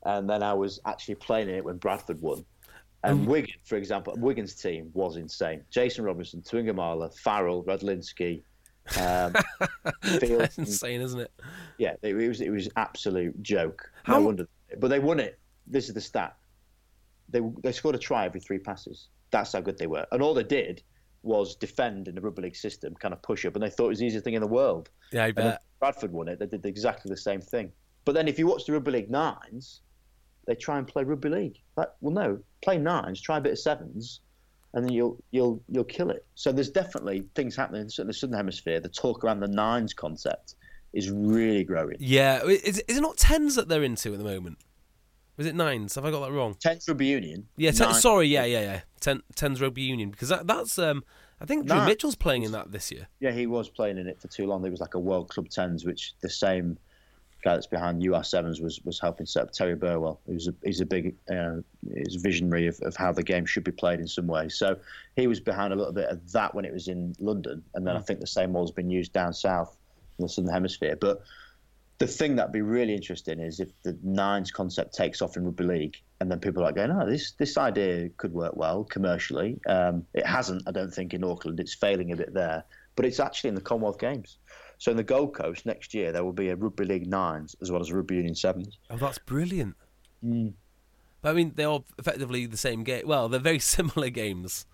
and 0.04 0.28
then 0.28 0.42
I 0.42 0.52
was 0.54 0.80
actually 0.84 1.14
playing 1.16 1.48
it 1.48 1.64
when 1.64 1.78
Bradford 1.78 2.20
won. 2.20 2.44
And 3.02 3.26
Wigan, 3.26 3.56
for 3.64 3.76
example, 3.76 4.14
Wigan's 4.16 4.54
team 4.54 4.90
was 4.94 5.16
insane. 5.16 5.62
Jason 5.70 6.04
Robinson, 6.04 6.40
Tuigamala, 6.40 7.14
Farrell, 7.18 7.62
Radlinski, 7.64 8.42
um, 8.98 9.34
That's 10.02 10.56
insane, 10.58 11.02
isn't 11.02 11.20
it? 11.20 11.30
Yeah, 11.78 11.94
it 12.02 12.14
was 12.14 12.40
it 12.40 12.50
was 12.50 12.68
absolute 12.76 13.42
joke. 13.42 13.90
How- 14.04 14.18
No 14.20 14.26
wonder, 14.26 14.48
but 14.78 14.88
they 14.88 15.00
won 15.00 15.20
it. 15.20 15.38
This 15.66 15.88
is 15.88 15.94
the 15.94 16.00
stat. 16.00 16.34
They 17.28 17.40
they 17.62 17.72
scored 17.72 17.94
a 17.94 17.98
try 17.98 18.26
every 18.26 18.40
three 18.40 18.58
passes. 18.58 19.08
That's 19.30 19.52
how 19.52 19.60
good 19.60 19.78
they 19.78 19.86
were, 19.86 20.06
and 20.12 20.22
all 20.22 20.34
they 20.34 20.44
did 20.44 20.82
was 21.22 21.56
defend 21.56 22.06
in 22.06 22.14
the 22.14 22.20
rugby 22.20 22.42
league 22.42 22.56
system, 22.56 22.94
kind 22.94 23.14
of 23.14 23.22
push 23.22 23.44
up, 23.46 23.54
and 23.54 23.62
they 23.62 23.70
thought 23.70 23.86
it 23.86 23.90
was 23.90 23.98
the 23.98 24.06
easiest 24.06 24.24
thing 24.24 24.34
in 24.34 24.42
the 24.42 24.46
world. 24.46 24.90
Yeah, 25.10 25.24
I 25.24 25.32
bet. 25.32 25.62
Bradford 25.80 26.12
won 26.12 26.28
it, 26.28 26.38
they 26.38 26.46
did 26.46 26.64
exactly 26.66 27.08
the 27.08 27.16
same 27.16 27.40
thing. 27.40 27.72
But 28.04 28.14
then 28.14 28.28
if 28.28 28.38
you 28.38 28.46
watch 28.46 28.66
the 28.66 28.72
rugby 28.72 28.90
league 28.90 29.10
nines, 29.10 29.80
they 30.46 30.54
try 30.54 30.78
and 30.78 30.86
play 30.86 31.04
rugby 31.04 31.30
league. 31.30 31.58
Like, 31.76 31.88
well, 32.00 32.12
no, 32.12 32.38
play 32.62 32.78
nines, 32.78 33.20
try 33.20 33.38
a 33.38 33.40
bit 33.40 33.52
of 33.52 33.58
sevens, 33.58 34.20
and 34.74 34.84
then 34.84 34.92
you'll 34.92 35.18
you'll 35.30 35.62
you'll 35.68 35.84
kill 35.84 36.10
it. 36.10 36.26
So 36.34 36.52
there's 36.52 36.70
definitely 36.70 37.24
things 37.34 37.56
happening 37.56 37.88
in 37.98 38.06
the 38.06 38.12
southern 38.12 38.36
hemisphere. 38.36 38.80
The 38.80 38.88
talk 38.88 39.24
around 39.24 39.40
the 39.40 39.48
nines 39.48 39.94
concept 39.94 40.56
is 40.92 41.10
really 41.10 41.64
growing. 41.64 41.96
Yeah, 41.98 42.42
is, 42.44 42.78
is 42.80 42.98
it 42.98 43.00
not 43.00 43.16
tens 43.16 43.54
that 43.54 43.68
they're 43.68 43.82
into 43.82 44.12
at 44.12 44.18
the 44.18 44.24
moment? 44.24 44.58
Was 45.36 45.46
it 45.46 45.54
nines? 45.54 45.94
Have 45.96 46.04
I 46.04 46.10
got 46.10 46.20
that 46.20 46.32
wrong? 46.32 46.56
Tens 46.60 46.86
rugby 46.88 47.06
union. 47.06 47.48
Yeah, 47.56 47.72
ten, 47.72 47.94
sorry, 47.94 48.28
yeah, 48.28 48.44
yeah, 48.44 48.60
yeah. 48.60 48.80
Ten, 49.00 49.22
tens 49.34 49.60
rugby 49.60 49.82
union 49.82 50.10
because 50.10 50.28
that, 50.28 50.46
that's 50.46 50.78
um, 50.78 51.02
I 51.40 51.44
think 51.44 51.66
Drew 51.66 51.76
Nine. 51.76 51.88
Mitchell's 51.88 52.14
playing 52.14 52.44
in 52.44 52.52
that 52.52 52.70
this 52.72 52.92
year. 52.92 53.08
Yeah, 53.20 53.32
he 53.32 53.46
was 53.46 53.68
playing 53.68 53.98
in 53.98 54.06
it 54.06 54.20
for 54.20 54.28
too 54.28 54.46
long. 54.46 54.62
There 54.62 54.70
was 54.70 54.80
like 54.80 54.94
a 54.94 54.98
World 54.98 55.28
Club 55.28 55.48
Tens, 55.48 55.84
which 55.84 56.14
the 56.20 56.30
same 56.30 56.78
guy 57.42 57.54
that's 57.54 57.66
behind 57.66 58.04
UR 58.04 58.22
Sevens 58.22 58.60
was 58.60 58.80
was 58.84 59.00
helping 59.00 59.26
set 59.26 59.42
up. 59.42 59.52
Terry 59.52 59.74
Burwell, 59.74 60.20
who's 60.26 60.48
a 60.48 60.54
he's 60.64 60.80
a 60.80 60.86
big 60.86 61.14
uh, 61.30 61.56
he's 61.94 62.16
a 62.16 62.20
visionary 62.20 62.66
of, 62.66 62.80
of 62.82 62.96
how 62.96 63.12
the 63.12 63.22
game 63.22 63.44
should 63.44 63.64
be 63.64 63.72
played 63.72 64.00
in 64.00 64.06
some 64.06 64.26
way. 64.26 64.48
So 64.48 64.76
he 65.16 65.26
was 65.26 65.40
behind 65.40 65.72
a 65.72 65.76
little 65.76 65.92
bit 65.92 66.08
of 66.08 66.32
that 66.32 66.54
when 66.54 66.64
it 66.64 66.72
was 66.72 66.88
in 66.88 67.14
London, 67.18 67.62
and 67.74 67.86
then 67.86 67.96
I 67.96 68.00
think 68.00 68.20
the 68.20 68.26
same 68.26 68.52
model's 68.52 68.70
been 68.70 68.90
used 68.90 69.12
down 69.12 69.32
south 69.32 69.76
in 70.18 70.22
the 70.22 70.28
southern 70.28 70.52
hemisphere. 70.52 70.96
But 70.96 71.22
the 71.98 72.06
thing 72.06 72.36
that'd 72.36 72.52
be 72.52 72.62
really 72.62 72.94
interesting 72.94 73.38
is 73.40 73.60
if 73.60 73.70
the 73.82 73.96
nines 74.02 74.50
concept 74.50 74.94
takes 74.94 75.22
off 75.22 75.36
in 75.36 75.44
rugby 75.44 75.64
league, 75.64 75.96
and 76.20 76.30
then 76.30 76.40
people 76.40 76.62
are 76.62 76.66
like 76.66 76.74
going, 76.74 76.90
"Oh, 76.90 77.08
this 77.08 77.32
this 77.32 77.56
idea 77.56 78.08
could 78.16 78.32
work 78.32 78.56
well 78.56 78.84
commercially." 78.84 79.60
Um, 79.66 80.04
it 80.14 80.26
hasn't, 80.26 80.62
I 80.66 80.72
don't 80.72 80.92
think, 80.92 81.14
in 81.14 81.22
Auckland. 81.22 81.60
It's 81.60 81.74
failing 81.74 82.12
a 82.12 82.16
bit 82.16 82.34
there, 82.34 82.64
but 82.96 83.04
it's 83.04 83.20
actually 83.20 83.48
in 83.48 83.54
the 83.54 83.60
Commonwealth 83.60 83.98
Games. 83.98 84.38
So 84.78 84.90
in 84.90 84.96
the 84.96 85.04
Gold 85.04 85.34
Coast 85.34 85.66
next 85.66 85.94
year, 85.94 86.10
there 86.10 86.24
will 86.24 86.32
be 86.32 86.48
a 86.48 86.56
rugby 86.56 86.84
league 86.84 87.06
nines 87.06 87.54
as 87.62 87.70
well 87.70 87.80
as 87.80 87.90
a 87.90 87.96
rugby 87.96 88.16
union 88.16 88.34
sevens. 88.34 88.78
Oh, 88.90 88.96
that's 88.96 89.18
brilliant. 89.18 89.76
But 90.20 91.30
I 91.30 91.32
mean, 91.32 91.52
they 91.54 91.64
are 91.64 91.82
effectively 91.98 92.46
the 92.46 92.56
same 92.56 92.82
game. 92.82 93.06
Well, 93.06 93.28
they're 93.28 93.40
very 93.40 93.58
similar 93.76 94.10
games. 94.10 94.66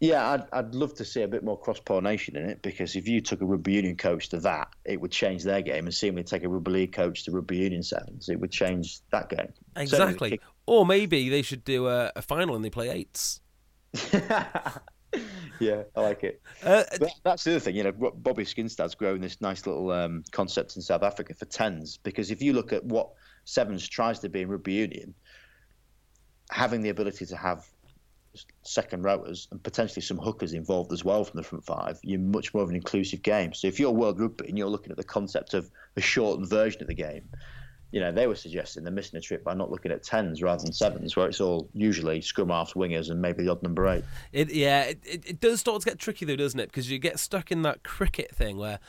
Yeah, 0.00 0.28
I'd, 0.32 0.42
I'd 0.52 0.74
love 0.74 0.92
to 0.96 1.06
see 1.06 1.22
a 1.22 1.28
bit 1.28 1.42
more 1.42 1.58
cross 1.58 1.80
pollination 1.80 2.36
in 2.36 2.50
it 2.50 2.60
because 2.60 2.96
if 2.96 3.08
you 3.08 3.22
took 3.22 3.40
a 3.40 3.46
rugby 3.46 3.72
union 3.72 3.96
coach 3.96 4.28
to 4.28 4.40
that, 4.40 4.68
it 4.84 5.00
would 5.00 5.10
change 5.10 5.42
their 5.42 5.62
game, 5.62 5.86
and 5.86 5.94
seemingly 5.94 6.24
take 6.24 6.44
a 6.44 6.48
rugby 6.50 6.70
league 6.70 6.92
coach 6.92 7.24
to 7.24 7.30
rugby 7.30 7.56
union 7.56 7.82
sevens, 7.82 8.28
it 8.28 8.38
would 8.38 8.50
change 8.50 9.00
that 9.10 9.30
game. 9.30 9.52
Exactly. 9.74 10.30
kick- 10.30 10.42
Or 10.66 10.84
maybe 10.84 11.30
they 11.30 11.40
should 11.40 11.64
do 11.64 11.86
a, 11.88 12.12
a 12.14 12.20
final 12.20 12.54
and 12.56 12.62
they 12.64 12.68
play 12.68 12.90
eights. 12.90 13.40
yeah, 15.60 15.84
I 15.94 16.00
like 16.00 16.24
it. 16.24 16.42
Uh, 16.62 16.84
But 17.00 17.10
that's 17.24 17.44
the 17.44 17.52
other 17.52 17.60
thing, 17.60 17.76
you 17.76 17.84
know. 17.84 17.92
Bobby 17.92 18.44
Skinstad's 18.44 18.94
growing 18.94 19.20
this 19.22 19.40
nice 19.40 19.66
little 19.66 19.90
um, 19.90 20.24
concept 20.30 20.76
in 20.76 20.82
South 20.82 21.02
Africa 21.02 21.34
for 21.34 21.46
tens 21.46 21.96
because 21.96 22.30
if 22.30 22.42
you 22.42 22.52
look 22.52 22.72
at 22.72 22.84
what 22.84 23.10
sevens 23.44 23.88
tries 23.88 24.18
to 24.20 24.28
be 24.28 24.42
in 24.42 24.48
rugby 24.48 24.74
union, 24.74 25.14
having 26.50 26.82
the 26.82 26.90
ability 26.90 27.24
to 27.26 27.36
have 27.36 27.66
second 28.62 29.02
rowers 29.02 29.48
and 29.50 29.62
potentially 29.62 30.02
some 30.02 30.18
hookers 30.18 30.52
involved 30.52 30.92
as 30.92 31.04
well 31.04 31.24
from 31.24 31.38
the 31.38 31.42
front 31.42 31.64
five, 31.64 31.98
you're 32.02 32.20
much 32.20 32.52
more 32.52 32.62
of 32.62 32.68
an 32.68 32.74
inclusive 32.74 33.22
game. 33.22 33.54
So 33.54 33.68
if 33.68 33.80
you're 33.80 33.90
World 33.90 34.20
Rugby 34.20 34.48
and 34.48 34.58
you're 34.58 34.68
looking 34.68 34.90
at 34.90 34.96
the 34.96 35.04
concept 35.04 35.54
of 35.54 35.70
a 35.96 36.00
shortened 36.00 36.48
version 36.48 36.82
of 36.82 36.88
the 36.88 36.94
game, 36.94 37.28
you 37.92 38.00
know, 38.00 38.12
they 38.12 38.26
were 38.26 38.34
suggesting 38.34 38.82
they're 38.84 38.92
missing 38.92 39.16
a 39.16 39.20
trick 39.20 39.44
by 39.44 39.54
not 39.54 39.70
looking 39.70 39.92
at 39.92 40.02
tens 40.02 40.42
rather 40.42 40.62
than 40.62 40.72
sevens, 40.72 41.16
where 41.16 41.28
it's 41.28 41.40
all 41.40 41.68
usually 41.72 42.20
scrum 42.20 42.48
halves, 42.48 42.74
wingers, 42.74 43.10
and 43.10 43.22
maybe 43.22 43.44
the 43.44 43.50
odd 43.50 43.62
number 43.62 43.86
eight. 43.88 44.04
It 44.32 44.52
yeah, 44.52 44.82
it, 44.82 45.00
it, 45.04 45.40
does 45.40 45.60
start 45.60 45.80
to 45.82 45.88
get 45.88 45.98
tricky 45.98 46.24
though, 46.24 46.36
doesn't 46.36 46.58
it? 46.58 46.66
Because 46.66 46.90
you 46.90 46.98
get 46.98 47.18
stuck 47.18 47.50
in 47.50 47.62
that 47.62 47.84
cricket 47.84 48.34
thing 48.34 48.56
where 48.58 48.80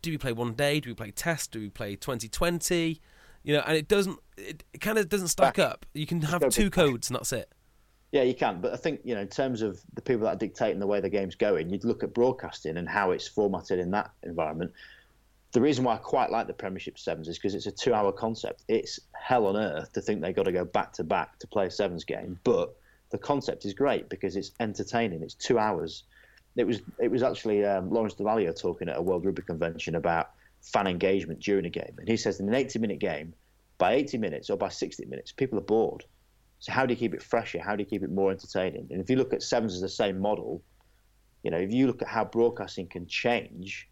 do 0.00 0.10
we 0.10 0.18
play 0.18 0.32
one 0.32 0.54
day? 0.54 0.80
Do 0.80 0.90
we 0.90 0.94
play 0.94 1.10
test? 1.10 1.50
Do 1.50 1.60
we 1.60 1.68
play 1.68 1.96
twenty 1.96 2.28
twenty? 2.28 3.00
You 3.42 3.54
know, 3.54 3.62
and 3.66 3.76
it 3.76 3.88
doesn't. 3.88 4.18
It, 4.36 4.64
it 4.72 4.80
kind 4.80 4.98
of 4.98 5.08
doesn't 5.08 5.28
stack 5.28 5.56
Back. 5.56 5.66
up. 5.66 5.86
You 5.92 6.06
can 6.06 6.20
have 6.22 6.48
two 6.48 6.70
back. 6.70 6.72
codes 6.72 7.10
and 7.10 7.16
that's 7.16 7.32
it. 7.32 7.52
Yeah, 8.12 8.22
you 8.22 8.34
can, 8.34 8.60
but 8.60 8.72
I 8.72 8.76
think 8.76 9.00
you 9.04 9.14
know, 9.14 9.20
in 9.20 9.28
terms 9.28 9.62
of 9.62 9.80
the 9.94 10.02
people 10.02 10.24
that 10.24 10.36
are 10.36 10.38
dictating 10.38 10.78
the 10.78 10.86
way 10.86 11.00
the 11.00 11.10
game's 11.10 11.34
going, 11.34 11.70
you'd 11.70 11.84
look 11.84 12.02
at 12.02 12.14
broadcasting 12.14 12.76
and 12.76 12.88
how 12.88 13.10
it's 13.10 13.26
formatted 13.26 13.78
in 13.78 13.90
that 13.90 14.10
environment. 14.22 14.72
The 15.52 15.60
reason 15.60 15.84
why 15.84 15.94
I 15.94 15.98
quite 15.98 16.30
like 16.30 16.46
the 16.46 16.52
Premiership 16.52 16.98
Sevens 16.98 17.28
is 17.28 17.38
because 17.38 17.54
it's 17.54 17.66
a 17.66 17.72
two-hour 17.72 18.12
concept. 18.12 18.62
It's 18.68 19.00
hell 19.12 19.46
on 19.46 19.56
earth 19.56 19.92
to 19.94 20.00
think 20.00 20.20
they've 20.20 20.36
got 20.36 20.44
to 20.44 20.52
go 20.52 20.64
back 20.64 20.92
to 20.94 21.04
back 21.04 21.38
to 21.40 21.46
play 21.46 21.66
a 21.66 21.70
Sevens 21.70 22.04
game, 22.04 22.38
but 22.44 22.76
the 23.10 23.18
concept 23.18 23.64
is 23.64 23.74
great 23.74 24.08
because 24.08 24.36
it's 24.36 24.52
entertaining. 24.60 25.22
It's 25.22 25.34
two 25.34 25.58
hours. 25.58 26.04
It 26.56 26.66
was 26.66 26.80
it 26.98 27.10
was 27.10 27.22
actually 27.22 27.64
um, 27.64 27.90
Lawrence 27.90 28.14
Dallaglio 28.14 28.58
talking 28.58 28.88
at 28.88 28.96
a 28.96 29.02
World 29.02 29.24
Rugby 29.24 29.42
Convention 29.42 29.94
about 29.94 30.30
fan 30.62 30.86
engagement 30.86 31.40
during 31.40 31.66
a 31.66 31.70
game, 31.70 31.94
and 31.98 32.08
he 32.08 32.16
says 32.16 32.40
in 32.40 32.48
an 32.48 32.54
80-minute 32.54 32.98
game, 32.98 33.34
by 33.78 33.94
80 33.94 34.18
minutes 34.18 34.50
or 34.50 34.56
by 34.56 34.68
60 34.68 35.04
minutes, 35.06 35.32
people 35.32 35.58
are 35.58 35.62
bored. 35.62 36.04
So 36.66 36.72
how 36.72 36.84
do 36.84 36.92
you 36.92 36.98
keep 36.98 37.14
it 37.14 37.22
fresher? 37.22 37.60
How 37.62 37.76
do 37.76 37.82
you 37.84 37.88
keep 37.88 38.02
it 38.02 38.10
more 38.10 38.32
entertaining? 38.32 38.88
And 38.90 39.00
if 39.00 39.08
you 39.08 39.14
look 39.14 39.32
at 39.32 39.40
sevens 39.40 39.72
as 39.74 39.82
the 39.82 39.88
same 39.88 40.18
model, 40.18 40.62
you 41.44 41.52
know, 41.52 41.58
if 41.58 41.72
you 41.72 41.86
look 41.86 42.02
at 42.02 42.08
how 42.08 42.24
broadcasting 42.24 42.88
can 42.88 43.06
change 43.06 43.88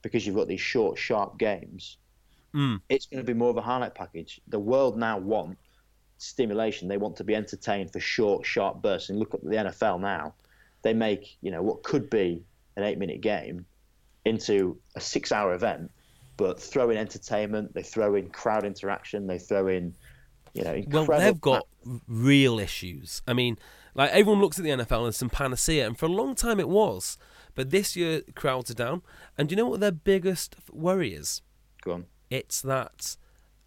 because 0.00 0.26
you've 0.26 0.34
got 0.34 0.48
these 0.48 0.60
short, 0.60 0.98
sharp 0.98 1.38
games, 1.38 1.98
Mm. 2.54 2.80
it's 2.88 3.04
going 3.04 3.22
to 3.22 3.26
be 3.26 3.36
more 3.36 3.50
of 3.50 3.58
a 3.58 3.62
highlight 3.62 3.94
package. 3.94 4.40
The 4.48 4.58
world 4.58 4.96
now 4.96 5.18
want 5.18 5.58
stimulation. 6.16 6.88
They 6.88 6.96
want 6.96 7.16
to 7.16 7.24
be 7.24 7.34
entertained 7.34 7.92
for 7.92 8.00
short, 8.00 8.46
sharp 8.46 8.80
bursts. 8.80 9.10
And 9.10 9.18
look 9.18 9.34
at 9.34 9.42
the 9.42 9.56
NFL 9.56 10.00
now. 10.00 10.34
They 10.80 10.94
make, 10.94 11.36
you 11.42 11.50
know, 11.50 11.62
what 11.62 11.82
could 11.82 12.08
be 12.08 12.42
an 12.76 12.84
eight 12.84 12.98
minute 12.98 13.20
game 13.20 13.66
into 14.24 14.78
a 14.96 15.00
six 15.00 15.30
hour 15.30 15.52
event, 15.52 15.90
but 16.38 16.58
throw 16.58 16.88
in 16.88 16.96
entertainment, 16.96 17.74
they 17.74 17.82
throw 17.82 18.14
in 18.14 18.30
crowd 18.30 18.64
interaction, 18.64 19.26
they 19.26 19.38
throw 19.38 19.66
in, 19.66 19.94
you 20.52 20.64
know, 20.64 20.82
Well, 20.88 21.06
they've 21.18 21.40
got 21.40 21.66
real 22.06 22.58
issues. 22.58 23.22
I 23.26 23.32
mean, 23.32 23.58
like 23.94 24.10
everyone 24.10 24.40
looks 24.40 24.58
at 24.58 24.64
the 24.64 24.70
NFL 24.70 25.08
as 25.08 25.16
some 25.16 25.30
panacea, 25.30 25.86
and 25.86 25.98
for 25.98 26.06
a 26.06 26.10
long 26.10 26.34
time 26.34 26.60
it 26.60 26.68
was. 26.68 27.18
But 27.54 27.70
this 27.70 27.96
year, 27.96 28.22
crowds 28.34 28.70
are 28.70 28.74
down. 28.74 29.02
And 29.36 29.48
do 29.48 29.52
you 29.52 29.56
know 29.56 29.68
what 29.68 29.80
their 29.80 29.92
biggest 29.92 30.56
worry 30.70 31.12
is? 31.14 31.42
Go 31.82 31.92
on. 31.92 32.06
It's 32.30 32.62
that 32.62 33.16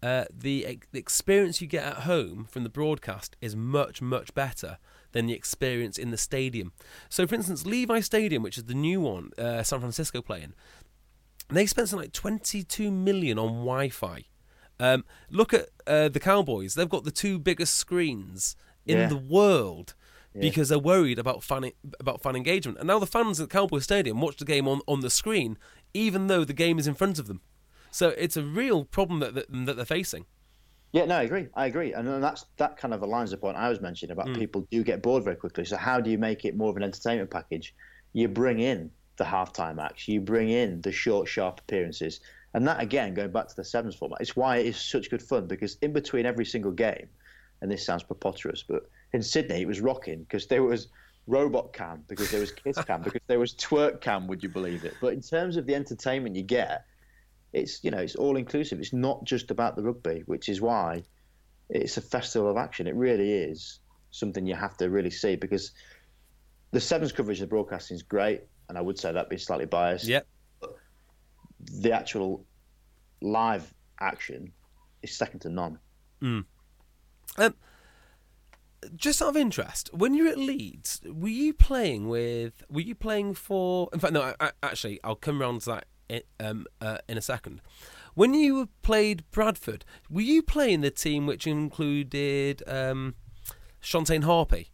uh, 0.02 0.24
the, 0.32 0.78
the 0.92 0.98
experience 0.98 1.60
you 1.60 1.66
get 1.66 1.84
at 1.84 1.96
home 1.98 2.46
from 2.50 2.64
the 2.64 2.68
broadcast 2.68 3.36
is 3.40 3.54
much, 3.54 4.02
much 4.02 4.34
better 4.34 4.78
than 5.12 5.26
the 5.26 5.34
experience 5.34 5.98
in 5.98 6.10
the 6.10 6.16
stadium. 6.16 6.72
So, 7.08 7.26
for 7.26 7.36
instance, 7.36 7.64
Levi 7.64 8.00
Stadium, 8.00 8.42
which 8.42 8.58
is 8.58 8.64
the 8.64 8.74
new 8.74 9.00
one, 9.00 9.30
uh, 9.38 9.62
San 9.62 9.80
Francisco 9.80 10.20
playing, 10.20 10.54
they 11.48 11.66
spent 11.66 11.88
something 11.88 12.04
like 12.04 12.12
22 12.12 12.90
million 12.90 13.38
on 13.38 13.48
Wi-Fi. 13.48 14.24
Um, 14.78 15.04
look 15.30 15.54
at 15.54 15.68
uh, 15.86 16.08
the 16.08 16.20
Cowboys; 16.20 16.74
they've 16.74 16.88
got 16.88 17.04
the 17.04 17.10
two 17.10 17.38
biggest 17.38 17.74
screens 17.74 18.56
in 18.84 18.98
Yeah. 18.98 19.08
the 19.08 19.16
world 19.16 19.94
because 20.38 20.68
they're 20.68 20.78
worried 20.78 21.18
about 21.18 21.42
fan 21.42 21.72
about 21.98 22.22
fan 22.22 22.36
engagement. 22.36 22.76
And 22.78 22.86
now 22.86 22.98
the 22.98 23.06
fans 23.06 23.40
at 23.40 23.48
Cowboy 23.48 23.78
Stadium 23.78 24.20
watch 24.20 24.36
the 24.36 24.44
game 24.44 24.68
on, 24.68 24.82
on 24.86 25.00
the 25.00 25.08
screen, 25.08 25.56
even 25.94 26.26
though 26.26 26.44
the 26.44 26.52
game 26.52 26.78
is 26.78 26.86
in 26.86 26.94
front 26.94 27.18
of 27.18 27.26
them. 27.26 27.40
So 27.90 28.08
it's 28.10 28.36
a 28.36 28.42
real 28.42 28.84
problem 28.84 29.20
that 29.20 29.34
that, 29.34 29.46
that 29.50 29.76
they're 29.76 29.86
facing. 29.86 30.26
Yeah, 30.92 31.06
no, 31.06 31.16
I 31.16 31.22
agree. 31.22 31.48
I 31.54 31.66
agree, 31.66 31.94
and 31.94 32.22
that's 32.22 32.44
that 32.58 32.76
kind 32.76 32.92
of 32.94 33.00
aligns 33.00 33.30
the 33.30 33.38
point 33.38 33.56
I 33.56 33.68
was 33.70 33.80
mentioning 33.80 34.12
about 34.12 34.34
people 34.34 34.66
do 34.70 34.84
get 34.84 35.02
bored 35.02 35.24
very 35.24 35.36
quickly. 35.36 35.64
So 35.64 35.76
how 35.76 36.00
do 36.00 36.10
you 36.10 36.18
make 36.18 36.44
it 36.44 36.56
more 36.56 36.70
of 36.70 36.76
an 36.76 36.82
entertainment 36.82 37.30
package? 37.30 37.74
You 38.12 38.28
bring 38.28 38.60
in 38.60 38.90
the 39.16 39.24
halftime 39.24 39.82
acts, 39.82 40.06
you 40.06 40.20
bring 40.20 40.50
in 40.50 40.82
the 40.82 40.92
short, 40.92 41.28
sharp 41.28 41.60
appearances, 41.60 42.20
and 42.56 42.66
that 42.66 42.80
again, 42.80 43.12
going 43.12 43.30
back 43.30 43.48
to 43.48 43.54
the 43.54 43.64
sevens 43.64 43.94
format, 43.94 44.18
it's 44.22 44.34
why 44.34 44.56
it 44.56 44.64
is 44.64 44.80
such 44.80 45.10
good 45.10 45.22
fun 45.22 45.46
because 45.46 45.76
in 45.82 45.92
between 45.92 46.24
every 46.24 46.46
single 46.46 46.72
game, 46.72 47.06
and 47.60 47.70
this 47.70 47.84
sounds 47.84 48.02
preposterous, 48.02 48.64
but 48.66 48.88
in 49.12 49.22
Sydney 49.22 49.60
it 49.60 49.68
was 49.68 49.82
rocking 49.82 50.20
because 50.20 50.46
there 50.46 50.62
was 50.62 50.88
robot 51.26 51.74
cam, 51.74 52.02
because 52.08 52.30
there 52.30 52.40
was 52.40 52.52
kiss 52.52 52.82
cam, 52.82 53.02
because 53.02 53.20
there 53.26 53.38
was 53.38 53.52
twerk 53.52 54.00
cam. 54.00 54.26
Would 54.28 54.42
you 54.42 54.48
believe 54.48 54.84
it? 54.84 54.94
But 55.02 55.12
in 55.12 55.20
terms 55.20 55.58
of 55.58 55.66
the 55.66 55.74
entertainment 55.74 56.34
you 56.34 56.44
get, 56.44 56.86
it's 57.52 57.84
you 57.84 57.90
know 57.90 57.98
it's 57.98 58.16
all 58.16 58.38
inclusive. 58.38 58.80
It's 58.80 58.94
not 58.94 59.22
just 59.24 59.50
about 59.50 59.76
the 59.76 59.82
rugby, 59.82 60.22
which 60.24 60.48
is 60.48 60.62
why 60.62 61.02
it's 61.68 61.98
a 61.98 62.00
festival 62.00 62.50
of 62.50 62.56
action. 62.56 62.86
It 62.86 62.94
really 62.94 63.32
is 63.32 63.80
something 64.12 64.46
you 64.46 64.54
have 64.54 64.78
to 64.78 64.88
really 64.88 65.10
see 65.10 65.36
because 65.36 65.72
the 66.70 66.80
sevens 66.80 67.12
coverage 67.12 67.42
of 67.42 67.50
broadcasting 67.50 67.96
is 67.96 68.02
great, 68.02 68.44
and 68.70 68.78
I 68.78 68.80
would 68.80 68.98
say 68.98 69.12
that 69.12 69.28
being 69.28 69.40
slightly 69.40 69.66
biased. 69.66 70.06
Yep. 70.06 70.26
The 71.72 71.92
actual 71.92 72.44
live 73.20 73.72
action 74.00 74.52
is 75.02 75.16
second 75.16 75.40
to 75.40 75.48
none. 75.48 75.78
Um, 77.38 77.54
just 78.94 79.20
out 79.22 79.30
of 79.30 79.36
interest, 79.36 79.90
when 79.92 80.14
you 80.14 80.24
were 80.24 80.30
at 80.30 80.38
Leeds, 80.38 81.00
were 81.04 81.28
you 81.28 81.52
playing 81.52 82.08
with? 82.08 82.62
Were 82.70 82.80
you 82.80 82.94
playing 82.94 83.34
for? 83.34 83.88
In 83.92 83.98
fact, 84.00 84.12
no. 84.12 84.22
I, 84.22 84.34
I, 84.40 84.50
actually, 84.62 85.00
I'll 85.02 85.16
come 85.16 85.40
around 85.40 85.62
to 85.62 85.70
that 85.70 85.84
in, 86.08 86.22
um, 86.40 86.66
uh, 86.80 86.98
in 87.08 87.18
a 87.18 87.22
second. 87.22 87.60
When 88.14 88.32
you 88.32 88.68
played 88.82 89.30
Bradford, 89.30 89.84
were 90.08 90.22
you 90.22 90.42
playing 90.42 90.80
the 90.80 90.90
team 90.90 91.26
which 91.26 91.46
included 91.46 92.62
um, 92.66 93.14
Shontayne 93.82 94.24
Hape, 94.24 94.68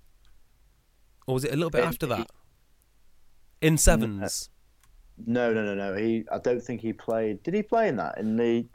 or 1.27 1.35
was 1.35 1.45
it 1.45 1.53
a 1.53 1.57
little 1.57 1.71
bit 1.71 1.85
after 1.85 2.07
that? 2.07 2.31
In 3.61 3.79
sevens. 3.79 4.51
No, 5.27 5.53
no, 5.53 5.65
no, 5.65 5.75
no. 5.75 5.95
He, 5.97 6.25
I 6.33 6.39
don't 6.39 6.63
think 6.63 6.81
he 6.81 6.93
played. 6.93 7.43
Did 7.43 7.55
he 7.55 7.63
play 7.63 7.89
in 7.89 7.97
that 7.97 8.19
in 8.19 8.37
the? 8.37 8.67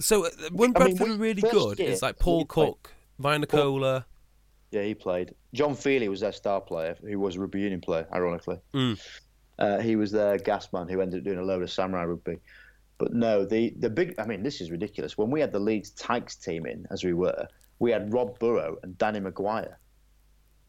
So 0.00 0.26
uh, 0.26 0.30
when 0.52 0.72
I 0.76 0.84
mean, 0.86 0.96
Bradford 0.96 1.06
we- 1.08 1.12
were 1.12 1.18
really 1.18 1.42
good, 1.42 1.78
year, 1.78 1.90
it's 1.90 2.02
like 2.02 2.18
Paul 2.18 2.44
Cook, 2.44 2.92
Vainikolo. 3.20 4.04
Yeah, 4.70 4.82
he 4.82 4.94
played. 4.94 5.34
John 5.52 5.76
Feely 5.76 6.08
was 6.08 6.20
their 6.20 6.32
star 6.32 6.60
player, 6.60 6.96
who 7.00 7.18
was 7.20 7.36
a 7.36 7.40
rugby 7.40 7.60
union 7.60 7.80
player, 7.80 8.08
ironically. 8.12 8.58
Mm. 8.74 9.00
Uh, 9.56 9.78
he 9.78 9.94
was 9.94 10.10
their 10.10 10.36
gas 10.36 10.72
man 10.72 10.88
who 10.88 11.00
ended 11.00 11.20
up 11.20 11.24
doing 11.24 11.38
a 11.38 11.44
load 11.44 11.62
of 11.62 11.70
samurai 11.70 12.04
rugby. 12.04 12.38
But 12.98 13.12
no, 13.12 13.44
the 13.44 13.72
the 13.78 13.90
big. 13.90 14.14
I 14.18 14.26
mean, 14.26 14.42
this 14.42 14.60
is 14.60 14.70
ridiculous. 14.70 15.16
When 15.16 15.30
we 15.30 15.40
had 15.40 15.52
the 15.52 15.60
Leeds 15.60 15.90
Tykes 15.90 16.36
team 16.36 16.66
in, 16.66 16.86
as 16.90 17.04
we 17.04 17.12
were, 17.12 17.46
we 17.78 17.92
had 17.92 18.12
Rob 18.12 18.38
Burrow 18.38 18.78
and 18.82 18.98
Danny 18.98 19.20
McGuire. 19.20 19.76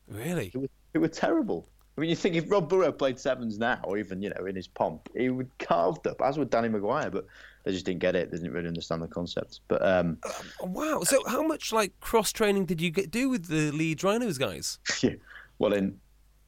Really? 0.08 0.52
who 0.54 0.62
were, 0.62 0.70
who 0.94 1.00
were 1.00 1.08
terrible. 1.08 1.68
I 1.98 2.02
mean, 2.02 2.10
you 2.10 2.16
think 2.16 2.36
if 2.36 2.52
Rob 2.52 2.68
Burrow 2.70 2.92
played 2.92 3.18
sevens 3.18 3.58
now, 3.58 3.80
or 3.86 3.98
even 3.98 4.22
you 4.22 4.30
know 4.30 4.46
in 4.46 4.56
his 4.56 4.68
pomp, 4.68 5.08
he 5.16 5.30
would 5.30 5.50
carved 5.60 6.06
up, 6.08 6.22
as 6.22 6.38
would 6.38 6.50
Danny 6.50 6.68
McGuire. 6.68 7.10
But 7.12 7.26
they 7.64 7.72
just 7.72 7.86
didn't 7.86 8.02
get 8.02 8.16
it. 8.16 8.32
They 8.32 8.38
didn't 8.38 8.52
really 8.52 8.68
understand 8.68 9.02
the 9.02 9.08
concept. 9.08 9.62
But 9.70 9.82
um, 9.86 10.18
Wow. 10.62 11.02
So 11.04 11.22
how 11.28 11.42
much 11.42 11.72
like 11.72 11.98
cross 12.02 12.32
training 12.34 12.66
did 12.66 12.82
you 12.82 12.92
get 12.92 13.12
do 13.12 13.30
with 13.30 13.48
the 13.48 13.72
Leeds 13.72 14.04
Rhinos 14.04 14.38
guys? 14.38 14.78
yeah, 15.02 15.12
well, 15.58 15.74
in 15.74 15.98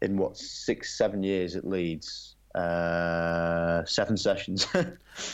in 0.02 0.18
what 0.18 0.38
six, 0.38 0.98
seven 0.98 1.24
years 1.24 1.56
at 1.56 1.66
Leeds, 1.66 2.36
uh, 2.56 3.84
seven 3.86 4.18
sessions. 4.18 4.68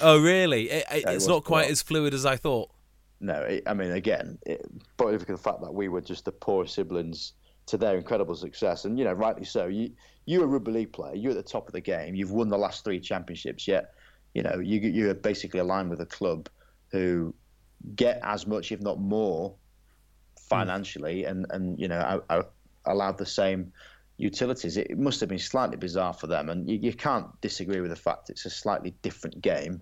Oh, 0.01 0.17
really? 0.21 0.69
It, 0.69 0.85
it- 0.91 1.03
Yeah, 1.03 1.11
it 1.11 1.15
it's 1.15 1.27
not 1.27 1.43
quite 1.43 1.69
as 1.69 1.81
fluid 1.81 2.13
as 2.13 2.25
I 2.25 2.37
thought. 2.37 2.69
no, 3.19 3.59
I 3.67 3.73
mean, 3.73 3.91
again, 3.91 4.37
it, 4.45 4.65
partly 4.95 5.17
because 5.17 5.33
of 5.33 5.43
the 5.43 5.49
fact 5.49 5.61
that 5.61 5.73
we 5.73 5.89
were 5.89 5.99
just 5.99 6.23
the 6.23 6.31
poor 6.31 6.65
siblings 6.65 7.33
to 7.65 7.77
their 7.77 7.97
incredible 7.97 8.35
success, 8.35 8.85
and 8.85 8.97
you 8.97 9.05
know, 9.05 9.13
rightly 9.13 9.45
so. 9.45 9.67
You 9.67 9.91
you're 10.25 10.43
a 10.43 10.47
rugby 10.47 10.71
league 10.71 10.93
player. 10.93 11.15
You're 11.15 11.31
at 11.31 11.37
the 11.37 11.43
top 11.43 11.67
of 11.67 11.73
the 11.73 11.81
game. 11.81 12.15
You've 12.15 12.31
won 12.31 12.49
the 12.49 12.57
last 12.57 12.83
three 12.83 12.99
championships. 12.99 13.67
Yet, 13.67 13.93
you 14.33 14.43
know, 14.43 14.59
you 14.59 14.79
you're 14.79 15.13
basically 15.13 15.59
aligned 15.59 15.89
with 15.89 16.01
a 16.01 16.05
club 16.05 16.49
who 16.91 17.33
get 17.95 18.19
as 18.23 18.47
much, 18.47 18.71
if 18.71 18.81
not 18.81 18.99
more, 18.99 19.55
financially, 20.35 21.25
and 21.25 21.45
and 21.49 21.79
you 21.79 21.87
know, 21.87 21.99
are, 21.99 22.23
are 22.29 22.45
allowed 22.85 23.17
the 23.17 23.25
same 23.25 23.71
utilities. 24.17 24.77
It, 24.77 24.87
it 24.91 24.97
must 24.97 25.19
have 25.19 25.29
been 25.29 25.39
slightly 25.39 25.77
bizarre 25.77 26.13
for 26.13 26.27
them, 26.27 26.49
and 26.49 26.69
you, 26.69 26.77
you 26.81 26.93
can't 26.93 27.27
disagree 27.41 27.81
with 27.81 27.89
the 27.89 27.95
fact 27.95 28.29
it's 28.29 28.45
a 28.45 28.49
slightly 28.49 28.93
different 29.01 29.41
game 29.41 29.73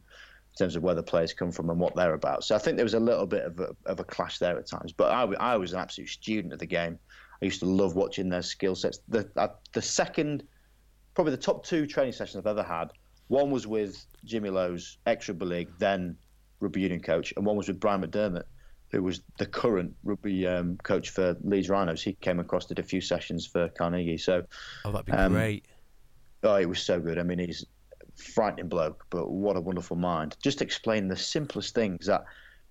in 0.52 0.58
terms 0.58 0.76
of 0.76 0.84
where 0.84 0.96
the 0.96 1.04
players 1.04 1.34
come 1.34 1.52
from 1.52 1.70
and 1.70 1.80
what 1.80 1.96
they're 1.96 2.14
about. 2.14 2.44
So 2.44 2.56
I 2.56 2.58
think 2.58 2.76
there 2.76 2.86
was 2.86 2.94
a 2.94 3.00
little 3.00 3.26
bit 3.26 3.46
of 3.46 3.60
a, 3.60 3.76
of 3.86 4.00
a 4.00 4.04
clash 4.04 4.38
there 4.40 4.58
at 4.58 4.68
times. 4.68 4.92
But 4.92 5.12
I, 5.12 5.24
I 5.54 5.56
was 5.56 5.72
an 5.74 5.80
absolute 5.80 6.10
student 6.10 6.54
of 6.54 6.60
the 6.60 6.66
game. 6.66 7.00
I 7.42 7.46
used 7.46 7.60
to 7.62 7.66
love 7.66 7.96
watching 7.96 8.30
their 8.30 8.42
skill 8.42 8.76
sets. 8.76 9.00
The 9.08 9.30
uh, 9.36 9.50
the 9.74 9.82
second, 9.82 10.44
probably 11.16 11.32
the 11.32 11.42
top 11.42 11.66
two 11.66 11.88
training 11.88 12.14
sessions 12.14 12.38
I've 12.38 12.48
ever 12.48 12.64
had. 12.64 12.92
One 13.28 13.50
was 13.50 13.66
with 13.66 14.06
Jimmy 14.26 14.50
Lowes 14.50 14.98
ex 15.06 15.28
rugby 15.30 15.46
league, 15.46 15.70
then 15.80 16.18
rugby 16.60 16.82
union 16.82 17.02
coach, 17.02 17.34
and 17.36 17.46
one 17.46 17.56
was 17.56 17.68
with 17.68 17.80
Brian 17.80 18.02
McDermott, 18.02 18.44
who 18.92 19.02
was 19.02 19.22
the 19.38 19.46
current 19.46 19.94
rugby 20.04 20.46
um, 20.46 20.78
coach 20.84 21.10
for 21.10 21.36
Leeds 21.44 21.70
Rhinos. 21.70 22.04
He 22.04 22.14
came 22.14 22.40
across, 22.40 22.66
did 22.66 22.80
a 22.80 22.84
few 22.84 23.02
sessions 23.02 23.48
for 23.48 23.70
Carnegie. 23.70 24.18
So 24.18 24.44
Oh, 24.86 24.92
that'd 24.92 25.06
be 25.06 25.12
Um, 25.14 25.34
great. 25.34 25.66
Oh, 26.44 26.56
it 26.56 26.68
was 26.68 26.82
so 26.82 27.00
good. 27.00 27.18
I 27.18 27.24
mean, 27.24 27.40
he's 27.40 27.64
a 27.64 28.22
frightening 28.22 28.68
bloke, 28.68 29.06
but 29.10 29.32
what 29.32 29.56
a 29.56 29.62
wonderful 29.62 29.96
mind. 29.96 30.36
Just 30.44 30.62
explain 30.62 31.08
the 31.08 31.16
simplest 31.16 31.74
things 31.74 32.06
that 32.08 32.26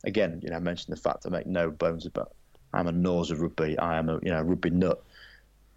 again, 0.04 0.40
you 0.42 0.50
know, 0.50 0.56
I 0.56 0.60
mentioned 0.60 0.96
the 0.96 1.00
fact 1.00 1.24
I 1.26 1.30
make 1.30 1.46
no 1.46 1.70
bones 1.70 2.06
about 2.06 2.34
I'm 2.72 2.86
a 2.86 2.92
nose 2.92 3.30
of 3.30 3.40
rugby. 3.40 3.78
I 3.78 3.98
am 3.98 4.08
a 4.08 4.18
you 4.22 4.30
know 4.30 4.42
rugby 4.42 4.70
nut. 4.70 5.02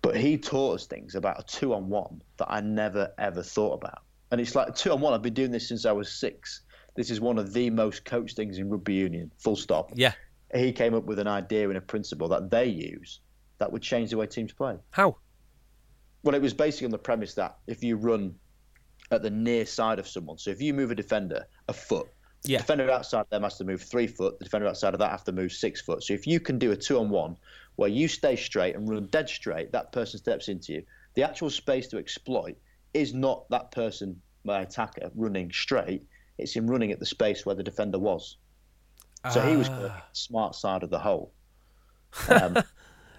But 0.01 0.17
he 0.17 0.37
taught 0.37 0.75
us 0.75 0.85
things 0.85 1.15
about 1.15 1.39
a 1.39 1.43
two 1.43 1.73
on 1.73 1.87
one 1.89 2.21
that 2.37 2.47
I 2.49 2.59
never 2.61 3.13
ever 3.17 3.41
thought 3.41 3.73
about. 3.73 4.01
And 4.31 4.41
it's 4.41 4.55
like 4.55 4.75
two 4.75 4.91
on 4.91 4.99
one. 4.99 5.13
I've 5.13 5.21
been 5.21 5.33
doing 5.33 5.51
this 5.51 5.67
since 5.67 5.85
I 5.85 5.91
was 5.91 6.11
six. 6.11 6.61
This 6.95 7.09
is 7.09 7.21
one 7.21 7.37
of 7.37 7.53
the 7.53 7.69
most 7.69 8.05
coached 8.05 8.35
things 8.35 8.57
in 8.57 8.69
rugby 8.69 8.93
union. 8.93 9.31
Full 9.37 9.55
stop. 9.55 9.91
Yeah. 9.95 10.13
He 10.53 10.71
came 10.71 10.93
up 10.93 11.05
with 11.05 11.19
an 11.19 11.27
idea 11.27 11.67
and 11.69 11.77
a 11.77 11.81
principle 11.81 12.27
that 12.29 12.51
they 12.51 12.65
use 12.65 13.21
that 13.57 13.71
would 13.71 13.81
change 13.81 14.11
the 14.11 14.17
way 14.17 14.27
teams 14.27 14.53
play. 14.53 14.75
How? 14.91 15.17
Well, 16.23 16.35
it 16.35 16.41
was 16.41 16.53
basically 16.53 16.85
on 16.85 16.91
the 16.91 16.97
premise 16.97 17.33
that 17.35 17.57
if 17.67 17.83
you 17.83 17.95
run 17.95 18.35
at 19.11 19.23
the 19.23 19.29
near 19.29 19.65
side 19.65 19.99
of 19.99 20.07
someone, 20.07 20.37
so 20.37 20.51
if 20.51 20.61
you 20.61 20.73
move 20.73 20.91
a 20.91 20.95
defender 20.95 21.45
a 21.67 21.73
foot, 21.73 22.07
Yeah. 22.45 22.59
defender 22.59 22.91
outside 22.91 23.21
of 23.21 23.29
them 23.29 23.43
has 23.43 23.57
to 23.57 23.63
move 23.63 23.81
three 23.81 24.07
foot, 24.07 24.37
the 24.39 24.45
defender 24.45 24.67
outside 24.67 24.93
of 24.93 24.99
that 24.99 25.11
has 25.11 25.23
to 25.23 25.31
move 25.31 25.51
six 25.51 25.81
foot. 25.81 26.03
So 26.03 26.13
if 26.13 26.27
you 26.27 26.39
can 26.39 26.59
do 26.59 26.71
a 26.71 26.75
two 26.75 26.99
on 26.99 27.09
one 27.09 27.37
where 27.75 27.89
you 27.89 28.07
stay 28.07 28.35
straight 28.35 28.75
and 28.75 28.89
run 28.89 29.07
dead 29.07 29.29
straight, 29.29 29.71
that 29.71 29.91
person 29.91 30.19
steps 30.19 30.47
into 30.49 30.73
you. 30.73 30.83
The 31.15 31.23
actual 31.23 31.49
space 31.49 31.87
to 31.87 31.97
exploit 31.97 32.55
is 32.93 33.13
not 33.13 33.49
that 33.49 33.71
person, 33.71 34.19
my 34.43 34.61
attacker, 34.61 35.09
running 35.15 35.51
straight. 35.51 36.03
It's 36.37 36.53
him 36.55 36.67
running 36.67 36.91
at 36.91 36.99
the 36.99 37.05
space 37.05 37.45
where 37.45 37.55
the 37.55 37.63
defender 37.63 37.99
was. 37.99 38.37
So 39.31 39.39
he 39.41 39.55
was 39.55 39.69
Ah. 39.69 39.79
the 39.79 39.93
smart 40.11 40.53
side 40.55 40.83
of 40.83 40.89
the 40.89 40.99
hole, 40.99 41.31
um, 42.29 42.57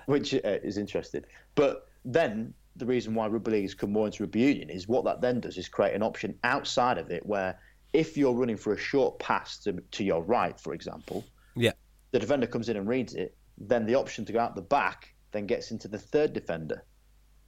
which 0.07 0.35
uh, 0.35 0.39
is 0.63 0.77
interesting. 0.77 1.23
But 1.55 1.89
then 2.05 2.53
the 2.77 2.85
reason 2.85 3.15
why 3.15 3.27
rugby 3.29 3.53
league 3.53 3.63
has 3.65 3.75
come 3.75 3.93
more 3.93 4.07
into 4.07 4.23
rugby 4.25 4.41
union 4.41 4.69
is 4.69 4.87
what 4.87 5.05
that 5.07 5.21
then 5.23 5.41
does 5.41 5.57
is 5.57 5.69
create 5.69 5.95
an 5.95 6.03
option 6.03 6.39
outside 6.45 6.99
of 6.99 7.11
it 7.11 7.25
where 7.25 7.59
if 7.95 8.17
you're 8.19 8.35
running 8.35 8.57
for 8.59 8.75
a 8.75 8.79
short 8.79 9.19
pass 9.19 9.57
to, 9.61 9.73
to 9.93 10.05
your 10.05 10.23
right, 10.23 10.59
for 10.61 10.75
example, 10.75 11.25
Yeah. 11.57 11.73
the 12.11 12.19
defender 12.19 12.47
comes 12.47 12.69
in 12.69 12.77
and 12.77 12.87
reads 12.87 13.15
it, 13.15 13.35
then 13.57 13.87
the 13.87 13.95
option 13.95 14.25
to 14.27 14.33
go 14.33 14.41
out 14.41 14.55
the 14.57 14.63
back 14.63 15.15
then 15.33 15.47
gets 15.47 15.71
into 15.71 15.89
the 15.89 15.99
third 15.99 16.33
defender. 16.33 16.85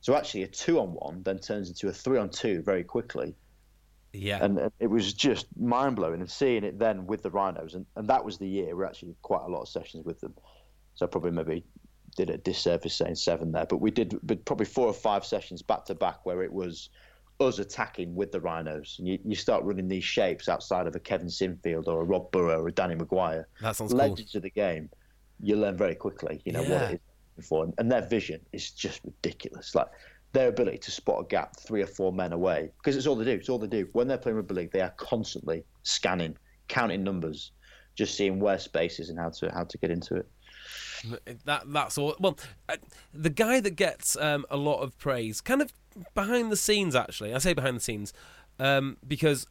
So 0.01 0.15
actually, 0.15 0.45
a 0.45 0.49
two 0.49 0.79
on 0.81 0.89
one 0.95 1.23
then 1.25 1.39
turns 1.39 1.69
into 1.69 1.89
a 1.89 1.93
three 1.93 2.19
on 2.19 2.31
two 2.31 2.63
very 2.63 2.85
quickly 2.85 3.35
Yeah. 4.13 4.43
and 4.45 4.71
it 4.79 4.87
was 4.87 5.13
just 5.13 5.47
mind 5.59 5.97
blowing. 5.97 6.21
And 6.21 6.31
seeing 6.31 6.63
it 6.65 6.79
then 6.79 7.07
with 7.07 7.23
the 7.23 7.31
Rhinos, 7.31 7.75
and, 7.75 7.85
and 7.97 8.09
that 8.09 8.25
was 8.25 8.39
the 8.39 8.49
year 8.49 8.75
we 8.77 8.85
actually 8.85 9.15
quite 9.23 9.43
a 9.43 9.49
lot 9.49 9.63
of 9.63 9.69
sessions 9.69 10.05
with 10.07 10.21
them. 10.21 10.35
So 10.95 11.07
I 11.07 11.09
probably 11.09 11.33
maybe 11.33 11.65
did 12.17 12.31
a 12.31 12.39
disservice 12.39 12.95
saying 12.95 13.17
seven 13.17 13.53
there, 13.53 13.67
but 13.67 13.79
we 13.79 13.91
did 13.91 14.19
but 14.23 14.45
probably 14.45 14.67
four 14.67 14.87
or 14.87 14.95
five 14.95 15.25
sessions 15.27 15.61
back 15.63 15.85
to 15.87 15.95
back 15.95 16.25
where 16.25 16.43
it 16.43 16.53
was 16.53 16.89
us 17.41 17.59
attacking 17.59 18.15
with 18.15 18.33
the 18.33 18.41
Rhinos, 18.41 18.97
and 18.99 19.07
you, 19.09 19.19
you 19.25 19.35
start 19.35 19.63
running 19.65 19.89
these 19.89 20.05
shapes 20.05 20.49
outside 20.49 20.87
of 20.87 20.95
a 20.97 21.01
Kevin 21.01 21.29
Sinfield 21.29 21.87
or 21.87 22.01
a 22.01 22.05
Rob 22.05 22.31
Burrow 22.31 22.63
or 22.63 22.69
a 22.69 22.73
Danny 22.73 22.95
McGuire, 22.95 23.45
that 23.61 23.77
sounds 23.77 23.93
cool. 23.93 23.99
legends 23.99 24.35
of 24.35 24.43
the 24.43 24.51
game. 24.51 24.89
You 25.41 25.57
learn 25.57 25.77
very 25.77 25.95
quickly, 25.95 26.41
you 26.45 26.53
know 26.53 26.61
what 26.63 26.69
Yeah. 26.71 26.89
it 26.91 27.01
is 27.37 27.47
for, 27.49 27.71
and 27.79 27.91
their 27.93 28.03
vision 28.07 28.41
is 28.53 28.71
just 28.71 29.01
ridiculous. 29.05 29.75
Like 29.75 29.89
their 30.33 30.49
ability 30.49 30.79
to 30.79 30.91
spot 30.91 31.21
a 31.23 31.27
gap 31.27 31.57
three 31.61 31.83
or 31.83 31.87
four 31.87 32.13
men 32.13 32.33
away, 32.33 32.71
because 32.79 32.97
it's 32.97 33.07
all 33.07 33.17
they 33.17 33.25
do. 33.27 33.33
It's 33.33 33.49
all 33.51 33.59
they 33.59 33.67
do. 33.67 33.87
When 33.93 34.09
they're 34.09 34.19
playing 34.19 34.37
rugby 34.37 34.55
league, 34.55 34.73
they 34.73 34.81
are 34.81 34.95
constantly 34.97 35.63
scanning, 35.83 36.37
counting 36.69 37.05
numbers, 37.05 37.53
just 37.95 38.17
seeing 38.17 38.41
where 38.41 38.59
space 38.59 38.99
is 38.99 39.11
and 39.11 39.19
how 39.19 39.29
to 39.31 39.51
how 39.53 39.65
to 39.65 39.79
get 39.79 39.91
into 39.91 40.15
it. 40.17 40.27
That 41.45 41.65
that's 41.73 41.99
all. 41.99 42.17
Well, 42.19 42.39
uh, 42.69 42.77
the 43.13 43.31
guy 43.31 43.61
that 43.61 43.77
gets 43.77 44.17
um, 44.17 44.47
a 44.51 44.57
lot 44.57 44.81
of 44.81 44.97
praise, 44.99 45.41
kind 45.41 45.63
of 45.63 45.73
behind 46.15 46.53
the 46.53 46.57
scenes, 46.57 46.95
actually. 46.95 47.35
I 47.35 47.39
say 47.39 47.55
behind 47.55 47.77
the 47.77 47.81
scenes 47.81 48.13
um, 48.59 48.97
because 49.07 49.47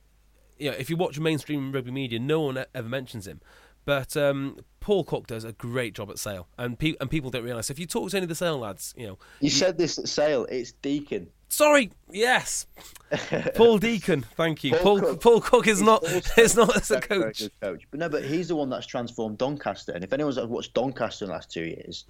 you 0.57 0.71
know 0.71 0.77
if 0.77 0.89
you 0.89 0.97
watch 0.97 1.19
mainstream 1.19 1.71
rugby 1.71 1.91
media, 1.91 2.19
no 2.19 2.41
one 2.41 2.65
ever 2.73 2.89
mentions 2.89 3.27
him. 3.27 3.41
But 3.85 4.17
um, 4.17 4.57
Paul 4.79 5.03
Cook 5.03 5.27
does 5.27 5.43
a 5.43 5.51
great 5.51 5.93
job 5.93 6.09
at 6.09 6.17
Sale, 6.17 6.47
and 6.57 6.77
pe- 6.77 6.95
and 6.99 7.09
people 7.09 7.29
don't 7.29 7.43
realise. 7.43 7.69
If 7.69 7.77
you 7.77 7.85
talk 7.85 8.09
to 8.09 8.17
any 8.17 8.23
of 8.23 8.29
the 8.29 8.35
Sale 8.35 8.57
lads, 8.57 8.93
you 8.97 9.05
know, 9.05 9.17
You 9.41 9.51
said 9.51 9.77
this 9.77 9.99
at 9.99 10.07
sale. 10.07 10.45
It's 10.49 10.71
Deacon. 10.71 11.27
Sorry, 11.55 11.89
yes, 12.11 12.67
Paul 13.55 13.77
Deacon, 13.77 14.25
thank 14.35 14.65
you. 14.65 14.71
Paul 14.71 14.99
Paul 14.99 14.99
Cook. 14.99 15.21
Paul 15.21 15.39
Cook 15.41 15.67
is 15.67 15.79
He's 15.79 15.85
not 15.85 16.03
is 16.37 16.57
not 16.57 16.75
as 16.75 16.91
a 16.91 16.95
Very, 16.95 17.07
very 17.07 17.21
coach. 17.23 17.39
good 17.39 17.51
coach. 17.61 17.83
But 17.91 17.99
no, 18.01 18.09
but 18.09 18.25
he's 18.25 18.49
the 18.49 18.57
one 18.57 18.69
that's 18.69 18.85
transformed 18.85 19.37
Doncaster. 19.37 19.93
And 19.93 20.03
if 20.03 20.11
anyone's 20.11 20.37
watched 20.37 20.73
Doncaster 20.73 21.23
in 21.23 21.29
the 21.29 21.33
last 21.33 21.49
two 21.49 21.63
years, 21.63 22.03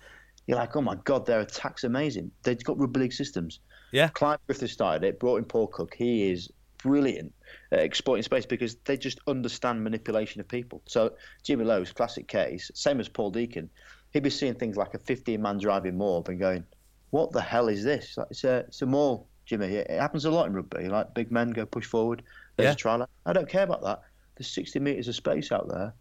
you're 0.48 0.58
like, 0.58 0.76
oh 0.76 0.82
my 0.82 0.96
god, 1.04 1.28
their 1.28 1.42
attack's 1.42 1.84
amazing. 1.84 2.32
They've 2.42 2.64
got 2.64 2.80
rugby 2.80 3.02
league 3.02 3.14
systems. 3.14 3.60
Yeah. 3.92 4.08
Clive 4.10 4.40
Griffiths 4.48 4.74
started 4.74 5.04
it, 5.04 5.20
brought 5.20 5.38
in 5.38 5.46
Paul 5.46 5.68
Cook. 5.68 5.94
He 5.94 6.32
is 6.32 6.52
brilliant 6.80 7.32
at 7.72 7.82
exploiting 7.82 8.24
space 8.24 8.48
because 8.48 8.78
they 8.86 8.98
just 8.98 9.20
understand 9.28 9.84
manipulation 9.84 10.42
of 10.42 10.48
people. 10.48 10.82
So 10.88 11.14
Jimmy 11.44 11.66
Lowes 11.66 11.92
classic 11.94 12.28
case, 12.28 12.72
same 12.74 13.00
as 13.00 13.08
Paul 13.10 13.30
Deacon, 13.30 13.70
he'd 14.12 14.24
be 14.24 14.32
seeing 14.32 14.56
things 14.56 14.76
like 14.76 14.96
a 14.96 15.00
15 15.00 15.40
man 15.40 15.60
driving 15.60 16.00
mob 16.00 16.30
and 16.30 16.40
going, 16.40 16.64
what 17.12 17.32
the 17.32 17.42
hell 17.42 17.68
is 17.68 17.84
this? 17.84 18.18
Like, 18.18 18.28
it's 18.32 18.44
a 18.44 18.58
it's 18.68 18.82
a 18.82 18.88
maul, 18.88 19.28
Jimmy. 19.46 19.68
It, 19.68 19.88
it 19.90 20.00
happens 20.00 20.26
a 20.26 20.32
lot 20.32 20.48
in 20.48 20.54
rugby. 20.54 20.88
Like 20.88 21.14
big 21.14 21.32
men 21.32 21.52
go 21.52 21.66
push 21.66 21.86
forward. 21.86 22.24
There's 22.58 22.68
Yeah. 22.68 22.74
a 22.74 22.76
try 22.76 22.96
line. 22.96 23.08
I 23.26 23.34
don't 23.34 23.50
care 23.50 23.64
about 23.64 23.82
that. 23.84 24.02
There's 24.36 24.48
60 24.50 24.80
metres 24.80 25.08
of 25.08 25.16
space 25.16 25.52
out 25.52 25.68
there. 25.70 25.94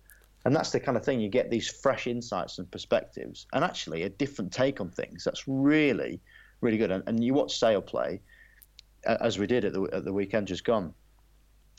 And 0.45 0.55
that's 0.55 0.73
the 0.73 0.81
kind 0.81 0.97
of 0.97 1.05
thing 1.05 1.21
you 1.21 1.29
get 1.31 1.51
these 1.51 1.71
fresh 1.71 2.07
insights 2.07 2.59
and 2.59 2.71
perspectives, 2.71 3.47
and 3.55 3.65
actually 3.65 4.03
a 4.03 4.11
different 4.11 4.53
take 4.53 4.79
on 4.81 4.91
things. 4.91 5.25
That's 5.25 5.49
really, 5.49 6.21
really 6.61 6.77
good. 6.77 6.91
And, 6.91 7.03
and 7.07 7.25
you 7.25 7.33
watch 7.33 7.59
Sale 7.59 7.81
play, 7.81 8.21
as 9.07 9.39
we 9.39 9.47
did 9.47 9.65
at 9.65 9.73
the 9.73 9.83
at 9.93 10.05
the 10.05 10.13
weekend 10.13 10.49
just 10.49 10.65
gone, 10.65 10.93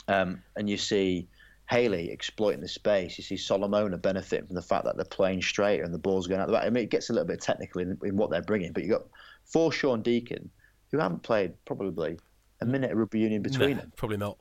um, 0.07 0.41
and 0.55 0.67
you 0.67 0.77
see 0.77 1.27
Haley 1.69 2.09
exploiting 2.09 2.61
the 2.61 2.67
space. 2.67 3.17
You 3.19 3.23
see 3.23 3.37
Solomona 3.37 3.97
benefiting 3.97 4.47
from 4.47 4.55
the 4.55 4.61
fact 4.63 4.85
that 4.85 4.95
they're 4.95 5.05
playing 5.05 5.43
straighter 5.43 5.83
and 5.83 5.93
the 5.93 5.99
ball's 5.99 6.25
going 6.25 6.41
out 6.41 6.47
the 6.47 6.53
back. 6.53 6.65
I 6.65 6.69
mean, 6.69 6.83
it 6.83 6.89
gets 6.89 7.11
a 7.11 7.13
little 7.13 7.27
bit 7.27 7.41
technical 7.41 7.81
in, 7.81 7.97
in 8.03 8.15
what 8.17 8.31
they're 8.31 8.41
bringing, 8.41 8.71
but 8.71 8.83
you've 8.83 8.91
got 8.93 9.05
four 9.45 9.71
Sean 9.71 10.01
Deacon 10.01 10.49
who 10.95 11.01
haven't 11.01 11.23
played 11.23 11.53
probably 11.65 12.17
a 12.61 12.65
minute 12.65 12.91
of 12.91 12.97
rugby 12.97 13.19
union 13.19 13.41
between 13.41 13.71
No, 13.71 13.75
them. 13.77 13.91
probably 13.95 14.17
not. 14.17 14.37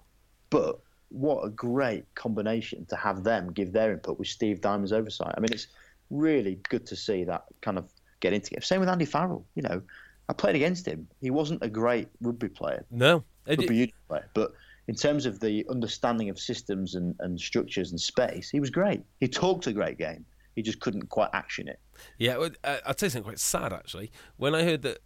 But 0.50 0.78
what 1.08 1.44
a 1.44 1.50
great 1.50 2.04
combination 2.14 2.86
to 2.86 2.96
have 2.96 3.24
them 3.24 3.52
give 3.52 3.72
their 3.72 3.92
input 3.92 4.18
with 4.18 4.28
Steve 4.28 4.60
Diamond's 4.60 4.92
oversight. 4.92 5.34
I 5.36 5.40
mean, 5.40 5.52
it's 5.52 5.68
really 6.10 6.58
good 6.68 6.86
to 6.86 6.96
see 6.96 7.24
that 7.24 7.44
kind 7.60 7.78
of 7.78 7.88
get 8.20 8.32
into 8.32 8.54
it. 8.56 8.64
Same 8.64 8.80
with 8.80 8.88
Andy 8.88 9.04
Farrell. 9.04 9.44
You 9.54 9.62
know, 9.62 9.82
I 10.28 10.32
played 10.32 10.56
against 10.56 10.86
him. 10.86 11.06
He 11.20 11.30
wasn't 11.30 11.62
a 11.62 11.68
great 11.68 12.08
rugby 12.20 12.48
player, 12.48 12.84
No, 12.90 13.24
rugby 13.46 13.64
union 13.74 13.92
player, 14.08 14.28
but 14.34 14.52
in 14.86 14.94
terms 14.94 15.24
of 15.26 15.40
the 15.40 15.66
understanding 15.70 16.28
of 16.28 16.38
systems 16.38 16.94
and, 16.94 17.14
and 17.20 17.40
structures 17.40 17.90
and 17.90 18.00
space, 18.00 18.50
he 18.50 18.60
was 18.60 18.70
great. 18.70 19.02
He 19.20 19.28
talked 19.28 19.66
a 19.66 19.72
great 19.72 19.98
game. 19.98 20.24
He 20.56 20.62
just 20.62 20.80
couldn't 20.80 21.08
quite 21.08 21.30
action 21.32 21.68
it. 21.68 21.80
Yeah, 22.18 22.36
well, 22.36 22.50
uh, 22.62 22.78
I'd 22.86 23.00
say 23.00 23.08
something 23.08 23.24
quite 23.24 23.38
sad 23.40 23.72
actually. 23.72 24.12
When 24.36 24.54
I 24.54 24.62
heard 24.62 24.82
that, 24.82 24.98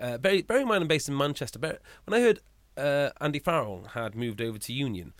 uh, 0.00 0.18
bear, 0.18 0.42
bear 0.42 0.58
in 0.60 0.68
mind 0.68 0.82
I'm 0.82 0.88
based 0.88 1.08
in 1.08 1.16
Manchester, 1.16 1.58
when 1.58 2.20
I 2.20 2.22
heard 2.22 2.40
uh, 2.76 3.10
Andy 3.20 3.38
Farrell 3.38 3.88
had 3.94 4.14
moved 4.14 4.40
over 4.40 4.58
to 4.58 4.72
Union, 4.72 5.12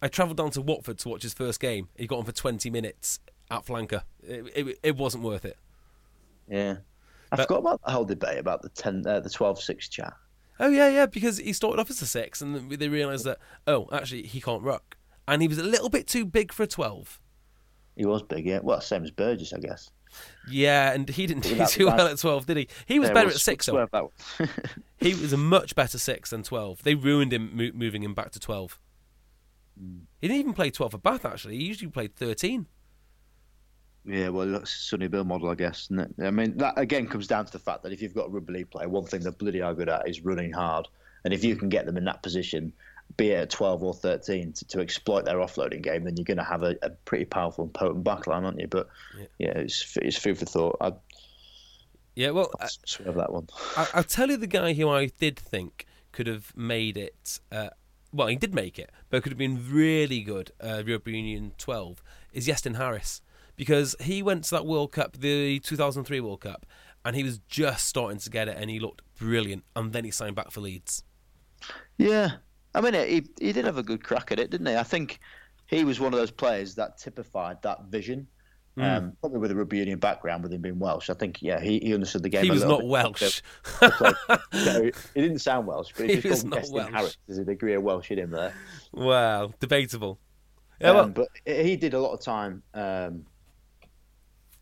I 0.00 0.08
travelled 0.08 0.36
down 0.36 0.50
to 0.52 0.62
Watford 0.62 0.98
to 0.98 1.08
watch 1.08 1.22
his 1.22 1.34
first 1.34 1.60
game. 1.60 1.88
He 1.96 2.06
got 2.06 2.18
on 2.18 2.24
for 2.24 2.32
20 2.32 2.70
minutes 2.70 3.20
at 3.50 3.64
flanker. 3.64 4.02
It, 4.22 4.52
it, 4.54 4.78
it 4.82 4.96
wasn't 4.96 5.24
worth 5.24 5.44
it. 5.44 5.56
Yeah. 6.48 6.76
I 7.30 7.36
But- 7.36 7.42
forgot 7.48 7.58
about 7.60 7.80
the 7.84 7.90
whole 7.90 8.04
debate 8.04 8.38
about 8.38 8.62
the 8.62 8.68
10, 8.70 9.06
uh, 9.06 9.20
the 9.20 9.28
12-6 9.28 9.90
chat. 9.90 10.14
Oh 10.60 10.68
yeah, 10.68 10.88
yeah, 10.88 11.06
because 11.06 11.38
he 11.38 11.52
started 11.52 11.80
off 11.80 11.88
as 11.88 12.02
a 12.02 12.06
six, 12.06 12.42
and 12.42 12.52
then 12.52 12.68
they 12.68 12.88
realised 12.88 13.24
that 13.26 13.38
oh, 13.68 13.88
actually 13.92 14.22
he 14.24 14.40
can't 14.40 14.60
ruck, 14.64 14.96
and 15.28 15.40
he 15.40 15.46
was 15.46 15.58
a 15.58 15.62
little 15.62 15.88
bit 15.88 16.08
too 16.08 16.24
big 16.24 16.52
for 16.52 16.64
a 16.64 16.66
twelve. 16.66 17.20
He 17.94 18.04
was 18.04 18.22
big, 18.24 18.44
yeah. 18.44 18.58
Well, 18.60 18.80
same 18.80 19.04
as 19.04 19.12
Burgess, 19.12 19.52
I 19.52 19.60
guess. 19.60 19.88
Yeah, 20.50 20.92
and 20.92 21.08
he 21.08 21.26
didn't 21.26 21.42
do 21.42 21.64
too 21.66 21.84
the 21.84 21.90
well 21.90 22.06
at 22.08 22.18
twelve, 22.18 22.46
did 22.46 22.56
he? 22.56 22.68
He 22.86 22.98
was 22.98 23.08
Yeah, 23.08 23.14
better 23.14 23.26
we'll 23.26 23.34
at 23.34 23.40
six. 23.40 23.66
swear 23.66 23.86
Though. 23.92 24.12
that 24.38 24.48
one. 24.48 24.50
He 24.98 25.14
was 25.14 25.32
a 25.32 25.36
much 25.36 25.74
better 25.74 25.98
six 25.98 26.30
than 26.30 26.42
twelve. 26.42 26.82
They 26.82 26.94
ruined 26.94 27.32
him 27.32 27.50
mo- 27.54 27.70
moving 27.74 28.02
him 28.02 28.14
back 28.14 28.30
to 28.32 28.40
twelve. 28.40 28.78
Hmm. 29.78 29.98
He 30.20 30.28
didn't 30.28 30.40
even 30.40 30.54
play 30.54 30.70
twelve 30.70 30.92
for 30.92 30.98
Bath. 30.98 31.24
Actually, 31.24 31.58
he 31.58 31.64
usually 31.64 31.90
played 31.90 32.14
thirteen. 32.16 32.66
Yeah, 34.04 34.30
well, 34.30 34.46
that's 34.46 34.72
a 34.74 34.78
Sonny 34.78 35.08
Bill 35.08 35.24
model, 35.24 35.50
I 35.50 35.54
guess. 35.54 35.84
Isn't 35.86 36.00
it? 36.00 36.14
I 36.24 36.30
mean, 36.30 36.56
that 36.58 36.78
again 36.78 37.06
comes 37.06 37.26
down 37.26 37.44
to 37.44 37.52
the 37.52 37.58
fact 37.58 37.82
that 37.82 37.92
if 37.92 38.00
you've 38.00 38.14
got 38.14 38.26
a 38.26 38.30
rugby 38.30 38.54
league 38.54 38.70
player, 38.70 38.88
one 38.88 39.04
thing 39.04 39.20
they're 39.20 39.32
bloody 39.32 39.60
are 39.60 39.74
good 39.74 39.88
at 39.90 40.08
is 40.08 40.22
running 40.24 40.50
hard. 40.52 40.88
And 41.24 41.34
if 41.34 41.44
you 41.44 41.56
can 41.56 41.68
get 41.68 41.84
them 41.84 41.96
in 41.98 42.04
that 42.04 42.22
position, 42.22 42.72
be 43.16 43.30
it 43.30 43.40
at 43.40 43.50
12 43.50 43.82
or 43.82 43.94
13, 43.94 44.52
to, 44.52 44.64
to 44.66 44.80
exploit 44.80 45.24
their 45.24 45.38
offloading 45.38 45.82
game, 45.82 46.04
then 46.04 46.16
you're 46.16 46.24
going 46.24 46.38
to 46.38 46.44
have 46.44 46.62
a, 46.62 46.76
a 46.82 46.90
pretty 46.90 47.24
powerful 47.24 47.64
and 47.64 47.74
potent 47.74 48.04
backline, 48.04 48.44
aren't 48.44 48.60
you? 48.60 48.68
But 48.68 48.88
yeah, 49.38 49.50
it's, 49.50 49.96
it's 50.00 50.16
food 50.16 50.38
for 50.38 50.44
thought. 50.44 50.76
I'd 50.80 50.94
Yeah, 52.14 52.30
well, 52.30 52.50
I, 52.60 52.68
swerve 52.84 53.16
that 53.16 53.32
one. 53.32 53.48
I, 53.76 53.88
I'll 53.94 54.04
tell 54.04 54.30
you 54.30 54.36
the 54.36 54.46
guy 54.46 54.74
who 54.74 54.88
I 54.88 55.06
did 55.06 55.38
think 55.38 55.86
could 56.12 56.26
have 56.26 56.56
made 56.56 56.96
it. 56.96 57.40
Uh, 57.50 57.70
well, 58.12 58.28
he 58.28 58.36
did 58.36 58.54
make 58.54 58.78
it, 58.78 58.90
but 59.10 59.22
could 59.22 59.32
have 59.32 59.38
been 59.38 59.70
really 59.70 60.20
good. 60.20 60.52
Uh, 60.60 60.82
Union 61.04 61.52
12 61.58 62.02
is 62.32 62.46
Iestyn 62.46 62.76
Harris 62.76 63.20
because 63.56 63.96
he 64.00 64.22
went 64.22 64.44
to 64.44 64.50
that 64.52 64.64
World 64.66 64.92
Cup, 64.92 65.18
the 65.18 65.58
2003 65.60 66.20
World 66.20 66.40
Cup, 66.40 66.64
and 67.04 67.16
he 67.16 67.22
was 67.22 67.38
just 67.48 67.86
starting 67.86 68.18
to 68.20 68.30
get 68.30 68.48
it, 68.48 68.56
and 68.58 68.70
he 68.70 68.78
looked 68.78 69.02
brilliant. 69.18 69.64
And 69.76 69.92
then 69.92 70.04
he 70.04 70.10
signed 70.10 70.36
back 70.36 70.50
for 70.50 70.60
Leeds. 70.60 71.02
Yeah, 71.96 72.36
I 72.74 72.80
mean, 72.80 72.94
he 72.94 73.26
he 73.40 73.52
did 73.52 73.64
have 73.64 73.78
a 73.78 73.82
good 73.82 74.02
crack 74.04 74.30
at 74.32 74.38
it, 74.38 74.50
didn't 74.50 74.66
he? 74.66 74.76
I 74.76 74.82
think 74.82 75.20
he 75.66 75.84
was 75.84 76.00
one 76.00 76.12
of 76.12 76.18
those 76.18 76.30
players 76.30 76.74
that 76.76 76.98
typified 76.98 77.62
that 77.62 77.84
vision 77.86 78.28
Um, 78.76 79.16
probably 79.20 79.40
with 79.40 79.50
a 79.50 79.56
rugby 79.56 79.78
union 79.78 79.98
background, 79.98 80.42
with 80.44 80.52
him 80.52 80.62
being 80.62 80.78
Welsh. 80.78 81.10
I 81.10 81.14
think, 81.14 81.42
yeah, 81.42 81.60
he, 81.60 81.80
he 81.80 81.94
understood 81.94 82.22
the 82.22 82.28
game. 82.28 82.44
He 82.44 82.50
a 82.50 82.52
was 82.52 82.64
not 82.64 82.80
bit. 82.80 82.88
Welsh. 82.88 83.42
no, 83.82 84.82
he 84.82 84.92
he 85.14 85.20
didn't 85.22 85.40
sound 85.40 85.66
Welsh, 85.66 85.92
but 85.96 86.06
He 86.06 86.16
he 86.16 86.20
just 86.20 86.48
called 86.48 86.72
Welsh. 86.72 86.92
Harris. 86.92 87.16
There's 87.26 87.38
a 87.38 87.44
degree 87.44 87.74
of 87.74 87.82
Welsh 87.82 88.10
in 88.12 88.18
him 88.20 88.30
there. 88.30 88.54
wow, 88.92 89.52
debatable. 89.60 90.20
Yeah, 90.80 90.92
well, 90.92 91.04
Um, 91.04 91.12
but 91.12 91.28
he 91.44 91.76
did 91.76 91.94
a 91.94 92.00
lot 92.00 92.12
of 92.12 92.20
time 92.20 92.62
um, 92.74 93.26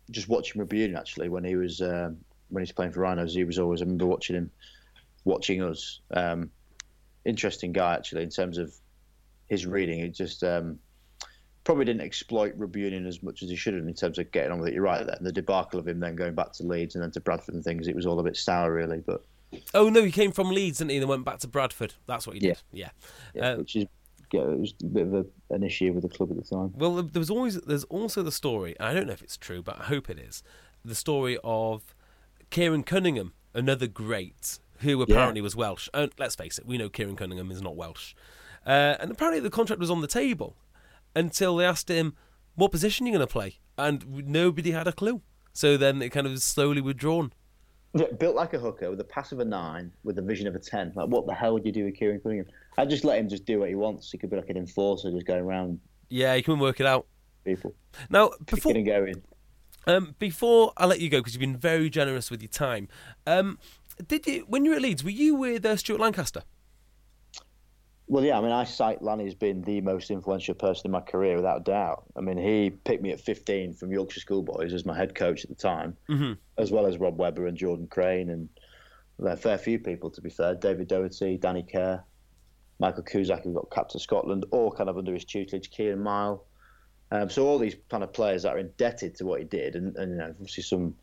just 0.09 0.27
watching 0.29 0.59
rugby 0.59 0.79
union. 0.79 0.97
Actually, 0.97 1.29
when 1.29 1.43
he 1.43 1.55
was 1.55 1.81
um, 1.81 2.17
when 2.49 2.61
he 2.61 2.63
was 2.63 2.71
playing 2.71 2.91
for 2.93 3.01
Rhinos, 3.01 3.35
he 3.35 3.43
was 3.43 3.59
always. 3.59 3.81
I 3.81 3.85
remember 3.85 4.07
watching 4.07 4.35
him, 4.35 4.51
watching 5.25 5.61
us. 5.61 6.01
Um, 6.11 6.49
interesting 7.27 7.73
guy, 7.73 7.93
actually, 7.95 8.23
in 8.23 8.29
terms 8.29 8.57
of 8.57 8.73
his 9.47 9.65
reading. 9.65 9.99
He 9.99 10.09
just 10.09 10.43
um, 10.43 10.79
probably 11.63 11.85
didn't 11.85 12.01
exploit 12.01 12.53
rugby 12.55 12.81
union 12.81 13.05
as 13.05 13.21
much 13.21 13.43
as 13.43 13.49
he 13.49 13.55
should 13.55 13.73
have 13.73 13.85
in 13.85 13.93
terms 13.93 14.17
of 14.17 14.31
getting 14.31 14.51
on 14.51 14.59
with 14.59 14.69
it. 14.69 14.73
You're 14.73 14.83
right 14.83 15.05
there. 15.05 15.17
The 15.19 15.31
debacle 15.31 15.79
of 15.79 15.87
him 15.87 15.99
then 15.99 16.15
going 16.15 16.35
back 16.35 16.53
to 16.53 16.63
Leeds 16.63 16.95
and 16.95 17.03
then 17.03 17.11
to 17.11 17.19
Bradford 17.19 17.55
and 17.55 17.63
things. 17.63 17.87
It 17.87 17.95
was 17.95 18.05
all 18.05 18.19
a 18.19 18.23
bit 18.23 18.37
sour, 18.37 18.73
really. 18.73 18.99
But 19.05 19.23
oh 19.73 19.89
no, 19.89 20.03
he 20.03 20.11
came 20.11 20.31
from 20.31 20.49
Leeds, 20.49 20.79
didn't 20.79 20.91
he? 20.91 20.97
And 20.97 21.03
then 21.03 21.09
went 21.09 21.25
back 21.25 21.39
to 21.39 21.47
Bradford. 21.47 21.93
That's 22.05 22.25
what 22.25 22.35
he 22.35 22.39
did. 22.39 22.61
Yeah. 22.71 22.89
yeah, 23.33 23.51
Uh, 23.51 23.57
which 23.57 23.75
is 23.75 23.85
yeah, 24.33 24.41
it 24.41 24.59
was 24.59 24.73
a 24.81 24.85
bit 24.85 25.07
of 25.07 25.13
a, 25.13 25.25
an 25.51 25.63
issue 25.63 25.93
with 25.93 26.03
the 26.03 26.09
club 26.09 26.31
at 26.31 26.37
the 26.37 26.43
time. 26.43 26.73
Well, 26.75 27.01
there 27.01 27.19
was 27.19 27.29
always 27.29 27.59
there's 27.61 27.85
also 27.85 28.23
the 28.23 28.31
story. 28.31 28.77
I 28.79 28.93
don't 28.93 29.07
know 29.07 29.13
if 29.13 29.21
it's 29.21 29.37
true, 29.37 29.61
but 29.61 29.79
I 29.79 29.83
hope 29.83 30.09
it 30.09 30.19
is. 30.19 30.43
The 30.83 30.95
story 30.95 31.37
of 31.43 31.95
Keiron 32.51 32.85
Cunningham, 32.85 33.33
another 33.53 33.87
great 33.87 34.59
who 34.79 35.01
apparently 35.01 35.41
was 35.41 35.55
Welsh. 35.55 35.89
And 35.93 36.11
let's 36.17 36.35
face 36.35 36.57
it, 36.57 36.65
we 36.65 36.77
know 36.77 36.89
Keiron 36.89 37.17
Cunningham 37.17 37.51
is 37.51 37.61
not 37.61 37.75
Welsh. 37.75 38.13
Uh, 38.65 38.95
and 38.99 39.11
apparently 39.11 39.39
the 39.39 39.49
contract 39.49 39.79
was 39.79 39.89
on 39.89 40.01
the 40.01 40.07
table 40.07 40.55
until 41.15 41.55
they 41.57 41.65
asked 41.65 41.89
him, 41.89 42.15
"What 42.55 42.71
position 42.71 43.05
are 43.05 43.09
you 43.09 43.15
going 43.17 43.27
to 43.27 43.31
play?" 43.31 43.59
And 43.77 44.27
nobody 44.27 44.71
had 44.71 44.87
a 44.87 44.91
clue. 44.93 45.21
So 45.53 45.77
then 45.77 46.01
it 46.01 46.09
kind 46.09 46.27
of 46.27 46.37
slowly 46.41 46.81
withdrawn. 46.81 47.31
Yeah, 47.93 48.07
built 48.19 48.35
like 48.35 48.53
a 48.53 48.59
hooker 48.59 48.89
with 48.89 48.99
a 48.99 49.03
pass 49.05 49.31
of 49.31 49.39
a 49.39 49.45
nine, 49.45 49.91
with 50.03 50.17
the 50.17 50.21
vision 50.21 50.45
of 50.47 50.55
a 50.55 50.59
ten. 50.59 50.91
Like, 50.95 51.07
what 51.07 51.25
the 51.25 51.33
hell 51.33 51.53
would 51.53 51.65
you 51.65 51.71
do 51.71 51.85
with 51.85 51.95
Keiron 51.97 52.21
Cunningham? 52.21 52.45
I 52.77 52.85
just 52.85 53.03
let 53.05 53.17
him 53.17 53.29
just 53.29 53.45
do 53.45 53.59
what 53.59 53.69
he 53.69 53.75
wants. 53.75 54.11
He 54.11 54.17
could 54.17 54.29
be 54.29 54.35
like 54.35 54.49
an 54.49 54.57
enforcer, 54.57 55.09
just 55.11 55.25
going 55.25 55.43
around 55.43 55.79
Yeah, 56.09 56.35
you 56.35 56.43
can 56.43 56.59
work 56.59 56.79
it 56.79 56.85
out. 56.85 57.07
people, 57.43 57.73
Now, 58.09 58.31
before. 58.45 58.73
Um, 59.87 60.15
before 60.19 60.73
I 60.75 60.85
let 60.85 60.99
you 60.99 61.09
go, 61.09 61.19
because 61.19 61.33
you've 61.33 61.39
been 61.39 61.55
very 61.57 61.89
generous 61.89 62.29
with 62.29 62.41
your 62.41 62.49
time, 62.49 62.89
um, 63.25 63.57
did 64.07 64.27
you 64.27 64.45
when 64.47 64.65
you 64.65 64.71
were 64.71 64.77
at 64.77 64.81
Leeds, 64.81 65.03
were 65.03 65.09
you 65.09 65.35
with 65.35 65.65
uh, 65.65 65.75
Stuart 65.75 65.99
Lancaster? 65.99 66.43
Well, 68.09 68.23
yeah, 68.23 68.37
I 68.37 68.41
mean, 68.41 68.51
I 68.53 68.63
cite 68.63 69.01
Lanny 69.01 69.27
as 69.27 69.35
being 69.35 69.61
the 69.63 69.81
most 69.81 70.11
influential 70.11 70.55
person 70.55 70.83
in 70.87 70.91
my 70.91 71.01
career, 71.01 71.35
without 71.35 71.65
doubt. 71.65 72.05
I 72.15 72.21
mean, 72.21 72.37
he 72.37 72.69
picked 72.69 73.03
me 73.03 73.11
at 73.11 73.19
15 73.19 73.73
from 73.73 73.91
Yorkshire 73.91 74.21
Schoolboys 74.21 74.73
as 74.73 74.85
my 74.85 74.95
head 74.95 75.13
coach 75.13 75.43
at 75.43 75.49
the 75.49 75.55
time, 75.55 75.97
Mm-hmm. 76.09 76.33
as 76.57 76.71
well 76.71 76.85
as 76.85 76.97
Rob 76.99 77.17
Webber 77.19 77.47
and 77.47 77.57
Jordan 77.57 77.87
Crane 77.87 78.29
and 78.29 78.47
a 79.19 79.35
fair 79.35 79.57
few 79.57 79.77
people, 79.77 80.09
to 80.11 80.21
be 80.21 80.29
fair. 80.29 80.55
David 80.55 80.87
Doherty, 80.87 81.37
Danny 81.37 81.63
Care, 81.63 82.01
Michael 82.79 83.03
Kuzak, 83.03 83.43
who 83.43 83.53
got 83.53 83.69
capped 83.71 83.91
to 83.91 83.99
Scotland, 83.99 84.45
all 84.51 84.71
kind 84.71 84.89
of 84.89 84.97
under 84.97 85.13
his 85.13 85.25
tutelage, 85.25 85.69
Kieran 85.69 86.01
Mile. 86.01 86.45
Um, 87.11 87.29
so 87.29 87.45
all 87.45 87.57
these 87.57 87.75
kind 87.89 88.03
of 88.03 88.13
players 88.13 88.43
that 88.43 88.55
are 88.55 88.59
indebted 88.59 89.15
to 89.15 89.25
what 89.25 89.39
he 89.39 89.45
did, 89.45 89.75
and, 89.75 89.97
and 89.97 90.11
you 90.13 90.17
know, 90.19 90.29
obviously 90.29 90.63
some 90.63 90.95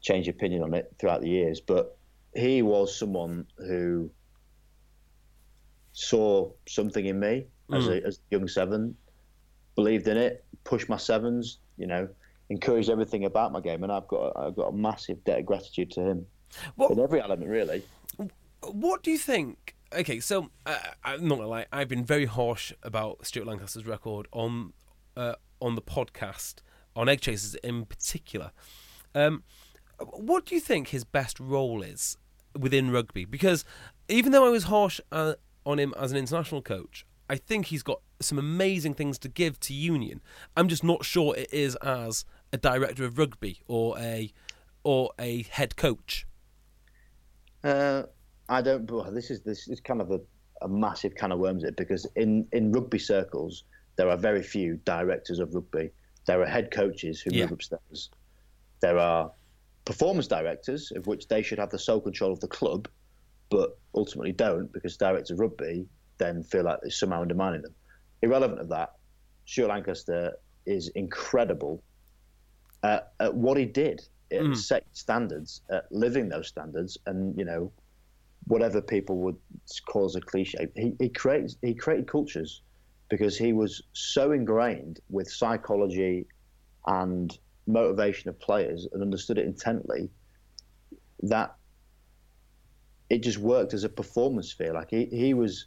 change 0.00 0.28
of 0.28 0.36
opinion 0.36 0.62
on 0.62 0.74
it 0.74 0.94
throughout 1.00 1.22
the 1.22 1.28
years, 1.28 1.60
but 1.60 1.96
he 2.36 2.62
was 2.62 2.96
someone 2.96 3.46
who 3.56 4.10
saw 5.92 6.50
something 6.68 7.06
in 7.06 7.18
me 7.18 7.46
as, 7.72 7.88
a, 7.88 8.04
as 8.04 8.18
a 8.18 8.20
young 8.36 8.46
seven, 8.46 8.96
believed 9.74 10.06
in 10.06 10.16
it, 10.16 10.44
pushed 10.64 10.88
my 10.88 10.96
sevens, 10.96 11.58
you 11.78 11.86
know, 11.86 12.08
encouraged 12.50 12.90
everything 12.90 13.24
about 13.24 13.52
my 13.52 13.60
game, 13.60 13.82
and 13.82 13.90
I've 13.90 14.06
got 14.06 14.32
a, 14.36 14.38
I've 14.38 14.56
got 14.56 14.68
a 14.68 14.72
massive 14.72 15.24
debt 15.24 15.40
of 15.40 15.46
gratitude 15.46 15.90
to 15.92 16.02
him 16.02 16.26
What 16.76 16.92
in 16.92 17.00
every 17.00 17.20
element, 17.20 17.50
really. 17.50 17.82
What 18.62 19.02
do 19.02 19.10
you 19.10 19.18
think? 19.18 19.74
Okay, 19.94 20.20
so 20.20 20.50
uh, 20.66 20.78
I'm 21.02 21.26
not 21.26 21.36
gonna 21.36 21.48
lie. 21.48 21.66
I've 21.72 21.88
been 21.88 22.04
very 22.04 22.26
harsh 22.26 22.72
about 22.82 23.24
Stuart 23.26 23.46
Lancaster's 23.46 23.86
record 23.86 24.28
on 24.32 24.72
uh, 25.16 25.34
on 25.60 25.74
the 25.74 25.82
podcast 25.82 26.56
on 26.94 27.08
Egg 27.08 27.20
Chasers 27.20 27.54
in 27.56 27.84
particular. 27.86 28.50
Um, 29.14 29.44
what 29.98 30.44
do 30.44 30.54
you 30.54 30.60
think 30.60 30.88
his 30.88 31.04
best 31.04 31.40
role 31.40 31.82
is 31.82 32.18
within 32.58 32.90
rugby? 32.90 33.24
Because 33.24 33.64
even 34.08 34.32
though 34.32 34.46
I 34.46 34.50
was 34.50 34.64
harsh 34.64 35.00
uh, 35.12 35.34
on 35.64 35.78
him 35.78 35.94
as 35.98 36.10
an 36.12 36.18
international 36.18 36.62
coach, 36.62 37.06
I 37.28 37.36
think 37.36 37.66
he's 37.66 37.82
got 37.82 38.00
some 38.20 38.38
amazing 38.38 38.94
things 38.94 39.18
to 39.20 39.28
give 39.28 39.58
to 39.60 39.74
Union. 39.74 40.20
I'm 40.56 40.68
just 40.68 40.84
not 40.84 41.04
sure 41.04 41.34
it 41.36 41.52
is 41.52 41.74
as 41.76 42.24
a 42.52 42.56
director 42.56 43.04
of 43.04 43.18
rugby 43.18 43.60
or 43.66 43.98
a 43.98 44.32
or 44.84 45.10
a 45.18 45.42
head 45.44 45.76
coach. 45.76 46.26
Uh, 47.64 48.04
I 48.48 48.62
don't. 48.62 48.88
Well, 48.90 49.10
this 49.10 49.30
is 49.30 49.40
this 49.40 49.66
is 49.68 49.80
kind 49.80 50.00
of 50.00 50.10
a, 50.12 50.20
a 50.62 50.68
massive 50.68 51.14
can 51.14 51.32
of 51.32 51.38
worms. 51.40 51.64
It 51.64 51.76
because 51.76 52.06
in 52.14 52.46
in 52.52 52.72
rugby 52.72 52.98
circles 52.98 53.64
there 53.96 54.08
are 54.10 54.16
very 54.16 54.42
few 54.42 54.76
directors 54.84 55.38
of 55.38 55.54
rugby. 55.54 55.90
There 56.26 56.40
are 56.42 56.46
head 56.46 56.70
coaches 56.70 57.20
who 57.20 57.30
Yeah. 57.34 57.44
move 57.44 57.52
upstairs. 57.52 58.10
There 58.80 58.98
are 58.98 59.32
performance 59.86 60.26
directors, 60.26 60.92
of 60.94 61.06
which 61.06 61.28
they 61.28 61.40
should 61.40 61.58
have 61.58 61.70
the 61.70 61.78
sole 61.78 62.00
control 62.00 62.32
of 62.32 62.40
the 62.40 62.48
club, 62.48 62.88
but 63.48 63.78
ultimately 63.94 64.32
don't 64.32 64.70
because 64.72 64.98
directors 64.98 65.30
of 65.30 65.40
rugby 65.40 65.86
then 66.18 66.42
feel 66.42 66.64
like 66.64 66.78
they're 66.82 66.90
somehow 66.90 67.22
undermining 67.22 67.62
them. 67.62 67.74
Irrelevant 68.20 68.60
of 68.60 68.68
that, 68.68 68.96
Stuart 69.46 69.68
Lancaster 69.68 70.32
is 70.66 70.88
incredible 70.88 71.82
at, 72.82 73.12
at 73.20 73.34
what 73.34 73.56
he 73.56 73.64
did, 73.64 74.02
at 74.32 74.42
hmm. 74.42 74.54
setting 74.54 74.88
standards, 74.92 75.62
at 75.70 75.90
living 75.92 76.28
those 76.28 76.48
standards, 76.48 76.98
and 77.06 77.38
you 77.38 77.44
know, 77.44 77.70
whatever 78.48 78.82
people 78.82 79.18
would 79.18 79.36
call 79.88 80.04
as 80.04 80.16
a 80.16 80.20
cliche, 80.20 80.66
he, 80.74 80.92
he 80.98 81.08
creates 81.08 81.56
he 81.62 81.74
created 81.74 82.08
cultures 82.08 82.62
because 83.08 83.38
he 83.38 83.52
was 83.52 83.82
so 83.92 84.32
ingrained 84.32 84.98
with 85.10 85.30
psychology 85.30 86.26
and 86.86 87.38
motivation 87.66 88.28
of 88.28 88.38
players 88.38 88.86
and 88.92 89.02
understood 89.02 89.38
it 89.38 89.46
intently 89.46 90.08
that 91.22 91.54
it 93.10 93.22
just 93.22 93.38
worked 93.38 93.74
as 93.74 93.84
a 93.84 93.88
performance 93.88 94.50
sphere. 94.50 94.72
Like 94.72 94.90
he, 94.90 95.06
he 95.06 95.34
was 95.34 95.66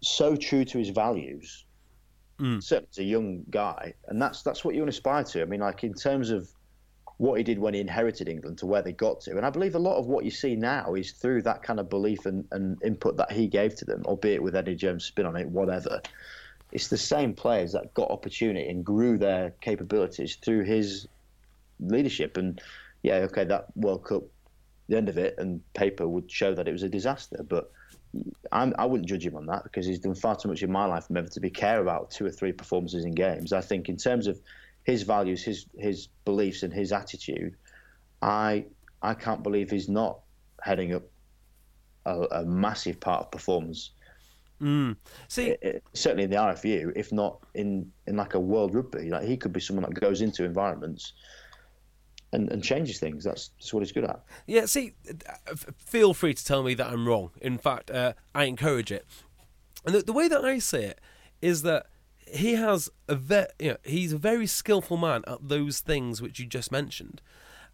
so 0.00 0.36
true 0.36 0.64
to 0.64 0.78
his 0.78 0.90
values, 0.90 1.64
mm. 2.40 2.62
certainly 2.62 2.88
as 2.90 2.98
a 2.98 3.04
young 3.04 3.44
guy, 3.50 3.94
and 4.08 4.20
that's 4.20 4.42
that's 4.42 4.64
what 4.64 4.74
you 4.74 4.86
aspire 4.86 5.24
to. 5.24 5.42
I 5.42 5.44
mean, 5.44 5.60
like 5.60 5.84
in 5.84 5.94
terms 5.94 6.30
of 6.30 6.48
what 7.16 7.36
he 7.36 7.42
did 7.42 7.58
when 7.58 7.74
he 7.74 7.80
inherited 7.80 8.28
England 8.28 8.58
to 8.58 8.66
where 8.66 8.82
they 8.82 8.92
got 8.92 9.20
to, 9.22 9.36
and 9.36 9.44
I 9.44 9.50
believe 9.50 9.74
a 9.74 9.80
lot 9.80 9.96
of 9.96 10.06
what 10.06 10.24
you 10.24 10.30
see 10.30 10.54
now 10.54 10.94
is 10.94 11.12
through 11.12 11.42
that 11.42 11.62
kind 11.62 11.80
of 11.80 11.90
belief 11.90 12.26
and, 12.26 12.44
and 12.52 12.80
input 12.84 13.16
that 13.16 13.32
he 13.32 13.48
gave 13.48 13.74
to 13.76 13.84
them, 13.84 14.02
albeit 14.04 14.42
with 14.42 14.54
Eddie 14.54 14.76
Jones' 14.76 15.04
spin 15.04 15.26
on 15.26 15.36
it, 15.36 15.48
whatever. 15.48 16.00
It's 16.72 16.88
the 16.88 16.98
same 16.98 17.34
players 17.34 17.72
that 17.72 17.94
got 17.94 18.10
opportunity 18.10 18.68
and 18.68 18.84
grew 18.84 19.18
their 19.18 19.52
capabilities 19.60 20.36
through 20.36 20.64
his 20.64 21.08
leadership. 21.80 22.36
And 22.36 22.60
yeah, 23.02 23.16
okay, 23.16 23.44
that 23.44 23.66
World 23.76 24.04
Cup, 24.04 24.24
the 24.88 24.96
end 24.96 25.08
of 25.08 25.18
it, 25.18 25.36
and 25.38 25.60
paper 25.74 26.06
would 26.06 26.30
show 26.30 26.54
that 26.54 26.68
it 26.68 26.72
was 26.72 26.82
a 26.82 26.88
disaster. 26.88 27.42
But 27.42 27.70
I'm, 28.52 28.74
I 28.78 28.86
wouldn't 28.86 29.08
judge 29.08 29.26
him 29.26 29.36
on 29.36 29.46
that 29.46 29.64
because 29.64 29.86
he's 29.86 29.98
done 29.98 30.14
far 30.14 30.36
too 30.36 30.48
much 30.48 30.62
in 30.62 30.72
my 30.72 30.84
life 30.84 31.10
never 31.10 31.28
to 31.28 31.40
be 31.40 31.50
care 31.50 31.80
about 31.80 32.10
two 32.10 32.26
or 32.26 32.30
three 32.30 32.52
performances 32.52 33.04
in 33.04 33.12
games. 33.12 33.52
I 33.52 33.60
think 33.60 33.88
in 33.88 33.96
terms 33.96 34.26
of 34.26 34.40
his 34.84 35.02
values, 35.02 35.42
his 35.42 35.66
his 35.76 36.08
beliefs, 36.24 36.62
and 36.62 36.72
his 36.72 36.92
attitude, 36.92 37.54
I 38.22 38.64
I 39.02 39.14
can't 39.14 39.42
believe 39.42 39.70
he's 39.70 39.88
not 39.88 40.20
heading 40.62 40.94
up 40.94 41.02
a, 42.06 42.22
a 42.30 42.44
massive 42.44 42.98
part 42.98 43.24
of 43.24 43.30
performance. 43.30 43.90
See, 44.60 45.56
Eh, 45.62 45.78
certainly 45.94 46.24
in 46.24 46.30
the 46.30 46.36
RFU, 46.36 46.92
if 46.96 47.12
not 47.12 47.38
in, 47.54 47.90
in 48.06 48.16
like 48.16 48.34
a 48.34 48.40
world 48.40 48.74
rugby, 48.74 49.10
like 49.10 49.24
he 49.24 49.36
could 49.36 49.52
be 49.52 49.60
someone 49.60 49.84
that 49.84 49.98
goes 50.00 50.20
into 50.20 50.44
environments 50.44 51.12
and, 52.32 52.50
and 52.50 52.62
changes 52.62 52.98
things. 52.98 53.24
That's, 53.24 53.48
that's 53.58 53.72
what 53.72 53.80
he's 53.80 53.92
good 53.92 54.04
at. 54.04 54.20
Yeah, 54.46 54.66
see, 54.66 54.94
feel 55.76 56.14
free 56.14 56.34
to 56.34 56.44
tell 56.44 56.62
me 56.62 56.74
that 56.74 56.88
I'm 56.88 57.06
wrong. 57.06 57.30
In 57.40 57.58
fact, 57.58 57.90
uh, 57.90 58.14
I 58.34 58.44
encourage 58.44 58.90
it. 58.92 59.06
And 59.86 59.94
the, 59.94 60.02
the 60.02 60.12
way 60.12 60.28
that 60.28 60.44
I 60.44 60.58
see 60.58 60.78
it 60.78 61.00
is 61.40 61.62
that 61.62 61.86
he 62.26 62.54
has 62.54 62.90
a 63.08 63.14
ve- 63.14 63.46
you 63.58 63.70
know, 63.70 63.76
he's 63.84 64.12
a 64.12 64.18
very 64.18 64.46
skillful 64.46 64.96
man 64.96 65.22
at 65.26 65.48
those 65.48 65.80
things 65.80 66.20
which 66.20 66.38
you 66.38 66.46
just 66.46 66.70
mentioned, 66.70 67.22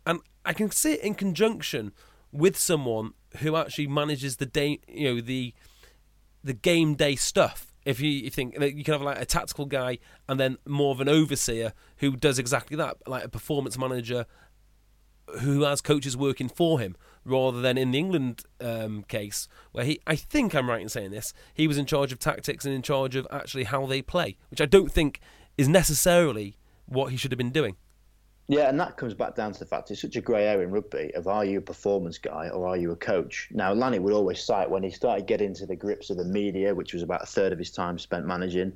and 0.06 0.20
I 0.44 0.52
can 0.52 0.70
see 0.70 0.92
it 0.92 1.00
in 1.00 1.14
conjunction 1.14 1.92
with 2.30 2.56
someone 2.58 3.14
who 3.38 3.56
actually 3.56 3.86
manages 3.86 4.36
the 4.36 4.46
day, 4.46 4.80
you 4.86 5.14
know, 5.14 5.20
the 5.20 5.54
the 6.44 6.52
game 6.52 6.94
day 6.94 7.16
stuff. 7.16 7.72
If 7.84 8.00
you, 8.00 8.10
you 8.10 8.30
think 8.30 8.54
you 8.54 8.84
can 8.84 8.92
have 8.92 9.02
like 9.02 9.20
a 9.20 9.26
tactical 9.26 9.66
guy 9.66 9.98
and 10.28 10.38
then 10.38 10.56
more 10.66 10.92
of 10.92 11.00
an 11.00 11.08
overseer 11.08 11.72
who 11.98 12.16
does 12.16 12.38
exactly 12.38 12.76
that, 12.76 12.96
like 13.06 13.24
a 13.24 13.28
performance 13.28 13.76
manager 13.76 14.26
who 15.40 15.62
has 15.62 15.80
coaches 15.80 16.16
working 16.16 16.48
for 16.48 16.78
him 16.80 16.96
rather 17.24 17.60
than 17.60 17.78
in 17.78 17.90
the 17.90 17.98
England 17.98 18.42
um, 18.60 19.02
case 19.04 19.48
where 19.72 19.84
he 19.84 19.98
I 20.06 20.16
think 20.16 20.54
I'm 20.54 20.68
right 20.68 20.82
in 20.82 20.90
saying 20.90 21.10
this 21.10 21.32
he 21.54 21.66
was 21.66 21.78
in 21.78 21.86
charge 21.86 22.12
of 22.12 22.18
tactics 22.18 22.66
and 22.66 22.74
in 22.74 22.82
charge 22.82 23.16
of 23.16 23.26
actually 23.30 23.64
how 23.64 23.86
they 23.86 24.02
play 24.02 24.36
which 24.50 24.60
I 24.60 24.66
don't 24.66 24.92
think 24.92 25.20
is 25.56 25.66
necessarily 25.66 26.58
what 26.86 27.10
he 27.10 27.16
should 27.16 27.32
have 27.32 27.38
been 27.38 27.50
doing. 27.50 27.76
Yeah, 28.46 28.68
and 28.68 28.78
that 28.78 28.98
comes 28.98 29.14
back 29.14 29.34
down 29.34 29.52
to 29.52 29.58
the 29.58 29.64
fact 29.64 29.90
it's 29.90 30.02
such 30.02 30.16
a 30.16 30.20
grey 30.20 30.46
area 30.46 30.66
in 30.66 30.70
rugby 30.70 31.14
of 31.14 31.26
are 31.26 31.44
you 31.46 31.58
a 31.58 31.62
performance 31.62 32.18
guy 32.18 32.50
or 32.50 32.66
are 32.66 32.76
you 32.76 32.90
a 32.92 32.96
coach? 32.96 33.48
Now, 33.52 33.72
Lanny 33.72 33.98
would 33.98 34.12
always 34.12 34.42
cite 34.42 34.68
when 34.70 34.82
he 34.82 34.90
started 34.90 35.26
getting 35.26 35.48
into 35.48 35.64
the 35.64 35.76
grips 35.76 36.10
of 36.10 36.18
the 36.18 36.26
media, 36.26 36.74
which 36.74 36.92
was 36.92 37.02
about 37.02 37.22
a 37.22 37.26
third 37.26 37.52
of 37.52 37.58
his 37.58 37.70
time 37.70 37.98
spent 37.98 38.26
managing, 38.26 38.72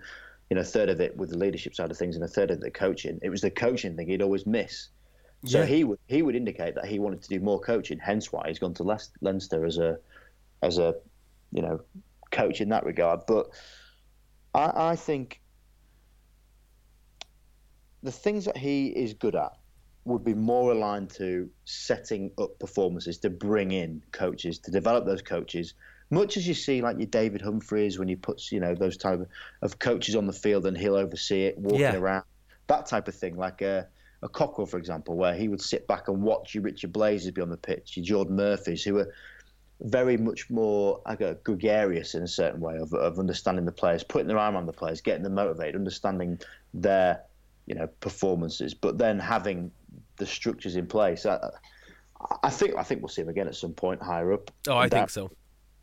you 0.48 0.54
know, 0.54 0.62
a 0.62 0.64
third 0.64 0.88
of 0.88 1.02
it 1.02 1.14
with 1.18 1.28
the 1.30 1.36
leadership 1.36 1.74
side 1.74 1.90
of 1.90 1.98
things 1.98 2.16
and 2.16 2.24
a 2.24 2.28
third 2.28 2.50
of 2.50 2.60
the 2.60 2.70
coaching. 2.70 3.18
It 3.20 3.28
was 3.28 3.42
the 3.42 3.50
coaching 3.50 3.94
thing 3.94 4.08
he'd 4.08 4.22
always 4.22 4.46
miss. 4.46 4.88
So 5.44 5.60
Yeah. 5.60 5.66
he 5.66 5.84
would 5.84 5.98
he 6.06 6.22
would 6.22 6.34
indicate 6.34 6.74
that 6.74 6.86
he 6.86 6.98
wanted 6.98 7.22
to 7.22 7.28
do 7.28 7.38
more 7.38 7.60
coaching, 7.60 7.98
hence 7.98 8.32
why 8.32 8.48
he's 8.48 8.58
gone 8.58 8.74
to 8.74 8.82
Leinster 9.20 9.66
as 9.66 9.76
a 9.78 9.98
as 10.62 10.78
a 10.78 10.96
you 11.52 11.62
know 11.62 11.80
coach 12.32 12.60
in 12.62 12.70
that 12.70 12.84
regard. 12.84 13.20
But 13.26 13.50
I, 14.54 14.92
I 14.92 14.96
think 14.96 15.40
the 18.02 18.12
things 18.12 18.44
that 18.44 18.56
he 18.56 18.88
is 18.88 19.14
good 19.14 19.34
at 19.34 19.52
would 20.04 20.24
be 20.24 20.34
more 20.34 20.72
aligned 20.72 21.10
to 21.10 21.50
setting 21.64 22.30
up 22.38 22.58
performances 22.58 23.18
to 23.18 23.30
bring 23.30 23.72
in 23.72 24.02
coaches 24.12 24.58
to 24.58 24.70
develop 24.70 25.04
those 25.04 25.22
coaches 25.22 25.74
much 26.10 26.38
as 26.38 26.48
you 26.48 26.54
see 26.54 26.80
like 26.80 26.96
your 26.98 27.06
David 27.06 27.42
Humphreys 27.42 27.98
when 27.98 28.08
he 28.08 28.16
puts 28.16 28.50
you 28.50 28.60
know 28.60 28.74
those 28.74 28.96
type 28.96 29.20
of 29.62 29.78
coaches 29.78 30.16
on 30.16 30.26
the 30.26 30.32
field 30.32 30.66
and 30.66 30.76
he'll 30.76 30.96
oversee 30.96 31.44
it 31.44 31.58
walking 31.58 31.80
Yeah. 31.80 31.96
around 31.96 32.24
that 32.68 32.86
type 32.86 33.08
of 33.08 33.14
thing 33.14 33.36
like 33.36 33.60
a 33.62 33.86
a 34.22 34.28
Cockerill 34.28 34.68
for 34.68 34.78
example 34.78 35.16
where 35.16 35.34
he 35.34 35.48
would 35.48 35.60
sit 35.60 35.86
back 35.86 36.08
and 36.08 36.22
watch 36.22 36.54
your 36.54 36.64
Richard 36.64 36.92
Blazes 36.92 37.30
be 37.30 37.42
on 37.42 37.50
the 37.50 37.56
pitch 37.56 37.96
your 37.96 38.04
Jordan 38.04 38.36
Murphys 38.36 38.82
who 38.82 38.94
were 38.94 39.12
very 39.82 40.16
much 40.16 40.50
more 40.50 41.00
I 41.06 41.14
go, 41.14 41.36
gregarious 41.44 42.14
in 42.14 42.22
a 42.22 42.28
certain 42.28 42.60
way 42.60 42.76
of, 42.78 42.92
of 42.94 43.18
understanding 43.18 43.64
the 43.64 43.72
players, 43.72 44.02
putting 44.02 44.26
their 44.26 44.38
arm 44.38 44.56
on 44.56 44.66
the 44.66 44.72
players, 44.72 45.00
getting 45.00 45.22
them 45.22 45.34
motivated, 45.34 45.76
understanding 45.76 46.40
their 46.74 47.22
you 47.68 47.74
know 47.74 47.86
performances, 48.00 48.74
but 48.74 48.98
then 48.98 49.18
having 49.18 49.70
the 50.16 50.26
structures 50.26 50.74
in 50.76 50.86
place. 50.86 51.26
I, 51.26 51.38
I 52.42 52.50
think 52.50 52.74
I 52.76 52.82
think 52.82 53.00
we'll 53.02 53.08
see 53.08 53.22
him 53.22 53.28
again 53.28 53.46
at 53.46 53.54
some 53.54 53.72
point 53.74 54.02
higher 54.02 54.32
up. 54.32 54.50
Oh, 54.66 54.76
I 54.76 54.88
That- 54.88 54.96
think 54.96 55.10
so. 55.10 55.30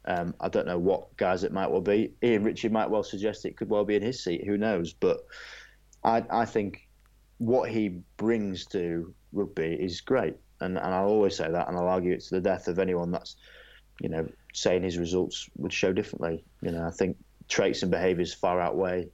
Um, 0.07 0.35
I 0.39 0.49
don't 0.49 0.67
know 0.67 0.77
what 0.77 1.17
guys 1.17 1.43
it 1.43 1.51
might 1.51 1.71
well 1.71 1.81
be. 1.81 2.11
Ian 2.21 2.43
Ritchie 2.43 2.69
might 2.69 2.89
well 2.91 3.01
suggest 3.01 3.43
it 3.45 3.57
could 3.57 3.69
well 3.69 3.85
be 3.85 3.95
in 3.95 4.03
his 4.03 4.23
seat. 4.23 4.45
Who 4.45 4.55
knows? 4.55 4.93
But 4.93 5.25
I, 6.03 6.23
I 6.29 6.45
think 6.45 6.87
what 7.39 7.71
he 7.71 8.01
brings 8.17 8.65
to 8.67 9.11
rugby 9.33 9.73
is 9.73 10.01
great, 10.01 10.35
and, 10.61 10.77
and 10.77 10.93
I'll 10.93 11.07
always 11.07 11.35
say 11.35 11.49
that, 11.49 11.67
and 11.67 11.75
I'll 11.75 11.87
argue 11.87 12.13
it 12.13 12.21
to 12.25 12.35
the 12.35 12.41
death 12.41 12.67
of 12.67 12.77
anyone 12.77 13.09
that's 13.11 13.35
you 13.99 14.09
know 14.09 14.27
saying 14.53 14.83
his 14.83 14.97
results 14.99 15.49
would 15.57 15.73
show 15.73 15.91
differently. 15.91 16.43
You 16.61 16.71
know, 16.71 16.85
I 16.85 16.91
think 16.91 17.17
traits 17.47 17.81
and 17.81 17.89
behaviours 17.91 18.31
far 18.33 18.61
outweigh 18.61 19.07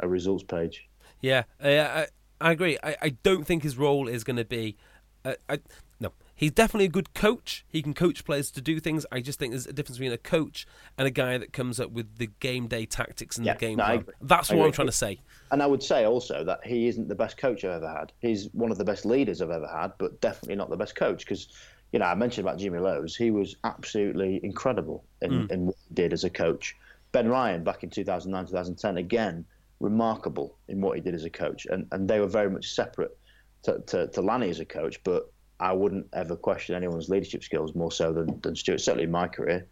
a 0.00 0.08
results 0.08 0.44
page. 0.44 0.86
Yeah, 1.20 1.44
uh, 1.62 1.68
I, 1.68 2.06
I 2.40 2.52
agree. 2.52 2.78
I, 2.82 2.96
I 3.02 3.08
don't 3.10 3.46
think 3.46 3.62
his 3.62 3.76
role 3.76 4.08
is 4.08 4.24
going 4.24 4.36
to 4.36 4.44
be. 4.44 4.76
Uh, 5.24 5.34
I, 5.48 5.60
no, 5.98 6.12
he's 6.34 6.52
definitely 6.52 6.84
a 6.84 6.90
good 6.90 7.14
coach. 7.14 7.64
He 7.68 7.82
can 7.82 7.94
coach 7.94 8.24
players 8.24 8.50
to 8.52 8.60
do 8.60 8.78
things. 8.78 9.06
I 9.10 9.20
just 9.20 9.38
think 9.38 9.52
there's 9.52 9.66
a 9.66 9.72
difference 9.72 9.98
between 9.98 10.12
a 10.12 10.18
coach 10.18 10.66
and 10.98 11.06
a 11.06 11.10
guy 11.10 11.38
that 11.38 11.52
comes 11.52 11.80
up 11.80 11.90
with 11.90 12.18
the 12.18 12.28
game 12.40 12.66
day 12.68 12.86
tactics 12.86 13.36
and 13.36 13.46
Yeah, 13.46 13.54
the 13.54 13.58
game 13.58 13.78
no, 13.78 13.84
plan. 13.84 14.04
That's 14.20 14.50
what 14.50 14.64
I'm 14.64 14.72
trying 14.72 14.88
to 14.88 14.92
say. 14.92 15.18
And 15.50 15.62
I 15.62 15.66
would 15.66 15.82
say 15.82 16.04
also 16.04 16.44
that 16.44 16.64
he 16.64 16.88
isn't 16.88 17.08
the 17.08 17.14
best 17.14 17.38
coach 17.38 17.64
I've 17.64 17.82
ever 17.82 17.88
had. 17.88 18.12
He's 18.20 18.48
one 18.52 18.70
of 18.70 18.78
the 18.78 18.84
best 18.84 19.06
leaders 19.06 19.40
I've 19.40 19.50
ever 19.50 19.68
had, 19.68 19.92
but 19.98 20.20
definitely 20.20 20.56
not 20.56 20.70
the 20.70 20.76
best 20.76 20.94
coach 20.94 21.20
because, 21.20 21.48
you 21.92 21.98
know, 21.98 22.06
I 22.06 22.14
mentioned 22.14 22.46
about 22.46 22.58
Jimmy 22.58 22.78
Lowes. 22.78 23.16
He 23.16 23.30
was 23.30 23.56
absolutely 23.64 24.40
incredible 24.44 25.04
in, 25.22 25.48
in 25.50 25.66
what 25.66 25.76
he 25.88 25.94
did 25.94 26.12
as 26.12 26.24
a 26.24 26.30
coach. 26.30 26.76
Ben 27.12 27.28
Ryan 27.28 27.64
back 27.64 27.82
in 27.82 27.90
2009, 27.90 28.46
2010, 28.46 28.96
again, 28.98 29.44
remarkable 29.80 30.56
in 30.68 30.80
what 30.80 30.96
he 30.96 31.02
did 31.02 31.14
as 31.14 31.24
a 31.24 31.30
coach. 31.30 31.66
And, 31.66 31.86
and 31.92 32.08
they 32.08 32.20
were 32.20 32.26
very 32.26 32.50
much 32.50 32.70
separate 32.70 33.16
to, 33.64 33.80
to, 33.86 34.06
to 34.08 34.20
Lanny 34.22 34.48
as 34.50 34.60
a 34.60 34.64
coach, 34.64 35.02
but 35.04 35.30
I 35.60 35.72
wouldn't 35.72 36.06
ever 36.12 36.36
question 36.36 36.74
anyone's 36.74 37.08
leadership 37.08 37.42
skills 37.42 37.74
more 37.74 37.92
so 37.92 38.12
than, 38.12 38.40
than 38.42 38.56
Stuart, 38.56 38.80
certainly 38.80 39.04
in 39.04 39.10
my 39.10 39.28
career. 39.28 39.66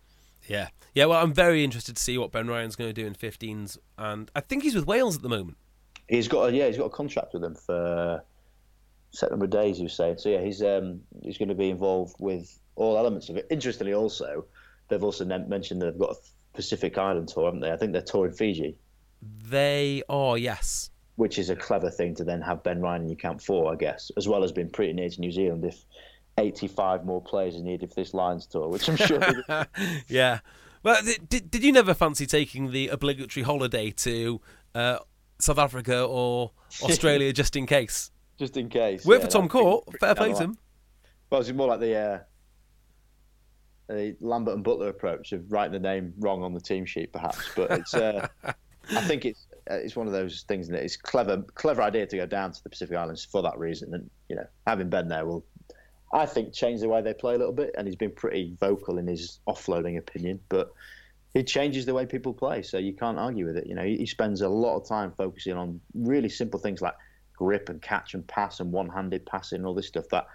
Yeah, 0.48 0.68
yeah. 0.94 1.06
Well, 1.06 1.22
I'm 1.22 1.32
very 1.32 1.64
interested 1.64 1.97
to 1.97 2.02
see 2.02 2.18
what 2.18 2.32
Ben 2.32 2.47
Ryan's 2.47 2.76
going 2.76 2.93
to 2.93 2.94
do 2.94 3.06
in 3.06 3.14
15s, 3.14 3.78
and 3.97 4.31
I 4.35 4.40
think 4.40 4.62
he's 4.62 4.74
with 4.74 4.86
Wales 4.86 5.16
at 5.16 5.22
the 5.22 5.28
moment. 5.28 5.56
He's 6.09 6.28
got 6.28 6.51
a, 6.51 6.52
yeah, 6.52 6.66
he's 6.66 6.76
got 6.76 6.85
a 6.85 6.90
contract 6.90 7.32
with 7.32 7.43
them 7.43 7.55
for 7.55 7.74
a 7.74 8.22
set 9.10 9.31
number 9.31 9.47
of 9.47 9.51
days. 9.51 9.78
He 9.78 9.85
was 9.85 9.94
saying 9.94 10.18
so. 10.18 10.28
Yeah, 10.28 10.43
he's 10.43 10.62
um 10.62 11.01
he's 11.22 11.39
going 11.39 11.48
to 11.48 11.55
be 11.55 11.70
involved 11.70 12.16
with 12.18 12.59
all 12.76 12.98
elements 12.98 13.31
of 13.31 13.36
it. 13.36 13.47
Interestingly, 13.51 13.94
also 13.94 14.44
they've 14.89 15.02
also 15.02 15.24
mentioned 15.24 15.81
they've 15.81 15.98
got 15.98 16.10
a 16.10 16.16
Pacific 16.52 16.98
Island 16.98 17.28
tour, 17.28 17.47
haven't 17.47 17.60
they? 17.60 17.72
I 17.72 17.76
think 17.76 17.93
they're 17.93 18.02
touring 18.02 18.35
Fiji, 18.35 18.76
They 19.42 20.02
are 20.09 20.38
yes. 20.38 20.90
which 21.16 21.38
is 21.38 21.51
a 21.51 21.56
clever 21.56 21.90
thing 21.90 22.14
to 22.16 22.24
then 22.24 22.40
have 22.40 22.62
Ben 22.62 22.80
Ryan 22.80 23.02
in 23.02 23.09
your 23.09 23.16
camp 23.16 23.40
for, 23.40 23.72
I 23.72 23.76
guess, 23.76 24.10
as 24.16 24.26
well 24.26 24.42
as 24.42 24.52
being 24.52 24.70
pretty 24.70 24.92
near 24.92 25.09
to 25.09 25.20
New 25.20 25.32
Zealand 25.32 25.64
if. 25.64 25.84
85 26.36 27.05
more 27.05 27.22
players 27.22 27.55
are 27.55 27.62
needed 27.62 27.90
for 27.90 27.94
this 27.94 28.12
Lions 28.12 28.44
tour, 28.48 28.66
which 28.66 28.88
I'm 28.88 28.96
sure. 28.96 29.20
yeah. 30.09 30.40
Well, 30.82 31.01
did 31.28 31.48
did 31.48 31.62
you 31.62 31.70
never 31.70 31.94
fancy 31.94 32.26
taking 32.26 32.72
the 32.72 32.88
obligatory 32.88 33.44
holiday 33.44 33.92
to 33.92 34.40
uh, 34.74 34.98
South 35.38 35.59
Africa 35.59 36.02
or 36.02 36.51
Australia 36.82 37.32
just 37.32 37.55
in 37.55 37.66
case? 37.66 38.10
just 38.38 38.56
in 38.56 38.68
case. 38.68 39.05
Work 39.05 39.20
yeah, 39.20 39.26
for 39.26 39.30
Tom 39.30 39.48
Court. 39.48 39.84
Fair 40.01 40.14
play 40.14 40.32
to 40.32 40.38
him. 40.38 40.59
Well, 41.30 41.40
it's 41.40 41.52
more 41.52 41.68
like 41.68 41.80
the 41.80 41.96
uh, 41.96 42.18
the 43.88 44.16
Lambert 44.20 44.55
and 44.55 44.64
Butler 44.64 44.88
approach 44.88 45.32
of 45.32 45.51
writing 45.51 45.72
the 45.72 45.78
name 45.78 46.14
wrong 46.18 46.42
on 46.42 46.52
the 46.52 46.60
team 46.60 46.84
sheet, 46.84 47.12
perhaps. 47.12 47.51
But 47.55 47.70
it's 47.70 47.94
uh, 47.94 48.28
I 48.90 49.01
think 49.02 49.24
it's 49.24 49.47
uh, 49.70 49.74
it's 49.74 49.97
one 49.97 50.06
of 50.06 50.12
those 50.12 50.43
things 50.48 50.69
that 50.69 50.82
it's 50.82 50.97
clever 50.97 51.43
clever 51.55 51.82
idea 51.82 52.06
to 52.06 52.16
go 52.16 52.27
down 52.27 52.52
to 52.52 52.62
the 52.62 52.69
Pacific 52.70 52.97
Islands 52.97 53.24
for 53.24 53.43
that 53.43 53.59
reason, 53.59 53.94
and 53.94 54.11
you 54.28 54.36
know 54.36 54.47
having 54.66 54.90
Ben 54.90 55.09
there 55.09 55.24
will. 55.27 55.44
I 56.12 56.27
think 56.27 56.52
change 56.52 56.81
the 56.81 56.89
way 56.89 57.02
they 57.02 57.12
play 57.15 57.35
a 57.35 57.39
little 57.39 57.52
bit, 57.52 57.74
and 57.77 57.86
he's 57.89 57.97
been 57.97 58.12
pretty 58.12 58.55
vocal 58.61 58.98
in 58.98 59.06
his 59.06 59.40
offloading 59.48 59.98
opinion. 59.98 60.39
But 60.48 60.73
it 61.35 61.48
changes 61.48 61.86
the 61.86 61.94
way 61.94 62.06
people 62.06 62.32
play, 62.32 62.62
so 62.62 62.78
you 62.78 62.93
can't 62.93 63.19
argue 63.19 63.47
with 63.47 63.56
it. 63.56 63.66
You 63.66 63.74
know, 63.74 63.82
he 63.85 64.06
spends 64.06 64.40
a 64.40 64.48
lot 64.48 64.77
of 64.77 64.86
time 64.86 65.12
focusing 65.16 65.55
on 65.55 65.81
really 65.94 66.28
simple 66.28 66.61
things 66.61 66.81
like 66.81 66.94
grip 67.36 67.69
and 67.69 67.82
catch 67.82 68.15
and 68.15 68.24
pass 68.28 68.61
and 68.61 68.70
one-handed 68.70 69.27
passing 69.27 69.56
and 69.56 69.66
all 69.66 69.74
this 69.74 69.89
stuff. 69.89 70.05
That 70.12 70.27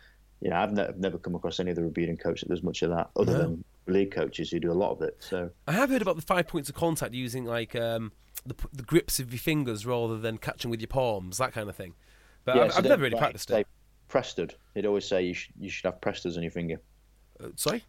you 0.41 0.49
know, 0.49 0.57
I've, 0.57 0.73
ne- 0.73 0.83
I've 0.87 0.97
never 0.97 1.17
come 1.17 1.35
across 1.35 1.59
any 1.61 1.71
other 1.71 1.83
Rebuting 1.83 2.17
coach 2.17 2.41
that 2.41 2.49
does 2.49 2.63
much 2.63 2.81
of 2.81 2.89
that, 2.89 3.09
other 3.15 3.33
No. 3.33 3.37
than 3.39 3.63
league 3.87 4.11
coaches 4.11 4.49
who 4.51 4.59
do 4.59 4.71
a 4.71 4.73
lot 4.73 4.91
of 4.91 5.01
it. 5.01 5.15
So 5.19 5.49
I 5.67 5.71
have 5.71 5.89
heard 5.89 6.01
about 6.01 6.15
the 6.17 6.21
five 6.21 6.47
points 6.47 6.67
of 6.69 6.75
contact 6.75 7.13
using 7.13 7.45
like 7.45 7.75
um, 7.75 8.11
the, 8.45 8.55
the 8.73 8.83
grips 8.83 9.19
of 9.19 9.31
your 9.31 9.39
fingers 9.39 9.85
rather 9.85 10.17
than 10.17 10.37
catching 10.37 10.71
with 10.71 10.79
your 10.79 10.87
palms, 10.87 11.37
that 11.37 11.53
kind 11.53 11.69
of 11.69 11.75
thing. 11.75 11.93
But 12.45 12.55
yeah, 12.55 12.63
I've, 12.63 12.73
so 12.73 12.77
I've 12.79 12.85
never 12.85 13.03
really 13.03 13.13
like, 13.15 13.21
practiced 13.21 13.51
it. 13.51 13.67
Prested. 14.07 14.55
He'd 14.73 14.85
always 14.85 15.05
say 15.05 15.23
you 15.23 15.33
should 15.33 15.53
you 15.59 15.69
should 15.69 15.85
have 15.85 16.01
Prestards 16.01 16.35
on 16.35 16.43
your 16.43 16.51
finger. 16.51 16.81
Uh, 17.43 17.49
sorry. 17.55 17.83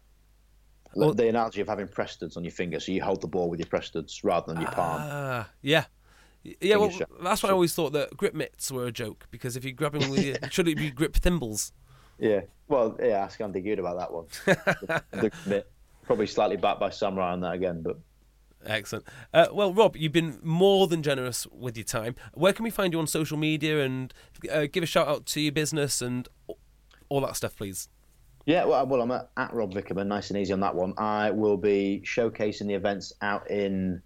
Well- 0.93 1.13
the 1.13 1.29
analogy 1.29 1.61
of 1.61 1.67
having 1.67 1.87
Prestards 1.87 2.37
on 2.37 2.43
your 2.43 2.51
finger, 2.51 2.79
so 2.79 2.91
you 2.91 3.01
hold 3.01 3.21
the 3.21 3.27
ball 3.27 3.49
with 3.49 3.59
your 3.59 3.67
Prestards 3.67 4.23
rather 4.23 4.53
than 4.53 4.61
your 4.61 4.71
palm. 4.71 5.01
Ah, 5.01 5.49
yeah. 5.61 5.85
Yeah, 6.43 6.77
well, 6.77 6.91
that's 7.21 7.43
why 7.43 7.49
I 7.49 7.51
always 7.51 7.75
thought 7.75 7.93
that 7.93 8.17
grip 8.17 8.33
mitts 8.33 8.71
were 8.71 8.87
a 8.87 8.91
joke 8.91 9.27
because 9.29 9.55
if 9.55 9.63
you're 9.63 9.73
grabbing 9.73 10.09
with 10.09 10.25
your, 10.25 10.35
should 10.49 10.67
it 10.67 10.75
be 10.75 10.89
grip 10.89 11.15
thimbles? 11.15 11.71
Yeah. 12.17 12.41
Well, 12.67 12.97
yeah. 12.99 13.23
Ask 13.23 13.39
Andy 13.41 13.61
Goode 13.61 13.79
about 13.79 13.97
that 13.99 14.11
one. 14.11 14.25
the, 15.11 15.31
the. 15.45 15.65
Probably 16.03 16.25
slightly 16.25 16.57
backed 16.57 16.79
by 16.79 16.89
Samurai 16.89 17.31
on 17.33 17.41
that 17.41 17.53
again, 17.53 17.83
but 17.83 17.99
Excellent. 18.65 19.05
Uh, 19.33 19.47
well, 19.51 19.73
Rob, 19.73 19.95
you've 19.95 20.11
been 20.11 20.39
more 20.43 20.87
than 20.87 21.01
generous 21.01 21.47
with 21.47 21.75
your 21.77 21.83
time. 21.83 22.15
Where 22.33 22.53
can 22.53 22.63
we 22.63 22.69
find 22.69 22.93
you 22.93 22.99
on 22.99 23.07
social 23.07 23.37
media 23.37 23.83
and 23.83 24.13
uh, 24.51 24.67
give 24.71 24.83
a 24.83 24.87
shout 24.87 25.07
out 25.07 25.25
to 25.27 25.41
your 25.41 25.51
business 25.51 26.01
and 26.01 26.27
all 27.09 27.21
that 27.21 27.35
stuff, 27.35 27.55
please? 27.55 27.89
Yeah, 28.45 28.65
well, 28.65 28.85
well, 28.87 29.01
I'm 29.01 29.11
at, 29.11 29.29
at 29.37 29.53
Rob 29.53 29.73
Vickerman, 29.73 30.07
nice 30.07 30.29
and 30.29 30.39
easy 30.39 30.53
on 30.53 30.59
that 30.61 30.75
one. 30.75 30.93
I 30.97 31.31
will 31.31 31.57
be 31.57 32.01
showcasing 32.05 32.67
the 32.67 32.73
events 32.73 33.13
out 33.21 33.49
in 33.49 34.01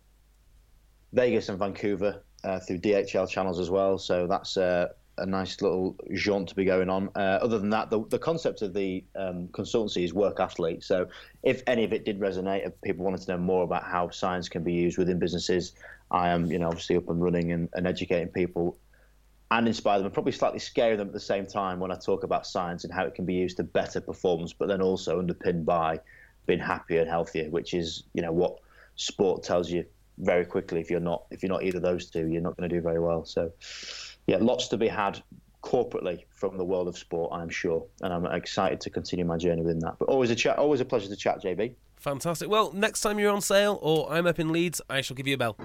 Vegas 1.14 1.50
and 1.50 1.58
Vancouver 1.58 2.24
uh, 2.44 2.60
through 2.60 2.80
DHL 2.80 3.30
channels 3.30 3.60
as 3.60 3.70
well. 3.70 3.98
So 3.98 4.28
that's 4.28 4.58
uh, 4.58 4.90
a 5.18 5.26
nice 5.26 5.62
little 5.62 5.96
jaunt 6.14 6.50
to 6.50 6.56
be 6.56 6.66
going 6.66 6.90
on. 6.90 7.10
Uh, 7.16 7.40
other 7.42 7.60
than 7.60 7.70
that, 7.70 7.90
the, 7.90 8.04
the 8.10 8.20
concept 8.20 8.62
of 8.62 8.74
the 8.74 9.04
um, 9.16 9.48
consultancy 9.50 10.04
is 10.04 10.14
work 10.14 10.40
athlete. 10.40 10.84
So 10.84 11.08
if 11.44 11.64
any 11.68 11.84
of 11.84 11.94
it 11.94 12.06
did 12.06 12.20
resonate, 12.20 12.68
if 12.68 12.80
people 12.82 13.06
wanted 13.06 13.22
to 13.22 13.32
know 13.32 13.38
more 13.38 13.64
about 13.64 13.84
how 13.84 14.10
science 14.10 14.50
can 14.50 14.64
be 14.64 14.74
used 14.74 14.98
within 14.98 15.20
businesses, 15.20 15.74
I 16.12 16.30
am, 16.30 16.52
you 16.52 16.60
know, 16.60 16.68
obviously 16.68 16.98
up 16.98 17.10
and 17.10 17.22
running 17.22 17.52
and, 17.52 17.70
and 17.74 17.88
educating 17.88 18.30
people 18.30 18.78
and 19.52 19.68
inspire 19.68 20.00
them 20.00 20.06
and 20.06 20.14
probably 20.14 20.32
slightly 20.32 20.60
scare 20.60 20.98
them 20.98 21.08
at 21.08 21.14
the 21.14 21.20
same 21.20 21.46
time 21.46 21.80
when 21.80 21.92
I 21.92 21.96
talk 21.96 22.24
about 22.24 22.48
science 22.48 22.84
and 22.84 22.94
how 22.94 23.06
it 23.06 23.16
can 23.16 23.26
be 23.26 23.36
used 23.36 23.58
to 23.58 23.64
better 23.64 24.02
performance, 24.02 24.54
but 24.54 24.68
then 24.68 24.82
also 24.82 25.20
underpinned 25.20 25.66
by 25.66 26.00
being 26.46 26.60
happier 26.60 27.02
and 27.02 27.10
healthier, 27.10 27.50
which 27.50 27.74
is 27.74 28.04
you 28.14 28.22
know 28.22 28.32
what 28.32 28.58
sport 28.96 29.44
tells 29.44 29.70
you 29.70 29.86
very 30.18 30.46
quickly. 30.46 30.80
If 30.82 30.90
you're 30.90 31.00
not 31.00 31.26
if 31.32 31.44
you're 31.44 31.52
not 31.52 31.64
either 31.64 31.78
of 31.78 31.84
those 31.84 32.10
two, 32.10 32.28
you're 32.28 32.42
not 32.42 32.58
going 32.58 32.70
to 32.70 32.76
do 32.76 32.82
very 32.82 33.00
well. 33.00 33.26
So 33.26 33.52
yeah, 34.28 34.38
lots 34.40 34.68
to 34.70 34.78
be 34.78 34.88
had 34.88 35.22
corporately 35.62 36.24
from 36.30 36.58
the 36.58 36.64
world 36.64 36.88
of 36.88 36.98
sport, 36.98 37.32
I'm 37.34 37.50
sure, 37.50 37.86
and 38.02 38.14
I'm 38.14 38.26
excited 38.26 38.80
to 38.82 38.90
continue 38.90 39.26
my 39.26 39.38
journey 39.38 39.62
within 39.62 39.80
that. 39.80 39.96
But 40.00 40.10
always 40.10 40.30
a 40.30 40.36
chat, 40.36 40.58
always 40.58 40.80
a 40.80 40.86
pleasure 40.86 41.10
to 41.10 41.16
chat, 41.16 41.42
JB. 41.42 41.74
Fantastic. 41.98 42.50
Well, 42.50 42.72
next 42.72 43.02
time 43.02 43.20
you're 43.20 43.32
on 43.32 43.42
sale 43.42 43.80
or 43.82 44.12
I'm 44.12 44.28
up 44.28 44.40
in 44.40 44.52
Leeds, 44.52 44.82
I 44.90 45.02
shall 45.02 45.16
give 45.16 45.28
you 45.28 45.36
a 45.36 45.38
bell. 45.38 45.58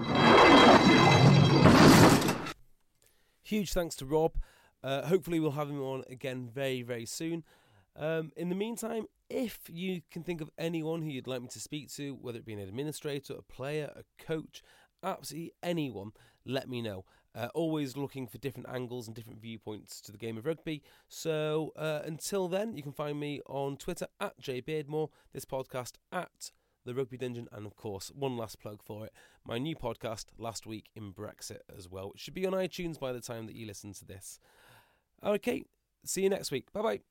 Huge 3.43 3.73
thanks 3.73 3.95
to 3.97 4.05
Rob. 4.05 4.33
Uh, 4.83 5.03
hopefully, 5.03 5.39
we'll 5.39 5.51
have 5.51 5.69
him 5.69 5.81
on 5.81 6.03
again 6.09 6.49
very, 6.51 6.81
very 6.81 7.05
soon. 7.05 7.43
Um, 7.95 8.31
in 8.35 8.49
the 8.49 8.55
meantime, 8.55 9.05
if 9.29 9.59
you 9.71 10.01
can 10.09 10.23
think 10.23 10.41
of 10.41 10.49
anyone 10.57 11.01
who 11.01 11.09
you'd 11.09 11.27
like 11.27 11.41
me 11.41 11.47
to 11.49 11.59
speak 11.59 11.91
to, 11.93 12.17
whether 12.21 12.39
it 12.39 12.45
be 12.45 12.53
an 12.53 12.59
administrator, 12.59 13.33
a 13.33 13.41
player, 13.41 13.91
a 13.95 14.23
coach, 14.23 14.63
absolutely 15.03 15.53
anyone, 15.61 16.11
let 16.45 16.69
me 16.69 16.81
know. 16.81 17.05
Uh, 17.33 17.47
always 17.53 17.95
looking 17.95 18.27
for 18.27 18.37
different 18.37 18.67
angles 18.69 19.07
and 19.07 19.15
different 19.15 19.41
viewpoints 19.41 20.01
to 20.01 20.11
the 20.11 20.17
game 20.17 20.37
of 20.37 20.45
rugby. 20.45 20.83
So 21.07 21.71
uh, 21.77 22.01
until 22.03 22.47
then, 22.47 22.75
you 22.75 22.83
can 22.83 22.91
find 22.91 23.19
me 23.19 23.41
on 23.47 23.77
Twitter 23.77 24.07
at 24.19 24.41
jbeardmore, 24.41 25.09
this 25.33 25.45
podcast 25.45 25.93
at 26.11 26.51
the 26.85 26.93
Rugby 26.93 27.17
Dungeon, 27.17 27.47
and 27.51 27.65
of 27.65 27.75
course, 27.75 28.11
one 28.13 28.37
last 28.37 28.59
plug 28.59 28.81
for 28.83 29.05
it 29.05 29.13
my 29.45 29.57
new 29.57 29.75
podcast, 29.75 30.25
Last 30.37 30.65
Week 30.65 30.89
in 30.95 31.13
Brexit, 31.13 31.61
as 31.75 31.89
well, 31.89 32.09
which 32.11 32.21
should 32.21 32.33
be 32.33 32.45
on 32.45 32.53
iTunes 32.53 32.99
by 32.99 33.11
the 33.11 33.21
time 33.21 33.47
that 33.47 33.55
you 33.55 33.65
listen 33.65 33.93
to 33.93 34.05
this. 34.05 34.39
Okay, 35.23 35.63
see 36.05 36.23
you 36.23 36.29
next 36.29 36.51
week. 36.51 36.71
Bye 36.73 36.81
bye. 36.81 37.10